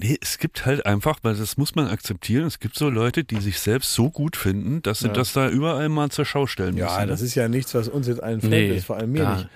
Nee, 0.00 0.16
es 0.20 0.38
gibt 0.38 0.64
halt 0.64 0.86
einfach, 0.86 1.18
weil 1.22 1.34
das 1.34 1.56
muss 1.56 1.74
man 1.74 1.88
akzeptieren, 1.88 2.46
es 2.46 2.60
gibt 2.60 2.76
so 2.76 2.88
Leute, 2.88 3.24
die 3.24 3.40
sich 3.40 3.58
selbst 3.58 3.92
so 3.92 4.10
gut 4.10 4.36
finden, 4.36 4.80
dass 4.82 5.00
sie 5.00 5.08
das 5.08 5.32
da 5.32 5.48
überall 5.48 5.88
mal 5.88 6.08
zur 6.10 6.24
Schau 6.24 6.46
stellen 6.46 6.74
müssen. 6.76 6.86
Ja, 6.86 7.04
das 7.04 7.20
ne? 7.20 7.26
ist 7.26 7.34
ja 7.34 7.48
nichts, 7.48 7.74
was 7.74 7.88
uns 7.88 8.06
jetzt 8.06 8.22
allen 8.22 8.40
fremd 8.40 8.52
Nee, 8.52 8.76
ist, 8.76 8.86
vor 8.86 8.96
allem 8.96 9.10
mir 9.10 9.22
gar 9.22 9.36
nicht. 9.36 9.48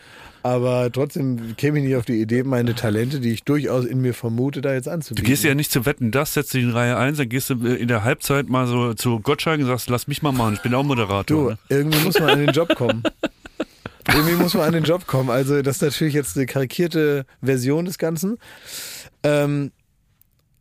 Aber 0.43 0.91
trotzdem 0.91 1.57
käme 1.57 1.79
ich 1.79 1.85
nicht 1.85 1.97
auf 1.97 2.05
die 2.05 2.21
Idee, 2.21 2.43
meine 2.43 2.75
Talente, 2.75 3.21
die 3.21 3.33
ich 3.33 3.45
durchaus 3.45 3.85
in 3.85 4.01
mir 4.01 4.13
vermute, 4.13 4.61
da 4.61 4.73
jetzt 4.73 4.87
Du 4.87 4.91
anzubieten. 4.91 5.25
gehst 5.25 5.45
ja 5.45 5.55
nicht 5.55 5.71
zu 5.71 5.87
wetten, 5.87 6.11
das 6.11 6.35
setzt 6.35 6.53
dich 6.55 6.65
in 6.65 6.71
Reihe 6.71 6.97
1, 6.97 7.19
dann 7.19 7.29
gehst 7.29 7.51
du 7.51 7.55
in 7.55 7.87
der 7.89 8.03
Halbzeit 8.03 8.49
mal 8.49 8.67
so 8.67 8.95
zu 8.95 9.21
Gottschalk 9.21 9.61
und 9.61 9.67
sagst, 9.67 9.89
lass 9.89 10.09
mich 10.09 10.23
mal 10.23 10.33
machen, 10.33 10.55
ich 10.55 10.63
bin 10.63 10.75
auch 10.75 10.83
Moderator. 10.83 11.25
Du, 11.25 11.51
ne? 11.51 11.59
irgendwie 11.69 12.05
muss 12.05 12.19
man 12.19 12.31
an 12.31 12.39
den 12.41 12.51
Job 12.51 12.75
kommen. 12.75 13.03
irgendwie 14.09 14.35
muss 14.35 14.55
man 14.55 14.65
an 14.65 14.73
den 14.73 14.85
Job 14.85 15.07
kommen. 15.07 15.31
Also 15.31 15.63
das 15.63 15.77
ist 15.77 15.83
natürlich 15.83 16.15
jetzt 16.15 16.37
eine 16.37 16.47
karikierte 16.47 17.25
Version 17.41 17.85
des 17.85 17.99
Ganzen. 17.99 18.39
Ähm, 19.23 19.71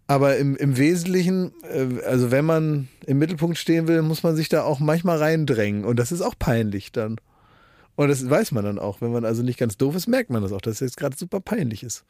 aber 0.06 0.38
im, 0.38 0.56
im 0.58 0.78
Wesentlichen, 0.78 1.54
äh, 1.74 2.04
also 2.06 2.32
wenn 2.32 2.46
man 2.46 2.88
im 3.08 3.18
Mittelpunkt 3.18 3.58
stehen 3.58 3.88
will, 3.88 4.02
muss 4.02 4.24
man 4.24 4.36
sich 4.36 4.50
da 4.50 4.64
auch 4.64 4.80
manchmal 4.80 5.18
reindrängen. 5.18 5.86
Und 5.86 5.98
das 5.98 6.12
ist 6.12 6.22
auch 6.22 6.36
peinlich 6.38 6.92
dann. 6.92 7.16
Und 8.02 8.08
das 8.08 8.28
weiß 8.28 8.52
man 8.52 8.66
dann 8.66 8.80
auch. 8.80 9.00
Wenn 9.00 9.12
man 9.12 9.26
also 9.26 9.44
nicht 9.44 9.60
ganz 9.60 9.78
doof 9.78 9.96
ist, 9.96 10.08
merkt 10.08 10.32
man 10.32 10.42
das 10.42 10.52
auch, 10.52 10.62
dass 10.62 10.76
es 10.76 10.80
jetzt 10.80 10.98
gerade 10.98 11.16
super 11.16 11.40
peinlich 11.40 11.84
ist. 11.84 12.04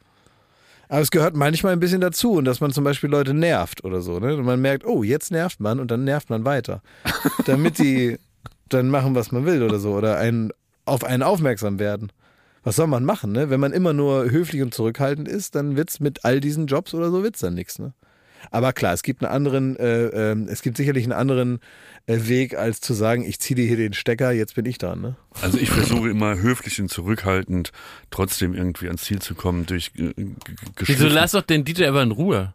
Aber 0.88 1.02
es 1.02 1.10
gehört 1.10 1.36
manchmal 1.36 1.74
ein 1.74 1.80
bisschen 1.80 2.00
dazu 2.00 2.32
und 2.32 2.46
dass 2.46 2.60
man 2.62 2.70
zum 2.70 2.82
Beispiel 2.82 3.10
Leute 3.10 3.34
nervt 3.34 3.84
oder 3.84 4.00
so. 4.00 4.18
Ne? 4.18 4.36
Und 4.36 4.46
man 4.46 4.58
merkt, 4.58 4.86
oh, 4.86 5.02
jetzt 5.02 5.30
nervt 5.30 5.60
man 5.60 5.80
und 5.80 5.90
dann 5.90 6.04
nervt 6.04 6.30
man 6.30 6.46
weiter. 6.46 6.80
Damit 7.44 7.78
die 7.78 8.16
dann 8.70 8.88
machen, 8.88 9.14
was 9.14 9.32
man 9.32 9.44
will 9.44 9.62
oder 9.62 9.78
so. 9.78 9.92
Oder 9.92 10.16
einen, 10.16 10.50
auf 10.86 11.04
einen 11.04 11.22
aufmerksam 11.22 11.78
werden. 11.78 12.10
Was 12.64 12.76
soll 12.76 12.86
man 12.86 13.04
machen, 13.04 13.32
ne? 13.32 13.50
Wenn 13.50 13.60
man 13.60 13.72
immer 13.72 13.92
nur 13.92 14.30
höflich 14.30 14.62
und 14.62 14.72
zurückhaltend 14.72 15.28
ist, 15.28 15.56
dann 15.56 15.76
wird's 15.76 16.00
mit 16.00 16.24
all 16.24 16.40
diesen 16.40 16.68
Jobs 16.68 16.94
oder 16.94 17.10
so 17.10 17.22
wird's 17.22 17.40
dann 17.40 17.54
nichts, 17.54 17.78
ne? 17.78 17.92
Aber 18.50 18.72
klar, 18.72 18.92
es 18.92 19.02
gibt 19.02 19.22
einen 19.22 19.32
anderen, 19.32 19.76
äh, 19.76 20.06
ähm, 20.06 20.48
es 20.48 20.62
gibt 20.62 20.76
sicherlich 20.76 21.04
einen 21.04 21.12
anderen 21.12 21.60
äh, 22.06 22.18
Weg, 22.26 22.56
als 22.56 22.80
zu 22.80 22.94
sagen, 22.94 23.24
ich 23.24 23.38
ziehe 23.38 23.56
dir 23.56 23.66
hier 23.66 23.76
den 23.76 23.92
Stecker, 23.92 24.32
jetzt 24.32 24.54
bin 24.54 24.66
ich 24.66 24.78
dran, 24.78 25.00
ne? 25.00 25.16
Also 25.40 25.58
ich 25.58 25.70
versuche 25.70 26.10
immer 26.10 26.36
höflich 26.36 26.80
und 26.80 26.88
zurückhaltend 26.88 27.72
trotzdem 28.10 28.54
irgendwie 28.54 28.86
ans 28.86 29.02
Ziel 29.04 29.20
zu 29.20 29.34
kommen 29.34 29.66
durch 29.66 29.92
äh, 29.96 30.12
Wieso 30.78 31.08
lass 31.08 31.32
doch 31.32 31.42
den 31.42 31.64
DJ 31.64 31.84
aber 31.84 32.02
in 32.02 32.10
Ruhe? 32.10 32.54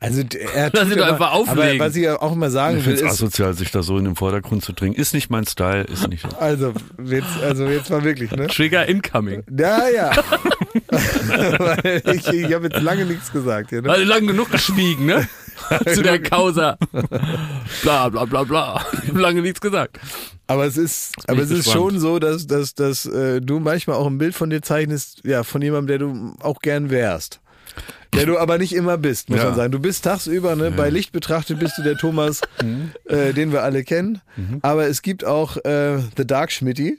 Also 0.00 0.22
er 0.54 0.70
Lass 0.72 0.82
tut 0.82 0.92
ihn 0.92 0.98
doch 0.98 1.04
immer- 1.06 1.12
einfach 1.14 1.32
auflegen. 1.32 1.80
Aber 1.80 1.86
was 1.88 1.96
ich 1.96 2.02
ja 2.04 2.20
auch 2.20 2.32
immer 2.32 2.50
sagen 2.50 2.78
Ich 2.78 2.86
will, 2.86 2.96
finde 2.96 3.08
es 3.08 3.14
ist, 3.14 3.22
asozial, 3.22 3.54
sich 3.54 3.70
da 3.70 3.82
so 3.82 3.96
in 3.98 4.04
den 4.04 4.16
Vordergrund 4.16 4.62
zu 4.64 4.72
drängen. 4.72 4.94
Ist 4.96 5.14
nicht 5.14 5.30
mein 5.30 5.46
Style, 5.46 5.84
ist 5.84 6.08
nicht. 6.08 6.26
also 6.40 6.72
jetzt, 7.04 7.42
also 7.42 7.66
jetzt 7.66 7.90
mal 7.90 8.04
wirklich, 8.04 8.30
ne? 8.32 8.46
Trigger 8.48 8.86
incoming. 8.86 9.42
Ja, 9.56 9.88
ja. 9.88 10.10
Weil 10.88 12.02
ich 12.14 12.26
ich 12.28 12.52
habe 12.52 12.66
jetzt 12.68 12.80
lange 12.82 13.04
nichts 13.06 13.32
gesagt 13.32 13.70
hier, 13.70 13.82
ne? 13.82 13.88
Weil 13.88 14.04
lang 14.04 14.26
genug 14.26 14.50
geschwiegen, 14.50 15.06
ne? 15.06 15.26
Zu 15.92 16.02
der 16.02 16.20
Causa. 16.22 16.76
Bla 17.82 18.08
bla 18.08 18.24
bla 18.26 18.42
bla. 18.44 18.84
Ich 19.02 19.08
habe 19.08 19.20
lange 19.20 19.40
nichts 19.40 19.60
gesagt. 19.60 19.98
Aber 20.46 20.66
es 20.66 20.76
ist, 20.76 21.12
aber 21.26 21.38
es 21.40 21.50
ist 21.50 21.64
gespannt. 21.64 21.76
schon 21.92 22.00
so, 22.00 22.18
dass, 22.18 22.46
dass, 22.46 22.74
dass 22.74 23.06
äh, 23.06 23.40
du 23.40 23.60
manchmal 23.60 23.96
auch 23.96 24.06
ein 24.06 24.18
Bild 24.18 24.34
von 24.34 24.50
dir 24.50 24.60
zeichnest, 24.60 25.22
ja, 25.24 25.42
von 25.42 25.62
jemandem, 25.62 25.86
der 25.86 25.98
du 25.98 26.34
auch 26.40 26.58
gern 26.60 26.90
wärst. 26.90 27.40
Der 28.16 28.26
du 28.26 28.38
aber 28.38 28.58
nicht 28.58 28.74
immer 28.74 28.96
bist, 28.98 29.28
muss 29.30 29.38
Ja. 29.38 29.44
man 29.46 29.54
sagen. 29.56 29.72
Du 29.72 29.78
bist 29.80 30.04
tagsüber, 30.04 30.56
ne? 30.56 30.70
Bei 30.70 30.90
Licht 30.90 31.12
betrachtet 31.12 31.58
bist 31.58 31.78
du 31.78 31.82
der 31.82 31.96
Thomas, 31.96 32.40
äh, 33.06 33.32
den 33.32 33.52
wir 33.52 33.62
alle 33.62 33.84
kennen. 33.84 34.20
Aber 34.62 34.86
es 34.86 35.02
gibt 35.02 35.24
auch 35.24 35.56
äh, 35.64 35.98
The 36.16 36.26
Dark 36.26 36.52
Schmitty. 36.52 36.98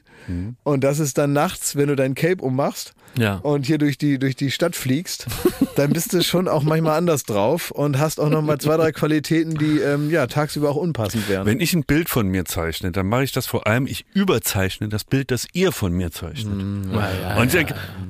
Und 0.64 0.84
das 0.84 0.98
ist 0.98 1.20
dann 1.20 1.34
nachts, 1.34 1.76
wenn 1.76 1.88
du 1.88 1.96
dein 1.96 2.16
Cape 2.16 2.42
ummachst 2.44 2.94
Ja. 3.16 3.36
und 3.36 3.68
hier 3.68 3.78
durch 3.78 4.00
die, 4.00 4.18
durch 4.18 4.36
die 4.36 4.50
Stadt 4.50 4.76
fliegst, 4.76 5.28
dann 5.76 5.92
bist 5.94 6.14
du 6.14 6.24
schon 6.24 6.48
auch 6.48 6.64
manchmal 6.64 6.98
anders 6.98 7.26
drauf 7.26 7.70
und 7.70 8.00
hast 8.00 8.20
auch 8.20 8.30
nochmal 8.32 8.58
zwei, 8.58 8.76
drei 8.76 8.92
Qualitäten, 8.92 9.54
die 9.54 9.78
ähm, 9.82 10.10
ja 10.10 10.26
tagsüber 10.26 10.72
auch 10.72 10.78
unpassend 10.78 11.30
wären. 11.30 11.46
Wenn 11.46 11.60
ich 11.60 11.76
ein 11.76 11.84
Bild 11.84 12.10
von 12.10 12.28
mir 12.28 12.46
zeichne, 12.46 12.92
dann 12.92 13.06
mache 13.06 13.24
ich 13.24 13.34
das 13.34 13.46
vor 13.46 13.68
allem, 13.68 13.86
ich 13.86 14.08
überzeichne 14.16 14.90
das 14.90 15.04
Bild, 15.04 15.30
das 15.30 15.46
ihr 15.54 15.72
von 15.72 15.94
mir 15.94 16.12
zeichnet. 16.12 16.60
Ja, 16.92 17.38
Und 17.40 17.54
äh, 17.54 17.66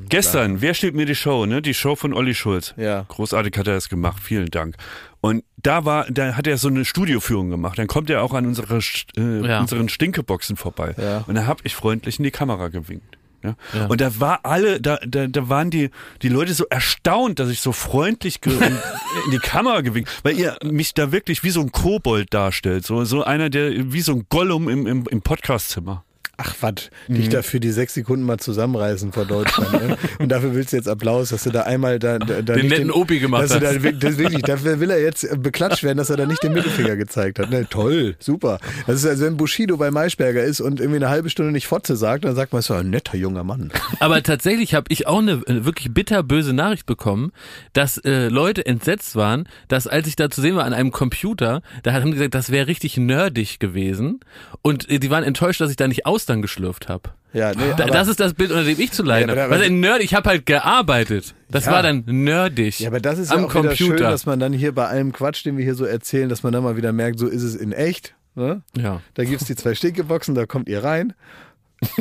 gestern, 0.07 0.61
wer 0.61 0.73
steht 0.73 0.95
mir 0.95 1.05
die 1.05 1.15
Show, 1.15 1.45
ne? 1.45 1.61
Die 1.61 1.73
Show 1.73 1.97
von 1.97 2.13
Olli 2.13 2.33
Schulz. 2.33 2.73
Ja. 2.77 2.94
Großartig 3.03 3.57
hat 3.57 3.67
er 3.67 3.73
das 3.75 3.89
gemacht, 3.89 4.21
vielen 4.23 4.49
Dank. 4.51 4.75
Und 5.21 5.43
da 5.57 5.85
war, 5.85 6.05
da 6.09 6.35
hat 6.35 6.47
er 6.47 6.57
so 6.57 6.67
eine 6.67 6.85
Studioführung 6.85 7.49
gemacht. 7.49 7.77
Dann 7.77 7.87
kommt 7.87 8.09
er 8.09 8.23
auch 8.23 8.33
an 8.33 8.45
unsere, 8.45 8.79
äh, 9.17 9.47
Ja. 9.47 9.59
unseren 9.61 9.89
Stinkeboxen 9.89 10.55
vorbei. 10.55 10.95
Ja. 10.97 11.23
Und 11.27 11.35
da 11.35 11.45
habe 11.47 11.61
ich 11.63 11.75
freundlich 11.75 12.19
in 12.19 12.23
die 12.23 12.31
Kamera 12.31 12.67
gewinkt. 12.69 13.17
Ja? 13.43 13.55
Ja. 13.73 13.85
Und 13.87 14.01
da 14.01 14.19
war 14.19 14.39
alle, 14.43 14.79
da, 14.81 14.97
da, 15.05 15.27
da 15.27 15.49
waren 15.49 15.69
die, 15.69 15.89
die 16.21 16.29
Leute 16.29 16.53
so 16.53 16.65
erstaunt, 16.69 17.39
dass 17.39 17.49
ich 17.49 17.59
so 17.61 17.71
freundlich 17.71 18.39
in 18.45 19.31
die 19.31 19.37
Kamera 19.39 19.81
gewinkt, 19.81 20.09
weil 20.23 20.37
ihr 20.39 20.57
mich 20.63 20.93
da 20.93 21.11
wirklich 21.11 21.43
wie 21.43 21.49
so 21.51 21.61
ein 21.61 21.71
Kobold 21.71 22.33
darstellt. 22.33 22.85
So, 22.85 23.03
so 23.03 23.23
einer, 23.23 23.49
der 23.49 23.91
wie 23.93 24.01
so 24.01 24.13
ein 24.13 24.25
Gollum 24.29 24.69
im, 24.69 24.87
im, 24.87 25.05
im 25.09 25.21
Podcastzimmer. 25.21 26.04
Ach, 26.37 26.53
was, 26.61 26.73
Mhm. 27.07 27.15
dich 27.15 27.29
dafür 27.29 27.59
die 27.59 27.71
sechs 27.71 27.93
Sekunden 27.93 28.25
mal 28.25 28.37
zusammenreißen 28.37 29.11
vor 29.13 29.25
Deutschland. 29.25 29.71
ne? 29.73 29.97
Und 30.19 30.29
dafür 30.29 30.53
willst 30.55 30.73
du 30.73 30.77
jetzt 30.77 30.87
Applaus, 30.89 31.29
dass 31.29 31.43
du 31.43 31.49
da 31.51 31.61
einmal 31.61 31.99
da, 31.99 32.19
da, 32.19 32.41
da 32.41 32.53
Den 32.53 32.63
nicht 32.67 32.69
netten 32.71 32.91
Opi 32.91 33.19
gemacht 33.19 33.49
da, 33.49 33.55
hast. 33.55 33.83
wirk- 33.83 33.99
das 33.99 34.17
wirklich, 34.17 34.41
dafür 34.41 34.79
will 34.79 34.89
er 34.89 35.01
jetzt 35.01 35.27
beklatscht 35.41 35.83
werden, 35.83 35.97
dass 35.97 36.09
er 36.09 36.17
da 36.17 36.25
nicht 36.25 36.43
den 36.43 36.53
Mittelfinger 36.53 36.95
gezeigt 36.95 37.39
hat. 37.39 37.49
Ne, 37.49 37.67
toll, 37.69 38.15
super. 38.19 38.59
Das 38.87 38.97
ist 38.97 39.05
also, 39.05 39.25
wenn 39.25 39.37
Bushido 39.37 39.77
bei 39.77 39.91
Maischberger 39.91 40.43
ist 40.43 40.61
und 40.61 40.79
irgendwie 40.79 40.97
eine 40.97 41.09
halbe 41.09 41.29
Stunde 41.29 41.51
nicht 41.51 41.67
Fotze 41.67 41.95
sagt, 41.95 42.25
dann 42.25 42.35
sagt 42.35 42.53
man, 42.53 42.61
so 42.61 42.73
ein 42.73 42.89
netter 42.89 43.17
junger 43.17 43.43
Mann. 43.43 43.71
Aber 43.99 44.21
tatsächlich 44.23 44.73
habe 44.73 44.85
ich 44.89 45.07
auch 45.07 45.19
eine 45.19 45.33
äh, 45.47 45.65
wirklich 45.65 45.93
bitterböse 45.93 46.53
Nachricht 46.53 46.85
bekommen, 46.85 47.31
dass 47.73 47.97
äh, 47.99 48.27
Leute 48.27 48.65
entsetzt 48.65 49.15
waren, 49.15 49.47
dass 49.67 49.87
als 49.87 50.07
ich 50.07 50.15
da 50.15 50.29
zu 50.29 50.41
sehen 50.41 50.55
war 50.55 50.65
an 50.65 50.73
einem 50.73 50.91
Computer, 50.91 51.61
da 51.83 51.93
haben 51.93 52.05
die 52.07 52.11
gesagt, 52.13 52.35
das 52.35 52.51
wäre 52.51 52.67
richtig 52.67 52.97
nerdig 52.97 53.59
gewesen 53.59 54.19
und 54.61 54.89
äh, 54.89 54.99
die 54.99 55.09
waren 55.09 55.23
enttäuscht, 55.23 55.61
dass 55.61 55.69
ich 55.69 55.77
da 55.77 55.87
nicht 55.87 56.05
Austern 56.25 56.41
geschlürft 56.41 56.89
habe. 56.89 57.11
Ja, 57.33 57.51
nee, 57.51 57.73
Da, 57.77 57.85
das 57.85 58.07
ist 58.07 58.19
das 58.19 58.33
Bild, 58.33 58.49
unter 58.49 58.63
dem 58.63 58.79
ich 58.79 58.91
zu 58.91 59.03
leiden 59.03 59.29
Ja, 59.35 59.43
habe. 59.43 59.51
Was 59.55 59.61
ein 59.61 59.79
Nerd, 59.79 60.01
ich 60.01 60.15
habe 60.15 60.27
halt 60.29 60.45
gearbeitet. 60.47 61.35
Das 61.51 61.65
Ja. 61.65 61.73
war 61.73 61.83
dann 61.83 62.03
nerdig. 62.07 62.79
ja, 62.79 62.87
aber 62.89 62.99
das 62.99 63.19
ist 63.19 63.31
am 63.31 63.41
ja 63.41 63.45
auch 63.45 63.51
Computer. 63.51 63.75
schön, 63.75 63.97
dass 63.97 64.25
man 64.25 64.39
dann 64.39 64.51
hier 64.53 64.73
bei 64.73 64.87
allem 64.87 65.11
Quatsch, 65.11 65.45
den 65.45 65.55
wir 65.57 65.63
hier 65.63 65.75
so 65.75 65.85
erzählen, 65.85 66.27
dass 66.29 66.41
man 66.41 66.51
dann 66.51 66.63
mal 66.63 66.77
wieder 66.77 66.93
merkt, 66.93 67.19
so 67.19 67.27
ist 67.27 67.43
es 67.43 67.55
in 67.55 67.73
echt. 67.73 68.15
Ne? 68.33 68.63
ja. 68.75 69.01
Da 69.13 69.23
gibt's 69.23 69.45
die 69.45 69.55
zwei 69.55 69.75
Stinkeboxen, 69.75 70.33
da 70.33 70.45
kommt 70.47 70.67
ihr 70.67 70.83
rein. 70.83 71.13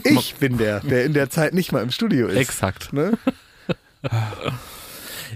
Ich 0.05 0.37
bin 0.37 0.57
der, 0.57 0.81
der 0.81 1.05
in 1.05 1.12
der 1.12 1.29
Zeit 1.29 1.53
nicht 1.53 1.70
mal 1.72 1.83
im 1.83 1.91
Studio 1.91 2.29
ist. 2.29 2.37
Exakt. 2.37 2.93
Ne? 2.95 3.18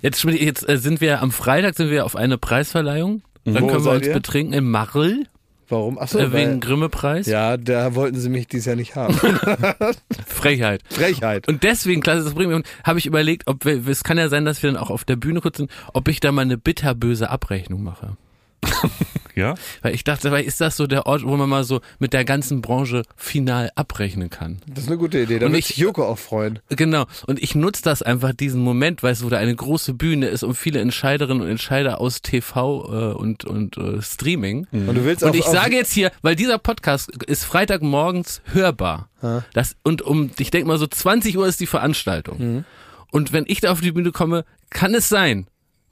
Jetzt, 0.01 0.23
jetzt 0.25 0.69
äh, 0.69 0.79
sind 0.79 1.01
wir 1.01 1.23
am 1.23 1.33
Freitag 1.33 1.75
sind 1.75 1.91
wir 1.91 2.05
auf 2.05 2.15
eine 2.15 2.39
Preisverleihung. 2.39 3.23
Dann 3.45 3.63
Wo 3.63 3.67
können 3.67 3.85
wir 3.85 3.91
uns 3.93 4.07
ihr? 4.07 4.13
betrinken 4.13 4.53
im 4.53 4.71
Marl 4.71 5.25
Warum? 5.69 5.99
Achso, 5.99 6.19
äh, 6.19 6.33
wegen 6.33 6.61
Grimme-Preis. 6.61 7.27
ja, 7.27 7.57
da 7.57 7.95
wollten 7.95 8.19
sie 8.19 8.29
mich 8.29 8.47
dieses 8.47 8.67
Jahr 8.67 8.77
nicht 8.77 8.97
haben. 8.97 9.15
Frechheit. 10.27 10.83
Frechheit. 10.89 11.47
Und 11.49 11.63
deswegen, 11.63 12.01
klasse, 12.01 12.25
das 12.25 12.35
bringt 12.35 12.53
mich, 12.53 12.65
habe 12.85 12.99
ich 12.99 13.07
überlegt, 13.07 13.47
ob 13.47 13.65
wir, 13.65 13.87
es 13.87 14.05
kann 14.05 14.19
ja 14.19 14.29
sein, 14.29 14.45
dass 14.45 14.63
wir 14.63 14.73
dann 14.73 14.81
auch 14.81 14.91
auf 14.91 15.05
der 15.05 15.17
Bühne 15.17 15.41
kurz 15.41 15.59
sind, 15.59 15.71
ob 15.93 16.09
ich 16.09 16.21
da 16.21 16.33
mal 16.33 16.43
eine 16.43 16.59
bitterböse 16.59 17.29
Abrechnung 17.31 17.83
mache. 17.83 18.17
Ja? 19.35 19.55
Weil 19.83 19.95
ich 19.95 20.03
dachte, 20.03 20.33
weil 20.33 20.43
ist 20.45 20.61
das 20.61 20.77
so 20.77 20.89
der 20.89 21.07
Ort, 21.07 21.23
wo 21.25 21.37
man 21.37 21.49
mal 21.49 21.63
so 21.63 21.81
mit 22.01 22.13
der 22.13 22.25
ganzen 22.25 22.61
Branche 22.61 23.05
final 23.15 23.71
abrechnen 23.77 24.31
kann? 24.31 24.59
Das 24.67 24.83
ist 24.83 24.89
eine 24.89 24.99
gute 24.99 25.21
Idee. 25.21 25.39
Da 25.39 25.47
Und 25.47 25.53
wird 25.53 25.71
ich- 25.71 25.77
Joko 25.77 26.05
auch 26.09 26.19
freuen. 26.19 26.59
Genau. 26.71 27.05
Und 27.29 27.41
ich 27.41 27.55
nutze 27.55 27.83
das 27.85 28.03
einfach, 28.03 28.33
diesen 28.35 28.61
Moment, 28.61 29.01
weißt 29.01 29.21
du, 29.21 29.27
wo 29.27 29.31
da 29.31 29.39
eine 29.39 29.55
große 29.55 29.95
Bühne 29.95 30.27
ist 30.27 30.43
und 30.43 30.55
viele 30.55 30.81
Entscheiderinnen 30.81 31.41
und 31.41 31.49
Entscheider 31.49 32.01
aus 32.01 32.21
TV 32.21 33.13
äh, 33.13 33.15
und, 33.15 33.45
und 33.45 33.77
äh, 33.79 34.03
Streaming. 34.03 34.67
Und 34.73 34.95
du 34.97 35.05
willst 35.05 35.23
Und 35.23 35.31
auf, 35.31 35.37
ich 35.37 35.45
auf, 35.47 35.53
sage 35.53 35.77
jetzt 35.77 35.93
hier, 35.93 36.11
weil 36.23 36.35
dieser 36.35 36.59
Podcast 36.59 37.09
ist 37.27 37.45
Freitagmorgens 37.45 38.43
hörbar. 38.53 39.09
Das, 39.55 39.77
und 39.85 40.03
um, 40.03 40.33
ich 40.41 40.51
denke 40.51 40.67
mal 40.67 40.79
so 40.79 40.89
20 40.89 41.39
Uhr 41.39 41.47
ist 41.47 41.61
die 41.61 41.67
Veranstaltung. 41.67 42.39
Mhm. 42.39 42.65
Und 43.13 43.33
wenn 43.33 43.45
ich 43.47 43.61
da 43.61 43.71
auf 43.71 43.81
die 43.81 43.93
Bühne 43.93 44.11
komme, 44.11 44.45
kann 44.71 44.97
es 44.97 45.09
sein, 45.09 45.47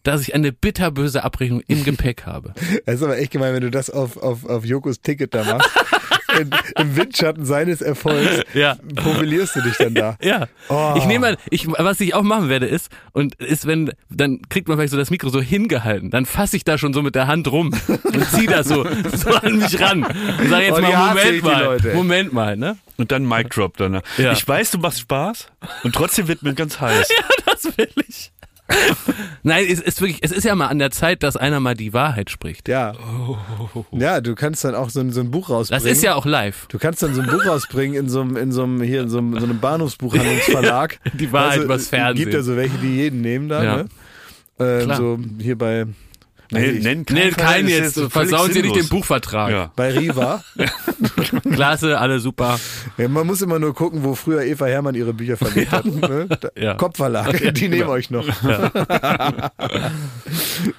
dass 0.06 0.22
ich 0.22 0.34
eine 0.34 0.52
bitterböse 0.52 1.24
Abrechnung 1.24 1.62
im 1.66 1.84
Gepäck 1.84 2.26
habe. 2.26 2.54
Das 2.86 2.96
ist 2.96 3.02
aber 3.02 3.18
echt 3.18 3.32
gemein, 3.32 3.54
wenn 3.54 3.62
du 3.62 3.70
das 3.70 3.90
auf, 3.90 4.16
auf, 4.16 4.44
auf 4.44 4.64
Jokos 4.64 5.00
Ticket 5.00 5.34
da 5.34 5.44
machst. 5.44 5.68
in, 6.40 6.50
Im 6.78 6.96
Windschatten 6.96 7.44
seines 7.44 7.80
Erfolgs 7.80 8.42
Ja. 8.54 8.76
profilierst 8.94 9.56
du 9.56 9.60
dich 9.62 9.76
dann 9.76 9.94
da. 9.94 10.16
Ja. 10.22 10.46
Oh. 10.68 10.94
Ich 10.96 11.04
nehme 11.06 11.20
mal, 11.20 11.36
ich, 11.50 11.66
was 11.68 12.00
ich 12.00 12.14
auch 12.14 12.22
machen 12.22 12.48
werde, 12.48 12.66
ist, 12.66 12.90
und 13.12 13.34
ist, 13.36 13.66
wenn, 13.66 13.92
dann 14.10 14.40
kriegt 14.48 14.68
man 14.68 14.76
vielleicht 14.76 14.90
so 14.92 14.96
das 14.96 15.10
Mikro 15.10 15.28
so 15.28 15.40
hingehalten, 15.40 16.10
dann 16.10 16.26
fasse 16.26 16.56
ich 16.56 16.64
da 16.64 16.78
schon 16.78 16.92
so 16.92 17.02
mit 17.02 17.14
der 17.14 17.26
Hand 17.26 17.50
rum 17.50 17.72
und 17.88 18.30
zieh 18.30 18.46
das 18.46 18.68
so, 18.68 18.86
so 19.14 19.30
an 19.30 19.58
mich 19.58 19.80
ran. 19.80 20.04
Und 20.04 20.48
sage 20.48 20.66
jetzt 20.66 20.78
Oh, 20.78 20.80
mal, 20.80 21.14
Moment 21.14 21.42
mal, 21.42 21.64
Leute. 21.64 21.94
Moment 21.94 22.32
mal, 22.32 22.56
ne? 22.56 22.76
Und 22.96 23.12
dann 23.12 23.26
Mic 23.26 23.50
Drop 23.50 23.76
dann. 23.76 24.00
Ja. 24.18 24.32
Ich 24.32 24.46
weiß, 24.46 24.72
du 24.72 24.78
machst 24.78 25.00
Spaß 25.00 25.48
und 25.84 25.94
trotzdem 25.94 26.28
wird 26.28 26.42
mir 26.42 26.54
ganz 26.54 26.80
heiß. 26.80 27.08
Das 27.46 27.76
will 27.76 27.88
ich. 28.08 28.32
Nein, 29.42 29.64
es 29.70 29.80
ist 29.80 30.00
wirklich, 30.00 30.18
es 30.22 30.32
ist 30.32 30.44
ja 30.44 30.54
mal 30.54 30.66
an 30.66 30.78
der 30.78 30.90
Zeit, 30.90 31.22
dass 31.22 31.36
einer 31.36 31.60
mal 31.60 31.74
die 31.74 31.92
Wahrheit 31.92 32.30
spricht. 32.30 32.68
Ja. 32.68 32.94
Ja, 33.92 34.20
du 34.20 34.34
kannst 34.34 34.64
dann 34.64 34.74
auch 34.74 34.90
so 34.90 35.00
ein, 35.00 35.12
so 35.12 35.20
ein 35.20 35.30
Buch 35.30 35.50
rausbringen. 35.50 35.84
Das 35.84 35.92
ist 35.92 36.02
ja 36.02 36.14
auch 36.14 36.26
live. 36.26 36.66
Du 36.68 36.78
kannst 36.78 37.02
dann 37.02 37.14
so 37.14 37.20
ein 37.22 37.28
Buch 37.28 37.46
rausbringen 37.46 37.96
in 37.96 38.08
so 38.08 38.20
einem, 38.22 38.36
in 38.36 38.50
so 38.52 38.64
einem, 38.64 38.82
hier 38.82 39.02
in 39.02 39.08
so 39.08 39.18
einem, 39.18 39.38
so 39.38 39.44
einem 39.44 39.60
Bahnhofsbuchhandlungsverlag. 39.60 40.98
Die 41.14 41.32
Wahrheit 41.32 41.62
übers 41.62 41.88
Fernsehen. 41.88 42.24
Gibt 42.24 42.34
ja 42.34 42.42
so 42.42 42.56
welche, 42.56 42.76
die 42.78 42.96
jeden 42.96 43.20
nehmen 43.20 43.48
da, 43.48 43.62
Ja. 43.62 43.76
ne? 43.78 43.86
Ähm, 44.58 44.84
Klar. 44.84 44.96
so 44.96 45.18
hier 45.38 45.56
bei, 45.58 45.86
Nee, 46.52 46.64
ich- 46.66 46.84
nenn 46.84 47.04
Nee, 47.10 47.30
Fall, 47.32 47.44
kein 47.44 47.64
das 47.64 47.72
ist 47.72 47.78
jetzt, 47.78 47.94
völlig 47.94 48.12
versauen 48.12 48.52
Sie 48.52 48.62
nicht 48.62 48.76
den. 48.76 48.88
Buchvertrag. 48.88 49.50
Ja. 49.50 49.72
bei 49.76 49.90
Riva. 49.92 50.42
Klasse, 51.52 51.98
alle 51.98 52.20
super. 52.20 52.58
Ja, 52.98 53.08
man 53.08 53.26
muss 53.26 53.42
immer 53.42 53.58
nur 53.58 53.74
gucken, 53.74 54.04
wo 54.04 54.14
früher 54.14 54.42
Eva 54.44 54.66
Hermann 54.66 54.94
ihre 54.94 55.12
Bücher 55.12 55.36
verlegt 55.36 55.72
hat. 55.72 55.84
Ne? 55.86 56.28
Ja. 56.56 56.74
Kopfverlag, 56.74 57.54
die 57.54 57.68
nehmen 57.68 57.88
euch 57.88 58.10
noch. 58.10 58.26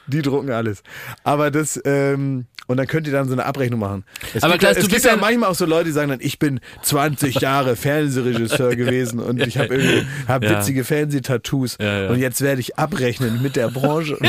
die 0.08 0.22
drucken 0.22 0.52
alles. 0.52 0.84
Aber 1.24 1.52
das, 1.52 1.80
ähm, 1.86 2.46
und 2.68 2.78
dann 2.78 2.86
könnt 2.88 3.08
ihr 3.08 3.14
dann 3.14 3.28
so 3.28 3.34
eine 3.34 3.46
Abrechnung 3.46 3.80
machen. 3.80 4.04
Es 4.34 4.44
Aber 4.44 4.54
gibt, 4.54 4.64
ja- 4.64 4.70
es 4.72 4.76
du 4.78 4.82
gibt 4.84 4.94
bist 4.94 5.06
ja 5.06 5.16
manchmal 5.18 5.50
auch 5.50 5.56
so 5.56 5.66
Leute, 5.66 5.86
die 5.86 5.92
sagen 5.92 6.10
dann, 6.10 6.20
ich 6.22 6.38
bin 6.40 6.60
20 6.84 7.36
Jahre 7.42 7.76
Fernsehregisseur 7.76 8.76
gewesen 8.76 9.20
und 9.20 9.40
ich 9.46 9.58
habe 9.58 9.76
irgendwie 9.76 10.06
hab 10.28 10.44
Ja. 10.44 10.52
witzige 10.60 10.84
Fernsehtattoos 10.84 11.78
Ja, 11.82 12.10
und 12.10 12.20
jetzt 12.20 12.42
werde 12.42 12.62
ich 12.62 12.78
abrechnen 12.78 13.42
mit 13.42 13.56
der 13.56 13.70
Branche. 13.70 14.18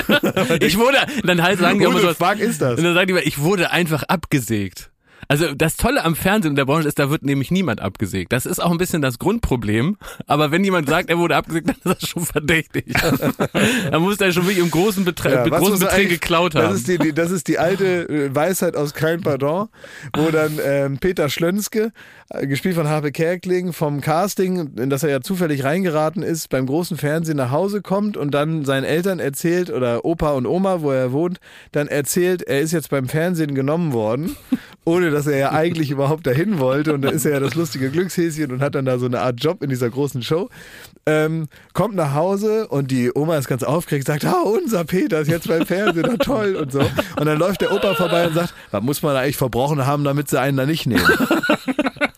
Ich 0.61 0.79
wurde, 0.79 0.99
dann 1.25 1.43
halt 1.43 1.59
sagen 1.59 1.79
die 1.79 1.85
immer 1.85 2.01
so, 2.01 2.09
ist 2.09 2.61
das? 2.63 2.79
Und 2.79 2.85
dann 2.85 2.95
sagen 2.95 3.07
die 3.09 3.13
immer, 3.13 3.23
ich 3.27 3.39
wurde 3.39 3.71
einfach 3.71 4.03
abgesägt. 4.05 4.91
Also 5.29 5.55
das 5.55 5.77
Tolle 5.77 6.05
am 6.05 6.17
Fernsehen 6.17 6.53
und 6.53 6.57
der 6.57 6.65
Branche 6.65 6.89
ist, 6.89 6.99
da 6.99 7.11
wird 7.11 7.23
nämlich 7.23 7.51
niemand 7.51 7.81
abgesägt. 7.81 8.33
Das 8.33 8.47
ist 8.47 8.61
auch 8.61 8.71
ein 8.71 8.79
bisschen 8.79 9.03
das 9.03 9.19
Grundproblem. 9.19 9.99
Aber 10.27 10.51
wenn 10.51 10.65
jemand 10.65 10.89
sagt, 10.89 11.11
er 11.11 11.19
wurde 11.19 11.37
abgesägt, 11.37 11.69
dann 11.69 11.77
ist 11.77 12.03
das 12.03 12.09
schon 12.09 12.25
verdächtig. 12.25 12.87
da 13.91 13.99
muss 13.99 14.17
der 14.17 14.33
schon 14.33 14.45
wirklich 14.45 14.65
im 14.65 14.71
großen 14.71 15.05
Betre 15.05 15.33
Ja, 15.33 15.45
großen 15.47 15.81
Beträge 15.81 16.09
geklaut 16.09 16.55
das 16.55 16.65
haben. 16.65 16.75
Ist 16.77 16.89
die, 16.89 16.97
die, 16.97 17.13
das 17.13 17.31
ist 17.31 17.47
die 17.47 17.59
alte 17.59 18.09
äh, 18.09 18.35
Weisheit 18.35 18.75
aus 18.75 18.95
Kein 18.95 19.21
Pardon, 19.21 19.69
wo 20.17 20.31
dann 20.31 20.59
ähm, 20.65 20.99
Peter 20.99 21.29
Schlönske, 21.29 21.93
gespielt 22.43 22.75
von 22.75 22.89
Harpe 22.89 23.11
Kerkling, 23.11 23.73
vom 23.73 24.03
Casting, 24.03 24.75
in 24.77 24.91
das 24.91 25.03
er 25.03 25.09
ja 25.09 25.21
zufällig 25.23 25.65
reingeraten 25.65 26.23
ist, 26.23 26.51
beim 26.51 26.67
großen 26.67 26.99
Fernsehen 26.99 27.39
nach 27.39 27.51
Hause 27.51 27.81
kommt 27.81 28.19
und 28.19 28.33
dann 28.33 28.67
seinen 28.67 28.85
Eltern 28.85 29.19
erzählt, 29.19 29.71
oder 29.71 30.05
Opa 30.05 30.33
und 30.33 30.47
Oma, 30.47 30.83
wo 30.83 30.91
er 30.91 31.13
wohnt, 31.13 31.41
dann 31.73 31.89
erzählt, 31.89 32.43
er 32.43 32.61
ist 32.61 32.73
jetzt 32.73 32.91
beim 32.91 33.09
Fernsehen 33.09 33.55
genommen 33.55 33.95
worden, 33.95 34.37
ohne 34.85 35.11
dass 35.11 35.27
er 35.27 35.39
ja 35.39 35.53
eigentlich 35.53 35.91
überhaupt 35.91 36.27
dahin 36.27 36.59
wollte. 36.59 36.93
Und 36.93 37.01
dann 37.01 37.15
ist 37.15 37.25
er 37.25 37.33
ja 37.33 37.41
das 37.41 37.55
lustige 37.55 37.91
Glückshäschen 37.91 38.53
und 38.53 38.61
hat 38.61 38.75
dann 38.75 38.85
da 38.85 38.99
so 38.99 39.07
eine 39.07 39.21
Art 39.21 39.43
Job 39.43 39.63
in 39.63 39.71
dieser 39.71 39.89
großen 39.89 40.23
Show. 40.23 40.51
Ähm, 41.07 41.49
kommt 41.73 41.95
nach 41.95 42.13
Hause 42.13 42.69
und 42.69 42.91
die 42.91 43.11
Oma 43.15 43.39
ist 43.39 43.49
ganz 43.49 43.63
aufgeregt, 43.63 44.07
sagt, 44.07 44.27
ah, 44.27 44.43
unser 44.43 44.85
Peter 44.85 45.21
ist 45.21 45.29
jetzt 45.29 45.49
beim 45.49 45.65
Fernsehen, 45.65 46.05
na 46.07 46.19
toll 46.19 46.57
und 46.57 46.73
so. 46.73 46.81
Und 46.81 47.25
dann 47.25 47.39
läuft 47.39 47.63
der 47.63 47.73
Opa 47.73 47.95
vorbei 47.95 48.27
und 48.27 48.35
sagt, 48.35 48.53
was 48.71 48.83
muss 48.83 49.03
man 49.03 49.15
da 49.15 49.21
eigentlich 49.21 49.39
verbrochen 49.39 49.87
haben, 49.87 50.05
damit 50.05 50.29
sie 50.29 50.39
einen 50.39 50.59
da 50.59 50.67
nicht 50.67 50.87
nehmen? 50.87 51.01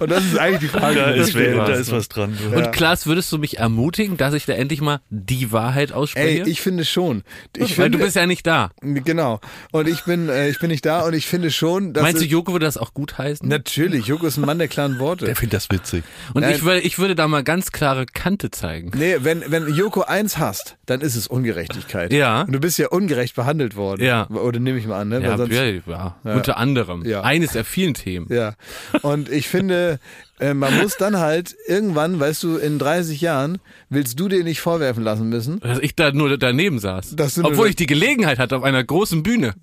und 0.00 0.10
das 0.10 0.24
ist 0.24 0.38
eigentlich 0.38 0.70
die 0.70 0.78
Frage. 0.78 0.96
Da 0.96 1.12
die 1.12 1.20
ist, 1.20 1.34
wir 1.34 1.42
stellen. 1.42 1.58
da 1.58 1.72
ist 1.72 1.92
was 1.92 2.08
dran. 2.08 2.36
Ja. 2.50 2.58
Und 2.58 2.72
Klaas, 2.72 3.06
würdest 3.06 3.30
du 3.32 3.38
mich 3.38 3.58
ermutigen, 3.58 4.16
dass 4.16 4.34
ich 4.34 4.46
da 4.46 4.52
endlich 4.54 4.80
mal 4.80 5.00
die 5.10 5.52
Wahrheit 5.52 5.92
ausspreche? 5.92 6.42
Ey, 6.44 6.48
ich 6.50 6.60
finde 6.60 6.84
schon. 6.84 7.22
Ich 7.56 7.62
Weil 7.62 7.68
finde, 7.68 7.98
du 7.98 8.04
bist 8.04 8.16
ja 8.16 8.26
nicht 8.26 8.46
da. 8.46 8.70
genau. 8.80 9.40
Und 9.72 9.88
ich 9.88 10.04
bin, 10.04 10.28
äh, 10.28 10.48
ich 10.48 10.58
bin 10.58 10.70
nicht 10.70 10.84
da 10.84 11.00
und 11.06 11.14
ich 11.14 11.26
finde 11.26 11.50
schon, 11.50 11.92
dass 11.92 12.02
Meinst 12.02 12.22
du, 12.22 12.26
Joko 12.26 12.52
würde 12.52 12.66
das 12.66 12.76
auch 12.76 12.94
gut 12.94 13.18
heißen? 13.18 13.48
Natürlich, 13.48 14.06
Joko 14.06 14.26
ist 14.26 14.36
ein 14.36 14.46
Mann 14.46 14.58
der 14.58 14.68
klaren 14.68 14.98
Worte. 14.98 15.26
Der 15.26 15.36
findet 15.36 15.54
das 15.54 15.70
witzig. 15.70 16.04
Und 16.34 16.42
Nein. 16.42 16.54
ich 16.54 16.64
würde, 16.64 16.80
ich 16.80 16.98
würde 16.98 17.14
da 17.14 17.28
mal 17.28 17.42
ganz 17.44 17.72
klare 17.72 18.06
Kante 18.06 18.50
zeigen. 18.50 18.90
Nee, 18.94 19.16
wenn, 19.20 19.44
wenn 19.46 19.72
Joko 19.74 20.02
eins 20.02 20.38
hasst, 20.38 20.76
dann 20.86 21.00
ist 21.00 21.16
es 21.16 21.26
Ungerechtigkeit. 21.26 22.12
Ja. 22.12 22.42
Und 22.42 22.52
du 22.52 22.60
bist 22.60 22.78
ja 22.78 22.88
ungerecht 22.88 23.34
behandelt 23.36 23.76
worden. 23.76 24.04
Ja. 24.04 24.28
Oder 24.28 24.60
nehme 24.60 24.78
ich 24.78 24.86
mal 24.86 25.00
an, 25.00 25.08
ne? 25.08 25.22
Ja, 25.22 25.36
sonst, 25.36 25.52
ja, 25.52 25.64
ja, 25.64 26.16
unter 26.24 26.56
anderem. 26.56 27.04
Ja. 27.04 27.22
Eines 27.22 27.52
der 27.52 27.64
vielen 27.64 27.94
Themen. 27.94 28.26
ja. 28.30 28.54
Und 29.02 29.28
ich 29.30 29.48
finde, 29.48 29.89
äh, 30.38 30.54
man 30.54 30.78
muss 30.78 30.96
dann 30.96 31.18
halt 31.18 31.56
irgendwann, 31.66 32.20
weißt 32.20 32.42
du, 32.42 32.56
in 32.56 32.78
30 32.78 33.20
Jahren 33.20 33.58
willst 33.88 34.20
du 34.20 34.28
dir 34.28 34.44
nicht 34.44 34.60
vorwerfen 34.60 35.02
lassen 35.02 35.28
müssen. 35.28 35.60
Dass 35.60 35.78
ich 35.78 35.96
da 35.96 36.12
nur 36.12 36.36
daneben 36.38 36.78
saß. 36.78 37.16
Obwohl 37.42 37.68
ich 37.68 37.76
die 37.76 37.86
Gelegenheit 37.86 38.38
hatte 38.38 38.56
auf 38.56 38.62
einer 38.62 38.82
großen 38.84 39.22
Bühne. 39.22 39.54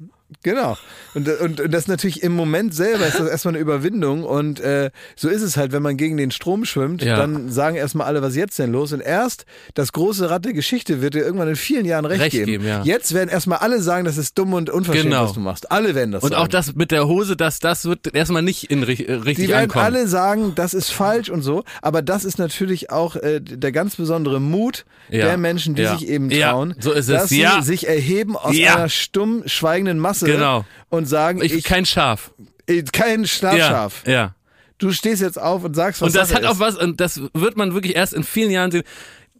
Genau. 0.44 0.78
Und, 1.14 1.30
und, 1.40 1.62
und 1.62 1.74
das 1.74 1.88
natürlich 1.88 2.22
im 2.22 2.34
Moment 2.36 2.74
selber 2.76 3.08
ist 3.08 3.18
das 3.20 3.30
erstmal 3.30 3.54
eine 3.54 3.62
Überwindung. 3.62 4.24
Und 4.24 4.60
äh, 4.60 4.92
so 5.16 5.30
ist 5.30 5.42
es 5.42 5.56
halt, 5.56 5.72
wenn 5.72 5.82
man 5.82 5.96
gegen 5.96 6.18
den 6.18 6.32
Strom 6.32 6.66
schwimmt, 6.66 7.02
Ja. 7.02 7.16
dann 7.16 7.50
sagen 7.50 7.78
erstmal 7.78 8.08
alle, 8.08 8.22
was 8.22 8.36
jetzt 8.36 8.60
denn 8.60 8.74
los? 8.74 8.92
Und 8.92 9.00
erst 9.00 9.46
das 9.74 9.94
große 9.94 10.30
Rad 10.30 10.44
der 10.44 10.52
Geschichte 10.52 11.02
wird 11.02 11.14
dir 11.14 11.22
irgendwann 11.24 11.48
in 11.48 11.56
vielen 11.56 11.86
Jahren 11.86 12.04
recht, 12.06 12.22
Recht 12.22 12.32
geben. 12.32 12.46
geben, 12.52 12.66
ja. 12.68 12.84
Jetzt 12.84 13.14
werden 13.14 13.30
erstmal 13.30 13.60
alle 13.60 13.82
sagen, 13.82 14.04
das 14.04 14.18
ist 14.18 14.38
dumm 14.38 14.54
und 14.54 14.70
unverschämt, 14.70 15.06
Genau. 15.06 15.24
was 15.24 15.34
du 15.34 15.40
machst. 15.40 15.72
Alle 15.72 15.96
werden 15.96 16.12
das 16.12 16.24
Und 16.24 16.32
sagen. 16.32 16.44
auch 16.44 16.48
das 16.50 16.76
mit 16.76 16.92
der 16.92 17.08
Hose, 17.08 17.38
das, 17.38 17.60
das 17.60 17.86
wird 17.86 18.14
erstmal 18.14 18.42
nicht 18.42 18.66
in, 18.70 18.84
äh, 18.84 18.86
richtig 18.86 19.36
Die 19.36 19.48
werden 19.48 19.64
ankommen. 19.64 19.86
alle 19.86 20.08
sagen, 20.10 20.54
das 20.56 20.74
ist 20.74 20.92
falsch 20.92 21.30
und 21.30 21.42
so, 21.42 21.64
aber 21.82 22.02
das 22.02 22.26
ist 22.26 22.38
natürlich 22.38 22.90
auch 22.92 23.16
äh, 23.16 23.40
der 23.40 23.72
ganz 23.72 23.96
besondere 23.96 24.42
Mut 24.42 24.86
Ja. 25.10 25.26
der 25.26 25.38
Menschen, 25.38 25.74
die 25.76 25.86
sich 25.86 26.06
eben 26.08 26.30
trauen, 26.30 26.76
so 26.80 26.92
ist 26.92 27.08
es. 27.08 27.14
dass 27.16 27.30
sie 27.30 27.46
sich 27.62 27.88
erheben 27.88 28.36
aus 28.36 28.54
einer 28.58 28.90
stumm 28.90 29.44
schweigenden 29.46 30.00
Masse 30.00 30.17
Genau. 30.26 30.66
und 30.90 31.06
sagen, 31.06 31.42
ich, 31.42 31.54
ich, 31.54 31.64
kein 31.64 31.86
Schaf. 31.86 32.32
ich 32.66 32.92
kein 32.92 33.26
Schlafschaf. 33.26 34.04
Ja, 34.06 34.12
ja. 34.12 34.36
Du 34.80 34.92
stehst 34.92 35.22
jetzt 35.22 35.40
auf 35.42 35.64
und 35.64 35.76
sagst, 35.76 36.02
was 36.02 36.08
Und 36.10 36.16
das 36.16 36.30
Sache 36.30 36.42
hat 36.42 36.46
auch 36.48 36.54
ist. 36.54 36.60
was, 36.60 36.76
und 36.78 37.00
das 37.02 37.20
wird 37.34 37.58
man 37.58 37.74
wirklich 37.74 37.96
erst 37.96 38.14
in 38.14 38.24
vielen 38.24 38.52
Jahren 38.52 38.70
sehen, 38.72 38.84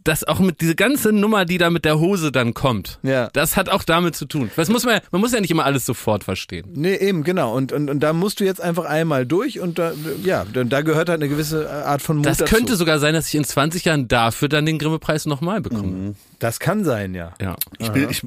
dass 0.04 0.24
auch 0.24 0.38
mit 0.38 0.60
diese 0.62 0.74
ganze 0.74 1.12
Nummer, 1.12 1.44
die 1.44 1.58
da 1.58 1.68
mit 1.70 1.84
der 1.84 1.98
Hose 1.98 2.32
dann 2.32 2.54
kommt, 2.54 2.98
Ja. 3.02 3.28
das 3.34 3.56
hat 3.56 3.68
auch 3.68 3.82
damit 3.82 4.16
zu 4.16 4.24
tun. 4.24 4.50
Das 4.56 4.68
muss 4.70 4.84
man, 4.84 5.00
man 5.10 5.20
muss 5.20 5.32
ja 5.32 5.40
nicht 5.40 5.50
immer 5.50 5.64
alles 5.66 5.84
sofort 5.84 6.24
verstehen. 6.24 6.66
Nee, 6.74 6.94
eben, 6.96 7.24
genau. 7.24 7.54
Und, 7.54 7.72
und, 7.72 7.90
und 7.90 8.00
da 8.00 8.12
musst 8.14 8.40
du 8.40 8.44
jetzt 8.44 8.60
einfach 8.60 8.86
einmal 8.86 9.26
durch 9.26 9.60
und 9.60 9.78
da, 9.78 9.92
ja, 10.24 10.44
da, 10.50 10.64
da 10.64 10.80
gehört 10.80 11.08
halt 11.10 11.20
eine 11.20 11.28
gewisse 11.28 11.70
Art 11.70 12.00
von 12.00 12.16
Mut 12.16 12.26
Das 12.26 12.38
dazu. 12.38 12.54
könnte 12.54 12.76
sogar 12.76 12.98
sein, 13.00 13.12
dass 13.12 13.28
ich 13.28 13.34
in 13.34 13.44
20 13.44 13.84
Jahren 13.84 14.08
dafür 14.08 14.48
dann 14.48 14.64
den 14.66 14.78
Grimme-Preis 14.78 15.26
nochmal 15.26 15.60
bekomme. 15.60 16.14
Das 16.38 16.60
kann 16.60 16.84
sein, 16.84 17.14
ja. 17.14 17.32
Ja. 17.40 17.56
Ich, 17.78 17.90
bin- 17.90 18.08
ich, 18.10 18.22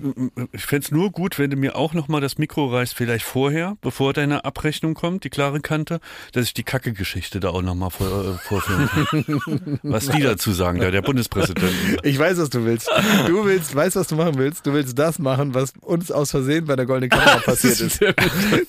ich 0.51 0.66
fände 0.66 0.84
es 0.86 0.91
nur 0.91 1.12
gut, 1.12 1.39
wenn 1.39 1.49
du 1.49 1.55
mir 1.55 1.76
auch 1.78 1.93
nochmal 1.93 2.20
das 2.20 2.38
Mikro 2.38 2.68
reißt, 2.68 2.93
vielleicht 2.93 3.24
vorher, 3.26 3.78
bevor 3.82 4.12
deine 4.12 4.43
Abrechnung 4.43 4.95
kommt, 4.95 5.24
die 5.24 5.30
klare 5.30 5.62
Kante, 5.62 6.01
dass 6.34 6.45
ich 6.45 6.53
die 6.53 6.64
Kacke-Geschichte 6.64 7.39
da 7.39 7.49
auch 7.49 7.62
nochmal 7.62 7.89
vor, 7.89 8.07
äh, 8.07 8.38
vorführen 8.47 8.89
kann. 8.89 9.80
Was 9.84 10.09
die 10.09 10.22
dazu 10.22 10.51
sagen, 10.51 10.80
da 10.82 10.91
der 10.91 11.01
Bundespräsident. 11.01 11.72
Ich 12.03 12.20
weiß, 12.20 12.38
was 12.38 12.49
du 12.49 12.66
willst. 12.66 12.89
Du 13.28 13.45
willst, 13.45 13.74
weißt, 13.76 13.95
was 13.95 14.07
du 14.07 14.16
machen 14.16 14.36
willst. 14.38 14.66
Du 14.66 14.74
willst 14.74 14.97
das 14.99 15.18
machen, 15.20 15.53
was 15.53 15.74
uns 15.82 16.12
aus 16.12 16.32
Versehen 16.32 16.66
bei 16.66 16.76
der 16.76 16.86
Goldenen 16.86 17.09
Kamera 17.12 17.38
passiert 17.45 17.80
ist. 17.80 18.01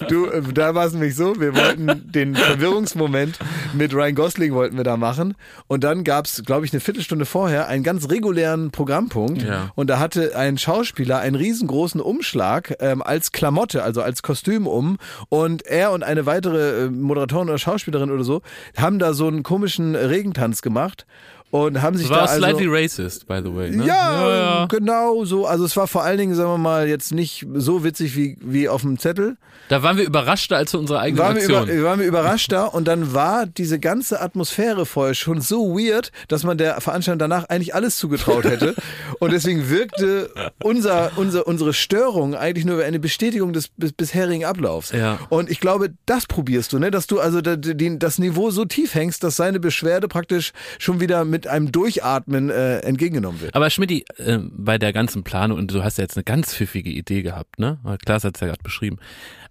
Du, 0.08 0.26
äh, 0.26 0.42
da 0.54 0.74
war 0.74 0.86
es 0.86 0.92
nämlich 0.92 1.14
so, 1.16 1.38
wir 1.40 1.54
wollten 1.56 2.10
den 2.12 2.34
Verwirrungsmoment 2.36 3.38
mit 3.74 3.92
Ryan 3.94 4.14
Gosling 4.14 4.52
wollten 4.54 4.76
wir 4.76 4.84
da 4.84 4.96
machen. 4.96 5.34
Und 5.66 5.82
dann 5.84 6.04
gab 6.04 6.26
es, 6.26 6.42
glaube 6.44 6.64
ich, 6.66 6.72
eine 6.72 6.80
Viertelstunde 6.80 7.24
vorher 7.26 7.66
einen 7.68 7.82
ganz 7.82 8.08
regulären 8.08 8.70
Programmpunkt. 8.70 9.31
Ja. 9.36 9.70
Und 9.74 9.90
da 9.90 9.98
hatte 9.98 10.36
ein 10.36 10.58
Schauspieler 10.58 11.18
einen 11.18 11.36
riesengroßen 11.36 12.00
Umschlag 12.00 12.76
ähm, 12.80 13.02
als 13.02 13.32
Klamotte, 13.32 13.82
also 13.82 14.02
als 14.02 14.22
Kostüm 14.22 14.66
um. 14.66 14.98
Und 15.28 15.66
er 15.66 15.92
und 15.92 16.02
eine 16.02 16.26
weitere 16.26 16.86
äh, 16.86 16.90
Moderatorin 16.90 17.48
oder 17.48 17.58
Schauspielerin 17.58 18.10
oder 18.10 18.24
so 18.24 18.42
haben 18.76 18.98
da 18.98 19.14
so 19.14 19.26
einen 19.26 19.42
komischen 19.42 19.94
Regentanz 19.94 20.62
gemacht. 20.62 21.06
Und 21.52 21.82
haben 21.82 21.98
sich 21.98 22.08
War 22.08 22.16
da 22.16 22.24
auch 22.24 22.28
also 22.30 22.40
slightly 22.40 22.66
racist, 22.66 23.26
by 23.26 23.42
the 23.44 23.54
way. 23.54 23.68
Ne? 23.68 23.84
ja, 23.84 24.26
ja, 24.26 24.36
ja. 24.36 24.66
genau 24.70 25.26
so. 25.26 25.46
Also 25.46 25.66
es 25.66 25.76
war 25.76 25.86
vor 25.86 26.02
allen 26.02 26.16
Dingen, 26.16 26.34
sagen 26.34 26.48
wir 26.48 26.56
mal, 26.56 26.88
jetzt 26.88 27.12
nicht 27.12 27.46
so 27.52 27.84
witzig 27.84 28.16
wie, 28.16 28.38
wie 28.40 28.70
auf 28.70 28.80
dem 28.80 28.98
Zettel. 28.98 29.36
Da 29.68 29.82
waren 29.82 29.98
wir 29.98 30.04
überraschter 30.06 30.56
als 30.56 30.74
unsere 30.74 31.00
eigene 31.00 31.22
Waren 31.22 31.36
wir, 31.36 31.42
Aktion. 31.42 31.68
über, 31.68 31.88
waren 31.88 32.00
wir 32.00 32.06
überrascht 32.06 32.52
da 32.52 32.64
und 32.64 32.88
dann 32.88 33.12
war 33.12 33.44
diese 33.44 33.78
ganze 33.78 34.22
Atmosphäre 34.22 34.86
vorher 34.86 35.12
schon 35.12 35.42
so 35.42 35.76
weird, 35.76 36.10
dass 36.28 36.42
man 36.42 36.56
der 36.56 36.80
Veranstaltung 36.80 37.18
danach 37.18 37.44
eigentlich 37.50 37.74
alles 37.74 37.98
zugetraut 37.98 38.44
hätte. 38.44 38.74
und 39.18 39.32
deswegen 39.32 39.68
wirkte 39.68 40.30
unser, 40.62 41.12
unser, 41.16 41.46
unsere 41.46 41.74
Störung 41.74 42.34
eigentlich 42.34 42.64
nur 42.64 42.82
eine 42.82 42.98
Bestätigung 42.98 43.52
des 43.52 43.68
bis, 43.68 43.92
bisherigen 43.92 44.46
Ablaufs. 44.46 44.92
Ja. 44.92 45.18
Und 45.28 45.50
ich 45.50 45.60
glaube, 45.60 45.90
das 46.06 46.24
probierst 46.24 46.72
du, 46.72 46.78
ne? 46.78 46.90
dass 46.90 47.06
du 47.06 47.20
also 47.20 47.42
das 47.42 48.18
Niveau 48.18 48.50
so 48.50 48.64
tief 48.64 48.94
hängst, 48.94 49.22
dass 49.22 49.36
seine 49.36 49.60
Beschwerde 49.60 50.08
praktisch 50.08 50.52
schon 50.78 51.00
wieder 51.00 51.26
mit 51.26 51.41
einem 51.46 51.72
Durchatmen 51.72 52.50
äh, 52.50 52.78
entgegengenommen 52.80 53.40
wird. 53.40 53.54
Aber 53.54 53.70
Schmidti, 53.70 54.04
äh, 54.16 54.38
bei 54.40 54.78
der 54.78 54.92
ganzen 54.92 55.22
Planung, 55.22 55.58
und 55.58 55.72
du 55.72 55.82
hast 55.82 55.98
ja 55.98 56.02
jetzt 56.02 56.16
eine 56.16 56.24
ganz 56.24 56.54
pfiffige 56.54 56.90
Idee 56.90 57.22
gehabt, 57.22 57.58
ne? 57.58 57.78
Klaas 58.04 58.24
hat 58.24 58.36
es 58.36 58.40
ja 58.40 58.48
gerade 58.48 58.62
beschrieben. 58.62 58.98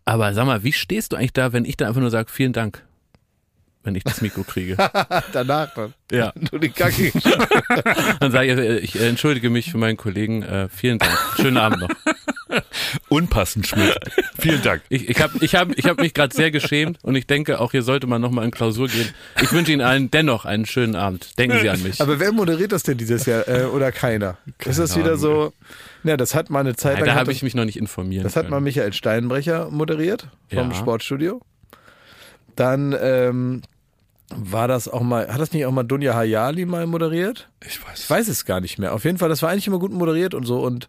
Aber 0.05 0.33
sag 0.33 0.45
mal, 0.45 0.63
wie 0.63 0.73
stehst 0.73 1.11
du 1.11 1.15
eigentlich 1.15 1.33
da, 1.33 1.53
wenn 1.53 1.65
ich 1.65 1.77
da 1.77 1.87
einfach 1.87 2.01
nur 2.01 2.09
sage, 2.09 2.31
vielen 2.31 2.53
Dank, 2.53 2.83
wenn 3.83 3.95
ich 3.95 4.03
das 4.03 4.21
Mikro 4.21 4.43
kriege? 4.43 4.75
Danach 5.33 5.73
dann. 5.73 5.93
ja. 6.11 6.33
Du 6.51 6.57
die 6.57 6.69
Kacke. 6.69 7.11
Dann 8.19 8.31
sage 8.31 8.53
ich, 8.53 8.57
äh, 8.59 8.77
ich 8.79 9.01
entschuldige 9.01 9.49
mich 9.49 9.71
für 9.71 9.77
meinen 9.77 9.97
Kollegen, 9.97 10.43
äh, 10.43 10.69
vielen 10.69 10.97
Dank. 10.97 11.17
Schönen 11.37 11.57
Abend 11.57 11.81
noch. 11.81 11.89
Unpassend, 13.09 13.67
Schmidt. 13.67 13.97
Vielen 14.39 14.61
Dank. 14.61 14.81
Ich, 14.89 15.09
ich 15.09 15.21
habe 15.21 15.37
ich 15.41 15.55
hab, 15.55 15.77
ich 15.77 15.85
hab 15.85 15.99
mich 15.99 16.13
gerade 16.13 16.35
sehr 16.35 16.51
geschämt 16.51 16.99
und 17.03 17.15
ich 17.15 17.27
denke, 17.27 17.59
auch 17.59 17.71
hier 17.71 17.83
sollte 17.83 18.07
man 18.07 18.21
nochmal 18.21 18.45
in 18.45 18.51
Klausur 18.51 18.87
gehen. 18.87 19.09
Ich 19.41 19.51
wünsche 19.51 19.71
Ihnen 19.71 19.81
allen 19.81 20.11
dennoch 20.11 20.45
einen 20.45 20.65
schönen 20.65 20.95
Abend. 20.95 21.37
Denken 21.39 21.59
Sie 21.59 21.69
an 21.69 21.81
mich. 21.83 22.01
Aber 22.01 22.19
wer 22.19 22.31
moderiert 22.31 22.71
das 22.71 22.83
denn 22.83 22.97
dieses 22.97 23.25
Jahr? 23.25 23.47
Äh, 23.47 23.63
oder 23.65 23.91
keiner? 23.91 24.37
ist 24.65 24.79
das 24.79 24.97
wieder 24.97 25.17
so? 25.17 25.53
Ja, 26.03 26.17
das 26.17 26.33
hat 26.35 26.49
mal 26.49 26.59
eine 26.61 26.75
Zeit 26.75 26.93
Ja, 26.99 27.05
lang. 27.05 27.15
da 27.15 27.19
habe 27.19 27.31
ich 27.31 27.43
mich 27.43 27.53
noch 27.55 27.65
nicht 27.65 27.77
informiert. 27.77 28.25
das 28.25 28.35
hat 28.35 28.49
mal 28.49 28.59
Michael 28.61 28.93
Steinbrecher 28.93 29.69
moderiert 29.69 30.27
vom 30.53 30.71
Ja. 30.71 30.75
Sportstudio. 30.75 31.41
Dann 32.55 32.95
ähm, 32.99 33.61
war 34.35 34.67
das 34.67 34.87
auch 34.87 35.01
mal, 35.01 35.27
hat 35.27 35.39
das 35.39 35.51
nicht 35.53 35.65
auch 35.65 35.71
mal 35.71 35.83
Dunja 35.83 36.13
Hayali 36.13 36.65
mal 36.65 36.87
moderiert? 36.87 37.49
Ich 37.65 37.85
weiß. 37.85 37.99
Ich 38.03 38.09
weiß 38.09 38.27
es 38.27 38.45
gar 38.45 38.61
nicht 38.61 38.77
mehr. 38.79 38.93
Auf 38.93 39.03
jeden 39.05 39.17
Fall, 39.17 39.29
das 39.29 39.41
war 39.41 39.49
eigentlich 39.49 39.67
immer 39.67 39.79
gut 39.79 39.91
moderiert 39.91 40.33
und 40.33 40.45
so 40.45 40.61
und 40.61 40.87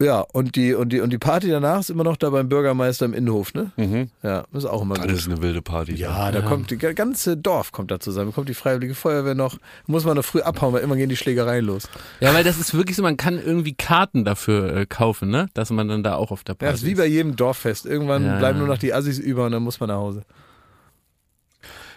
ja, 0.00 0.20
und 0.20 0.54
die, 0.56 0.74
und 0.74 0.90
die, 0.92 1.00
und 1.00 1.10
die 1.12 1.18
Party 1.18 1.48
danach 1.48 1.80
ist 1.80 1.90
immer 1.90 2.04
noch 2.04 2.16
da 2.16 2.30
beim 2.30 2.48
Bürgermeister 2.48 3.04
im 3.04 3.14
Innenhof, 3.14 3.52
ne? 3.54 3.72
Mhm. 3.76 4.10
Ja, 4.22 4.44
ist 4.52 4.64
auch 4.64 4.82
immer 4.82 4.94
Das 4.94 5.06
gut. 5.06 5.14
ist 5.14 5.26
eine 5.28 5.42
wilde 5.42 5.60
Party. 5.60 5.94
Ja, 5.96 6.30
da 6.30 6.40
kommt 6.40 6.70
die 6.70 6.78
ganze 6.78 7.36
Dorf 7.36 7.72
kommt 7.72 7.90
da 7.90 7.98
zusammen, 7.98 8.32
kommt 8.32 8.48
die 8.48 8.54
Freiwillige 8.54 8.94
Feuerwehr 8.94 9.34
noch, 9.34 9.58
muss 9.86 10.04
man 10.04 10.16
noch 10.16 10.24
früh 10.24 10.40
abhauen, 10.40 10.72
weil 10.72 10.82
immer 10.82 10.94
gehen 10.96 11.08
die 11.08 11.16
Schlägereien 11.16 11.64
los. 11.64 11.88
Ja, 12.20 12.32
weil 12.32 12.44
das 12.44 12.58
ist 12.60 12.74
wirklich 12.74 12.96
so, 12.96 13.02
man 13.02 13.16
kann 13.16 13.38
irgendwie 13.44 13.74
Karten 13.74 14.24
dafür 14.24 14.76
äh, 14.76 14.86
kaufen, 14.86 15.30
ne? 15.30 15.48
Dass 15.54 15.70
man 15.70 15.88
dann 15.88 16.02
da 16.02 16.14
auch 16.14 16.30
auf 16.30 16.44
der 16.44 16.54
Ja, 16.54 16.58
Party 16.58 16.72
das 16.74 16.80
ist 16.82 16.86
wie 16.88 16.94
bei 16.94 17.06
jedem 17.06 17.34
Dorffest. 17.36 17.84
Irgendwann 17.84 18.24
Ja. 18.24 18.38
bleiben 18.38 18.58
nur 18.58 18.68
noch 18.68 18.78
die 18.78 18.94
Assis 18.94 19.18
über 19.18 19.46
und 19.46 19.52
dann 19.52 19.62
muss 19.64 19.80
man 19.80 19.88
nach 19.88 19.96
Hause. 19.96 20.22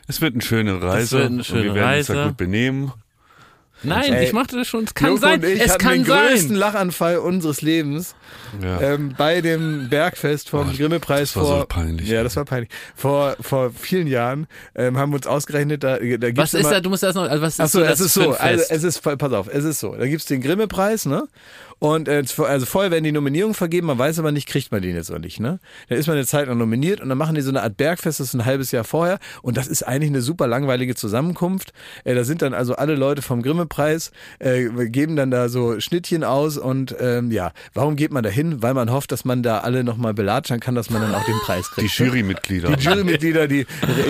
Es 0.07 0.19
wird 0.21 0.33
eine 0.33 0.41
schöne 0.41 0.81
Reise. 0.81 1.17
wird 1.19 1.27
eine 1.27 1.37
und 1.37 1.45
schöne 1.45 1.63
wir 1.65 1.75
werden 1.75 1.99
uns 1.99 2.09
Reise. 2.09 2.13
da 2.15 2.27
gut 2.29 2.37
benehmen. 2.37 2.91
Nein, 3.83 4.13
Ey, 4.13 4.25
ich 4.25 4.33
machte 4.33 4.55
das 4.57 4.67
schon. 4.67 4.83
Es 4.83 4.93
kann 4.93 5.09
Joko 5.09 5.21
sein. 5.21 5.39
und 5.43 5.45
ich 5.49 5.59
es 5.61 5.77
kann 5.77 5.93
den 5.93 6.03
größten 6.03 6.49
sein. 6.49 6.57
Lachanfall 6.57 7.17
unseres 7.17 7.61
Lebens 7.61 8.15
Ja. 8.61 8.79
ähm, 8.79 9.15
bei 9.17 9.41
dem 9.41 9.89
Bergfest 9.89 10.49
vom 10.49 10.69
Oh, 10.69 10.75
Grimme-Preis 10.77 11.33
das 11.33 11.35
war 11.37 11.43
vor. 11.45 11.59
so 11.61 11.65
peinlich. 11.65 12.07
Ja, 12.07 12.23
das 12.23 12.35
war 12.35 12.45
peinlich. 12.45 12.69
Vor, 12.95 13.35
vor 13.41 13.71
vielen 13.71 14.07
Jahren 14.07 14.47
ähm, 14.75 14.97
haben 14.97 15.11
wir 15.11 15.15
uns 15.15 15.25
ausgerechnet, 15.27 15.83
da, 15.83 15.97
da 15.97 16.05
gibt's 16.05 16.37
Was 16.37 16.53
ist 16.53 16.59
immer, 16.61 16.69
da? 16.71 16.79
Du 16.81 16.89
musst 16.89 17.03
das 17.03 17.15
noch. 17.15 17.23
Also 17.23 17.41
was 17.41 17.53
ist 17.53 17.59
Ach 17.59 17.67
so, 17.69 17.79
das 17.79 17.99
es 17.99 18.05
ist 18.07 18.13
so. 18.13 18.31
Also 18.33 18.63
es 18.69 18.83
ist, 18.83 19.01
pass 19.01 19.33
auf, 19.33 19.47
es 19.51 19.63
ist 19.63 19.79
so. 19.79 19.95
Da 19.95 20.05
gibt's 20.05 20.25
den 20.25 20.41
Grimme-Preis, 20.41 21.05
ne? 21.05 21.27
Und 21.81 22.07
äh, 22.07 22.23
also 22.43 22.65
vorher 22.67 22.91
werden 22.91 23.03
die 23.03 23.11
Nominierungen 23.11 23.55
vergeben, 23.55 23.87
man 23.87 23.97
weiß 23.97 24.19
aber 24.19 24.31
nicht, 24.31 24.47
kriegt 24.47 24.71
man 24.71 24.83
den 24.83 24.95
jetzt 24.95 25.09
oder 25.09 25.17
nicht, 25.17 25.39
ne? 25.39 25.59
Dann 25.89 25.97
ist 25.97 26.05
man 26.05 26.15
eine 26.15 26.27
Zeit 26.27 26.47
lang 26.47 26.59
nominiert 26.59 27.01
und 27.01 27.09
dann 27.09 27.17
machen 27.17 27.33
die 27.33 27.41
so 27.41 27.49
eine 27.49 27.63
Art 27.63 27.75
Bergfest, 27.75 28.19
das 28.19 28.27
ist 28.27 28.33
ein 28.35 28.45
halbes 28.45 28.71
Jahr 28.71 28.83
vorher 28.83 29.17
und 29.41 29.57
das 29.57 29.65
ist 29.65 29.81
eigentlich 29.81 30.11
eine 30.11 30.21
super 30.21 30.45
langweilige 30.45 30.93
Zusammenkunft. 30.93 31.73
Äh, 32.03 32.13
da 32.13 32.23
sind 32.23 32.43
dann 32.43 32.53
also 32.53 32.75
alle 32.75 32.93
Leute 32.93 33.23
vom 33.23 33.41
Grimme-Preis, 33.41 34.11
äh, 34.37 34.69
geben 34.89 35.15
dann 35.15 35.31
da 35.31 35.49
so 35.49 35.79
Schnittchen 35.79 36.23
aus 36.23 36.59
und 36.59 36.95
ähm, 36.99 37.31
ja, 37.31 37.51
warum 37.73 37.95
geht 37.95 38.11
man 38.11 38.21
da 38.21 38.29
hin? 38.29 38.61
Weil 38.61 38.75
man 38.75 38.91
hofft, 38.91 39.11
dass 39.11 39.25
man 39.25 39.41
da 39.41 39.61
alle 39.61 39.83
nochmal 39.83 40.13
belatschern 40.13 40.59
kann, 40.59 40.75
dass 40.75 40.91
man 40.91 41.01
dann 41.01 41.15
auch 41.15 41.25
den 41.25 41.39
Preis 41.45 41.65
Die 41.75 41.81
kriegt. 41.87 41.99
ne? 41.99 42.05
Jurymitglieder. 42.05 42.75
Die 42.75 42.83
Jurymitglieder, 42.85 43.47
die 43.47 43.65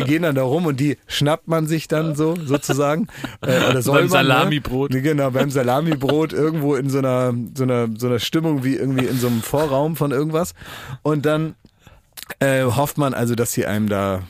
gehen 0.06 0.24
dann 0.24 0.36
da 0.36 0.44
rum 0.44 0.66
und 0.66 0.78
die 0.82 0.98
schnappt 1.08 1.48
man 1.48 1.68
sich 1.68 1.88
dann 1.88 2.16
so, 2.16 2.36
sozusagen. 2.36 3.08
Äh, 3.40 3.70
oder 3.70 3.82
soll 3.82 3.94
Beim 4.02 4.10
man, 4.10 4.28
Salamibrot. 4.28 4.92
Ne? 4.94 5.02
Genau, 5.02 5.32
beim 5.32 5.50
Salamibrot 5.50 6.34
irgendwo 6.34 6.76
in 6.76 6.90
so 6.90 6.98
einer, 6.98 7.34
so 7.62 7.66
einer, 7.66 7.88
so 7.96 8.08
einer 8.08 8.20
Stimmung 8.20 8.64
wie 8.64 8.76
irgendwie 8.76 9.06
in 9.06 9.20
so 9.20 9.28
einem 9.28 9.42
Vorraum 9.42 9.96
von 9.96 10.12
irgendwas. 10.12 10.54
Und 11.04 11.26
dann 11.26 11.56
äh, 12.40 12.64
hofft 12.64 12.98
man 12.98 13.14
also, 13.14 13.36
dass 13.36 13.52
sie 13.52 13.66
einem 13.66 13.88
da 13.88 14.24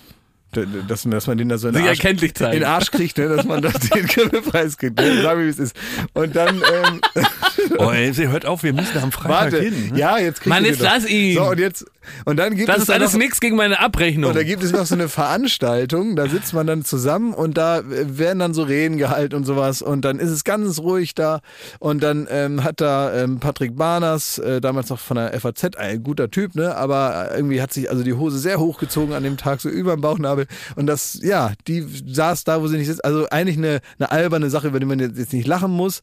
dass, 0.54 1.04
dass 1.04 1.28
man 1.28 1.38
den 1.38 1.48
da 1.48 1.58
so 1.58 1.70
in 1.70 1.76
den 1.76 1.88
Arsch, 1.88 2.04
in 2.04 2.64
Arsch 2.66 2.92
kriegt, 2.92 3.18
ne, 3.18 3.30
dass 3.30 3.46
man 3.46 3.62
da 3.62 3.70
den 3.96 4.06
Grimme-Preis 4.06 4.78
kriegt. 4.78 5.00
Ne? 5.00 5.22
Sag 5.22 5.38
mir, 5.38 5.46
wie 5.46 5.50
es 5.50 5.60
ist. 5.60 5.74
Und 6.14 6.36
dann, 6.36 6.58
ähm, 6.58 7.00
Oh, 7.78 7.90
ey, 7.90 8.12
sie 8.12 8.28
hört 8.28 8.46
auf, 8.46 8.64
wir 8.64 8.74
müssen 8.74 8.98
am 8.98 9.14
Freitag 9.14 9.54
warte, 9.54 9.62
hin. 9.62 9.92
ne? 9.92 10.00
ja, 10.00 10.18
jetzt 10.18 10.42
kriegt 10.42 10.50
Mann, 10.50 10.66
jetzt 10.66 10.82
lass 10.82 11.08
ihn. 11.08 11.36
So, 11.36 11.46
und 11.46 11.60
jetzt, 11.60 11.86
und 12.26 12.38
dann 12.38 12.56
gibt 12.56 12.70
Das 12.70 12.78
es 12.78 12.84
ist 12.84 12.90
alles 12.90 13.14
noch, 13.14 13.20
nichts 13.20 13.40
gegen 13.40 13.56
meine 13.56 13.80
Abrechnung. 13.80 14.30
und 14.30 14.36
da 14.36 14.44
gibt 14.44 14.64
es 14.64 14.72
noch 14.72 14.86
so 14.86 14.96
eine 14.96 15.10
Veranstaltung, 15.10 16.16
da 16.16 16.28
sitzt 16.28 16.54
man 16.54 16.68
dann 16.68 16.84
zusammen 16.84 17.34
und 17.34 17.58
da 17.58 17.82
werden 17.86 18.40
dann 18.40 18.54
so 18.54 18.64
Reden 18.64 18.98
gehalten 18.98 19.36
und 19.36 19.46
sowas 19.46 19.82
und 19.82 20.04
dann 20.04 20.20
ist 20.20 20.30
es 20.30 20.44
ganz 20.44 20.80
ruhig 20.80 21.16
da 21.16 21.42
und 21.80 22.02
dann 22.04 22.28
ähm, 22.30 22.64
hat 22.64 22.82
da 22.82 23.14
ähm, 23.14 23.40
Patrick 23.40 23.76
Barners, 23.76 24.38
äh, 24.40 24.62
damals 24.62 24.90
noch 24.90 25.00
von 25.00 25.18
der 25.18 25.40
FAZ, 25.40 25.76
ein 25.78 26.04
guter 26.04 26.30
Typ, 26.32 26.56
ne, 26.56 26.76
aber 26.76 27.32
irgendwie 27.36 27.62
hat 27.62 27.74
sich 27.74 27.90
also 27.90 28.04
die 28.04 28.14
Hose 28.14 28.40
sehr 28.40 28.60
hochgezogen 28.60 29.14
an 29.14 29.24
dem 29.24 29.38
Tag, 29.38 29.62
so 29.62 29.70
über 29.70 29.96
dem 29.96 30.02
Bauchnabel 30.02 30.48
und 30.76 30.88
das, 30.88 31.20
ja, 31.22 31.54
die 31.68 31.86
saß 32.08 32.44
da, 32.44 32.62
wo 32.62 32.68
sie 32.68 32.78
nicht 32.78 32.88
sitzt, 32.88 33.06
also 33.06 33.28
eigentlich 33.30 33.58
eine, 33.58 33.80
eine 34.00 34.12
alberne 34.12 34.50
Sache, 34.50 34.68
über 34.68 34.80
die 34.80 34.86
man 34.86 35.00
jetzt 35.00 35.34
nicht 35.34 35.48
lachen 35.48 35.72
muss 35.72 36.02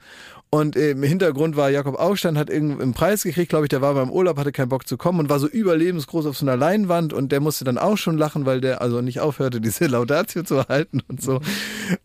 Und 0.51 0.77
im 0.77 1.03
Hintergrund 1.03 1.57
war 1.57 1.69
Jakob 1.69 1.97
Aufstand, 1.97 2.39
hat 2.39 2.49
irgendeinen 2.49 2.95
Preis 2.95 3.23
gekriegt, 3.23 3.51
glaube 3.51 3.67
ich, 3.67 3.69
der 3.69 3.83
war 3.83 3.93
beim 3.93 4.11
Urlaub, 4.11 4.39
hatte 4.39 4.51
keinen 4.51 4.71
Bock 4.71 4.89
zu 4.89 4.97
kommen 4.97 5.21
und 5.21 5.29
war 5.29 5.39
so 5.41 5.47
überlebensgroß 5.47 6.25
auf 6.25 6.39
so 6.39 6.47
einer 6.47 6.57
Leinwand 6.57 7.13
und 7.13 7.33
der 7.33 7.41
musste 7.41 7.65
dann 7.67 7.77
auch 7.77 7.99
schon 7.99 8.17
lachen, 8.17 8.47
weil 8.47 8.63
der 8.63 8.81
also 8.81 9.03
nicht 9.03 9.21
aufhörte, 9.21 9.61
diese 9.61 9.87
Laudatio 9.89 10.43
zu 10.45 10.65
halten 10.67 11.03
und 11.07 11.21
so. 11.21 11.41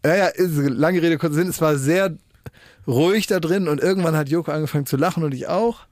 Naja, 0.04 0.30
lange 0.38 1.02
Rede, 1.02 1.18
kurzer 1.18 1.36
Sinn, 1.36 1.48
es 1.48 1.62
war 1.62 1.78
sehr 1.78 2.18
ruhig 2.86 3.28
da 3.28 3.40
drin 3.40 3.70
und 3.70 3.80
irgendwann 3.82 4.18
hat 4.18 4.28
Joko 4.28 4.52
angefangen 4.52 4.86
zu 4.88 4.98
lachen 4.98 5.24
und 5.24 5.34
ich 5.34 5.48
auch. 5.48 5.86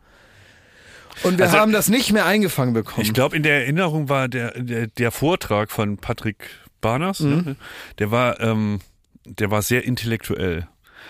Und 1.24 1.38
wir 1.38 1.45
Also- 1.45 1.58
haben 1.58 1.72
das 1.72 1.88
nicht 1.88 2.12
mehr 2.12 2.26
eingefangen 2.26 2.74
bekommen. 2.74 3.06
Ich 3.06 3.14
glaube, 3.14 3.38
in 3.38 3.43
der 3.43 3.62
Erinnerung 3.62 4.10
war 4.10 4.28
der, 4.28 4.52
der, 4.62 4.88
der 4.88 5.12
Vortrag 5.12 5.72
von 5.72 5.95
Patrick 5.97 6.49
Barners, 6.82 7.22
Mhm. 7.22 7.30
ne? 7.45 7.56
der 7.99 8.12
war, 8.12 8.41
ähm, 8.41 8.82
der 9.26 9.52
war 9.52 9.62
sehr 9.62 9.86
intellektuell. 9.86 10.68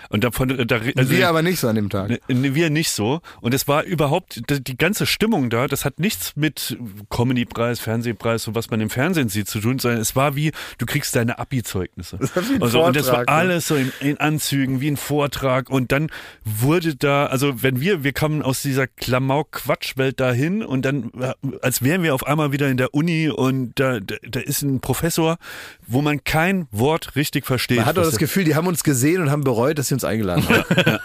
Und 0.10 0.24
davon, 0.24 0.68
da, 0.68 0.80
also, 0.96 1.12
wir 1.12 1.30
aber 1.30 1.42
nicht 1.42 1.60
so 1.60 1.68
an 1.68 1.76
dem 1.76 1.89
Tag. 1.89 2.10
Ne, 2.10 2.20
ne, 2.28 2.56
Wir 2.56 2.70
nicht 2.70 2.92
so. 2.92 3.22
Und 3.42 3.54
es 3.54 3.68
war 3.68 3.84
überhaupt, 3.84 4.42
die 4.50 4.78
ganze 4.78 5.06
Stimmung 5.06 5.50
da, 5.50 5.68
das 5.68 5.86
hat 5.86 6.00
nichts 6.00 6.34
mit 6.36 6.78
Comedy-Preis, 7.10 7.80
Fernsehpreis 7.80 8.48
und 8.48 8.56
was 8.56 8.70
man 8.70 8.82
im 8.82 8.89
Fernsehen 8.89 9.30
sieht 9.30 9.48
zu 9.48 9.60
tun, 9.60 9.80
sondern 9.80 10.02
es 10.02 10.16
war 10.16 10.36
wie, 10.36 10.52
du 10.78 10.86
kriegst 10.86 11.16
deine 11.16 11.39
Abi-Zeugnisse. 11.39 12.20
Also, 12.60 12.84
und 12.84 12.96
das 12.96 13.08
war 13.08 13.16
Vortrag, 13.16 13.28
ne? 13.28 13.34
alles 13.34 13.68
so 13.68 13.76
in, 13.76 13.92
in 14.00 14.18
Anzügen, 14.18 14.82
wie 14.82 14.89
ein 14.89 14.98
Vortrag. 14.98 15.70
Und 15.70 15.92
dann 15.92 16.10
wurde 16.44 16.96
da, 16.96 17.26
also 17.28 17.64
wenn 17.64 17.80
wir, 17.80 18.04
wir 18.04 18.14
kamen 18.14 18.42
aus 18.42 18.62
dieser 18.62 18.88
Klamauk-Quatschwelt 18.88 20.20
dahin 20.20 20.64
und 20.64 20.84
dann, 20.84 21.12
äh, 21.20 21.34
als 21.62 21.82
wären 21.82 22.04
wir 22.04 22.16
auf 22.16 22.26
einmal 22.26 22.52
wieder 22.52 22.70
in 22.70 22.78
der 22.78 22.94
Uni 22.94 23.30
und 23.30 23.80
da, 23.80 24.00
da, 24.00 24.16
da 24.28 24.39
ist 24.39 24.62
ein 24.62 24.80
Professor, 24.80 25.38
wo 25.88 26.02
man 26.02 26.24
kein 26.24 26.68
Wort 26.72 27.16
richtig 27.16 27.46
versteht. 27.46 27.78
Man 27.78 27.86
hat 27.86 27.98
doch 27.98 28.04
das 28.04 28.18
Gefühl, 28.18 28.44
die 28.44 28.56
haben 28.56 28.68
uns 28.68 28.84
gesehen 28.84 29.22
und 29.22 29.32
haben 29.32 29.44
bereut, 29.44 29.78
dass 29.82 29.88
sie 29.90 29.96
uns 29.96 30.04
eingeladen 30.04 30.48
haben. 30.48 31.00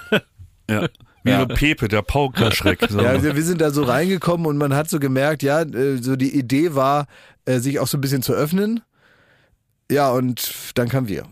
ja. 0.71 0.89
Wie 1.25 1.31
Ja. 1.31 1.41
so 1.41 1.47
Pepe, 1.49 1.89
der 1.89 2.03
Paukerschreck. 2.03 2.87
So. 2.89 3.01
Ja, 3.01 3.21
wir 3.23 3.43
sind 3.43 3.61
da 3.61 3.71
so 3.71 3.83
reingekommen 3.83 4.47
und 4.47 4.59
man 4.59 4.75
hat 4.75 4.89
so 4.89 5.01
gemerkt, 5.01 5.43
ja, 5.43 5.63
äh, 5.63 5.97
so 6.01 6.15
die 6.15 6.37
Idee 6.39 6.75
war, 6.75 7.07
äh, 7.47 7.59
sich 7.59 7.81
auch 7.81 7.87
so 7.89 7.99
ein 7.99 8.01
bisschen 8.01 8.23
zu 8.23 8.33
öffnen. 8.33 8.81
Ja, 9.91 10.11
und 10.11 10.53
dann 10.75 10.89
kamen 10.89 11.09
wir. 11.09 11.25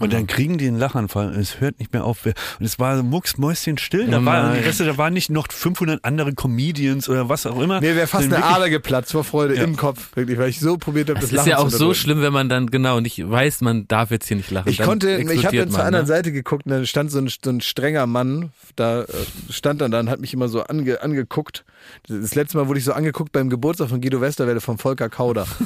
Und 0.00 0.12
dann 0.12 0.26
kriegen 0.26 0.58
die 0.58 0.66
einen 0.66 0.78
Lachanfall 0.78 1.28
und 1.28 1.36
es 1.36 1.60
hört 1.60 1.78
nicht 1.78 1.92
mehr 1.92 2.04
auf. 2.04 2.24
Und 2.26 2.34
es 2.60 2.78
war 2.78 3.02
mucksmäuschen 3.02 3.78
still. 3.78 4.06
Da, 4.08 4.18
Oh 4.20 4.24
war, 4.24 4.54
du, 4.54 4.84
da 4.84 4.96
waren 4.98 5.12
nicht 5.12 5.30
noch 5.30 5.46
500 5.50 6.04
andere 6.04 6.34
Comedians 6.34 7.08
oder 7.08 7.28
was 7.28 7.46
auch 7.46 7.60
immer. 7.60 7.80
Mir 7.80 7.94
wäre 7.96 8.06
fast 8.06 8.24
eine 8.24 8.32
wirklich- 8.36 8.44
Ader 8.56 8.70
geplatzt 8.70 9.12
vor 9.12 9.24
Freude 9.24 9.56
Ja. 9.56 9.62
im 9.64 9.76
Kopf, 9.76 10.14
wirklich, 10.16 10.38
weil 10.38 10.48
ich 10.48 10.58
so 10.60 10.76
probiert 10.76 11.08
habe, 11.10 11.20
Das 11.20 11.30
das 11.30 11.30
ist 11.30 11.36
Lachen 11.36 11.48
ja 11.50 11.58
auch 11.58 11.68
zu 11.68 11.76
so 11.76 11.94
schlimm, 11.94 12.22
wenn 12.22 12.32
man 12.32 12.48
dann 12.48 12.66
genau 12.68 13.00
nicht 13.00 13.28
weiß, 13.30 13.60
man 13.60 13.86
darf 13.88 14.10
jetzt 14.10 14.26
hier 14.28 14.36
nicht 14.36 14.50
lachen. 14.50 14.68
Ich 14.68 14.78
Dann 14.78 14.86
konnte, 14.86 15.16
ich 15.18 15.46
habe 15.46 15.56
dann 15.56 15.70
zur 15.70 15.84
anderen 15.84 16.04
ne? 16.04 16.08
Seite 16.08 16.32
geguckt 16.32 16.66
und 16.66 16.72
dann 16.72 16.86
stand 16.86 17.10
so 17.10 17.18
ein, 17.18 17.28
so 17.28 17.50
ein 17.50 17.60
strenger 17.60 18.06
Mann, 18.06 18.50
da 18.76 19.02
äh, 19.02 19.06
stand 19.50 19.80
dann 19.80 19.90
da 19.90 20.00
und 20.00 20.08
hat 20.10 20.20
mich 20.20 20.32
immer 20.34 20.48
so 20.48 20.62
ange, 20.62 21.02
angeguckt. 21.02 21.64
Das 22.08 22.34
letzte 22.34 22.56
Mal 22.58 22.68
wurde 22.68 22.78
ich 22.78 22.84
so 22.84 22.92
angeguckt 22.92 23.32
beim 23.32 23.50
Geburtstag 23.50 23.88
von 23.88 24.00
Guido 24.00 24.20
Westerwelle 24.20 24.60
vom 24.60 24.78
Volker 24.78 25.08
Kauder. 25.08 25.46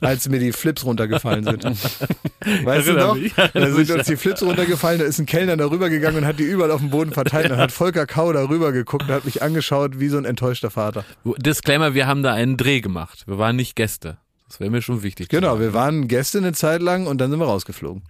als 0.00 0.28
mir 0.28 0.38
die 0.38 0.52
Flips 0.52 0.84
runtergefallen 0.84 1.44
sind. 1.44 1.64
Weißt 2.64 2.88
du 2.88 2.92
noch? 2.92 3.16
Da 3.54 3.70
sind 3.70 3.90
uns 3.90 4.06
die 4.06 4.16
Flips 4.16 4.42
runtergefallen, 4.42 5.00
da 5.00 5.04
ist 5.04 5.18
ein 5.18 5.26
Kellner 5.26 5.56
da 5.56 5.66
rübergegangen 5.66 6.22
und 6.22 6.26
hat 6.26 6.38
die 6.38 6.44
überall 6.44 6.70
auf 6.70 6.80
dem 6.80 6.90
Boden 6.90 7.12
verteilt. 7.12 7.46
Und 7.46 7.52
dann 7.52 7.60
hat 7.60 7.72
Volker 7.72 8.06
Kauder 8.06 8.48
rübergeguckt 8.48 9.04
und 9.04 9.10
hat 9.10 9.24
mich 9.24 9.42
angeschaut 9.42 9.98
wie 9.98 10.08
so 10.08 10.18
ein 10.18 10.24
enttäuschter 10.24 10.70
Vater. 10.70 11.04
Disclaimer, 11.24 11.94
wir 11.94 12.06
haben 12.06 12.22
da 12.22 12.32
einen 12.32 12.56
Dreh 12.56 12.80
gemacht. 12.80 13.24
Wir 13.26 13.38
waren 13.38 13.56
nicht 13.56 13.76
Gäste. 13.76 14.18
Das 14.48 14.60
wäre 14.60 14.70
mir 14.70 14.82
schon 14.82 15.02
wichtig. 15.02 15.28
Genau, 15.28 15.58
wir 15.58 15.74
waren 15.74 16.08
Gäste 16.08 16.38
eine 16.38 16.52
Zeit 16.52 16.80
lang 16.80 17.06
und 17.06 17.20
dann 17.20 17.30
sind 17.30 17.40
wir 17.40 17.46
rausgeflogen. 17.46 18.02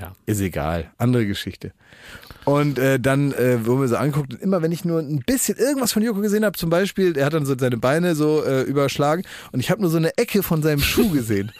Ja. 0.00 0.12
Ist 0.26 0.40
egal, 0.40 0.90
andere 0.98 1.26
Geschichte. 1.26 1.72
Und 2.44 2.78
äh, 2.78 3.00
dann 3.00 3.32
äh, 3.32 3.64
wurden 3.64 3.80
wir 3.80 3.88
so 3.88 3.96
angeguckt 3.96 4.34
und 4.34 4.42
immer 4.42 4.60
wenn 4.60 4.72
ich 4.72 4.84
nur 4.84 5.00
ein 5.00 5.20
bisschen 5.20 5.56
irgendwas 5.56 5.92
von 5.92 6.02
Joko 6.02 6.20
gesehen 6.20 6.44
habe, 6.44 6.58
zum 6.58 6.68
Beispiel, 6.68 7.16
er 7.16 7.26
hat 7.26 7.32
dann 7.32 7.46
so 7.46 7.56
seine 7.58 7.78
Beine 7.78 8.14
so 8.14 8.44
äh, 8.44 8.62
überschlagen 8.62 9.24
und 9.52 9.60
ich 9.60 9.70
habe 9.70 9.80
nur 9.80 9.90
so 9.90 9.96
eine 9.96 10.16
Ecke 10.18 10.42
von 10.42 10.62
seinem 10.62 10.80
Schuh 10.80 11.10
gesehen. 11.10 11.52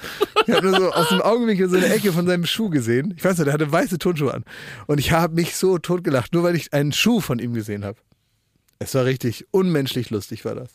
Ich 0.47 0.53
habe 0.53 0.66
nur 0.68 0.78
so 0.78 0.93
aus 0.93 1.09
dem 1.09 1.22
Augenwinkel 1.22 1.70
so 1.70 1.76
eine 1.76 1.87
Ecke 1.87 2.12
von 2.12 2.26
seinem 2.26 2.45
Schuh 2.45 2.68
gesehen. 2.68 3.14
Ich 3.16 3.24
weiß 3.24 3.39
nicht, 3.39 3.47
der 3.47 3.55
hatte 3.55 3.72
weiße 3.72 3.99
Turnschuhe 3.99 4.35
an. 4.35 4.45
Und 4.87 4.99
ich 4.99 5.12
habe 5.12 5.35
mich 5.35 5.57
so 5.57 5.78
totgelacht, 5.78 6.35
nur 6.35 6.43
weil 6.43 6.55
ich 6.55 6.72
einen 6.74 6.93
Schuh 6.93 7.20
von 7.20 7.39
ihm 7.39 7.55
gesehen 7.55 7.85
habe. 7.85 7.99
Es 8.78 8.95
war 8.95 9.07
richtig 9.07 9.47
unmenschlich 9.53 10.11
lustig, 10.11 10.45
war 10.45 10.55
das. 10.55 10.70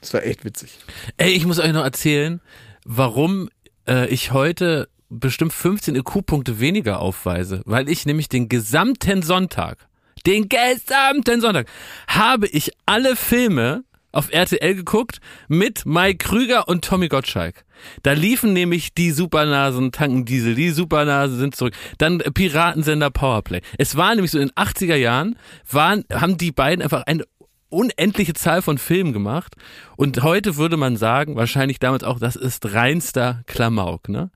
Es 0.00 0.14
war 0.14 0.24
echt 0.24 0.44
witzig. 0.44 0.78
Ey, 1.18 1.32
ich 1.32 1.46
muss 1.46 1.58
euch 1.58 1.72
noch 1.72 1.84
erzählen, 1.84 2.40
warum 2.84 3.50
äh, 3.86 4.08
ich 4.08 4.32
heute 4.32 4.88
bestimmt 5.10 5.52
15 5.52 5.96
IQ-Punkte 5.96 6.60
weniger 6.60 7.00
aufweise. 7.00 7.62
Weil 7.66 7.88
ich 7.88 8.06
nämlich 8.06 8.28
den 8.28 8.48
gesamten 8.48 9.22
Sonntag, 9.22 9.88
den 10.26 10.48
gesamten 10.48 11.40
Sonntag, 11.40 11.66
habe 12.06 12.46
ich 12.46 12.72
alle 12.86 13.16
Filme 13.16 13.84
auf 14.12 14.32
RTL 14.32 14.74
geguckt 14.74 15.20
mit 15.48 15.86
Mike 15.86 16.18
Krüger 16.18 16.68
und 16.68 16.84
Tommy 16.84 17.08
Gottschalk. 17.08 17.64
Da 18.02 18.12
liefen 18.12 18.52
nämlich 18.52 18.92
die 18.94 19.10
Supernasen 19.10 19.92
tanken 19.92 20.24
Diesel, 20.24 20.54
die 20.54 20.70
Supernasen 20.70 21.38
sind 21.38 21.56
zurück. 21.56 21.74
Dann 21.98 22.18
Piratensender 22.18 23.10
Powerplay. 23.10 23.60
Es 23.78 23.96
war 23.96 24.14
nämlich 24.14 24.32
so 24.32 24.38
in 24.38 24.48
den 24.48 24.54
80er 24.54 24.96
Jahren, 24.96 25.36
waren, 25.70 26.04
haben 26.12 26.36
die 26.36 26.52
beiden 26.52 26.82
einfach 26.82 27.02
eine 27.06 27.24
unendliche 27.70 28.34
Zahl 28.34 28.62
von 28.62 28.78
Filmen 28.78 29.12
gemacht. 29.12 29.54
Und 30.00 30.22
heute 30.22 30.56
würde 30.56 30.78
man 30.78 30.96
sagen, 30.96 31.36
wahrscheinlich 31.36 31.78
damals 31.78 32.04
auch, 32.04 32.18
das 32.18 32.34
ist 32.34 32.72
reinster 32.72 33.42
Klamauk. 33.44 34.08
Ne? 34.08 34.30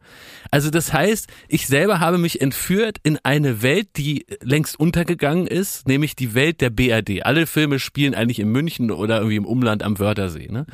Also 0.51 0.69
das 0.69 0.93
heißt, 0.93 1.27
ich 1.49 1.67
selber 1.67 2.01
habe 2.01 2.19
mich 2.19 2.43
entführt 2.43 2.99
in 3.03 3.19
eine 3.23 3.63
Welt, 3.63 3.89
die 3.97 4.27
längst 4.43 4.79
untergegangen 4.79 5.47
ist, 5.47 5.89
nämlich 5.89 6.17
die 6.17 6.35
Welt 6.35 6.61
der 6.61 6.69
BRD. 6.69 7.25
Alle 7.25 7.47
Filme 7.47 7.79
spielen 7.79 8.15
eigentlich 8.15 8.41
in 8.41 8.51
München 8.51 8.91
oder 8.91 9.17
irgendwie 9.17 9.37
im 9.37 9.47
Umland 9.47 9.83
am 9.83 9.99
Wörthersee. 9.99 10.49
Ne? 10.51 10.67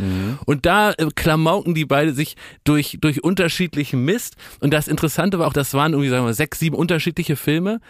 Und 0.44 0.66
da 0.66 0.90
äh, 0.90 1.06
klamauken 1.14 1.76
die 1.76 1.84
beide 1.84 2.12
sich 2.12 2.34
durch, 2.64 2.98
durch 3.00 3.22
unterschiedlichen 3.22 4.04
Mist. 4.04 4.34
Und 4.58 4.74
das 4.74 4.88
Interessante 4.88 5.38
war 5.38 5.46
auch, 5.46 5.52
das 5.52 5.72
waren 5.72 5.92
irgendwie, 5.92 6.10
sagen 6.10 6.22
wir, 6.22 6.30
mal, 6.30 6.34
sechs, 6.34 6.58
sieben 6.58 6.74
unterschiedliche 6.74 7.36
Filme. 7.36 7.80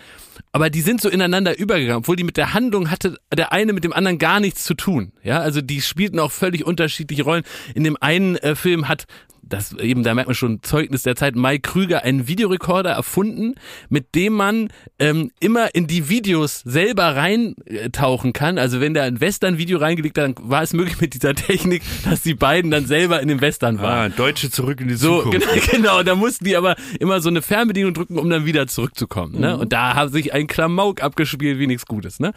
Aber 0.53 0.69
die 0.69 0.81
sind 0.83 1.01
so 1.01 1.09
ineinander 1.09 1.59
übergegangen, 1.59 2.01
obwohl 2.01 2.17
die 2.17 2.25
mit 2.25 2.37
der 2.37 2.55
Handlung 2.55 2.91
hatte 2.91 3.17
der 3.35 3.53
eine 3.53 3.73
mit 3.73 3.85
dem 3.85 3.93
anderen 3.93 4.19
gar 4.19 4.41
nichts 4.41 4.65
zu 4.65 4.75
tun. 4.75 5.13
Ja, 5.23 5.39
also 5.41 5.61
die 5.61 5.81
spielten 5.81 6.19
auch 6.19 6.33
völlig 6.33 6.67
unterschiedliche 6.91 7.23
Rollen. 7.23 7.45
In 7.75 7.85
dem 7.85 7.97
einen 8.01 8.37
äh, 8.37 8.55
Film 8.55 8.89
hat 8.89 9.07
das 9.51 9.73
eben, 9.75 10.03
da 10.03 10.15
merkt 10.15 10.29
man 10.29 10.35
schon 10.35 10.63
Zeugnis 10.63 11.03
der 11.03 11.17
Zeit, 11.17 11.37
Mike 11.37 11.63
Krüger 11.71 12.03
einen 12.05 12.27
Videorekorder 12.29 12.91
erfunden, 12.91 13.55
mit 13.89 14.15
dem 14.15 14.33
man 14.35 14.69
ähm, 14.99 15.31
immer 15.41 15.75
in 15.75 15.87
die 15.87 16.09
Videos 16.09 16.61
selber 16.65 17.17
reintauchen 17.17 18.33
kann. 18.33 18.59
Also 18.59 18.81
wenn 18.81 18.95
der 18.95 19.05
ein 19.05 19.21
Western-Video 19.21 19.79
reingelegt 19.79 20.17
hat, 20.19 20.25
dann 20.25 20.35
war 20.41 20.63
es 20.63 20.73
möglich 20.73 21.01
mit 21.01 21.15
dieser 21.15 21.35
Technik, 21.35 21.83
dass 22.05 22.23
die 22.23 22.35
beiden 22.35 22.71
dann 22.71 22.87
selber 22.87 23.21
in 23.21 23.29
dem 23.29 23.41
Western 23.41 23.79
waren. 23.81 24.13
Ah, 24.13 24.15
Deutsche 24.17 24.51
zurück 24.51 24.81
in 24.81 24.89
die 24.89 24.95
So, 24.95 25.23
Zukunft. 25.23 25.49
genau, 25.49 25.63
genau, 25.71 26.03
da 26.03 26.15
mussten 26.15 26.45
die 26.45 26.57
aber 26.57 26.77
immer 26.99 27.21
so 27.21 27.29
eine 27.29 27.43
Fernbedienung 27.43 27.95
drücken, 27.95 28.19
um 28.19 28.31
dann 28.31 28.47
wieder 28.47 28.67
zurückzukommen. 28.67 29.41
Ne? 29.41 29.55
Mhm. 29.55 29.61
Und 29.61 29.73
da 29.73 29.95
hat 29.95 30.13
sich 30.13 30.33
ein 30.33 30.47
Klamauk 30.47 31.03
abgespielt 31.03 31.59
wie 31.59 31.67
nichts 31.67 31.87
Gutes. 31.87 32.21
Ne? 32.21 32.33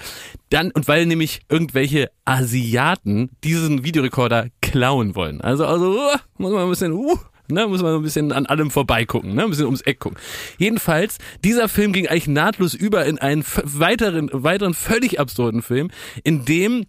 Dann, 0.50 0.72
und 0.72 0.88
weil 0.88 1.06
nämlich 1.06 1.42
irgendwelche 1.50 2.10
Asiaten 2.26 3.30
diesen 3.44 3.84
Videorekorder 3.84 4.48
klauen 4.74 5.16
wollen. 5.16 5.40
Also, 5.40 5.68
also 5.68 6.00
uh, 6.00 6.18
muss 6.40 6.52
man 6.52 6.64
ein 6.64 6.70
bisschen, 6.70 6.94
uh, 6.94 7.16
ne, 7.48 7.68
muss 7.68 7.84
man 7.84 7.94
ein 7.94 8.02
bisschen 8.02 8.32
an 8.32 8.48
allem 8.48 8.72
vorbeigucken, 8.72 9.36
ne, 9.36 9.44
ein 9.44 9.52
bisschen 9.52 9.66
ums 9.66 9.82
Eck 9.82 10.00
gucken. 10.00 10.18
Jedenfalls, 10.58 11.20
dieser 11.44 11.70
Film 11.70 11.94
ging 11.94 12.08
eigentlich 12.08 12.28
nahtlos 12.28 12.74
über 12.74 13.06
in 13.06 13.20
einen 13.20 13.46
weiteren, 13.46 14.32
weiteren 14.34 14.74
völlig 14.74 15.20
absurden 15.20 15.62
Film, 15.62 15.92
in 16.24 16.44
dem 16.44 16.88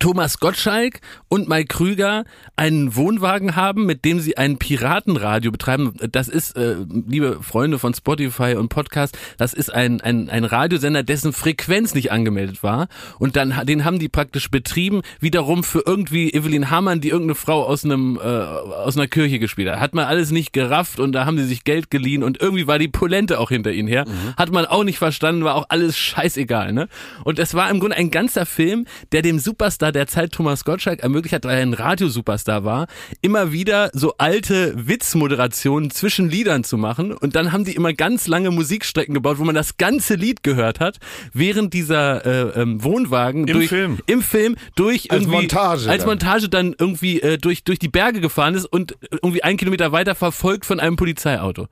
Thomas 0.00 0.40
Gottschalk 0.40 1.00
und 1.28 1.46
Mike 1.46 1.68
Krüger 1.68 2.24
einen 2.56 2.96
Wohnwagen 2.96 3.54
haben, 3.54 3.84
mit 3.84 4.06
dem 4.06 4.18
sie 4.18 4.38
ein 4.38 4.56
Piratenradio 4.56 5.52
betreiben. 5.52 5.92
Das 6.10 6.28
ist, 6.28 6.56
äh, 6.56 6.76
liebe 7.06 7.42
Freunde 7.42 7.78
von 7.78 7.92
Spotify 7.92 8.54
und 8.56 8.70
Podcast, 8.70 9.16
das 9.36 9.52
ist 9.52 9.72
ein, 9.72 10.00
ein, 10.00 10.30
ein 10.30 10.44
Radiosender, 10.44 11.02
dessen 11.02 11.34
Frequenz 11.34 11.94
nicht 11.94 12.10
angemeldet 12.12 12.62
war. 12.62 12.88
Und 13.18 13.36
dann, 13.36 13.54
den 13.66 13.84
haben 13.84 13.98
die 13.98 14.08
praktisch 14.08 14.50
betrieben, 14.50 15.02
wiederum 15.20 15.62
für 15.62 15.82
irgendwie 15.84 16.32
Evelyn 16.32 16.70
Hamann, 16.70 17.02
die 17.02 17.10
irgendeine 17.10 17.34
Frau 17.34 17.62
aus 17.64 17.84
einem, 17.84 18.16
äh, 18.16 18.26
aus 18.26 18.96
einer 18.96 19.06
Kirche 19.06 19.38
gespielt 19.38 19.68
hat. 19.68 19.80
Hat 19.80 19.94
man 19.94 20.06
alles 20.06 20.30
nicht 20.30 20.54
gerafft 20.54 20.98
und 20.98 21.12
da 21.12 21.26
haben 21.26 21.36
sie 21.36 21.44
sich 21.44 21.64
Geld 21.64 21.90
geliehen 21.90 22.22
und 22.22 22.40
irgendwie 22.40 22.66
war 22.66 22.78
die 22.78 22.88
Polente 22.88 23.38
auch 23.38 23.50
hinter 23.50 23.70
ihnen 23.70 23.88
her. 23.88 24.06
Hat 24.38 24.50
man 24.50 24.64
auch 24.64 24.82
nicht 24.82 24.98
verstanden, 24.98 25.44
war 25.44 25.56
auch 25.56 25.66
alles 25.68 25.98
scheißegal, 25.98 26.72
ne? 26.72 26.88
Und 27.22 27.38
es 27.38 27.52
war 27.52 27.68
im 27.68 27.80
Grunde 27.80 27.96
ein 27.96 28.10
ganzer 28.10 28.46
Film, 28.46 28.86
der 29.12 29.20
dem 29.20 29.38
Superstar 29.38 29.89
der 29.92 30.06
Zeit 30.06 30.32
Thomas 30.32 30.64
Gottschalk 30.64 31.00
ermöglicht 31.00 31.34
hat, 31.34 31.44
weil 31.44 31.56
er 31.56 31.62
ein 31.62 31.74
Radiosuperstar 31.74 32.64
war, 32.64 32.86
immer 33.20 33.52
wieder 33.52 33.90
so 33.92 34.14
alte 34.18 34.74
Witzmoderationen 34.76 35.90
zwischen 35.90 36.28
Liedern 36.30 36.64
zu 36.64 36.76
machen. 36.76 37.12
Und 37.12 37.36
dann 37.36 37.52
haben 37.52 37.64
die 37.64 37.74
immer 37.74 37.92
ganz 37.92 38.26
lange 38.26 38.50
Musikstrecken 38.50 39.14
gebaut, 39.14 39.38
wo 39.38 39.44
man 39.44 39.54
das 39.54 39.76
ganze 39.76 40.14
Lied 40.14 40.42
gehört 40.42 40.80
hat, 40.80 40.98
während 41.32 41.74
dieser 41.74 42.24
äh, 42.24 42.60
ähm, 42.60 42.82
Wohnwagen 42.82 43.46
Im 43.46 43.54
durch, 43.54 43.68
Film. 43.68 43.98
im 44.06 44.22
Film 44.22 44.56
durch 44.76 45.10
Als 45.10 45.22
irgendwie 45.22 45.36
Montage 45.36 45.88
als 45.88 46.02
dann. 46.02 46.08
Montage 46.08 46.48
dann 46.48 46.74
irgendwie 46.78 47.20
äh, 47.20 47.38
durch 47.38 47.64
durch 47.64 47.78
die 47.78 47.88
Berge 47.88 48.20
gefahren 48.20 48.54
ist 48.54 48.66
und 48.66 48.96
irgendwie 49.10 49.42
einen 49.42 49.56
Kilometer 49.56 49.92
weiter 49.92 50.14
verfolgt 50.14 50.66
von 50.66 50.80
einem 50.80 50.96
Polizeiauto. 50.96 51.68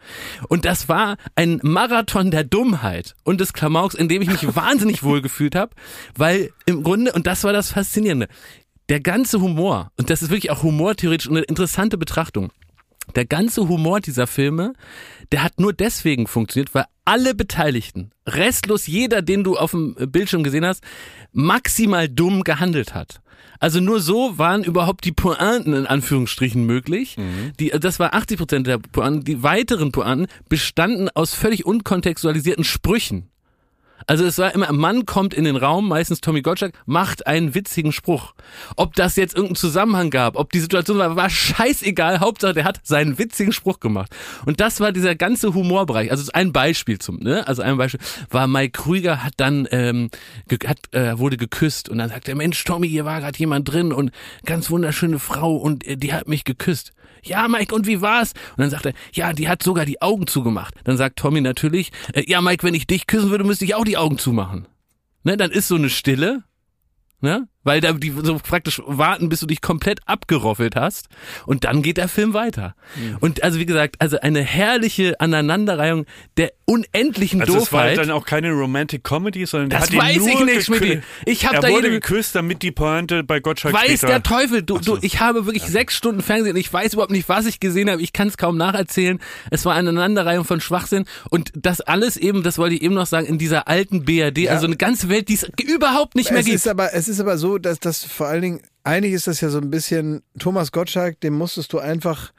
Und 0.49 0.65
das 0.65 0.89
war 0.89 1.17
ein 1.35 1.61
Marathon 1.63 2.31
der 2.31 2.45
Dummheit 2.45 3.15
und 3.25 3.41
des 3.41 3.53
Klamauks, 3.53 3.95
in 3.95 4.09
dem 4.09 4.23
ich 4.23 4.29
mich 4.29 4.57
wahnsinnig 4.57 5.03
wohl 5.03 5.23
gefühlt 5.23 5.55
habe, 5.55 5.73
weil 6.17 6.51
im 6.67 6.83
Grunde 6.83 7.13
und 7.13 7.27
das 7.27 7.45
war 7.45 7.53
das 7.53 7.71
Faszinierende. 7.71 8.08
Der 8.89 9.01
ganze 9.01 9.41
Humor 9.41 9.93
und 9.99 10.11
das 10.11 10.23
ist 10.23 10.31
wirklich 10.31 10.51
auch 10.51 10.63
humortheoretisch 10.63 11.29
eine 11.29 11.41
interessante 11.41 11.99
Betrachtung. 11.99 12.51
Der 13.15 13.25
ganze 13.25 13.69
Humor 13.69 14.01
dieser 14.01 14.27
Filme, 14.27 14.75
der 15.33 15.43
hat 15.43 15.61
nur 15.61 15.73
deswegen 15.73 16.27
funktioniert, 16.27 16.75
weil 16.75 16.85
alle 17.05 17.35
Beteiligten, 17.35 18.11
restlos 18.27 18.87
jeder, 18.87 19.23
den 19.23 19.45
du 19.45 19.57
auf 19.57 19.71
dem 19.71 19.95
Bildschirm 19.95 20.43
gesehen 20.43 20.67
hast, 20.67 20.83
maximal 21.33 22.09
dumm 22.09 22.45
gehandelt 22.45 22.95
hat. 22.95 23.21
Also 23.61 23.81
nur 23.81 24.01
so 24.01 24.39
waren 24.39 24.63
überhaupt 24.63 25.05
die 25.05 25.13
Pointen 25.13 25.73
in 25.73 25.87
Anführungsstrichen 25.87 26.65
möglich. 26.65 27.17
Die, 27.59 27.71
das 27.71 27.99
war 27.99 28.15
80 28.15 28.39
Prozent 28.39 28.67
der 28.67 28.79
Pointen. 28.79 29.25
Die 29.25 29.43
weiteren 29.43 29.91
Pointen 29.91 30.27
bestanden 30.49 31.09
aus 31.09 31.35
völlig 31.35 31.65
unkontextualisierten 31.65 32.65
Sprüchen. 32.65 33.31
Also 34.07 34.25
es 34.25 34.39
war 34.39 34.55
immer, 34.55 34.69
ein 34.69 34.77
Mann 34.77 35.07
kommt 35.07 35.35
in 35.35 35.45
den 35.45 35.57
Raum, 35.57 35.89
meistens 35.89 36.21
Tommy 36.21 36.43
Gottschalk, 36.43 36.73
macht 36.87 37.27
einen 37.27 37.55
witzigen 37.55 37.93
Spruch. 37.93 38.35
Ob 38.77 38.95
das 38.95 39.17
jetzt 39.17 39.35
irgendeinen 39.35 39.57
Zusammenhang 39.57 40.11
gab, 40.11 40.37
ob 40.37 40.53
die 40.53 40.61
Situation 40.61 40.99
war, 40.99 41.17
war 41.17 41.31
scheißegal. 41.31 42.21
Hauptsache, 42.21 42.55
der 42.55 42.65
hat 42.65 42.81
seinen 42.85 43.19
witzigen 43.19 43.53
Spruch 43.53 43.81
gemacht. 43.81 44.15
Und 44.47 44.61
das 44.61 44.81
war 44.81 44.93
dieser 44.93 45.15
ganze 45.15 45.55
Humorbereich. 45.55 46.11
Also 46.11 46.31
ein 46.33 46.53
Beispiel 46.53 46.99
zum, 46.99 47.19
ne? 47.19 47.47
Also 47.47 47.63
ein 47.63 47.77
Beispiel 47.77 48.01
war 48.31 48.47
Mike 48.47 48.83
Krüger 48.83 49.23
hat 49.25 49.35
dann 49.37 49.69
ähm, 49.71 50.11
hat, 50.67 50.79
äh, 50.93 51.19
wurde 51.19 51.37
geküsst 51.37 51.89
und 51.89 51.99
dann 51.99 52.09
sagt 52.11 52.27
der 52.27 52.35
Mensch 52.35 52.63
Tommy, 52.65 52.89
hier 52.89 53.05
war 53.05 53.21
gerade 53.21 53.39
jemand 53.39 53.71
drin 53.71 53.93
und 53.93 54.11
ganz 54.45 54.71
wunderschöne 54.71 55.19
Frau 55.19 55.57
und 55.57 55.87
äh, 55.87 55.97
die 55.97 56.13
hat 56.13 56.29
mich 56.29 56.45
geküsst. 56.45 56.93
Ja, 57.23 57.49
Mike, 57.49 57.75
und 57.75 57.87
wie 57.87 58.01
war's? 58.01 58.33
Und 58.51 58.59
dann 58.59 58.71
sagt 58.71 58.87
er, 58.87 58.93
ja, 59.13 59.33
die 59.33 59.49
hat 59.49 59.63
sogar 59.63 59.85
die 59.85 60.03
Augen 60.03 60.27
zugemacht. 60.27 60.75
Dann 60.85 60.97
sagt 60.97 61.19
Tommy 61.19 61.41
natürlich, 61.41 61.91
äh, 62.13 62.25
ja, 62.27 62.41
Mike, 62.41 62.67
wenn 62.67 62.75
ich 62.75 62.87
dich 62.87 63.07
küssen 63.07 63.31
würde, 63.31 63.45
müsste 63.45 63.65
ich 63.65 63.75
auch 63.75 63.85
die 63.85 63.97
Augen 63.97 64.19
zumachen. 64.19 64.67
Ne, 65.25 65.37
dann 65.37 65.51
ist 65.51 65.69
so 65.69 65.75
eine 65.75 65.91
Stille, 65.91 66.45
ne? 67.21 67.49
Weil 67.69 67.83
da 67.83 67.93
die 67.93 68.15
so 68.23 68.39
praktisch 68.39 68.81
warten, 68.87 69.29
bis 69.29 69.41
du 69.41 69.47
dich 69.47 69.61
komplett 69.61 70.01
abgeroffelt 70.07 70.75
hast. 70.75 71.09
Und 71.45 71.65
dann 71.65 71.83
geht 71.83 71.99
der 71.99 72.09
Film 72.09 72.33
weiter. 72.33 72.75
Und 73.21 73.43
also 73.43 73.59
wie 73.59 73.67
gesagt, 73.67 73.97
also 73.99 74.19
eine 74.21 74.41
herrliche 74.41 75.21
Aneinanderreihung 75.21 76.07
der 76.39 76.53
unendlichen 76.65 77.41
Also 77.41 77.59
es 77.59 77.73
war 77.73 77.83
Doofheit. 77.83 77.99
dann 77.99 78.11
auch 78.11 78.25
keine 78.25 78.53
Romantic 78.53 79.05
Comedy, 79.05 79.45
sondern 79.45 79.71
der 79.71 79.81
Das 79.81 79.91
hat 79.91 79.97
weiß 79.97 80.27
ich 80.27 80.41
nicht, 80.41 80.65
Schmidti. 80.65 81.01
Ich 81.27 81.47
hab 81.47 81.55
er 81.55 81.61
da 81.61 81.69
wurde 81.69 81.91
geküsst, 81.91 82.35
damit 82.35 82.63
die 82.63 82.71
Pointe 82.71 83.23
bei 83.23 83.41
Gottschalk 83.41 83.75
Weiß 83.75 83.99
später... 83.99 84.07
der 84.07 84.23
Teufel, 84.23 84.63
du, 84.63 84.83
so. 84.83 84.97
du, 84.97 85.03
ich 85.03 85.21
habe 85.21 85.45
wirklich 85.47 85.65
sechs 85.65 85.95
Stunden 85.95 86.23
Fernsehen 86.23 86.55
und 86.55 86.61
ich 86.61 86.73
weiß 86.73 86.95
überhaupt 86.95 87.13
nicht, 87.13 87.29
was 87.29 87.45
ich 87.45 87.61
gesehen 87.61 87.91
habe. 87.91 88.01
Ich 88.01 88.13
kann 88.15 88.29
es 88.29 88.39
kaum 88.39 88.57
nacherzählen. 88.57 89.19
Es 89.51 89.65
war 89.67 89.75
eine 89.75 89.91
Aneinanderreihung 89.91 90.45
von 90.45 90.61
Schwachsinn 90.61 91.05
und 91.29 91.53
das 91.55 91.83
alles 91.83 92.17
eben, 92.17 92.43
das 92.43 92.57
wollte 92.57 92.77
ich 92.77 92.83
eben 92.83 92.95
noch 92.95 93.07
sagen, 93.07 93.27
in 93.27 93.37
dieser 93.37 93.69
alten 93.69 94.05
BRD, 94.05 94.49
also 94.49 94.67
eine 94.67 94.77
ganze 94.77 95.11
Welt, 95.11 95.29
die 95.29 95.35
es 95.35 95.47
überhaupt 95.63 96.15
nicht 96.15 96.31
mehr 96.31 96.41
es 96.41 96.47
gibt. 96.47 96.57
ist 96.57 96.69
aber, 96.69 96.95
es 96.95 97.09
ist 97.09 97.21
aber 97.21 97.37
so, 97.37 97.58
dass 97.59 97.81
das 97.81 98.05
vor 98.05 98.27
allen 98.29 98.43
Dingen, 98.43 98.61
eigentlich 98.85 99.13
ist 99.15 99.27
das 99.27 99.41
ja 99.41 99.49
so 99.51 99.59
ein 99.59 99.71
bisschen, 99.71 100.23
Thomas 100.39 100.73
Gottschalk, 100.73 101.21
dem 101.21 101.35
musstest 101.35 101.73
du 101.73 101.79
einfach, 101.79 102.33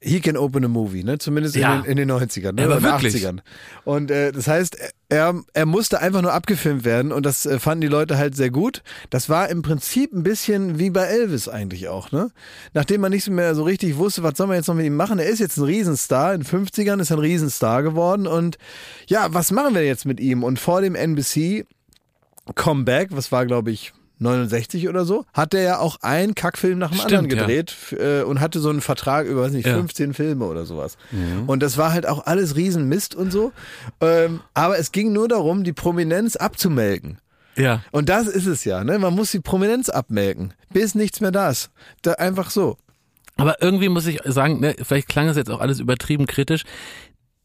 he 0.00 0.20
can 0.20 0.36
open 0.36 0.64
a 0.64 0.68
movie, 0.68 1.02
ne? 1.02 1.18
Zumindest 1.18 1.56
Ja. 1.56 1.76
in, 1.78 1.82
den, 1.82 1.90
in 1.92 1.96
den 2.08 2.10
90ern, 2.12 2.52
ne? 2.52 2.64
Aber 2.64 2.76
Oder 2.76 2.82
wirklich. 2.82 3.16
80ern. 3.26 3.38
Und 3.84 4.10
äh, 4.10 4.30
das 4.30 4.46
heißt, 4.46 4.76
er, 5.08 5.34
er 5.54 5.66
musste 5.66 6.00
einfach 6.00 6.22
nur 6.22 6.32
abgefilmt 6.32 6.84
werden 6.84 7.12
und 7.12 7.24
das 7.26 7.46
äh, 7.46 7.58
fanden 7.58 7.80
die 7.80 7.86
Leute 7.88 8.16
halt 8.18 8.36
sehr 8.36 8.50
gut. 8.50 8.82
Das 9.10 9.28
war 9.28 9.48
im 9.48 9.62
Prinzip 9.62 10.12
ein 10.12 10.22
bisschen 10.22 10.78
wie 10.78 10.90
bei 10.90 11.04
Elvis 11.06 11.48
eigentlich 11.48 11.88
auch, 11.88 12.12
ne? 12.12 12.30
Nachdem 12.74 13.00
man 13.00 13.10
nicht 13.10 13.28
mehr 13.28 13.54
so 13.54 13.64
richtig 13.64 13.96
wusste, 13.96 14.22
was 14.22 14.36
soll 14.36 14.46
man 14.46 14.56
jetzt 14.56 14.68
noch 14.68 14.74
mit 14.74 14.86
ihm 14.86 14.96
machen. 14.96 15.18
Er 15.18 15.26
ist 15.26 15.40
jetzt 15.40 15.56
ein 15.56 15.64
Riesenstar, 15.64 16.34
in 16.34 16.42
den 16.42 16.46
50ern 16.66 17.00
ist 17.00 17.10
er 17.10 17.16
ein 17.16 17.20
Riesenstar 17.20 17.82
geworden 17.82 18.26
und 18.26 18.58
ja, 19.08 19.26
was 19.32 19.50
machen 19.50 19.74
wir 19.74 19.84
jetzt 19.84 20.04
mit 20.04 20.20
ihm? 20.20 20.44
Und 20.44 20.60
vor 20.60 20.82
dem 20.82 20.94
NBC 20.94 21.64
Comeback, 22.54 23.08
was 23.10 23.32
war, 23.32 23.44
glaube 23.46 23.70
ich, 23.72 23.92
69 24.18 24.88
oder 24.88 25.04
so, 25.04 25.24
hat 25.34 25.52
er 25.54 25.62
ja 25.62 25.78
auch 25.78 25.98
einen 26.00 26.34
Kackfilm 26.34 26.78
nach 26.78 26.90
dem 26.90 26.98
Stimmt, 26.98 27.12
anderen 27.14 27.30
ja. 27.30 27.36
gedreht 27.46 27.70
f- 27.70 27.92
äh, 27.98 28.22
und 28.22 28.40
hatte 28.40 28.60
so 28.60 28.70
einen 28.70 28.80
Vertrag 28.80 29.26
über, 29.26 29.42
weiß 29.42 29.52
nicht, 29.52 29.66
Ja. 29.66 29.74
15 29.74 30.14
Filme 30.14 30.46
oder 30.46 30.64
sowas. 30.64 30.96
Und 31.46 31.62
das 31.62 31.76
war 31.78 31.92
halt 31.92 32.06
auch 32.06 32.26
alles 32.26 32.56
Riesenmist 32.56 33.14
und 33.14 33.30
so. 33.30 33.52
Ähm, 34.00 34.40
aber 34.54 34.78
es 34.78 34.92
ging 34.92 35.12
nur 35.12 35.28
darum, 35.28 35.64
die 35.64 35.72
Prominenz 35.74 36.36
abzumelken. 36.36 37.18
ja. 37.56 37.82
Und 37.92 38.08
das 38.08 38.26
ist 38.26 38.46
es 38.46 38.64
ja, 38.64 38.84
ne? 38.84 38.98
Man 38.98 39.14
muss 39.14 39.30
die 39.32 39.40
Prominenz 39.40 39.88
abmelken, 39.90 40.54
bis 40.72 40.94
nichts 40.94 41.20
mehr 41.20 41.30
da 41.32 41.50
ist. 41.50 41.70
Da, 42.02 42.12
einfach 42.12 42.50
so. 42.50 42.76
Aber 43.38 43.60
irgendwie 43.62 43.90
muss 43.90 44.06
ich 44.06 44.20
sagen, 44.24 44.60
ne, 44.60 44.74
vielleicht 44.82 45.08
klang 45.08 45.28
es 45.28 45.36
jetzt 45.36 45.50
auch 45.50 45.60
alles 45.60 45.78
übertrieben 45.78 46.26
kritisch. 46.26 46.64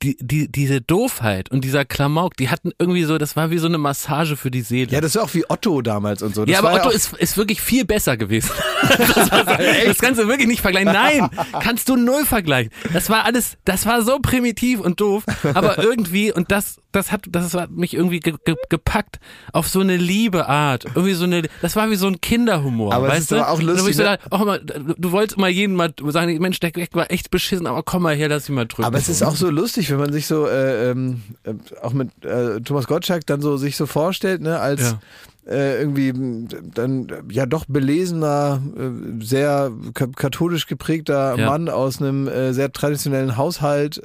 Die, 0.03 0.18
die, 0.19 0.52
diese 0.52 0.82
Doofheit 0.82 1.52
und 1.52 1.64
dieser 1.64 1.86
Klamauk, 1.86 2.36
die 2.38 2.49
hatten 2.49 2.72
irgendwie 2.80 3.03
so, 3.03 3.18
das 3.18 3.36
war 3.36 3.52
wie 3.52 3.60
so 3.60 3.68
eine 3.68 3.78
Massage 3.78 4.36
für 4.36 4.49
die 4.49 4.61
Seele. 4.61 4.91
Ja, 4.91 5.02
das 5.02 5.15
ist 5.15 5.22
auch 5.22 5.34
wie 5.34 5.48
Otto 5.48 5.82
damals 5.82 6.22
und 6.22 6.34
so. 6.34 6.45
Das 6.45 6.52
ja, 6.52 6.60
aber 6.60 6.69
war 6.69 6.76
Otto 6.78 6.90
auch, 6.90 6.94
ist, 6.94 7.14
ist 7.14 7.38
wirklich 7.38 7.61
viel 7.61 7.86
besser 7.86 8.18
gewesen. 8.18 8.49
das, 8.82 9.32
war 9.32 9.44
das 9.86 9.98
kannst 9.99 10.19
du 10.19 10.28
wirklich 10.28 10.48
nicht 10.48 10.61
vergleichen. 10.61 10.91
Nein, 10.91 11.30
kannst 11.60 11.90
du 11.90 11.95
null 11.95 12.26
vergleichen. 12.26 12.72
Das 12.94 13.10
war 13.10 13.26
alles, 13.26 13.57
das 13.65 13.86
war 13.86 14.02
so 14.02 14.19
primitiv 14.19 14.80
und 14.80 14.99
doof, 14.99 15.23
aber 15.53 15.78
irgendwie, 15.78 16.32
und 16.32 16.52
das, 16.52 16.82
das 16.91 17.11
hat, 17.11 17.26
das 17.30 17.53
hat 17.53 17.72
mich 17.72 17.94
irgendwie 17.94 18.19
ge, 18.19 18.36
ge, 18.44 18.56
gepackt 18.69 19.19
auf 19.53 19.68
so 19.68 19.80
eine 19.80 19.98
liebe 19.98 20.48
Art. 20.48 20.86
Irgendwie 20.86 21.14
so 21.14 21.23
eine, 21.26 21.44
das 21.61 21.76
war 21.76 21.90
wie 21.90 21.95
so 21.95 22.07
ein 22.07 22.22
Kinderhumor. 22.22 22.94
Aber 22.94 23.07
es 23.07 23.14
weißt 23.14 23.22
ist 23.22 23.32
du? 23.32 23.48
auch 23.48 23.61
lustig, 23.61 23.95
so 23.95 24.03
ne? 24.03 24.19
da, 24.30 24.36
auch 24.36 24.45
mal, 24.45 24.60
du 24.60 25.11
wolltest 25.11 25.38
mal 25.38 25.49
jeden 25.49 25.76
mal 25.76 25.94
sagen, 26.07 26.38
Mensch, 26.40 26.60
der 26.60 26.72
Gag 26.72 26.94
war 26.94 27.11
echt 27.11 27.32
beschissen, 27.32 27.68
aber 27.68 27.84
komm 27.84 28.03
mal 28.03 28.15
her, 28.15 28.30
lass 28.30 28.49
ihn 28.49 28.56
mal 28.56 28.65
drücken. 28.65 28.84
Aber 28.84 28.98
es 28.98 29.10
ist 29.10 29.23
auch 29.23 29.36
so 29.36 29.49
lustig, 29.49 29.90
wenn 29.91 29.99
man 29.99 30.11
sich 30.13 30.26
so 30.27 30.47
äh, 30.47 30.89
ähm, 30.91 31.22
äh, 31.43 31.53
auch 31.81 31.93
mit 31.93 32.09
äh, 32.26 32.59
Thomas 32.61 32.88
Gottschalk 32.88 33.26
dann 33.27 33.41
so 33.41 33.57
sich 33.57 33.77
so 33.77 33.85
vorstellt, 33.85 34.41
ne, 34.41 34.59
als 34.59 34.95
Ja. 35.47 35.53
äh, 35.53 35.80
irgendwie 35.80 36.13
dann 36.73 37.07
ja 37.30 37.45
doch 37.45 37.65
belesener, 37.68 38.61
äh, 38.77 39.23
sehr 39.23 39.72
ka 39.93 40.07
katholisch 40.15 40.65
geprägter 40.68 41.35
Ja. 41.38 41.45
Mann 41.45 41.69
aus 41.69 42.01
einem 42.01 42.27
äh, 42.27 42.53
sehr 42.53 42.72
traditionellen 42.72 43.38
Haushalt. 43.38 44.01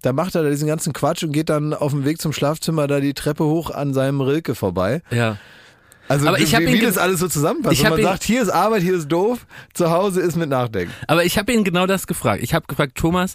Da 0.00 0.12
macht 0.12 0.36
er 0.36 0.44
da 0.44 0.50
diesen 0.50 0.68
ganzen 0.68 0.92
Quatsch 0.92 1.24
und 1.24 1.32
geht 1.32 1.48
dann 1.48 1.74
auf 1.74 1.90
dem 1.90 2.04
Weg 2.04 2.20
zum 2.20 2.32
Schlafzimmer 2.32 2.86
da 2.86 3.00
die 3.00 3.14
Treppe 3.14 3.44
hoch 3.44 3.72
an 3.72 3.92
seinem 3.94 4.20
Rilke 4.20 4.54
vorbei. 4.54 5.02
ja. 5.10 5.36
Also 6.08 6.26
Aber 6.26 6.40
ich 6.40 6.56
wie, 6.56 6.62
ihn 6.62 6.72
wie 6.72 6.80
das 6.80 6.98
alles 6.98 7.20
so 7.20 7.28
zusammenpasst. 7.28 7.74
Ich 7.74 7.84
Und 7.84 7.90
man 7.90 8.02
sagt, 8.02 8.24
hier 8.24 8.42
ist 8.42 8.48
Arbeit, 8.48 8.82
hier 8.82 8.94
ist 8.94 9.08
doof, 9.08 9.46
zu 9.74 9.90
Hause 9.90 10.20
ist 10.20 10.36
mit 10.36 10.48
Nachdenken. 10.48 10.92
Aber 11.06 11.24
ich 11.24 11.38
habe 11.38 11.52
ihn 11.52 11.64
genau 11.64 11.86
das 11.86 12.06
gefragt. 12.06 12.42
Ich 12.42 12.54
habe 12.54 12.66
gefragt, 12.66 12.96
Thomas, 12.96 13.34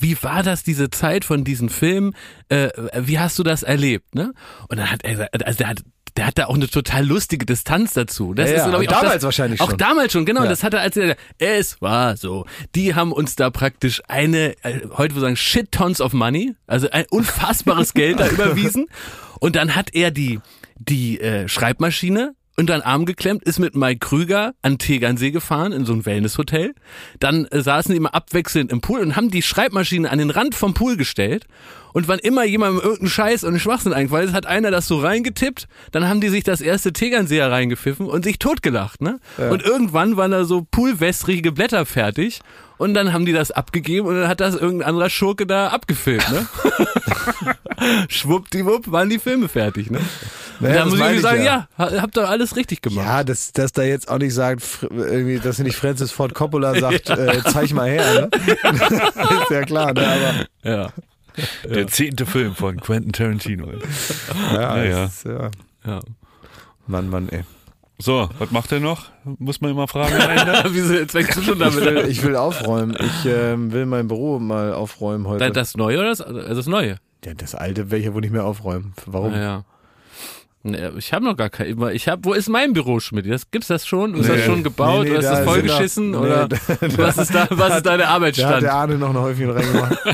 wie 0.00 0.16
war 0.22 0.42
das 0.42 0.62
diese 0.62 0.90
Zeit 0.90 1.24
von 1.24 1.44
diesen 1.44 1.68
Filmen? 1.68 2.14
Äh, 2.48 2.70
wie 2.98 3.18
hast 3.18 3.38
du 3.38 3.42
das 3.42 3.62
erlebt? 3.62 4.14
Ne? 4.14 4.32
Und 4.68 4.78
dann 4.78 4.90
hat 4.90 5.04
er, 5.04 5.12
gesagt, 5.12 5.46
also 5.46 5.58
der 5.58 5.68
hat 5.68 5.82
der 6.16 6.28
hat 6.28 6.38
da 6.38 6.46
auch 6.46 6.54
eine 6.54 6.68
total 6.68 7.04
lustige 7.04 7.44
Distanz 7.44 7.92
dazu. 7.92 8.34
Das 8.34 8.48
Ja, 8.48 8.56
ist, 8.56 8.62
ja, 8.62 8.68
glaube 8.68 8.84
ich, 8.84 8.90
auch 8.90 9.00
damals 9.00 9.14
das, 9.14 9.22
wahrscheinlich 9.24 9.60
Auch 9.60 9.70
schon. 9.70 9.78
damals 9.78 10.12
schon, 10.12 10.24
genau. 10.24 10.44
Ja. 10.44 10.48
Das 10.48 10.62
hat 10.62 10.72
er 10.74 10.80
als 10.80 10.96
er, 10.96 11.16
es 11.38 11.80
war 11.82 12.16
so. 12.16 12.46
Die 12.76 12.94
haben 12.94 13.10
uns 13.12 13.34
da 13.34 13.50
praktisch 13.50 14.00
eine, 14.06 14.54
äh, 14.62 14.80
heute 14.96 15.14
würde 15.14 15.14
ich 15.14 15.20
sagen, 15.20 15.36
shit 15.36 15.72
tons 15.72 16.00
of 16.00 16.12
money, 16.12 16.54
also 16.68 16.88
ein 16.90 17.04
unfassbares 17.10 17.94
Geld 17.94 18.20
da 18.20 18.28
überwiesen. 18.30 18.86
Und 19.40 19.56
dann 19.56 19.74
hat 19.74 19.92
er 19.92 20.12
die, 20.12 20.38
die 20.88 21.20
äh, 21.20 21.48
Schreibmaschine 21.48 22.34
unter 22.56 22.74
den 22.74 22.82
Arm 22.82 23.04
geklemmt, 23.04 23.42
ist 23.44 23.58
mit 23.58 23.74
Mike 23.74 23.98
Krüger 23.98 24.54
an 24.62 24.78
Tegernsee 24.78 25.32
gefahren, 25.32 25.72
in 25.72 25.84
so 25.84 25.92
ein 25.92 26.06
Wellnesshotel. 26.06 26.74
Dann 27.18 27.46
äh, 27.46 27.60
saßen 27.60 27.90
die 27.90 27.96
immer 27.96 28.14
abwechselnd 28.14 28.70
im 28.70 28.80
Pool 28.80 29.00
und 29.00 29.16
haben 29.16 29.30
die 29.30 29.42
Schreibmaschine 29.42 30.08
an 30.10 30.18
den 30.18 30.30
Rand 30.30 30.54
vom 30.54 30.74
Pool 30.74 30.96
gestellt. 30.96 31.46
Und 31.92 32.08
wann 32.08 32.18
immer 32.18 32.44
jemandem 32.44 32.82
irgendeinen 32.82 33.08
Scheiß 33.08 33.44
und 33.44 33.50
einen 33.50 33.60
Schwachsinn 33.60 33.92
eingefallen 33.92 34.28
ist, 34.28 34.34
hat 34.34 34.46
einer 34.46 34.72
das 34.72 34.88
so 34.88 35.00
reingetippt, 35.00 35.68
dann 35.92 36.08
haben 36.08 36.20
die 36.20 36.28
sich 36.28 36.42
das 36.42 36.60
erste 36.60 36.92
Tegernseher 36.92 37.50
reingepfiffen 37.50 38.06
und 38.06 38.24
sich 38.24 38.40
totgelacht. 38.40 39.00
Ne? 39.00 39.20
Und 39.38 39.62
irgendwann 39.62 40.16
waren 40.16 40.32
da 40.32 40.44
so 40.44 40.66
poolwässrige 40.68 41.52
Blätter 41.52 41.86
fertig 41.86 42.40
und 42.78 42.94
dann 42.94 43.12
haben 43.12 43.26
die 43.26 43.32
das 43.32 43.52
abgegeben 43.52 44.08
und 44.08 44.16
dann 44.16 44.28
hat 44.28 44.40
das 44.40 44.56
irgendein 44.56 44.88
anderer 44.88 45.08
Schurke 45.08 45.46
da 45.46 45.68
abgefilmt. 45.68 46.28
Ne? 46.32 46.46
Schwuppdiwupp 48.08 48.90
waren 48.90 49.08
die 49.08 49.18
Filme 49.20 49.48
fertig. 49.48 49.90
Ne? 49.90 50.00
Naja, 50.60 50.74
da 50.76 50.84
muss 50.86 51.00
ich 51.00 51.20
sagen, 51.20 51.38
ja. 51.44 51.44
ja, 51.44 51.68
ha- 51.78 52.02
habt 52.02 52.16
ihr 52.16 52.28
alles 52.28 52.56
richtig 52.56 52.82
gemacht. 52.82 53.04
Ja, 53.06 53.24
dass, 53.24 53.52
dass 53.52 53.72
da 53.72 53.82
jetzt 53.82 54.08
auch 54.10 54.18
nicht 54.18 54.34
sagt, 54.34 54.62
fr- 54.62 54.88
irgendwie, 54.92 55.38
dass 55.38 55.58
nicht 55.58 55.76
Francis 55.76 56.12
Ford 56.12 56.34
Coppola 56.34 56.78
sagt, 56.78 57.08
äh, 57.10 57.42
zeig 57.44 57.72
mal 57.72 57.88
her, 57.88 58.04
ne? 58.14 58.28
ist 59.42 59.50
ja 59.50 59.62
klar, 59.62 59.92
ne? 59.92 60.06
Aber 60.06 60.70
Ja. 60.70 60.88
Der 61.68 61.88
zehnte 61.88 62.26
Film 62.26 62.54
von 62.54 62.78
Quentin 62.80 63.12
Tarantino. 63.12 63.66
ja, 64.52 64.52
Ja, 64.52 64.84
ja. 64.84 65.04
Ist, 65.06 65.24
ja. 65.24 65.50
ja. 65.84 66.00
Mann, 66.86 67.08
Mann, 67.10 67.28
ey. 67.30 67.42
So, 67.98 68.28
was 68.38 68.50
macht 68.50 68.70
er 68.72 68.80
noch? 68.80 69.06
Muss 69.24 69.60
man 69.60 69.70
immer 69.70 69.88
fragen. 69.88 70.14
Wieso, 70.74 70.94
jetzt 70.94 71.12
fängst 71.12 71.36
du 71.36 71.42
schon 71.42 71.60
Ich 71.60 71.74
will, 71.76 71.84
damit 71.84 72.06
ich 72.08 72.22
will 72.22 72.36
aufräumen. 72.36 72.96
Ich 73.00 73.24
ähm, 73.26 73.72
will 73.72 73.86
mein 73.86 74.08
Büro 74.08 74.38
mal 74.38 74.72
aufräumen 74.74 75.26
heute. 75.26 75.50
Das 75.50 75.76
Neue 75.76 75.98
oder 75.98 76.08
das, 76.08 76.20
also 76.20 76.54
das 76.54 76.66
Neue? 76.66 76.98
ja, 77.24 77.34
das 77.34 77.54
alte 77.54 77.90
will 77.90 78.00
ich 78.00 78.04
ja 78.04 78.12
wohl 78.14 78.20
nicht 78.20 78.32
mehr 78.32 78.44
aufräumen. 78.44 78.92
Warum? 79.06 79.30
Naja. 79.32 79.64
Nee, 80.66 80.78
Ich 80.96 81.12
habe 81.12 81.24
noch 81.26 81.36
gar 81.36 81.50
kein. 81.50 81.78
Ich 81.92 82.08
hab, 82.08 82.24
wo 82.24 82.32
ist 82.32 82.48
mein 82.48 82.72
Büro, 82.72 82.98
Schmidt? 82.98 83.30
Das 83.30 83.50
gibt's 83.50 83.68
das 83.68 83.86
schon? 83.86 84.14
Ist 84.14 84.28
Nee. 84.28 84.36
das 84.36 84.44
schon 84.46 84.62
gebaut? 84.64 85.04
Nee, 85.04 85.10
oder 85.10 85.18
ist 85.20 85.26
da 85.26 85.36
das 85.36 85.44
vollgeschissen? 85.44 86.10
noch- 86.12 86.20
oder 86.22 86.48
da- 86.48 86.56
was 86.96 87.18
ist 87.18 87.34
da? 87.34 87.46
Was 87.50 87.76
ist 87.76 87.86
deine 87.86 87.98
Da 88.04 88.08
hat 88.08 88.14
Arbeitsstand? 88.14 88.62
der 88.62 88.72
Arne 88.74 88.96
noch 88.96 89.10
ein 89.10 89.18
Häufchen 89.18 89.50
reingemacht. 89.50 89.96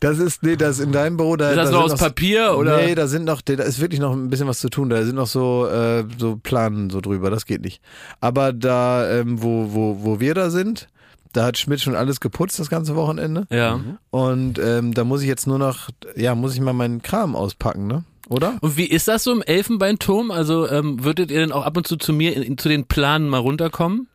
Das 0.00 0.18
ist, 0.18 0.42
nee, 0.42 0.56
das 0.56 0.78
ist 0.78 0.84
in 0.86 0.92
deinem 0.92 1.18
Büro. 1.18 1.36
Da, 1.36 1.50
Ist 1.50 1.56
das 1.56 1.70
da 1.70 1.76
noch 1.76 1.84
aus 1.84 1.96
Papier 1.96 2.56
oder? 2.56 2.78
Nee, 2.78 2.94
da 2.94 3.06
sind 3.06 3.24
noch, 3.24 3.42
da 3.42 3.52
ist 3.54 3.80
wirklich 3.80 4.00
noch 4.00 4.12
ein 4.14 4.30
bisschen 4.30 4.46
was 4.46 4.60
zu 4.60 4.70
tun. 4.70 4.88
Da 4.88 5.04
sind 5.04 5.14
noch 5.16 5.26
so, 5.26 5.66
äh, 5.66 6.04
so 6.16 6.36
Planen 6.42 6.88
so 6.88 7.02
drüber. 7.02 7.28
Das 7.28 7.44
geht 7.44 7.60
nicht. 7.60 7.82
Aber 8.20 8.54
da, 8.54 9.10
ähm, 9.10 9.42
wo, 9.42 9.74
wo, 9.74 9.98
wo 10.04 10.20
wir 10.20 10.32
da 10.32 10.48
sind, 10.48 10.88
da 11.34 11.44
hat 11.44 11.58
Schmidt 11.58 11.82
schon 11.82 11.94
alles 11.94 12.20
geputzt 12.20 12.58
das 12.58 12.70
ganze 12.70 12.96
Wochenende. 12.96 13.46
Ja. 13.50 13.78
Und 14.10 14.58
ähm, 14.58 14.94
da 14.94 15.04
muss 15.04 15.20
ich 15.20 15.28
jetzt 15.28 15.46
nur 15.46 15.58
noch, 15.58 15.90
ja, 16.16 16.34
muss 16.34 16.54
ich 16.54 16.60
mal 16.62 16.72
meinen 16.72 17.02
Kram 17.02 17.36
auspacken, 17.36 17.86
ne? 17.86 18.04
Oder? 18.28 18.56
Und 18.60 18.76
wie 18.76 18.86
ist 18.86 19.08
das 19.08 19.24
so 19.24 19.32
im 19.32 19.42
Elfenbeinturm? 19.42 20.30
Also 20.30 20.68
ähm, 20.68 21.02
würdet 21.04 21.30
ihr 21.30 21.40
denn 21.40 21.52
auch 21.52 21.64
ab 21.64 21.76
und 21.76 21.86
zu 21.86 21.96
zu 21.96 22.12
mir 22.12 22.36
in, 22.36 22.58
zu 22.58 22.68
den 22.68 22.84
Planen 22.86 23.28
mal 23.28 23.38
runterkommen? 23.38 24.06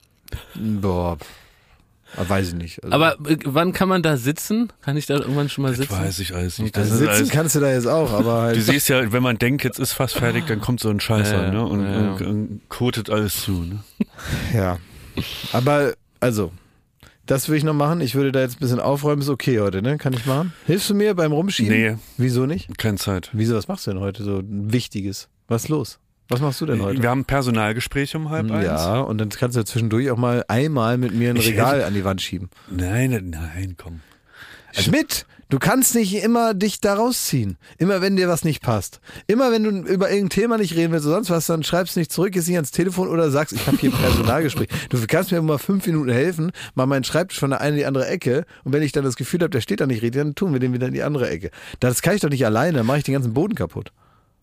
Boah. 0.55 1.17
Ah, 2.15 2.25
Weiß 2.27 2.49
ich 2.49 2.53
nicht. 2.53 2.83
Also, 2.83 2.93
Aber 2.95 3.13
äh, 3.27 3.37
wann 3.45 3.73
kann 3.73 3.89
man 3.89 4.03
da 4.03 4.17
sitzen? 4.17 4.71
Kann 4.83 4.97
ich 4.97 5.07
da 5.07 5.15
irgendwann 5.15 5.49
schon 5.49 5.63
mal 5.63 5.69
Das 5.69 5.77
sitzen? 5.79 5.93
weiß 5.97 6.19
ich 6.19 6.35
alles 6.35 6.59
nicht. 6.59 6.77
also 6.77 6.89
Das 6.89 6.93
ist 6.93 6.99
sitzen 6.99 7.09
alles, 7.17 7.29
kannst 7.31 7.55
du 7.55 7.59
da 7.59 7.71
jetzt 7.71 7.87
auch, 7.87 8.11
aber 8.13 8.41
halt. 8.43 8.55
du 8.57 8.61
siehst 8.61 8.87
ja, 8.89 9.11
wenn 9.11 9.23
man 9.23 9.39
denkt, 9.39 9.63
jetzt 9.63 9.79
ist 9.79 9.93
fast 9.93 10.15
fertig, 10.17 10.45
dann 10.45 10.61
kommt 10.61 10.79
so 10.79 10.89
ein 10.89 10.99
Scheiß 10.99 11.31
Ja, 11.31 11.41
an, 11.45 11.53
ne? 11.53 11.65
Und, 11.65 11.81
ja, 11.83 11.91
ja. 11.91 12.11
und, 12.11 12.21
und 12.21 12.61
kotet 12.69 13.09
alles 13.09 13.41
zu, 13.41 13.51
ne? 13.63 13.79
Ja. 14.53 14.77
Aber, 15.53 15.93
also, 16.19 16.51
das 17.25 17.49
will 17.49 17.57
ich 17.57 17.63
noch 17.63 17.73
machen. 17.73 18.01
Ich 18.01 18.15
würde 18.15 18.31
da 18.31 18.41
jetzt 18.41 18.57
ein 18.57 18.59
bisschen 18.59 18.79
aufräumen. 18.79 19.21
Ist 19.21 19.29
okay 19.29 19.59
heute, 19.59 19.81
ne? 19.81 19.97
Kann 19.97 20.13
ich 20.13 20.25
machen? 20.25 20.53
Hilfst 20.65 20.89
du 20.89 20.93
mir 20.95 21.13
beim 21.15 21.31
Rumschieben? 21.31 21.71
Nee, 21.73 21.95
Wieso 22.17 22.45
nicht? 22.45 22.77
keine 22.77 22.97
Zeit. 22.97 23.29
Wieso, 23.33 23.55
was 23.55 23.67
machst 23.67 23.87
du 23.87 23.91
denn 23.91 23.99
heute 24.01 24.23
so 24.23 24.41
Wichtiges? 24.45 25.29
Was 25.47 25.63
ist 25.63 25.69
los? 25.69 25.99
Was 26.29 26.41
machst 26.41 26.61
du 26.61 26.65
denn 26.65 26.81
heute? 26.81 27.01
Wir 27.01 27.09
haben 27.09 27.21
ein 27.21 27.25
Personalgespräch 27.25 28.15
um 28.15 28.29
halb 28.29 28.49
eins. 28.49 28.65
ja, 28.65 29.01
und 29.01 29.17
dann 29.19 29.29
kannst 29.29 29.57
du 29.57 29.63
zwischendurch 29.65 30.09
auch 30.09 30.17
mal 30.17 30.43
einmal 30.47 30.97
mit 30.97 31.13
mir 31.13 31.29
ein 31.29 31.37
Regal 31.37 31.83
an 31.83 31.93
die 31.93 32.03
Wand 32.05 32.21
schieben. 32.21 32.49
Nein, 32.71 33.11
nein, 33.29 33.75
komm. 33.77 33.99
Also 34.69 34.89
Schmidt, 34.89 35.25
du 35.53 35.59
kannst 35.59 35.93
nicht 35.93 36.15
immer 36.15 36.55
dich 36.55 36.81
da 36.81 36.95
rausziehen. 36.95 37.57
Immer 37.77 38.01
wenn 38.01 38.15
dir 38.15 38.27
was 38.27 38.43
nicht 38.43 38.63
passt. 38.63 39.01
Immer 39.27 39.51
wenn 39.51 39.63
du 39.63 39.69
über 39.69 40.09
irgendein 40.09 40.29
Thema 40.31 40.57
nicht 40.57 40.75
reden 40.75 40.91
willst 40.91 41.05
oder 41.05 41.17
sonst 41.17 41.29
was, 41.29 41.45
dann 41.45 41.61
schreibst 41.61 41.95
du 41.95 41.99
nicht 41.99 42.11
zurück, 42.11 42.31
gehst 42.31 42.47
nicht 42.47 42.57
ans 42.57 42.71
Telefon 42.71 43.07
oder 43.07 43.29
sagst, 43.29 43.53
ich 43.53 43.67
habe 43.67 43.77
hier 43.77 43.91
ein 43.91 44.01
Personalgespräch. 44.01 44.69
Du 44.89 44.97
kannst 45.07 45.31
mir 45.31 45.39
mal 45.43 45.59
fünf 45.59 45.85
Minuten 45.85 46.09
helfen, 46.09 46.51
mal 46.73 46.87
meinen 46.87 47.03
Schreibtisch 47.03 47.39
von 47.39 47.51
der 47.51 47.61
einen 47.61 47.73
in 47.73 47.79
die 47.79 47.85
andere 47.85 48.07
Ecke 48.07 48.45
und 48.63 48.73
wenn 48.73 48.81
ich 48.81 48.93
dann 48.93 49.03
das 49.03 49.15
Gefühl 49.15 49.41
habe, 49.41 49.51
der 49.51 49.61
steht 49.61 49.79
da 49.79 49.85
nicht 49.85 50.01
richtig, 50.01 50.21
dann 50.21 50.33
tun 50.33 50.53
wir 50.53 50.59
den 50.59 50.73
wieder 50.73 50.87
in 50.87 50.93
die 50.93 51.03
andere 51.03 51.29
Ecke. 51.29 51.51
Das 51.79 52.01
kann 52.01 52.15
ich 52.15 52.21
doch 52.21 52.29
nicht 52.29 52.45
alleine, 52.45 52.79
dann 52.79 52.87
mache 52.87 52.97
ich 52.97 53.03
den 53.03 53.13
ganzen 53.13 53.33
Boden 53.33 53.53
kaputt. 53.53 53.91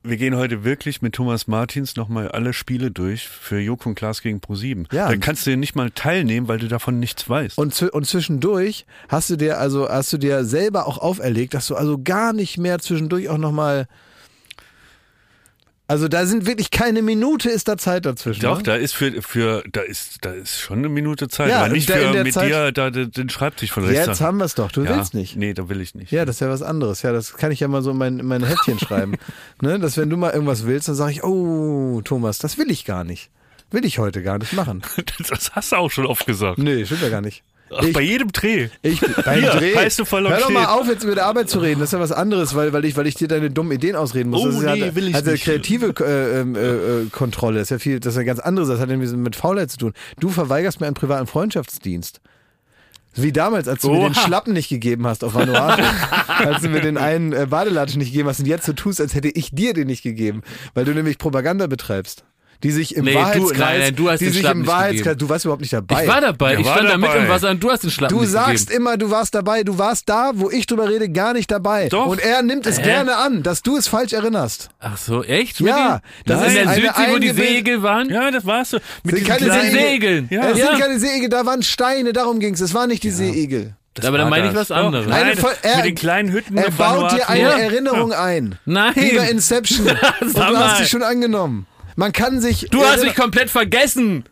Wir 0.02 0.16
gehen 0.16 0.34
heute 0.34 0.64
wirklich 0.64 1.02
mit 1.02 1.14
Thomas 1.14 1.46
Martins 1.46 1.94
nochmal 1.94 2.28
alle 2.28 2.54
Spiele 2.54 2.90
durch 2.90 3.28
für 3.28 3.58
Joko 3.58 3.90
und 3.90 3.96
Klaas 3.96 4.22
gegen 4.22 4.38
Pro7. 4.38 4.86
Ja. 4.94 5.08
Dann 5.10 5.20
kannst 5.20 5.46
du 5.46 5.54
nicht 5.58 5.74
mal 5.74 5.90
teilnehmen, 5.90 6.48
weil 6.48 6.58
du 6.58 6.68
davon 6.68 6.98
nichts 6.98 7.28
weißt. 7.28 7.58
Und, 7.58 7.82
und 7.82 8.06
zwischendurch 8.06 8.86
hast 9.10 9.28
du 9.28 9.36
dir 9.36 9.58
also 9.58 9.90
hast 9.90 10.10
du 10.14 10.18
dir 10.18 10.44
selber 10.44 10.86
auch 10.86 10.96
auferlegt, 10.96 11.52
dass 11.52 11.66
du 11.66 11.74
also 11.74 12.00
gar 12.02 12.32
nicht 12.32 12.56
mehr 12.56 12.78
zwischendurch 12.78 13.28
auch 13.28 13.36
nochmal 13.36 13.88
also 15.90 16.06
da 16.06 16.24
sind 16.24 16.46
wirklich 16.46 16.70
keine 16.70 17.02
Minute 17.02 17.50
ist 17.50 17.66
da 17.66 17.76
Zeit 17.76 18.06
dazwischen. 18.06 18.42
Doch, 18.42 18.58
ne? 18.58 18.62
da 18.62 18.76
ist 18.76 18.94
für, 18.94 19.20
für, 19.22 19.64
da 19.72 19.80
ist, 19.80 20.18
da 20.24 20.30
ist 20.30 20.60
schon 20.60 20.78
eine 20.78 20.88
Minute 20.88 21.26
Zeit, 21.26 21.48
Ja, 21.50 21.58
aber 21.64 21.70
nicht 21.70 21.90
da 21.90 21.94
für 21.94 22.22
mit 22.22 22.32
Zeit- 22.32 22.48
dir 22.48 22.70
da 22.70 22.90
den 22.90 23.10
den 23.10 23.28
Schreibtisch 23.28 23.72
von 23.72 23.84
rechts. 23.84 24.06
Jetzt 24.06 24.20
haben 24.20 24.38
wir 24.38 24.44
es 24.44 24.54
doch. 24.54 24.70
Du 24.70 24.84
ja, 24.84 24.96
willst 24.96 25.14
nicht. 25.14 25.34
Nee, 25.34 25.52
da 25.52 25.68
will 25.68 25.80
ich 25.80 25.96
nicht. 25.96 26.12
Ja, 26.12 26.24
das 26.24 26.36
ist 26.36 26.40
ja 26.40 26.48
was 26.48 26.62
anderes. 26.62 27.02
Ja, 27.02 27.10
das 27.12 27.34
kann 27.34 27.50
ich 27.50 27.58
ja 27.58 27.66
mal 27.66 27.82
so 27.82 27.90
in 27.90 27.98
mein, 27.98 28.20
in 28.20 28.26
mein 28.26 28.44
Heftchen 28.44 28.78
schreiben. 28.80 29.16
Ne, 29.60 29.80
dass 29.80 29.96
wenn 29.96 30.08
du 30.08 30.16
mal 30.16 30.30
irgendwas 30.30 30.64
willst, 30.64 30.86
dann 30.86 30.94
sage 30.94 31.10
ich, 31.10 31.24
oh, 31.24 32.00
Thomas, 32.04 32.38
das 32.38 32.56
will 32.56 32.70
ich 32.70 32.84
gar 32.84 33.02
nicht. 33.02 33.28
Will 33.72 33.84
ich 33.84 33.98
heute 33.98 34.22
gar 34.22 34.38
nicht 34.38 34.52
machen. 34.52 34.82
Das 35.28 35.50
hast 35.52 35.72
du 35.72 35.76
auch 35.76 35.90
schon 35.90 36.06
oft 36.06 36.24
gesagt. 36.24 36.58
Nee, 36.58 36.84
stimmt 36.86 37.02
ja 37.02 37.08
gar 37.08 37.20
nicht. 37.20 37.42
Ach, 37.72 37.82
Ich- 37.82 37.92
bei 37.92 38.00
jedem 38.00 38.32
Dreh. 38.32 38.68
Ich 38.82 39.00
beim 39.24 39.40
Hier, 39.40 39.50
Dreh. 39.50 39.74
weißt 39.74 39.98
du 40.00 40.04
voll 40.04 40.28
Hör 40.28 40.38
doch 40.38 40.50
mal 40.50 40.66
auf, 40.66 40.86
jetzt 40.88 41.04
über 41.04 41.14
die 41.14 41.20
Arbeit 41.20 41.48
zu 41.48 41.58
reden. 41.60 41.80
Das 41.80 41.88
ist 41.90 41.92
ja 41.92 42.00
was 42.00 42.12
anderes, 42.12 42.54
weil, 42.54 42.72
weil, 42.72 42.84
ich, 42.84 42.96
weil 42.96 43.06
ich 43.06 43.14
dir 43.14 43.28
deine 43.28 43.50
dummen 43.50 43.72
Ideen 43.72 43.96
ausreden 43.96 44.30
muss. 44.30 44.40
Oh, 44.42 44.46
das 44.46 44.56
ist 44.56 44.62
ja, 44.62 44.74
nee, 44.76 44.94
will 44.94 45.08
ich 45.08 45.14
also 45.14 45.30
nicht. 45.30 45.44
kreative 45.44 45.94
äh, 46.04 46.40
ähm, 46.40 46.54
äh, 46.56 46.60
äh, 47.02 47.06
Kontrolle. 47.10 47.58
Das 47.60 47.66
ist 47.66 47.70
ja 47.70 47.78
viel, 47.78 48.00
das 48.00 48.14
ist 48.14 48.18
ja 48.18 48.24
ganz 48.24 48.40
anderes. 48.40 48.68
Das 48.68 48.80
hat 48.80 48.88
irgendwie 48.90 49.14
mit 49.16 49.36
Faulheit 49.36 49.70
zu 49.70 49.78
tun. 49.78 49.92
Du 50.18 50.30
verweigerst 50.30 50.80
mir 50.80 50.86
einen 50.86 50.94
privaten 50.94 51.26
Freundschaftsdienst. 51.26 52.20
Wie 53.16 53.32
damals, 53.32 53.66
als 53.66 53.82
du 53.82 53.90
mir 53.90 53.98
den 54.00 54.12
Oha. 54.12 54.20
Schlappen 54.20 54.52
nicht 54.52 54.68
gegeben 54.68 55.04
hast 55.06 55.24
auf 55.24 55.34
Vanuatu. 55.34 55.82
als 56.28 56.62
du 56.62 56.68
mir 56.68 56.80
den 56.80 56.96
einen 56.96 57.32
äh, 57.32 57.46
Badelatschen 57.50 57.98
nicht 57.98 58.12
gegeben 58.12 58.28
hast 58.28 58.38
und 58.38 58.46
jetzt 58.46 58.66
so 58.66 58.72
tust, 58.72 59.00
als 59.00 59.14
hätte 59.14 59.28
ich 59.28 59.50
dir 59.50 59.74
den 59.74 59.88
nicht 59.88 60.02
gegeben. 60.02 60.42
Weil 60.74 60.84
du 60.84 60.92
nämlich 60.94 61.18
Propaganda 61.18 61.66
betreibst. 61.66 62.24
Die 62.62 62.70
sich 62.70 62.94
im 62.94 63.06
Nee, 63.06 63.12
du- 63.14 63.18
Wahrheitskreis, 63.18 63.58
nein, 63.58 63.78
nein, 63.80 63.96
du 63.96 64.10
hast 64.10 64.20
die 64.20 64.24
den 64.26 64.32
sich 64.34 64.44
im 64.44 64.66
Wahrheitskreis, 64.66 65.16
du 65.16 65.28
warst 65.30 65.44
überhaupt 65.46 65.62
nicht 65.62 65.72
dabei. 65.72 66.02
Ich 66.02 66.08
war 66.08 66.20
dabei, 66.20 66.50
Der 66.50 66.60
ich 66.60 66.66
war 66.66 66.74
stand 66.74 66.90
da 66.90 66.96
mit 66.98 67.08
dabei. 67.08 67.22
im 67.22 67.28
Wasser 67.30 67.50
und 67.50 67.62
du 67.64 67.70
hast 67.70 67.82
den 67.84 67.90
Schlappen 67.90 68.16
Du 68.16 68.22
nicht 68.22 68.32
sagst 68.32 68.66
gegeben. 68.66 68.82
immer, 68.86 68.96
du 68.98 69.10
warst 69.10 69.34
dabei, 69.34 69.62
du 69.62 69.78
warst 69.78 70.08
da, 70.10 70.32
wo 70.34 70.50
ich 70.50 70.66
drüber 70.66 70.88
rede, 70.90 71.08
gar 71.08 71.32
nicht 71.32 71.50
dabei. 71.50 71.88
Doch. 71.88 72.06
Und 72.06 72.20
er 72.20 72.42
nimmt 72.42 72.66
es 72.66 72.82
gerne 72.82 73.16
an, 73.16 73.42
dass 73.42 73.62
du 73.62 73.78
es 73.78 73.88
falsch 73.88 74.12
erinnerst. 74.12 74.68
Ach 74.78 74.98
so, 74.98 75.24
echt? 75.24 75.58
Ja, 75.60 76.00
das 76.26 76.40
das 76.40 76.48
ist 76.48 76.48
in 76.48 76.54
der 76.66 76.68
eine 76.68 76.82
Südsee, 76.82 77.12
wo 77.14 77.18
die 77.18 77.30
Segel 77.30 77.82
waren? 77.82 78.10
Ja, 78.10 78.30
das 78.30 78.44
warst 78.44 78.74
du. 78.74 78.76
Mit 79.04 79.16
Sind 79.16 79.26
diesem 79.26 79.26
keine 79.38 79.44
kleinen- 79.46 79.70
Segel. 79.70 79.88
Segeln. 79.90 80.28
Ja. 80.30 80.48
es 80.50 80.58
Ja. 80.58 80.66
sind 80.68 80.80
keine 80.80 80.98
Seeigel, 80.98 81.28
da 81.30 81.46
waren 81.46 81.62
Steine, 81.62 82.12
darum 82.12 82.40
ging 82.40 82.52
es. 82.52 82.60
Es 82.60 82.74
waren 82.74 82.88
nicht 82.90 83.02
die 83.02 83.10
Seeigel. 83.10 83.74
Das 83.94 84.04
Aber 84.04 84.18
dann 84.18 84.28
meine 84.30 84.48
ich 84.48 84.52
das. 84.52 84.68
was 84.70 84.76
anderes. 84.76 85.06
Eine 85.10 85.24
Nein, 85.30 85.36
voll- 85.38 85.50
er- 85.62 85.76
mit 85.78 85.84
den 85.86 85.94
kleinen 85.96 86.30
Hütten 86.30 86.56
Er 86.56 86.70
baut 86.70 87.10
dir 87.12 87.28
eine 87.28 87.40
Ja. 87.42 87.58
Erinnerung 87.58 88.12
ein. 88.12 88.56
Nein. 88.66 88.92
Wie 88.94 89.16
bei 89.16 89.28
Inception. 89.30 89.86
Und 90.20 90.36
du 90.36 90.40
hast 90.58 90.80
dich 90.80 90.88
schon 90.88 91.02
angenommen. 91.02 91.66
Man 92.00 92.12
kann 92.12 92.40
sich. 92.40 92.66
Du 92.70 92.80
hast 92.80 92.92
erinner- 92.92 93.04
mich 93.08 93.14
komplett 93.14 93.50
vergessen, 93.50 94.24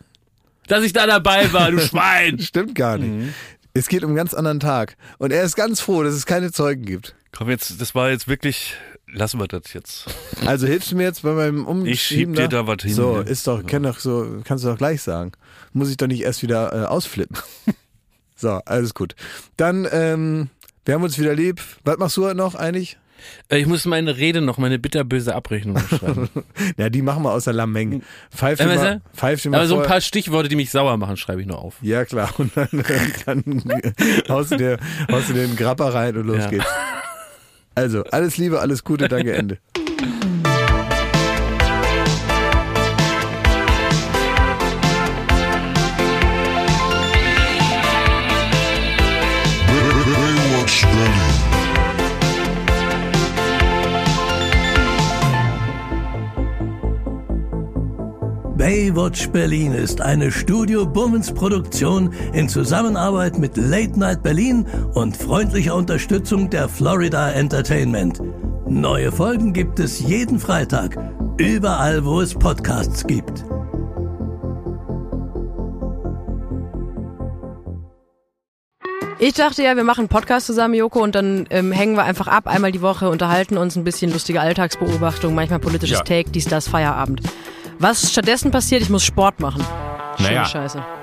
dass 0.69 0.83
ich 0.85 0.95
da 0.95 1.07
dabei 1.07 1.53
war, 1.53 1.71
du 1.71 1.79
Schwein. 1.87 2.39
Stimmt 2.39 2.75
gar 2.75 2.97
nicht. 2.97 3.11
Mhm. 3.11 3.35
Es 3.75 3.89
geht 3.89 4.03
um 4.05 4.09
einen 4.09 4.17
ganz 4.17 4.33
anderen 4.33 4.59
Tag. 4.59 4.97
Und 5.19 5.35
er 5.35 5.43
ist 5.43 5.55
ganz 5.55 5.79
froh, 5.81 6.03
dass 6.03 6.15
es 6.15 6.25
keine 6.25 6.51
Zeugen 6.51 6.87
gibt. 6.87 7.15
Komm 7.31 7.51
jetzt, 7.51 7.79
das 7.79 7.95
war 7.95 8.09
jetzt 8.09 8.27
wirklich, 8.27 8.75
lassen 9.07 9.39
wir 9.39 9.47
das 9.49 9.75
jetzt. 9.75 10.07
Also 10.47 10.67
hilfst 10.67 10.93
du 10.93 10.97
mir 10.97 11.03
jetzt 11.03 11.23
bei 11.23 11.33
meinem 11.33 11.67
Umschieben? 11.67 11.93
Ich 11.93 12.03
schieb 12.03 12.35
dir 12.35 12.49
da 12.49 12.67
was 12.67 12.83
hin. 12.83 12.95
So, 12.95 13.21
ist 13.21 13.47
doch, 13.47 13.65
kann 13.67 13.83
doch 13.83 13.99
so, 13.99 14.41
kannst 14.45 14.65
du 14.65 14.69
doch 14.69 14.79
gleich 14.79 15.03
sagen. 15.03 15.33
Muss 15.75 15.91
ich 15.91 15.99
doch 15.99 16.07
nicht 16.07 16.23
erst 16.23 16.43
wieder 16.43 16.73
äh, 16.73 16.87
ausflippen. 16.87 17.37
so, 18.35 18.49
alles 18.65 18.95
gut. 18.95 19.15
Dann, 19.59 19.87
ähm, 19.93 20.49
wir 20.87 20.95
haben 20.95 21.03
uns 21.03 21.19
wieder 21.19 21.35
lieb. 21.35 21.61
Was 21.85 21.99
machst 21.99 22.17
du 22.17 22.25
heute 22.25 22.37
noch 22.37 22.55
eigentlich? 22.55 22.97
Äh, 23.49 23.59
Ich 23.59 23.67
muss 23.67 23.85
meine 23.85 24.17
Rede 24.17 24.41
noch, 24.41 24.59
meine 24.59 24.79
bitterböse 24.79 25.35
Abrechnung 25.35 25.79
schreiben. 25.79 26.29
Ja, 26.77 26.89
die 26.91 27.03
machen 27.03 27.23
wir 27.23 27.33
außer 27.33 27.53
Lameng. 27.53 28.03
Pfeif 28.35 28.59
dir 28.59 28.71
Äh, 28.71 28.77
mal, 28.77 29.01
pfeif 29.15 29.43
dir 29.43 29.51
mal 29.51 29.59
Aber 29.59 29.67
so 29.67 29.81
ein 29.81 29.87
paar 29.87 30.01
Stichworte, 30.01 30.49
die 30.49 30.57
mich 30.57 30.71
sauer 30.71 30.97
machen, 30.97 31.17
schreibe 31.17 31.41
ich 31.41 31.47
noch 31.47 31.63
auf. 31.63 31.75
Ja, 31.83 32.05
klar. 32.05 32.31
Und 32.39 32.53
dann, 32.57 32.69
dann 33.27 33.63
haust, 34.29 34.53
du 34.53 34.57
dir, 34.57 34.79
haust 35.11 35.29
du 35.31 35.35
dir 35.35 35.47
den 35.47 35.57
Grapper 35.57 35.93
rein 35.95 36.17
und 36.17 36.27
los 36.27 36.39
Ja. 36.39 36.51
geht's. 36.51 36.67
Also, 37.75 38.03
alles 38.05 38.37
Liebe, 38.39 38.61
alles 38.61 38.83
Gute, 38.85 39.09
danke, 39.09 39.33
Ende. 39.37 39.59
Baywatch 58.69 59.31
Berlin 59.31 59.73
ist 59.73 60.03
eine 60.03 60.31
Studio 60.31 60.85
Bummens 60.85 61.33
Produktion 61.33 62.13
in 62.35 62.51
Zusammenarbeit 62.51 63.39
mit 63.39 63.57
Late 63.57 63.99
Night 63.99 64.23
Berlin 64.23 64.67
und 64.93 65.17
freundlicher 65.17 65.75
Unterstützung 65.75 66.51
der 66.51 66.69
Florida 66.69 67.31
Entertainment. 67.31 68.21
Neue 68.67 69.11
Folgen 69.11 69.55
gibt 69.55 69.81
es 69.81 70.01
jeden 70.01 70.39
Freitag, 70.39 70.99
überall 71.39 72.05
wo 72.05 72.21
es 72.21 72.35
Podcasts 72.35 73.07
gibt. 73.07 73.43
Ich 79.19 79.33
dachte 79.33 79.63
ja, 79.63 79.77
wir 79.77 79.85
machen 79.85 80.01
einen 80.01 80.09
Podcast 80.09 80.45
zusammen, 80.45 80.75
Joko, 80.75 81.03
und 81.03 81.15
dann 81.15 81.47
ähm, 81.49 81.73
hängen 81.73 81.97
wir 81.97 82.05
einfach 82.05 82.27
ab, 82.27 82.47
einmal 82.47 82.71
die 82.71 82.83
Woche, 82.83 83.09
unterhalten 83.09 83.57
uns 83.57 83.77
ein 83.77 83.85
bisschen 83.85 84.13
lustige 84.13 84.43
Alltagsbeobachtung, 84.43 85.35
manchmal 85.35 85.59
politisches 85.59 86.01
Ja. 86.01 86.05
Take, 86.05 86.31
dies, 86.33 86.45
das, 86.45 86.69
Feierabend. 86.69 87.23
Was 87.79 88.11
stattdessen 88.13 88.51
passiert, 88.51 88.83
ich 88.83 88.91
muss 88.91 89.05
Sport 89.05 89.41
machen. 89.41 89.65
Schöne 90.17 90.29
Naja. 90.31 90.45
Scheiße. 90.45 90.98